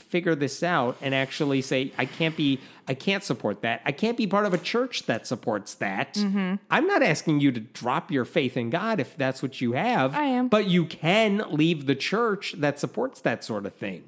figure 0.00 0.34
this 0.34 0.62
out 0.62 0.96
and 1.02 1.14
actually 1.14 1.60
say 1.62 1.92
i 1.98 2.04
can't 2.04 2.36
be 2.36 2.58
i 2.86 2.94
can't 2.94 3.22
support 3.24 3.62
that 3.62 3.80
i 3.84 3.92
can't 3.92 4.16
be 4.16 4.26
part 4.26 4.46
of 4.46 4.54
a 4.54 4.58
church 4.58 5.06
that 5.06 5.26
supports 5.26 5.74
that 5.74 6.14
Mm-hmm. 6.14 6.54
i'm 6.70 6.86
not 6.86 7.02
asking 7.02 7.40
you 7.40 7.52
to 7.52 7.60
drop 7.60 8.10
your 8.10 8.24
faith 8.24 8.56
in 8.56 8.70
god 8.70 9.00
if 9.00 9.16
that's 9.16 9.42
what 9.42 9.60
you 9.60 9.72
have 9.72 10.14
I 10.14 10.24
am. 10.24 10.48
but 10.48 10.66
you 10.66 10.84
can 10.84 11.44
leave 11.50 11.86
the 11.86 11.94
church 11.94 12.54
that 12.58 12.78
supports 12.78 13.20
that 13.22 13.44
sort 13.44 13.66
of 13.66 13.74
thing 13.74 14.04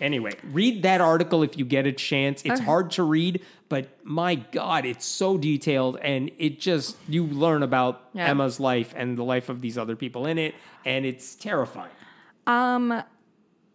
anyway 0.00 0.32
read 0.52 0.82
that 0.82 1.00
article 1.00 1.42
if 1.42 1.58
you 1.58 1.64
get 1.64 1.86
a 1.86 1.92
chance 1.92 2.42
it's 2.42 2.54
Okay. 2.60 2.64
hard 2.64 2.90
to 2.92 3.02
read 3.02 3.42
but 3.68 3.88
my 4.04 4.34
god 4.34 4.84
it's 4.86 5.04
so 5.04 5.36
detailed 5.36 5.98
and 6.02 6.30
it 6.38 6.58
just 6.58 6.96
you 7.08 7.26
learn 7.26 7.62
about 7.62 8.02
Yeah. 8.14 8.28
emma's 8.30 8.58
life 8.58 8.94
and 8.96 9.18
the 9.18 9.24
life 9.24 9.48
of 9.48 9.60
these 9.60 9.76
other 9.76 9.96
people 9.96 10.26
in 10.26 10.38
it 10.38 10.54
and 10.84 11.04
it's 11.04 11.34
terrifying 11.34 11.90
Um, 12.46 13.02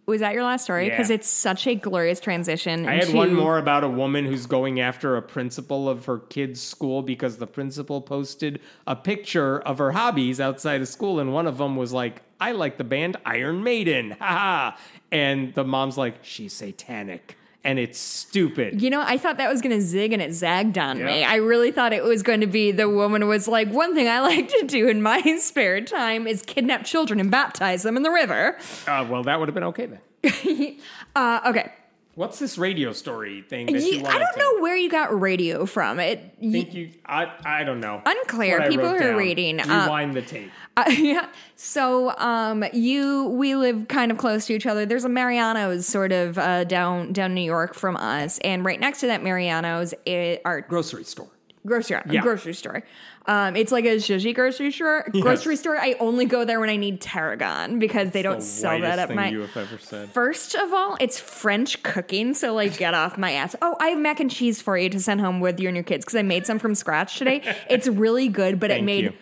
was 0.05 0.21
that 0.21 0.33
your 0.33 0.43
last 0.43 0.63
story? 0.63 0.89
Because 0.89 1.09
Yeah. 1.09 1.15
it's 1.15 1.27
such 1.27 1.65
a 1.67 1.75
glorious 1.75 2.19
transition. 2.19 2.87
I 2.87 2.95
had 3.03 3.13
one 3.13 3.33
more 3.33 3.57
about 3.57 3.83
a 3.83 3.89
woman 3.89 4.25
who's 4.25 4.45
going 4.45 4.79
after 4.79 5.17
a 5.17 5.21
principal 5.21 5.89
of 5.89 6.05
her 6.05 6.19
kid's 6.19 6.61
school 6.61 7.01
because 7.01 7.37
the 7.37 7.47
principal 7.47 8.01
posted 8.01 8.59
a 8.85 8.95
picture 8.95 9.59
of 9.59 9.77
her 9.79 9.91
hobbies 9.93 10.39
outside 10.39 10.81
of 10.81 10.87
school, 10.87 11.19
and 11.19 11.33
one 11.33 11.47
of 11.47 11.57
them 11.57 11.75
was 11.75 11.91
like, 11.93 12.21
"I 12.39 12.51
like 12.51 12.77
the 12.77 12.83
band 12.83 13.17
Iron 13.25 13.63
Maiden," 13.63 14.11
haha, 14.19 14.77
and 15.11 15.53
the 15.55 15.63
mom's 15.63 15.97
like, 15.97 16.23
"She's 16.23 16.53
satanic," 16.53 17.37
and 17.65 17.77
it's 17.79 17.99
stupid. 17.99 18.81
You 18.81 18.89
know, 18.89 19.01
I 19.05 19.17
thought 19.17 19.37
that 19.37 19.51
was 19.51 19.61
going 19.61 19.75
to 19.75 19.81
zig 19.81 20.13
and 20.13 20.21
it 20.21 20.33
zagged 20.33 20.77
on 20.77 21.03
me. 21.03 21.23
I 21.25 21.35
really 21.37 21.71
thought 21.71 21.91
it 21.91 22.03
was 22.03 22.23
going 22.23 22.41
to 22.41 22.47
be 22.47 22.71
the 22.71 22.87
woman 22.89 23.27
was 23.27 23.47
like, 23.47 23.69
one 23.69 23.93
thing 23.95 24.07
I 24.07 24.21
like 24.21 24.47
to 24.49 24.63
do 24.65 24.87
in 24.87 25.01
my 25.01 25.19
spare 25.39 25.81
time 25.81 26.27
is 26.27 26.41
kidnap 26.43 26.85
children 26.85 27.19
and 27.19 27.29
baptize 27.29 27.83
them 27.83 27.97
in 27.97 28.03
the 28.03 28.11
river. 28.11 28.57
Uh, 28.87 29.05
well, 29.09 29.23
that 29.23 29.39
would 29.39 29.49
have 29.49 29.55
been 29.55 29.63
okay 29.65 29.87
then. 29.87 29.99
Uh, 31.15 31.39
okay. 31.47 31.71
What's 32.15 32.39
this 32.39 32.57
radio 32.57 32.93
story 32.93 33.41
thing 33.41 33.65
that 33.67 33.81
you 33.81 34.05
I 34.05 34.17
don't 34.19 34.33
to- 34.33 34.39
know 34.39 34.59
where 34.61 34.75
you 34.77 34.89
got 34.89 35.19
radio 35.19 35.65
from. 35.65 35.99
It 35.99 36.35
Think 36.39 36.73
you? 36.73 36.91
I 37.05 37.29
I 37.43 37.63
don't 37.65 37.79
know. 37.81 38.01
Unclear. 38.05 38.67
People 38.69 38.85
are 38.87 38.99
down. 38.99 39.15
reading, 39.15 39.57
Rewind 39.57 40.13
the 40.13 40.21
tape. 40.21 40.51
Uh, 40.77 40.89
yeah. 40.89 41.27
So, 41.55 42.13
um, 42.17 42.65
you, 42.73 43.27
we 43.29 43.55
live 43.55 43.87
kind 43.87 44.11
of 44.11 44.17
close 44.17 44.45
to 44.47 44.53
each 44.53 44.65
other. 44.65 44.85
There's 44.85 45.05
a 45.05 45.09
Mariano's 45.09 45.85
sort 45.87 46.11
of 46.11 46.37
uh, 46.37 46.65
down 46.65 47.13
down 47.13 47.33
New 47.33 47.39
York 47.45 47.73
from 47.75 47.95
us, 47.95 48.39
and 48.39 48.65
right 48.65 48.77
next 48.79 48.99
to 48.99 49.07
that 49.07 49.23
Mariano's 49.23 49.93
i- 50.05 50.41
are 50.43 50.59
Grocery 50.59 51.05
store. 51.05 51.29
grocery 51.65 51.97
Yeah. 52.09 52.21
grocery 52.21 52.53
store. 52.53 52.83
Um, 53.25 53.55
it's 53.55 53.71
like 53.71 53.85
a 53.85 53.95
zhuzhy 53.95 54.35
grocery 54.35 54.69
store. 54.69 55.07
Grocery 55.21 55.55
store. 55.55 55.77
I 55.77 55.95
only 56.01 56.25
go 56.25 56.43
there 56.43 56.59
when 56.59 56.69
I 56.69 56.75
need 56.75 56.99
tarragon 56.99 57.79
because 57.79 58.11
they 58.11 58.21
don't 58.21 58.39
The 58.39 58.45
sell 58.45 58.79
that 58.81 58.99
at 58.99 59.15
my. 59.15 59.29
you 59.29 59.41
have 59.41 59.55
ever 59.55 59.77
said. 59.79 60.11
First 60.11 60.55
of 60.55 60.73
all, 60.73 60.97
it's 60.99 61.17
French 61.19 61.81
cooking, 61.83 62.33
so 62.33 62.53
like 62.53 62.75
get 62.77 62.93
off 62.93 63.17
my 63.17 63.31
ass. 63.31 63.55
Oh, 63.61 63.77
I 63.79 63.87
have 63.91 63.99
mac 63.99 64.19
and 64.19 64.29
cheese 64.29 64.61
for 64.61 64.77
you 64.77 64.89
to 64.89 64.99
send 64.99 65.21
home 65.21 65.39
with 65.39 65.57
you 65.61 65.69
and 65.69 65.77
your 65.77 65.83
kids 65.85 66.03
because 66.03 66.17
I 66.17 66.21
made 66.21 66.45
some 66.45 66.59
from 66.59 66.75
scratch 66.75 67.17
today. 67.17 67.41
It's 67.69 67.87
really 67.87 68.27
good, 68.27 68.59
but 68.59 68.71
it 68.71 68.83
made 68.83 69.05
you. 69.05 69.13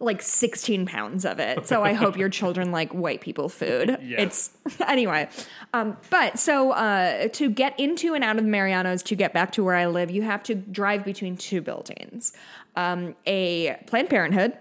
Like 0.00 0.22
16 0.22 0.86
pounds 0.86 1.24
of 1.24 1.38
it. 1.38 1.66
So 1.66 1.84
I 1.84 1.92
hope 1.92 2.16
your 2.16 2.28
children 2.40 2.72
like 2.72 2.92
white 2.92 3.20
people 3.20 3.48
food. 3.48 3.98
Yes. 4.02 4.50
It's 4.66 4.80
anyway. 4.86 5.28
Um, 5.74 5.96
but 6.08 6.38
so 6.38 6.72
uh, 6.72 7.28
to 7.28 7.50
get 7.50 7.78
into 7.78 8.14
and 8.14 8.24
out 8.24 8.38
of 8.38 8.44
the 8.44 8.50
Mariano's 8.50 9.02
to 9.04 9.14
get 9.14 9.32
back 9.32 9.52
to 9.52 9.64
where 9.64 9.76
I 9.76 9.86
live, 9.86 10.10
you 10.10 10.22
have 10.22 10.42
to 10.44 10.54
drive 10.54 11.04
between 11.04 11.36
two 11.36 11.60
buildings 11.60 12.32
um, 12.76 13.14
a 13.26 13.76
Planned 13.86 14.08
Parenthood 14.08 14.56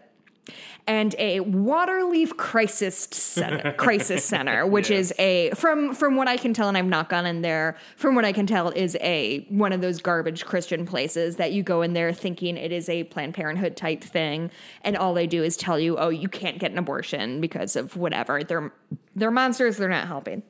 and 0.89 1.13
a 1.19 1.39
Waterleaf 1.41 2.35
Crisis 2.35 3.07
Center, 3.11 3.73
Crisis 3.77 4.25
Center, 4.25 4.65
which 4.65 4.89
is 4.89 5.13
a 5.19 5.51
from 5.51 5.93
from 5.93 6.15
what 6.15 6.27
I 6.27 6.35
can 6.35 6.53
tell, 6.53 6.67
and 6.67 6.75
I've 6.75 6.85
not 6.85 7.09
gone 7.09 7.27
in 7.27 7.41
there. 7.41 7.77
From 7.95 8.15
what 8.15 8.25
I 8.25 8.31
can 8.31 8.47
tell, 8.47 8.69
is 8.69 8.97
a 9.01 9.45
one 9.49 9.71
of 9.71 9.81
those 9.81 10.01
garbage 10.01 10.45
Christian 10.45 10.87
places 10.87 11.35
that 11.35 11.51
you 11.51 11.61
go 11.61 11.83
in 11.83 11.93
there 11.93 12.11
thinking 12.11 12.57
it 12.57 12.71
is 12.71 12.89
a 12.89 13.03
Planned 13.03 13.35
Parenthood 13.35 13.77
type 13.77 14.03
thing, 14.03 14.49
and 14.81 14.97
all 14.97 15.13
they 15.13 15.27
do 15.27 15.43
is 15.43 15.55
tell 15.55 15.79
you, 15.79 15.97
oh, 15.97 16.09
you 16.09 16.27
can't 16.27 16.57
get 16.57 16.71
an 16.71 16.79
abortion 16.79 17.39
because 17.39 17.75
of 17.75 17.95
whatever. 17.95 18.43
They're 18.43 18.73
they're 19.15 19.31
monsters. 19.31 19.77
They're 19.77 19.89
not 19.89 20.07
helping. 20.07 20.41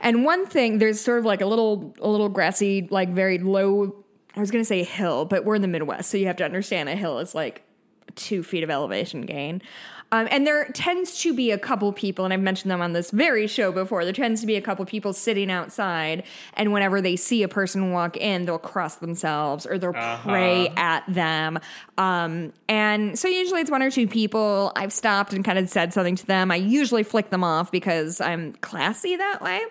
And 0.00 0.24
one 0.24 0.46
thing, 0.46 0.78
there's 0.78 1.00
sort 1.00 1.20
of 1.20 1.24
like 1.24 1.40
a 1.40 1.46
little 1.46 1.94
a 2.00 2.08
little 2.08 2.28
grassy, 2.28 2.88
like 2.90 3.10
very 3.10 3.38
low. 3.38 4.04
I 4.34 4.40
was 4.40 4.50
gonna 4.50 4.64
say 4.64 4.82
hill, 4.82 5.26
but 5.26 5.44
we're 5.44 5.54
in 5.54 5.62
the 5.62 5.68
Midwest, 5.68 6.10
so 6.10 6.16
you 6.16 6.26
have 6.26 6.36
to 6.36 6.44
understand 6.44 6.88
a 6.88 6.96
hill 6.96 7.20
is 7.20 7.36
like 7.36 7.62
two 8.16 8.42
feet 8.42 8.62
of 8.62 8.70
elevation 8.70 9.22
gain. 9.22 9.62
Um, 10.12 10.28
and 10.30 10.46
there 10.46 10.66
tends 10.74 11.22
to 11.22 11.32
be 11.32 11.52
a 11.52 11.58
couple 11.58 11.90
people, 11.90 12.26
and 12.26 12.34
I've 12.34 12.40
mentioned 12.40 12.70
them 12.70 12.82
on 12.82 12.92
this 12.92 13.10
very 13.10 13.46
show 13.46 13.72
before. 13.72 14.04
There 14.04 14.12
tends 14.12 14.42
to 14.42 14.46
be 14.46 14.56
a 14.56 14.60
couple 14.60 14.84
people 14.84 15.14
sitting 15.14 15.50
outside, 15.50 16.24
and 16.52 16.70
whenever 16.70 17.00
they 17.00 17.16
see 17.16 17.42
a 17.42 17.48
person 17.48 17.92
walk 17.92 18.18
in, 18.18 18.44
they'll 18.44 18.58
cross 18.58 18.96
themselves 18.96 19.64
or 19.64 19.78
they'll 19.78 19.96
uh-huh. 19.96 20.30
pray 20.30 20.68
at 20.76 21.02
them. 21.08 21.58
Um, 21.96 22.52
and 22.68 23.18
so 23.18 23.26
usually 23.26 23.62
it's 23.62 23.70
one 23.70 23.82
or 23.82 23.90
two 23.90 24.06
people. 24.06 24.72
I've 24.76 24.92
stopped 24.92 25.32
and 25.32 25.42
kind 25.42 25.58
of 25.58 25.70
said 25.70 25.94
something 25.94 26.16
to 26.16 26.26
them. 26.26 26.50
I 26.50 26.56
usually 26.56 27.04
flick 27.04 27.30
them 27.30 27.42
off 27.42 27.72
because 27.72 28.20
I'm 28.20 28.52
classy 28.60 29.16
that 29.16 29.40
way. 29.40 29.62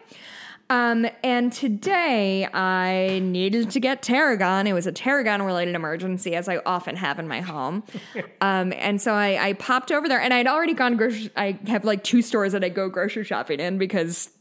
Um, 0.71 1.05
and 1.21 1.51
today 1.51 2.47
I 2.53 3.19
needed 3.19 3.71
to 3.71 3.79
get 3.81 4.01
tarragon. 4.01 4.67
It 4.67 4.73
was 4.73 4.87
a 4.87 4.93
tarragon 4.93 5.41
related 5.41 5.75
emergency, 5.75 6.33
as 6.33 6.47
I 6.47 6.59
often 6.65 6.95
have 6.95 7.19
in 7.19 7.27
my 7.27 7.41
home. 7.41 7.83
Um, 8.39 8.73
and 8.77 8.99
so 8.99 9.13
I, 9.13 9.49
I, 9.49 9.53
popped 9.53 9.91
over 9.91 10.07
there, 10.07 10.19
and 10.19 10.33
I'd 10.33 10.47
already 10.47 10.73
gone. 10.73 10.97
Grocery, 10.97 11.29
I 11.35 11.59
have 11.67 11.85
like 11.85 12.03
two 12.03 12.23
stores 12.23 12.53
that 12.53 12.63
I 12.63 12.69
go 12.69 12.89
grocery 12.89 13.23
shopping 13.23 13.59
in 13.59 13.77
because 13.77 14.31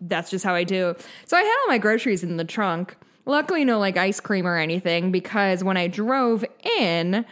that's 0.00 0.30
just 0.30 0.46
how 0.46 0.54
I 0.54 0.64
do. 0.64 0.94
So 1.26 1.36
I 1.36 1.42
had 1.42 1.56
all 1.60 1.68
my 1.68 1.76
groceries 1.76 2.22
in 2.22 2.38
the 2.38 2.44
trunk. 2.44 2.96
Luckily, 3.26 3.66
no 3.66 3.78
like 3.78 3.98
ice 3.98 4.18
cream 4.18 4.46
or 4.46 4.56
anything 4.56 5.12
because 5.12 5.62
when 5.62 5.76
I 5.76 5.88
drove 5.88 6.42
in, 6.78 7.26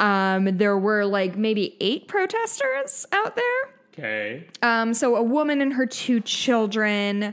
um, 0.00 0.56
there 0.56 0.76
were 0.76 1.04
like 1.04 1.36
maybe 1.36 1.76
eight 1.80 2.08
protesters 2.08 3.06
out 3.12 3.36
there. 3.36 3.74
Okay. 3.92 4.46
Um, 4.62 4.92
so 4.92 5.14
a 5.14 5.22
woman 5.22 5.60
and 5.60 5.72
her 5.74 5.86
two 5.86 6.20
children 6.20 7.32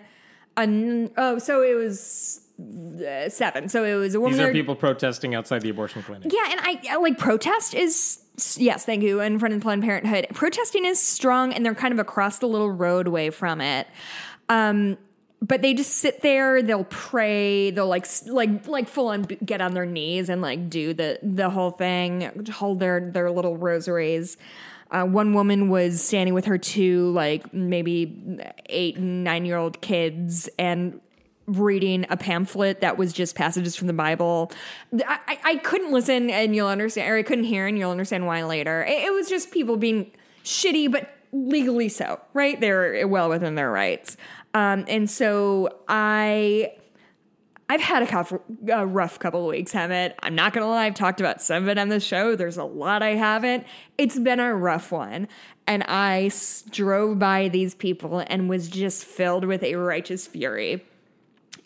a, 0.58 1.10
oh, 1.18 1.38
so 1.40 1.62
it 1.62 1.76
was 1.76 2.42
uh, 2.60 3.30
seven. 3.30 3.70
So 3.70 3.84
it 3.84 3.96
was 3.96 4.16
a 4.16 4.20
woman. 4.20 4.38
These 4.38 4.48
are 4.48 4.52
people 4.52 4.76
protesting 4.76 5.36
outside 5.36 5.62
the 5.62 5.70
abortion 5.70 6.04
clinic. 6.04 6.32
Yeah, 6.32 6.52
and 6.52 6.60
I 6.64 6.96
like 6.98 7.18
protest 7.18 7.74
is 7.74 8.20
yes, 8.58 8.86
thank 8.86 9.04
you. 9.04 9.20
In 9.22 9.40
front 9.40 9.54
of 9.54 9.62
Planned 9.62 9.84
Parenthood, 9.84 10.28
protesting 10.34 10.86
is 10.86 11.00
strong, 11.00 11.54
and 11.54 11.66
they're 11.66 11.76
kind 11.76 11.94
of 11.94 12.00
across 12.00 12.40
the 12.40 12.48
little 12.48 12.72
roadway 12.72 13.30
from 13.30 13.62
it. 13.62 13.88
Um, 14.50 14.98
but 15.42 15.62
they 15.62 15.74
just 15.74 15.94
sit 15.98 16.22
there. 16.22 16.62
They'll 16.62 16.86
pray. 16.86 17.72
They'll 17.72 17.88
like 17.88 18.08
like 18.28 18.68
like 18.68 18.88
full 18.88 19.10
on 19.10 19.24
get 19.24 19.62
on 19.62 19.74
their 19.74 19.86
knees 19.86 20.30
and 20.30 20.42
like 20.42 20.70
do 20.70 20.94
the 20.94 21.20
the 21.22 21.50
whole 21.50 21.72
thing. 21.72 22.48
Hold 22.54 22.80
their 22.80 23.12
their 23.12 23.30
little 23.32 23.58
rosaries. 23.58 24.38
Uh, 24.96 25.04
one 25.04 25.34
woman 25.34 25.68
was 25.68 26.02
standing 26.02 26.34
with 26.34 26.46
her 26.46 26.58
two, 26.58 27.12
like 27.12 27.54
maybe 27.54 28.40
eight 28.68 28.96
and 28.96 29.26
nine 29.26 29.44
year 29.46 29.58
old 29.58 29.82
kids, 29.82 30.48
and 30.58 31.02
reading 31.48 32.06
a 32.10 32.16
pamphlet 32.16 32.80
that 32.80 32.98
was 32.98 33.12
just 33.12 33.36
passages 33.36 33.76
from 33.76 33.88
the 33.88 33.94
Bible. 33.94 34.54
I, 35.06 35.38
I 35.44 35.56
couldn't 35.58 35.92
listen, 35.92 36.30
and 36.30 36.56
you'll 36.56 36.70
understand, 36.70 37.12
or 37.12 37.18
I 37.18 37.24
couldn't 37.24 37.44
hear, 37.44 37.68
and 37.68 37.78
you'll 37.78 37.92
understand 37.92 38.26
why 38.26 38.44
later. 38.46 38.86
It, 38.86 39.04
it 39.04 39.14
was 39.14 39.28
just 39.28 39.52
people 39.52 39.76
being 39.76 40.12
shitty, 40.46 40.90
but 40.90 41.10
legally 41.34 41.90
so, 41.90 42.22
right? 42.34 42.58
They're 42.62 43.06
well 43.06 43.28
within 43.28 43.56
their 43.56 43.70
rights. 43.70 44.16
Um, 44.54 44.86
and 44.88 45.10
so 45.10 45.78
I 45.90 46.72
I've 47.68 47.82
had 47.82 48.04
a, 48.04 48.40
a 48.74 48.86
rough 48.86 49.18
couple 49.18 49.42
of 49.42 49.48
weeks, 49.48 49.74
Hemant. 49.74 50.14
I'm 50.22 50.36
not 50.36 50.54
gonna 50.54 50.68
lie, 50.68 50.86
I've 50.86 50.94
talked 50.94 51.20
about 51.20 51.42
some 51.42 51.64
of 51.64 51.70
it 51.70 51.78
on 51.78 51.90
the 51.90 52.00
show. 52.00 52.36
There's 52.36 52.58
a 52.58 52.64
lot 52.64 53.02
I 53.02 53.16
haven't. 53.16 53.66
It's 53.98 54.20
been 54.20 54.40
a 54.40 54.54
rough 54.54 54.92
one. 54.92 55.28
And 55.68 55.84
I 55.88 56.32
drove 56.70 57.18
by 57.18 57.48
these 57.48 57.74
people 57.74 58.24
and 58.28 58.48
was 58.50 58.68
just 58.68 59.04
filled 59.04 59.46
with 59.46 59.64
a 59.64 59.76
righteous 59.76 60.28
fury. 60.28 60.86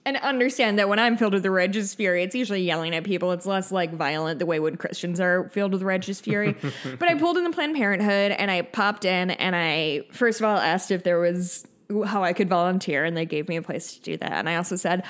And 0.06 0.16
understand 0.18 0.80
that 0.80 0.88
when 0.88 1.00
I'm 1.00 1.18
filled 1.18 1.34
with 1.34 1.44
the 1.44 1.52
righteous 1.52 1.94
fury, 1.94 2.24
it's 2.24 2.34
usually 2.34 2.62
yelling 2.62 2.96
at 2.96 3.04
people. 3.04 3.34
It's 3.34 3.46
less 3.46 3.70
like 3.72 3.94
violent 3.94 4.40
the 4.40 4.46
way 4.46 4.60
when 4.60 4.78
Christians 4.78 5.20
are 5.20 5.50
filled 5.50 5.74
with 5.74 5.84
righteous 5.84 6.22
fury. 6.22 6.56
but 6.98 7.10
I 7.10 7.16
pulled 7.16 7.38
in 7.38 7.44
the 7.44 7.52
Planned 7.52 7.76
Parenthood 7.76 8.32
and 8.32 8.50
I 8.50 8.62
popped 8.62 9.04
in 9.04 9.32
and 9.32 9.56
I, 9.56 10.06
first 10.12 10.40
of 10.40 10.46
all, 10.46 10.58
asked 10.58 10.92
if 10.92 11.04
there 11.04 11.20
was 11.20 11.68
how 12.06 12.24
I 12.24 12.34
could 12.34 12.50
volunteer, 12.50 13.04
and 13.04 13.18
they 13.18 13.26
gave 13.26 13.48
me 13.48 13.56
a 13.56 13.62
place 13.62 13.96
to 13.96 14.02
do 14.02 14.18
that. 14.18 14.34
And 14.34 14.48
I 14.48 14.56
also 14.56 14.76
said, 14.76 15.04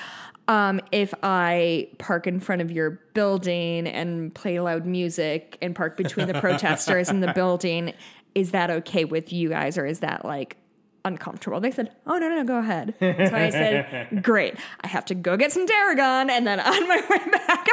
um, 0.48 0.80
if 0.90 1.14
I 1.22 1.88
park 1.98 2.26
in 2.26 2.40
front 2.40 2.62
of 2.62 2.70
your 2.70 3.00
building 3.14 3.86
and 3.86 4.34
play 4.34 4.58
loud 4.58 4.86
music 4.86 5.56
and 5.62 5.76
park 5.76 5.96
between 5.96 6.26
the 6.26 6.34
protesters 6.40 7.08
and 7.08 7.22
the 7.22 7.32
building, 7.32 7.92
is 8.34 8.50
that 8.52 8.70
okay 8.70 9.04
with 9.04 9.32
you 9.32 9.48
guys 9.48 9.76
or 9.78 9.86
is 9.86 10.00
that 10.00 10.24
like 10.24 10.56
uncomfortable? 11.04 11.60
They 11.60 11.70
said, 11.70 11.94
Oh, 12.06 12.18
no, 12.18 12.28
no, 12.28 12.36
no, 12.36 12.44
go 12.44 12.58
ahead. 12.58 12.94
So 12.98 13.06
I 13.06 13.50
said, 13.50 14.08
Great. 14.22 14.56
I 14.80 14.88
have 14.88 15.04
to 15.06 15.14
go 15.14 15.36
get 15.36 15.52
some 15.52 15.66
tarragon 15.66 16.30
and 16.30 16.46
then 16.46 16.58
on 16.60 16.88
my 16.88 17.00
way 17.08 17.30
back. 17.46 17.68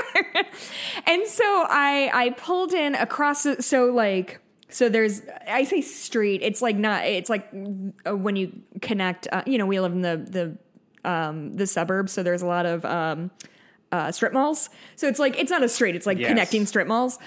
and 1.05 1.27
so 1.27 1.65
I, 1.69 2.11
I 2.13 2.29
pulled 2.31 2.73
in 2.73 2.95
across, 2.95 3.47
so 3.59 3.85
like, 3.87 4.39
so 4.69 4.89
there's, 4.89 5.21
I 5.47 5.63
say 5.63 5.81
street. 5.81 6.41
It's 6.43 6.61
like 6.61 6.75
not. 6.75 7.05
It's 7.05 7.29
like 7.29 7.49
uh, 8.05 8.15
when 8.15 8.35
you 8.35 8.51
connect. 8.81 9.27
Uh, 9.31 9.43
you 9.45 9.57
know, 9.57 9.65
we 9.65 9.79
live 9.79 9.93
in 9.93 10.01
the 10.01 10.57
the 11.03 11.09
um, 11.09 11.55
the 11.55 11.65
suburbs, 11.65 12.11
so 12.11 12.21
there's 12.21 12.41
a 12.41 12.45
lot 12.45 12.65
of 12.65 12.83
um, 12.83 13.31
uh, 13.91 14.11
strip 14.11 14.33
malls. 14.33 14.69
So 14.95 15.07
it's 15.07 15.19
like 15.19 15.37
it's 15.39 15.51
not 15.51 15.63
a 15.63 15.69
street; 15.69 15.95
it's 15.95 16.05
like 16.05 16.17
yes. 16.17 16.27
connecting 16.27 16.65
strip 16.65 16.87
malls. 16.87 17.17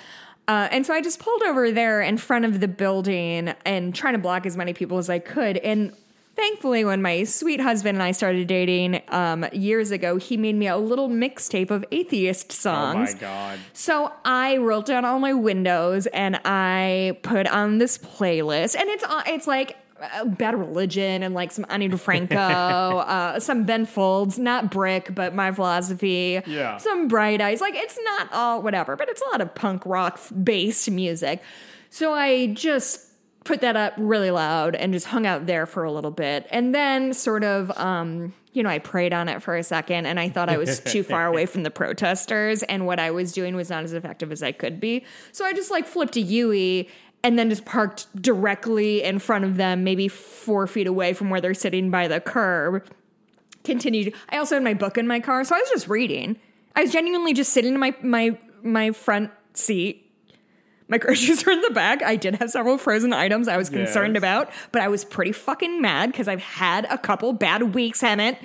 Uh, 0.49 0.69
and 0.71 0.85
so 0.85 0.93
I 0.93 1.01
just 1.01 1.21
pulled 1.21 1.43
over 1.45 1.71
there 1.71 2.03
in 2.03 2.19
front 2.19 2.45
of 2.45 2.61
the 2.61 2.69
building 2.69 3.55
and 3.65 3.95
trying 3.95 4.15
to 4.15 4.19
block 4.19 4.47
as 4.47 4.57
many 4.57 4.73
people 4.73 4.99
as 4.99 5.09
I 5.09 5.21
could. 5.21 5.59
And 5.59 5.95
thankfully, 6.41 6.85
when 6.85 7.03
my 7.03 7.25
sweet 7.25 7.61
husband 7.61 7.97
and 7.97 8.03
I 8.03 8.13
started 8.13 8.47
dating 8.47 9.03
um, 9.09 9.47
years 9.53 9.91
ago, 9.91 10.17
he 10.17 10.37
made 10.37 10.55
me 10.55 10.67
a 10.67 10.77
little 10.77 11.09
mixtape 11.09 11.71
of 11.71 11.85
atheist 11.93 12.51
songs. 12.51 13.11
Oh 13.11 13.15
my 13.15 13.21
god! 13.21 13.59
So 13.73 14.13
I 14.25 14.57
rolled 14.57 14.87
down 14.87 15.05
all 15.05 15.19
my 15.19 15.35
windows 15.35 16.07
and 16.09 16.41
I 16.45 17.19
put 17.23 17.47
on 17.47 17.79
this 17.79 17.99
playlist, 17.99 18.75
and 18.77 18.89
it's 18.89 19.05
uh, 19.05 19.23
it's 19.27 19.47
like 19.47 19.77
uh, 20.01 20.25
Bad 20.25 20.59
Religion 20.59 21.23
and 21.23 21.35
like 21.35 21.53
some 21.53 21.67
Ani 21.69 21.89
DiFranco, 21.89 22.35
uh, 22.37 23.39
some 23.41 23.65
Ben 23.65 23.85
Folds, 23.85 24.39
not 24.39 24.71
Brick, 24.71 25.15
but 25.15 25.35
My 25.35 25.53
Philosophy. 25.53 26.41
Yeah. 26.47 26.79
Some 26.79 27.09
Bright 27.09 27.41
Eyes. 27.41 27.61
Like 27.61 27.75
it's 27.75 27.99
not 28.03 28.33
all 28.33 28.63
whatever, 28.63 28.97
but 28.97 29.09
it's 29.09 29.23
a 29.23 29.31
lot 29.31 29.41
of 29.41 29.55
punk 29.55 29.85
rock 29.85 30.19
based 30.43 30.91
music. 30.91 31.43
So 31.91 32.13
I 32.13 32.47
just 32.47 33.10
put 33.45 33.61
that 33.63 33.77
up 33.77 33.95
really 33.97 34.31
loud 34.31 34.75
and 34.75 34.93
just 34.93 35.07
hung 35.07 35.27
out 35.27 35.47
there 35.47 35.67
for 35.67 35.85
a 35.85 35.93
little 35.93 36.11
bit. 36.11 36.47
And 36.51 36.75
then 36.75 37.15
sort 37.15 37.45
of, 37.45 37.71
um, 37.79 38.35
you 38.53 38.63
know, 38.63 38.69
I 38.69 38.79
prayed 38.79 39.13
on 39.13 39.29
it 39.29 39.43
for 39.43 39.57
a 39.57 39.63
second 39.63 40.07
and 40.07 40.21
I 40.21 40.29
thought 40.29 40.49
I 40.49 40.59
was 40.59 40.81
too 40.81 41.03
far 41.03 41.27
away 41.27 41.47
from 41.47 41.63
the 41.63 41.71
protesters 41.71 42.63
and 42.65 42.87
what 42.87 42.99
I 42.99 43.11
was 43.11 43.33
doing 43.33 43.57
was 43.57 43.71
not 43.71 43.85
as 43.85 43.93
effective 43.93 44.33
as 44.33 44.43
I 44.43 44.53
could 44.53 44.81
be. 44.81 45.05
So 45.33 45.45
I 45.45 45.53
just 45.53 45.71
like 45.71 45.87
flipped 45.87 46.17
a 46.17 46.21
Yui 46.21 46.89
and 47.23 47.39
then 47.39 47.51
just 47.51 47.65
parked 47.65 48.15
directly 48.21 49.03
in 49.03 49.19
front 49.19 49.45
of 49.45 49.57
them, 49.57 49.85
maybe 49.85 50.09
four 50.09 50.67
feet 50.67 50.87
away 50.87 51.13
from 51.13 51.31
where 51.31 51.41
they're 51.41 51.55
sitting 51.55 51.91
by 51.91 52.09
the 52.09 52.21
curb. 52.21 52.85
Continued. 53.63 54.15
I 54.31 54.39
also 54.39 54.57
had 54.57 54.65
my 54.65 54.75
book 54.75 54.97
in 54.97 55.07
my 55.07 55.21
car, 55.21 55.45
so 55.45 55.55
I 55.55 55.59
was 55.59 55.69
just 55.69 55.89
reading. 55.89 56.39
I 56.75 56.83
was 56.83 56.93
genuinely 56.93 57.35
just 57.35 57.53
sitting 57.53 57.75
in 57.75 57.81
my 57.81 57.95
my 58.03 58.39
my 58.63 58.91
front 58.93 59.31
seat. 59.53 60.10
My 60.91 60.99
groceries 60.99 61.47
are 61.47 61.53
in 61.53 61.63
the 61.63 61.71
back. 61.71 62.03
I 62.03 62.17
did 62.17 62.35
have 62.35 62.51
several 62.51 62.77
frozen 62.77 63.13
items 63.13 63.49
I 63.49 63.57
was 63.57 63.71
concerned 63.71 64.15
yes. 64.15 64.21
about, 64.21 64.51
but 64.73 64.83
I 64.83 64.89
was 64.89 65.05
pretty 65.05 65.33
fucking 65.33 65.81
mad 65.81 66.11
because 66.11 66.29
I've 66.29 66.43
had 66.43 66.87
a 66.91 66.99
couple 66.99 67.33
bad 67.33 67.75
weeks, 67.75 68.03
Hemant. 68.03 68.37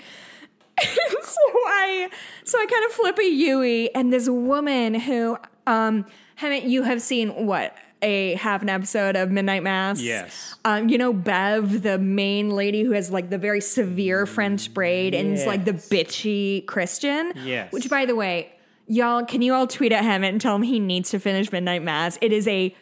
so 0.82 1.42
I 1.68 2.10
so 2.44 2.60
I 2.60 2.66
kind 2.66 2.86
of 2.86 2.92
flip 2.92 3.18
a 3.18 3.26
Yui, 3.26 3.94
and 3.96 4.14
this 4.14 4.30
woman 4.30 4.94
who 4.94 5.38
um 5.66 6.06
Hemant, 6.40 6.70
you 6.70 6.84
have 6.84 7.02
seen 7.02 7.46
what 7.46 7.76
a 8.02 8.36
half 8.36 8.62
an 8.62 8.70
episode 8.70 9.16
of 9.16 9.32
Midnight 9.32 9.64
Mass. 9.64 10.00
Yes. 10.00 10.56
Um, 10.66 10.90
you 10.90 10.98
know 10.98 11.14
Bev, 11.14 11.82
the 11.82 11.98
main 11.98 12.52
lady 12.52 12.84
who 12.84 12.92
has 12.92 13.10
like 13.10 13.30
the 13.30 13.38
very 13.38 13.62
severe 13.62 14.26
French 14.26 14.74
braid 14.74 15.14
yes. 15.14 15.22
and 15.22 15.34
is 15.34 15.46
like 15.46 15.66
the 15.66 15.74
bitchy 15.74 16.66
Christian. 16.68 17.34
Yes. 17.44 17.72
Which, 17.72 17.90
by 17.90 18.06
the 18.06 18.16
way, 18.16 18.55
y'all, 18.88 19.26
can 19.26 19.42
you 19.42 19.54
all 19.54 19.68
tweet 19.68 19.92
at 19.92 20.04
him 20.04 20.24
and 20.24 20.40
tell 20.40 20.56
him 20.56 20.64
he 20.64 20.80
needs 20.80 21.10
to 21.12 21.20
finish 21.20 21.52
Midnight 21.52 21.84
Mass? 21.84 22.18
It 22.22 22.32
is 22.32 22.48
a 22.48 22.76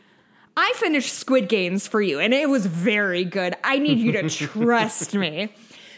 I 0.56 0.72
finished 0.76 1.14
Squid 1.14 1.50
Games 1.50 1.88
for 1.88 2.02
you, 2.02 2.20
and 2.20 2.34
it 2.34 2.48
was 2.48 2.68
very 2.68 3.26
good. 3.26 3.56
I 3.64 3.80
need 3.80 3.98
you 3.98 4.12
to 4.12 4.30
trust 4.30 5.16
me. 5.16 5.50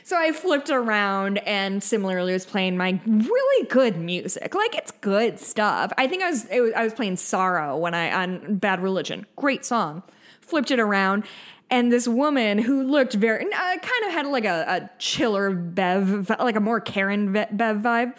So 0.04 0.16
I 0.16 0.32
flipped 0.32 0.70
around 0.70 1.40
and 1.40 1.84
similarly 1.84 2.32
was 2.32 2.46
playing 2.46 2.78
my 2.78 3.00
really 3.06 3.68
good 3.68 3.98
music. 3.98 4.54
Like 4.54 4.76
it's 4.76 4.92
good 4.92 5.40
stuff. 5.40 5.92
I 5.98 6.08
think 6.08 6.22
I 6.22 6.30
was, 6.30 6.46
was 6.52 6.74
I 6.76 6.84
was 6.84 6.94
playing 6.94 7.18
Sorrow 7.18 7.76
when 7.76 7.96
I 7.96 8.14
on 8.14 8.58
Bad 8.58 8.82
Religion. 8.82 9.26
Great 9.36 9.66
song. 9.66 10.04
Flipped 10.42 10.70
it 10.70 10.80
around 10.80 11.26
and 11.70 11.92
this 11.92 12.08
woman 12.08 12.60
who 12.60 12.84
looked 12.84 13.14
very 13.14 13.46
uh, 13.46 13.50
kind 13.50 14.06
of 14.06 14.12
had 14.12 14.28
like 14.28 14.46
a, 14.46 14.66
a, 14.68 14.90
chiller 15.00 15.52
bev 15.52 16.30
like 16.40 16.56
a 16.56 16.60
more 16.60 16.80
karen 16.80 17.34
bev 17.34 17.78
vibe 17.78 18.16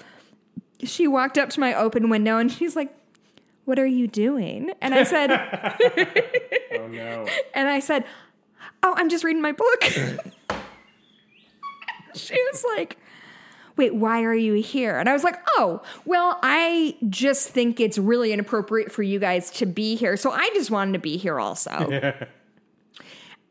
she 0.84 1.06
walked 1.06 1.38
up 1.38 1.50
to 1.50 1.60
my 1.60 1.74
open 1.74 2.08
window 2.08 2.38
and 2.38 2.50
she's 2.52 2.76
like 2.76 2.94
what 3.64 3.78
are 3.78 3.86
you 3.86 4.06
doing 4.06 4.70
and 4.80 4.94
i 4.94 5.02
said 5.02 5.30
oh 6.78 6.86
no 6.88 7.26
and 7.54 7.68
i 7.68 7.80
said 7.80 8.04
oh 8.82 8.94
i'm 8.96 9.08
just 9.08 9.24
reading 9.24 9.42
my 9.42 9.52
book 9.52 9.82
she 12.16 12.34
was 12.52 12.64
like, 12.76 12.98
wait, 13.76 13.94
why 13.94 14.22
are 14.22 14.34
you 14.34 14.54
here? 14.54 14.98
And 14.98 15.08
I 15.08 15.12
was 15.12 15.22
like, 15.24 15.36
oh, 15.56 15.82
well, 16.04 16.38
I 16.42 16.96
just 17.08 17.48
think 17.50 17.78
it's 17.78 17.98
really 17.98 18.32
inappropriate 18.32 18.90
for 18.90 19.02
you 19.02 19.18
guys 19.18 19.50
to 19.52 19.66
be 19.66 19.96
here. 19.96 20.16
So 20.16 20.30
I 20.30 20.50
just 20.54 20.70
wanted 20.70 20.92
to 20.94 20.98
be 20.98 21.16
here 21.16 21.38
also. 21.38 21.70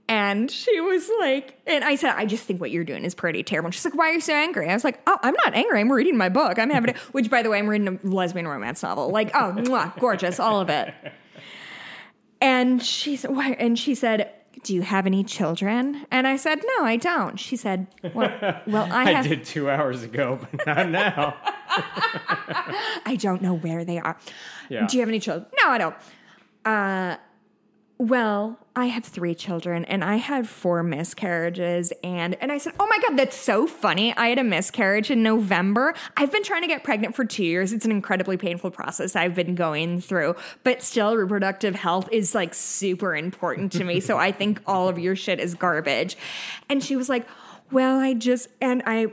And 0.08 0.52
she 0.52 0.80
was 0.82 1.10
like, 1.20 1.60
and 1.66 1.84
I 1.84 1.96
said, 1.96 2.14
I 2.16 2.26
just 2.26 2.44
think 2.44 2.62
what 2.62 2.70
you're 2.70 2.84
doing 2.84 3.04
is 3.06 3.16
pretty 3.16 3.42
terrible. 3.42 3.68
And 3.68 3.74
she's 3.74 3.86
like, 3.86 3.96
why 3.96 4.10
are 4.10 4.14
you 4.14 4.22
so 4.22 4.34
angry? 4.34 4.70
I 4.70 4.74
was 4.74 4.84
like, 4.84 5.02
oh, 5.08 5.18
I'm 5.24 5.34
not 5.34 5.56
angry. 5.56 5.80
I'm 5.80 5.92
reading 5.92 6.16
my 6.16 6.30
book. 6.30 6.60
I'm 6.60 6.70
having 6.70 6.92
it, 6.92 6.98
which 7.12 7.30
by 7.30 7.42
the 7.42 7.50
way, 7.50 7.58
I'm 7.58 7.68
reading 7.68 8.00
a 8.04 8.08
lesbian 8.08 8.48
romance 8.48 8.84
novel. 8.84 9.10
Like, 9.10 9.32
oh, 9.34 9.54
mwah, 9.58 9.98
gorgeous, 10.00 10.40
all 10.40 10.62
of 10.62 10.70
it. 10.70 10.94
And 12.42 12.84
she 12.84 13.16
said, 13.16 13.32
why? 13.32 13.52
And 13.52 13.80
she 13.80 13.96
said, 13.96 14.30
do 14.64 14.76
you 14.76 14.82
have 14.82 15.06
any 15.06 15.24
children? 15.24 16.06
And 16.12 16.28
I 16.28 16.36
said, 16.36 16.62
no, 16.78 16.86
I 16.86 16.98
don't. 16.98 17.40
She 17.40 17.56
said, 17.56 17.88
well, 18.14 18.62
well 18.68 18.92
I 18.92 19.04
have. 19.12 19.26
I 19.26 19.30
did 19.30 19.46
two 19.46 19.70
hours 19.70 20.04
ago, 20.04 20.40
but 20.52 20.66
not 20.66 20.90
now. 20.90 21.36
I 23.06 23.18
don't 23.20 23.42
know 23.42 23.54
where 23.54 23.86
they 23.86 24.00
are. 24.00 24.18
Yeah. 24.70 24.86
Do 24.86 24.98
you 24.98 25.02
have 25.02 25.10
any 25.10 25.20
children? 25.20 25.48
No, 25.62 25.70
I 25.70 25.78
don't. 25.78 25.96
Uh, 26.66 27.18
well, 27.98 28.60
I 28.78 28.88
have 28.88 29.06
three 29.06 29.34
children 29.34 29.86
and 29.86 30.04
I 30.04 30.18
had 30.18 30.50
four 30.50 30.84
miscarriages 30.84 31.94
and 32.04 32.36
and 32.42 32.52
I 32.52 32.58
said, 32.58 32.74
"Oh 32.78 32.88
my 32.88 33.00
god, 33.00 33.18
that's 33.18 33.38
so 33.38 33.68
funny. 33.68 34.14
I 34.18 34.28
had 34.28 34.38
a 34.38 34.44
miscarriage 34.44 35.10
in 35.10 35.24
November. 35.24 35.94
I've 36.18 36.32
been 36.32 36.44
trying 36.44 36.62
to 36.64 36.68
get 36.68 36.84
pregnant 36.84 37.16
for 37.16 37.24
2 37.24 37.44
years. 37.44 37.72
It's 37.72 37.86
an 37.86 37.92
incredibly 37.92 38.36
painful 38.36 38.72
process 38.72 39.16
I've 39.16 39.34
been 39.34 39.56
going 39.56 40.02
through, 40.02 40.36
but 40.64 40.84
still 40.84 41.16
reproductive 41.16 41.76
health 41.76 42.10
is 42.12 42.36
like 42.36 42.54
super 42.54 43.16
important 43.16 43.72
to 43.74 43.86
me. 43.86 44.02
so 44.02 44.18
I 44.18 44.32
think 44.40 44.62
all 44.68 44.90
of 44.90 45.00
your 45.00 45.16
shit 45.16 45.40
is 45.40 45.56
garbage." 45.56 46.18
And 46.70 46.84
she 46.84 46.98
was 46.98 47.08
like, 47.08 47.26
"Well, 47.72 47.98
I 48.00 48.14
just 48.14 48.50
and 48.60 48.84
I 48.86 49.08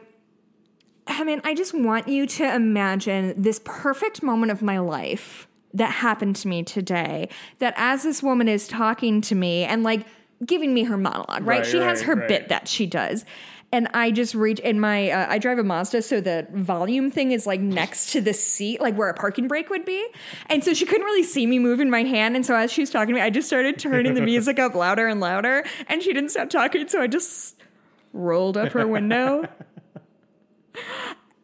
I 1.06 1.22
mean, 1.22 1.40
I 1.44 1.54
just 1.54 1.72
want 1.72 2.08
you 2.08 2.26
to 2.26 2.52
imagine 2.52 3.40
this 3.40 3.60
perfect 3.64 4.24
moment 4.24 4.50
of 4.50 4.60
my 4.60 4.78
life." 4.80 5.46
That 5.74 5.90
happened 5.90 6.36
to 6.36 6.48
me 6.48 6.62
today 6.62 7.28
that 7.58 7.74
as 7.76 8.02
this 8.02 8.22
woman 8.22 8.48
is 8.48 8.68
talking 8.68 9.20
to 9.22 9.34
me 9.34 9.64
and 9.64 9.82
like 9.82 10.06
giving 10.44 10.74
me 10.74 10.84
her 10.84 10.96
monologue, 10.96 11.46
right? 11.46 11.60
Right, 11.60 11.66
she 11.66 11.78
has 11.78 12.02
her 12.02 12.14
right. 12.14 12.28
bit 12.28 12.48
that 12.48 12.68
she 12.68 12.86
does. 12.86 13.24
And 13.74 13.88
I 13.94 14.10
just 14.10 14.34
reach 14.34 14.60
in 14.60 14.80
my, 14.80 15.10
uh, 15.10 15.26
I 15.30 15.38
drive 15.38 15.58
a 15.58 15.62
Mazda, 15.62 16.02
so 16.02 16.20
the 16.20 16.46
volume 16.52 17.10
thing 17.10 17.32
is 17.32 17.46
like 17.46 17.60
next 17.60 18.12
to 18.12 18.20
the 18.20 18.34
seat, 18.34 18.82
like 18.82 18.94
where 18.96 19.08
a 19.08 19.14
parking 19.14 19.48
brake 19.48 19.70
would 19.70 19.86
be. 19.86 20.06
And 20.46 20.62
so 20.62 20.74
she 20.74 20.84
couldn't 20.84 21.06
really 21.06 21.22
see 21.22 21.46
me 21.46 21.58
moving 21.58 21.88
my 21.88 22.02
hand. 22.02 22.36
And 22.36 22.44
so 22.44 22.54
as 22.54 22.70
she 22.70 22.82
was 22.82 22.90
talking 22.90 23.14
to 23.14 23.14
me, 23.14 23.22
I 23.22 23.30
just 23.30 23.48
started 23.48 23.78
turning 23.78 24.12
the 24.12 24.20
music 24.20 24.58
up 24.58 24.74
louder 24.74 25.06
and 25.06 25.20
louder. 25.20 25.64
And 25.88 26.02
she 26.02 26.12
didn't 26.12 26.30
stop 26.30 26.50
talking. 26.50 26.86
So 26.86 27.00
I 27.00 27.06
just 27.06 27.62
rolled 28.12 28.58
up 28.58 28.72
her 28.72 28.86
window. 28.86 29.48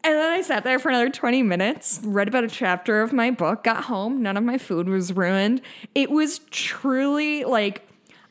And 0.04 0.14
then 0.14 0.30
I 0.32 0.40
sat 0.42 0.64
there 0.64 0.78
for 0.78 0.88
another 0.88 1.10
20 1.10 1.42
minutes, 1.42 2.00
read 2.04 2.28
about 2.28 2.44
a 2.44 2.48
chapter 2.48 3.02
of 3.02 3.12
my 3.12 3.30
book, 3.30 3.64
got 3.64 3.84
home, 3.84 4.22
none 4.22 4.36
of 4.36 4.44
my 4.44 4.56
food 4.56 4.88
was 4.88 5.12
ruined. 5.12 5.60
It 5.94 6.10
was 6.10 6.38
truly 6.50 7.44
like, 7.44 7.86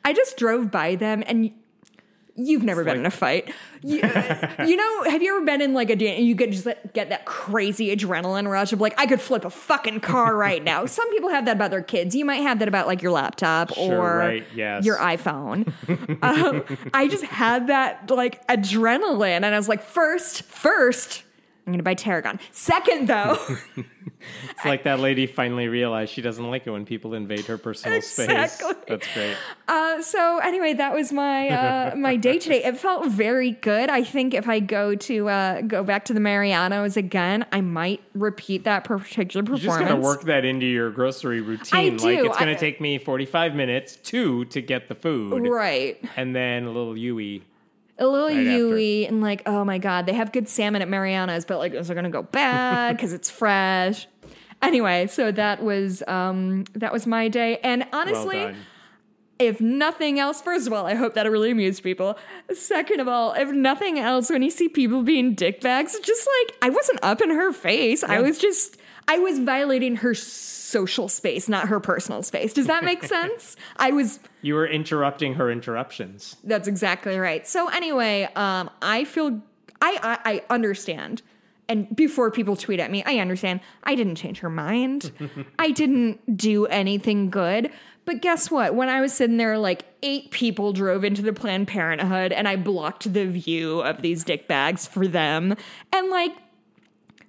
I 0.05 0.13
just 0.13 0.37
drove 0.37 0.71
by 0.71 0.95
them 0.95 1.23
and 1.27 1.51
you've 2.35 2.63
never 2.63 2.83
been 2.83 2.91
like- 2.93 2.99
in 2.99 3.05
a 3.05 3.11
fight. 3.11 3.53
You, 3.83 3.97
you 4.65 4.75
know, 4.75 5.03
have 5.03 5.21
you 5.21 5.35
ever 5.35 5.45
been 5.45 5.61
in 5.61 5.73
like 5.73 5.89
a 5.89 5.93
and 5.93 6.25
you 6.25 6.33
get 6.35 6.51
just 6.51 6.67
get 6.93 7.09
that 7.09 7.25
crazy 7.25 7.95
adrenaline 7.95 8.49
rush 8.49 8.73
of 8.73 8.81
like 8.81 8.95
I 8.99 9.05
could 9.05 9.21
flip 9.21 9.45
a 9.45 9.49
fucking 9.49 9.99
car 9.99 10.35
right 10.35 10.63
now. 10.63 10.85
Some 10.87 11.09
people 11.11 11.29
have 11.29 11.45
that 11.45 11.57
about 11.57 11.71
their 11.71 11.83
kids. 11.83 12.15
You 12.15 12.25
might 12.25 12.37
have 12.37 12.59
that 12.59 12.67
about 12.67 12.87
like 12.87 13.01
your 13.03 13.11
laptop 13.11 13.73
Sure, 13.73 13.99
or 13.99 14.17
right, 14.17 14.43
yes. 14.55 14.83
your 14.85 14.97
iPhone. 14.97 15.67
um, 16.23 16.63
I 16.93 17.07
just 17.07 17.23
had 17.25 17.67
that 17.67 18.09
like 18.09 18.45
adrenaline, 18.47 19.37
and 19.43 19.45
I 19.45 19.57
was 19.57 19.69
like, 19.69 19.83
first, 19.83 20.41
first. 20.43 21.23
I'm 21.67 21.73
gonna 21.73 21.83
buy 21.83 21.95
Tarragon. 21.95 22.39
Second, 22.51 23.07
though, 23.07 23.37
It's 24.49 24.65
like 24.65 24.83
that 24.83 24.99
lady 24.99 25.27
finally 25.27 25.67
realized 25.67 26.11
she 26.11 26.21
doesn't 26.21 26.49
like 26.49 26.65
it 26.65 26.71
when 26.71 26.85
people 26.85 27.13
invade 27.13 27.45
her 27.45 27.57
personal 27.57 28.01
space. 28.01 28.27
That's 28.27 29.13
great. 29.13 29.37
Uh, 29.67 30.01
so 30.01 30.39
anyway, 30.39 30.73
that 30.73 30.93
was 30.93 31.11
my 31.11 31.49
uh, 31.49 31.95
my 31.95 32.15
day 32.15 32.39
today. 32.39 32.63
It 32.63 32.77
felt 32.77 33.07
very 33.07 33.51
good. 33.51 33.89
I 33.89 34.03
think 34.03 34.33
if 34.33 34.47
I 34.47 34.59
go 34.59 34.95
to 34.95 35.29
uh, 35.29 35.61
go 35.61 35.83
back 35.83 36.05
to 36.05 36.13
the 36.13 36.19
Mariano's 36.19 36.97
again, 36.97 37.45
I 37.51 37.61
might 37.61 38.01
repeat 38.13 38.63
that 38.63 38.83
particular 38.83 39.45
You're 39.45 39.57
just 39.57 39.79
gonna 39.79 39.95
work 39.95 40.23
that 40.23 40.45
into 40.45 40.65
your 40.65 40.89
grocery 40.89 41.41
routine. 41.41 41.93
I 41.93 41.97
do. 41.97 42.05
Like 42.05 42.25
it's 42.25 42.37
gonna 42.37 42.57
take 42.57 42.81
me 42.81 42.97
45 42.97 43.55
minutes, 43.55 43.97
two 43.97 44.45
to 44.45 44.61
get 44.61 44.87
the 44.87 44.95
food, 44.95 45.47
right, 45.47 46.01
and 46.15 46.35
then 46.35 46.63
a 46.63 46.71
little 46.71 46.97
Yui. 46.97 47.43
A 47.99 48.05
little 48.05 48.27
Right 48.27 48.37
after. 48.37 48.57
Yui, 48.57 49.07
and 49.07 49.21
like, 49.21 49.41
oh 49.45 49.65
my 49.65 49.77
god, 49.77 50.05
they 50.05 50.13
have 50.13 50.31
good 50.31 50.47
salmon 50.47 50.81
at 50.81 50.89
Mariano's, 50.89 51.45
but 51.45 51.57
like, 51.57 51.73
is 51.73 51.89
it 51.89 51.95
gonna 51.95 52.09
go 52.09 52.23
bad 52.31 52.95
because 52.95 53.13
it's 53.13 53.29
fresh? 53.29 54.07
Anyway, 54.61 55.07
so 55.07 55.31
that 55.31 55.63
was 55.63 56.03
um 56.07 56.65
that 56.73 56.91
was 56.93 57.07
my 57.07 57.27
day, 57.27 57.59
and 57.63 57.85
honestly. 57.93 58.37
well 58.37 58.55
if 59.39 59.61
nothing 59.61 60.19
else, 60.19 60.41
first 60.41 60.67
of 60.67 60.73
all, 60.73 60.85
I 60.87 60.95
hope 60.95 61.13
that 61.13 61.25
it 61.25 61.29
really 61.29 61.51
amused 61.51 61.83
people. 61.83 62.17
Second 62.53 62.99
of 62.99 63.07
all, 63.07 63.33
if 63.33 63.49
nothing 63.49 63.99
else, 63.99 64.29
when 64.29 64.41
you 64.41 64.49
see 64.49 64.67
people 64.67 65.03
being 65.03 65.35
dickbags, 65.35 65.93
just 66.01 66.27
like 66.39 66.57
I 66.61 66.69
wasn't 66.69 66.99
up 67.03 67.21
in 67.21 67.29
her 67.29 67.53
face. 67.53 68.03
I 68.03 68.19
was 68.19 68.39
just 68.39 68.77
I 69.07 69.19
was 69.19 69.39
violating 69.39 69.97
her 69.97 70.13
social 70.13 71.07
space, 71.07 71.47
not 71.47 71.69
her 71.69 71.79
personal 71.79 72.23
space. 72.23 72.53
Does 72.53 72.67
that 72.67 72.83
make 72.83 73.03
sense? 73.17 73.55
I 73.77 73.91
was 73.91 74.19
You 74.41 74.55
were 74.55 74.67
interrupting 74.67 75.35
her 75.35 75.49
interruptions. 75.49 76.35
that's 76.43 76.67
exactly 76.67 77.17
right. 77.17 77.47
So 77.47 77.69
anyway, 77.69 78.27
um, 78.35 78.69
I 78.81 79.05
feel 79.05 79.41
I, 79.81 80.19
I 80.25 80.31
I 80.33 80.43
understand. 80.53 81.21
And 81.69 81.93
before 81.95 82.31
people 82.31 82.55
tweet 82.55 82.79
at 82.79 82.89
me, 82.91 83.03
I 83.05 83.17
understand. 83.19 83.59
I 83.83 83.95
didn't 83.95 84.15
change 84.15 84.39
her 84.39 84.49
mind. 84.49 85.11
I 85.59 85.71
didn't 85.71 86.37
do 86.37 86.65
anything 86.67 87.29
good. 87.29 87.71
But 88.05 88.21
guess 88.21 88.49
what? 88.49 88.73
When 88.73 88.87
I 88.87 89.01
was 89.01 89.11
sitting 89.11 89.35
there, 89.35 89.57
like 89.57 89.83
eight 90.01 90.31
people 90.31 90.71
drove 90.71 91.03
into 91.03 91.21
the 91.21 91.33
Planned 91.33 91.67
Parenthood, 91.67 92.31
and 92.31 92.47
I 92.47 92.55
blocked 92.55 93.11
the 93.11 93.25
view 93.25 93.81
of 93.81 94.01
these 94.01 94.23
dick 94.23 94.47
bags 94.47 94.87
for 94.87 95.07
them. 95.09 95.57
And 95.91 96.09
like, 96.09 96.31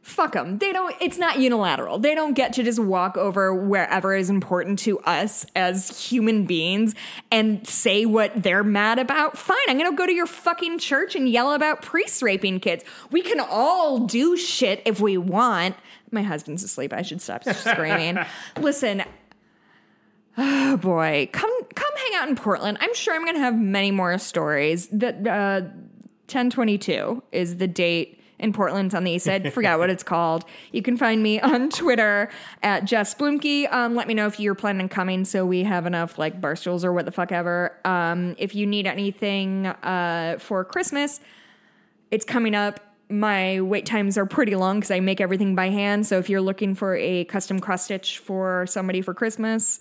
fuck 0.09 0.33
them. 0.33 0.59
They 0.59 0.73
don't, 0.73 0.95
it's 1.01 1.19
not 1.19 1.39
unilateral. 1.39 1.99
They 1.99 2.15
don't 2.15 2.35
get 2.35 2.55
to 2.55 2.63
just 2.63 2.79
walk 2.79 3.17
over 3.17 3.55
wherever 3.55 4.15
is 4.15 4.31
important 4.31 4.79
to 4.81 4.99
us 5.01 5.45
as 5.55 6.09
human 6.09 6.47
beings 6.47 6.95
and 7.31 7.67
say 7.67 8.07
what 8.07 8.43
they're 8.43 8.65
mad 8.65 8.99
about. 8.99 9.37
Fine, 9.37 9.57
I'm 9.69 9.79
gonna 9.79 9.97
go 9.97 10.07
to 10.07 10.13
your 10.13 10.27
fucking 10.27 10.79
church 10.79 11.15
and 11.15 11.29
yell 11.29 11.53
about 11.53 11.83
priests 11.83 12.23
raping 12.23 12.61
kids. 12.61 12.85
We 13.11 13.23
can 13.23 13.41
all 13.41 14.07
do 14.07 14.37
shit 14.37 14.83
if 14.85 15.01
we 15.01 15.19
want. 15.19 15.77
My 16.11 16.23
husband's 16.23 16.63
asleep. 16.63 16.93
I 16.93 17.03
should 17.03 17.21
stop 17.21 17.45
screaming. 17.53 18.19
Listen, 18.59 19.05
Oh 20.41 20.77
boy, 20.77 21.29
come 21.33 21.51
come 21.75 21.97
hang 21.97 22.15
out 22.15 22.29
in 22.29 22.37
Portland. 22.37 22.79
I'm 22.81 22.95
sure 22.95 23.13
I'm 23.13 23.25
going 23.25 23.35
to 23.35 23.41
have 23.41 23.59
many 23.59 23.91
more 23.91 24.17
stories. 24.19 24.87
That 24.93 25.27
uh, 25.27 25.63
1022 26.29 27.25
is 27.33 27.57
the 27.57 27.67
date 27.67 28.18
in 28.39 28.53
Portland. 28.53 28.95
On 28.95 29.05
the 29.05 29.13
east 29.13 29.25
side. 29.25 29.53
Forgot 29.53 29.79
what 29.79 29.91
it's 29.91 30.03
called. 30.03 30.45
You 30.73 30.83
can 30.83 30.97
find 30.97 31.23
me 31.23 31.41
on 31.41 31.71
Twitter 31.71 32.31
at 32.63 32.85
Jess 32.85 33.15
Bluemke. 33.15 33.73
Um, 33.73 33.95
let 33.95 34.09
me 34.09 34.15
know 34.15 34.27
if 34.27 34.39
you're 34.41 34.55
planning 34.55 34.83
on 34.83 34.89
coming, 34.89 35.25
so 35.25 35.45
we 35.45 35.65
have 35.65 35.87
enough 35.87 36.19
like 36.19 36.41
bar 36.41 36.57
stools 36.57 36.85
or 36.85 36.93
what 36.93 37.05
the 37.05 37.11
fuck 37.13 37.33
ever. 37.33 37.77
Um, 37.85 38.35
if 38.39 38.55
you 38.55 38.67
need 38.67 38.87
anything 38.87 39.67
uh, 39.67 40.37
for 40.39 40.65
Christmas, 40.65 41.21
it's 42.11 42.25
coming 42.25 42.55
up. 42.55 42.81
My 43.11 43.61
wait 43.61 43.87
times 43.87 44.19
are 44.19 44.27
pretty 44.27 44.55
long 44.55 44.81
because 44.81 44.91
I 44.91 45.01
make 45.01 45.21
everything 45.21 45.55
by 45.55 45.71
hand. 45.71 46.07
So 46.07 46.19
if 46.19 46.29
you're 46.29 46.43
looking 46.43 46.75
for 46.75 46.95
a 46.97 47.25
custom 47.25 47.59
cross 47.59 47.85
stitch 47.85 48.19
for 48.19 48.67
somebody 48.67 49.01
for 49.01 49.15
Christmas, 49.15 49.81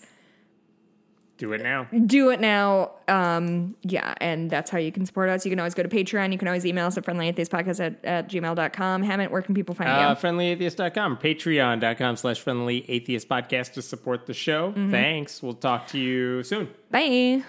Do 1.38 1.54
it 1.54 1.62
now. 1.62 1.88
do 2.08 2.30
it 2.32 2.40
now. 2.40 2.92
Um, 3.08 3.76
yeah, 3.84 4.14
and 4.20 4.50
that's 4.50 4.70
how 4.72 4.78
you 4.80 4.92
can 4.92 5.06
support 5.06 5.30
us. 5.30 5.46
You 5.46 5.52
can 5.52 5.60
always 5.60 5.74
go 5.74 5.84
to 5.84 5.90
Patreon. 5.90 6.32
You 6.32 6.38
can 6.38 6.48
always 6.48 6.66
email 6.66 6.88
us 6.88 6.98
at 6.98 7.06
friendlyatheistpodcast 7.06 7.80
at, 7.86 8.04
at 8.06 8.30
gmail.com. 8.30 9.04
Hemant, 9.04 9.30
where 9.32 9.42
can 9.42 9.54
people 9.56 9.76
find 9.76 9.90
Uh, 9.90 10.10
you? 10.10 10.28
friendlyatheist.com, 10.28 11.18
patreon.com 11.18 12.16
slash 12.18 12.40
friendly 12.40 12.90
atheist 12.90 13.30
podcast 13.30 13.74
to 13.74 13.82
support 13.82 14.26
the 14.26 14.34
show. 14.34 14.72
Mm-hmm. 14.72 14.92
Thanks. 14.92 15.44
We'll 15.44 15.54
talk 15.54 15.88
to 15.90 16.00
you 16.00 16.44
soon. 16.44 16.70
Bye. 16.92 17.44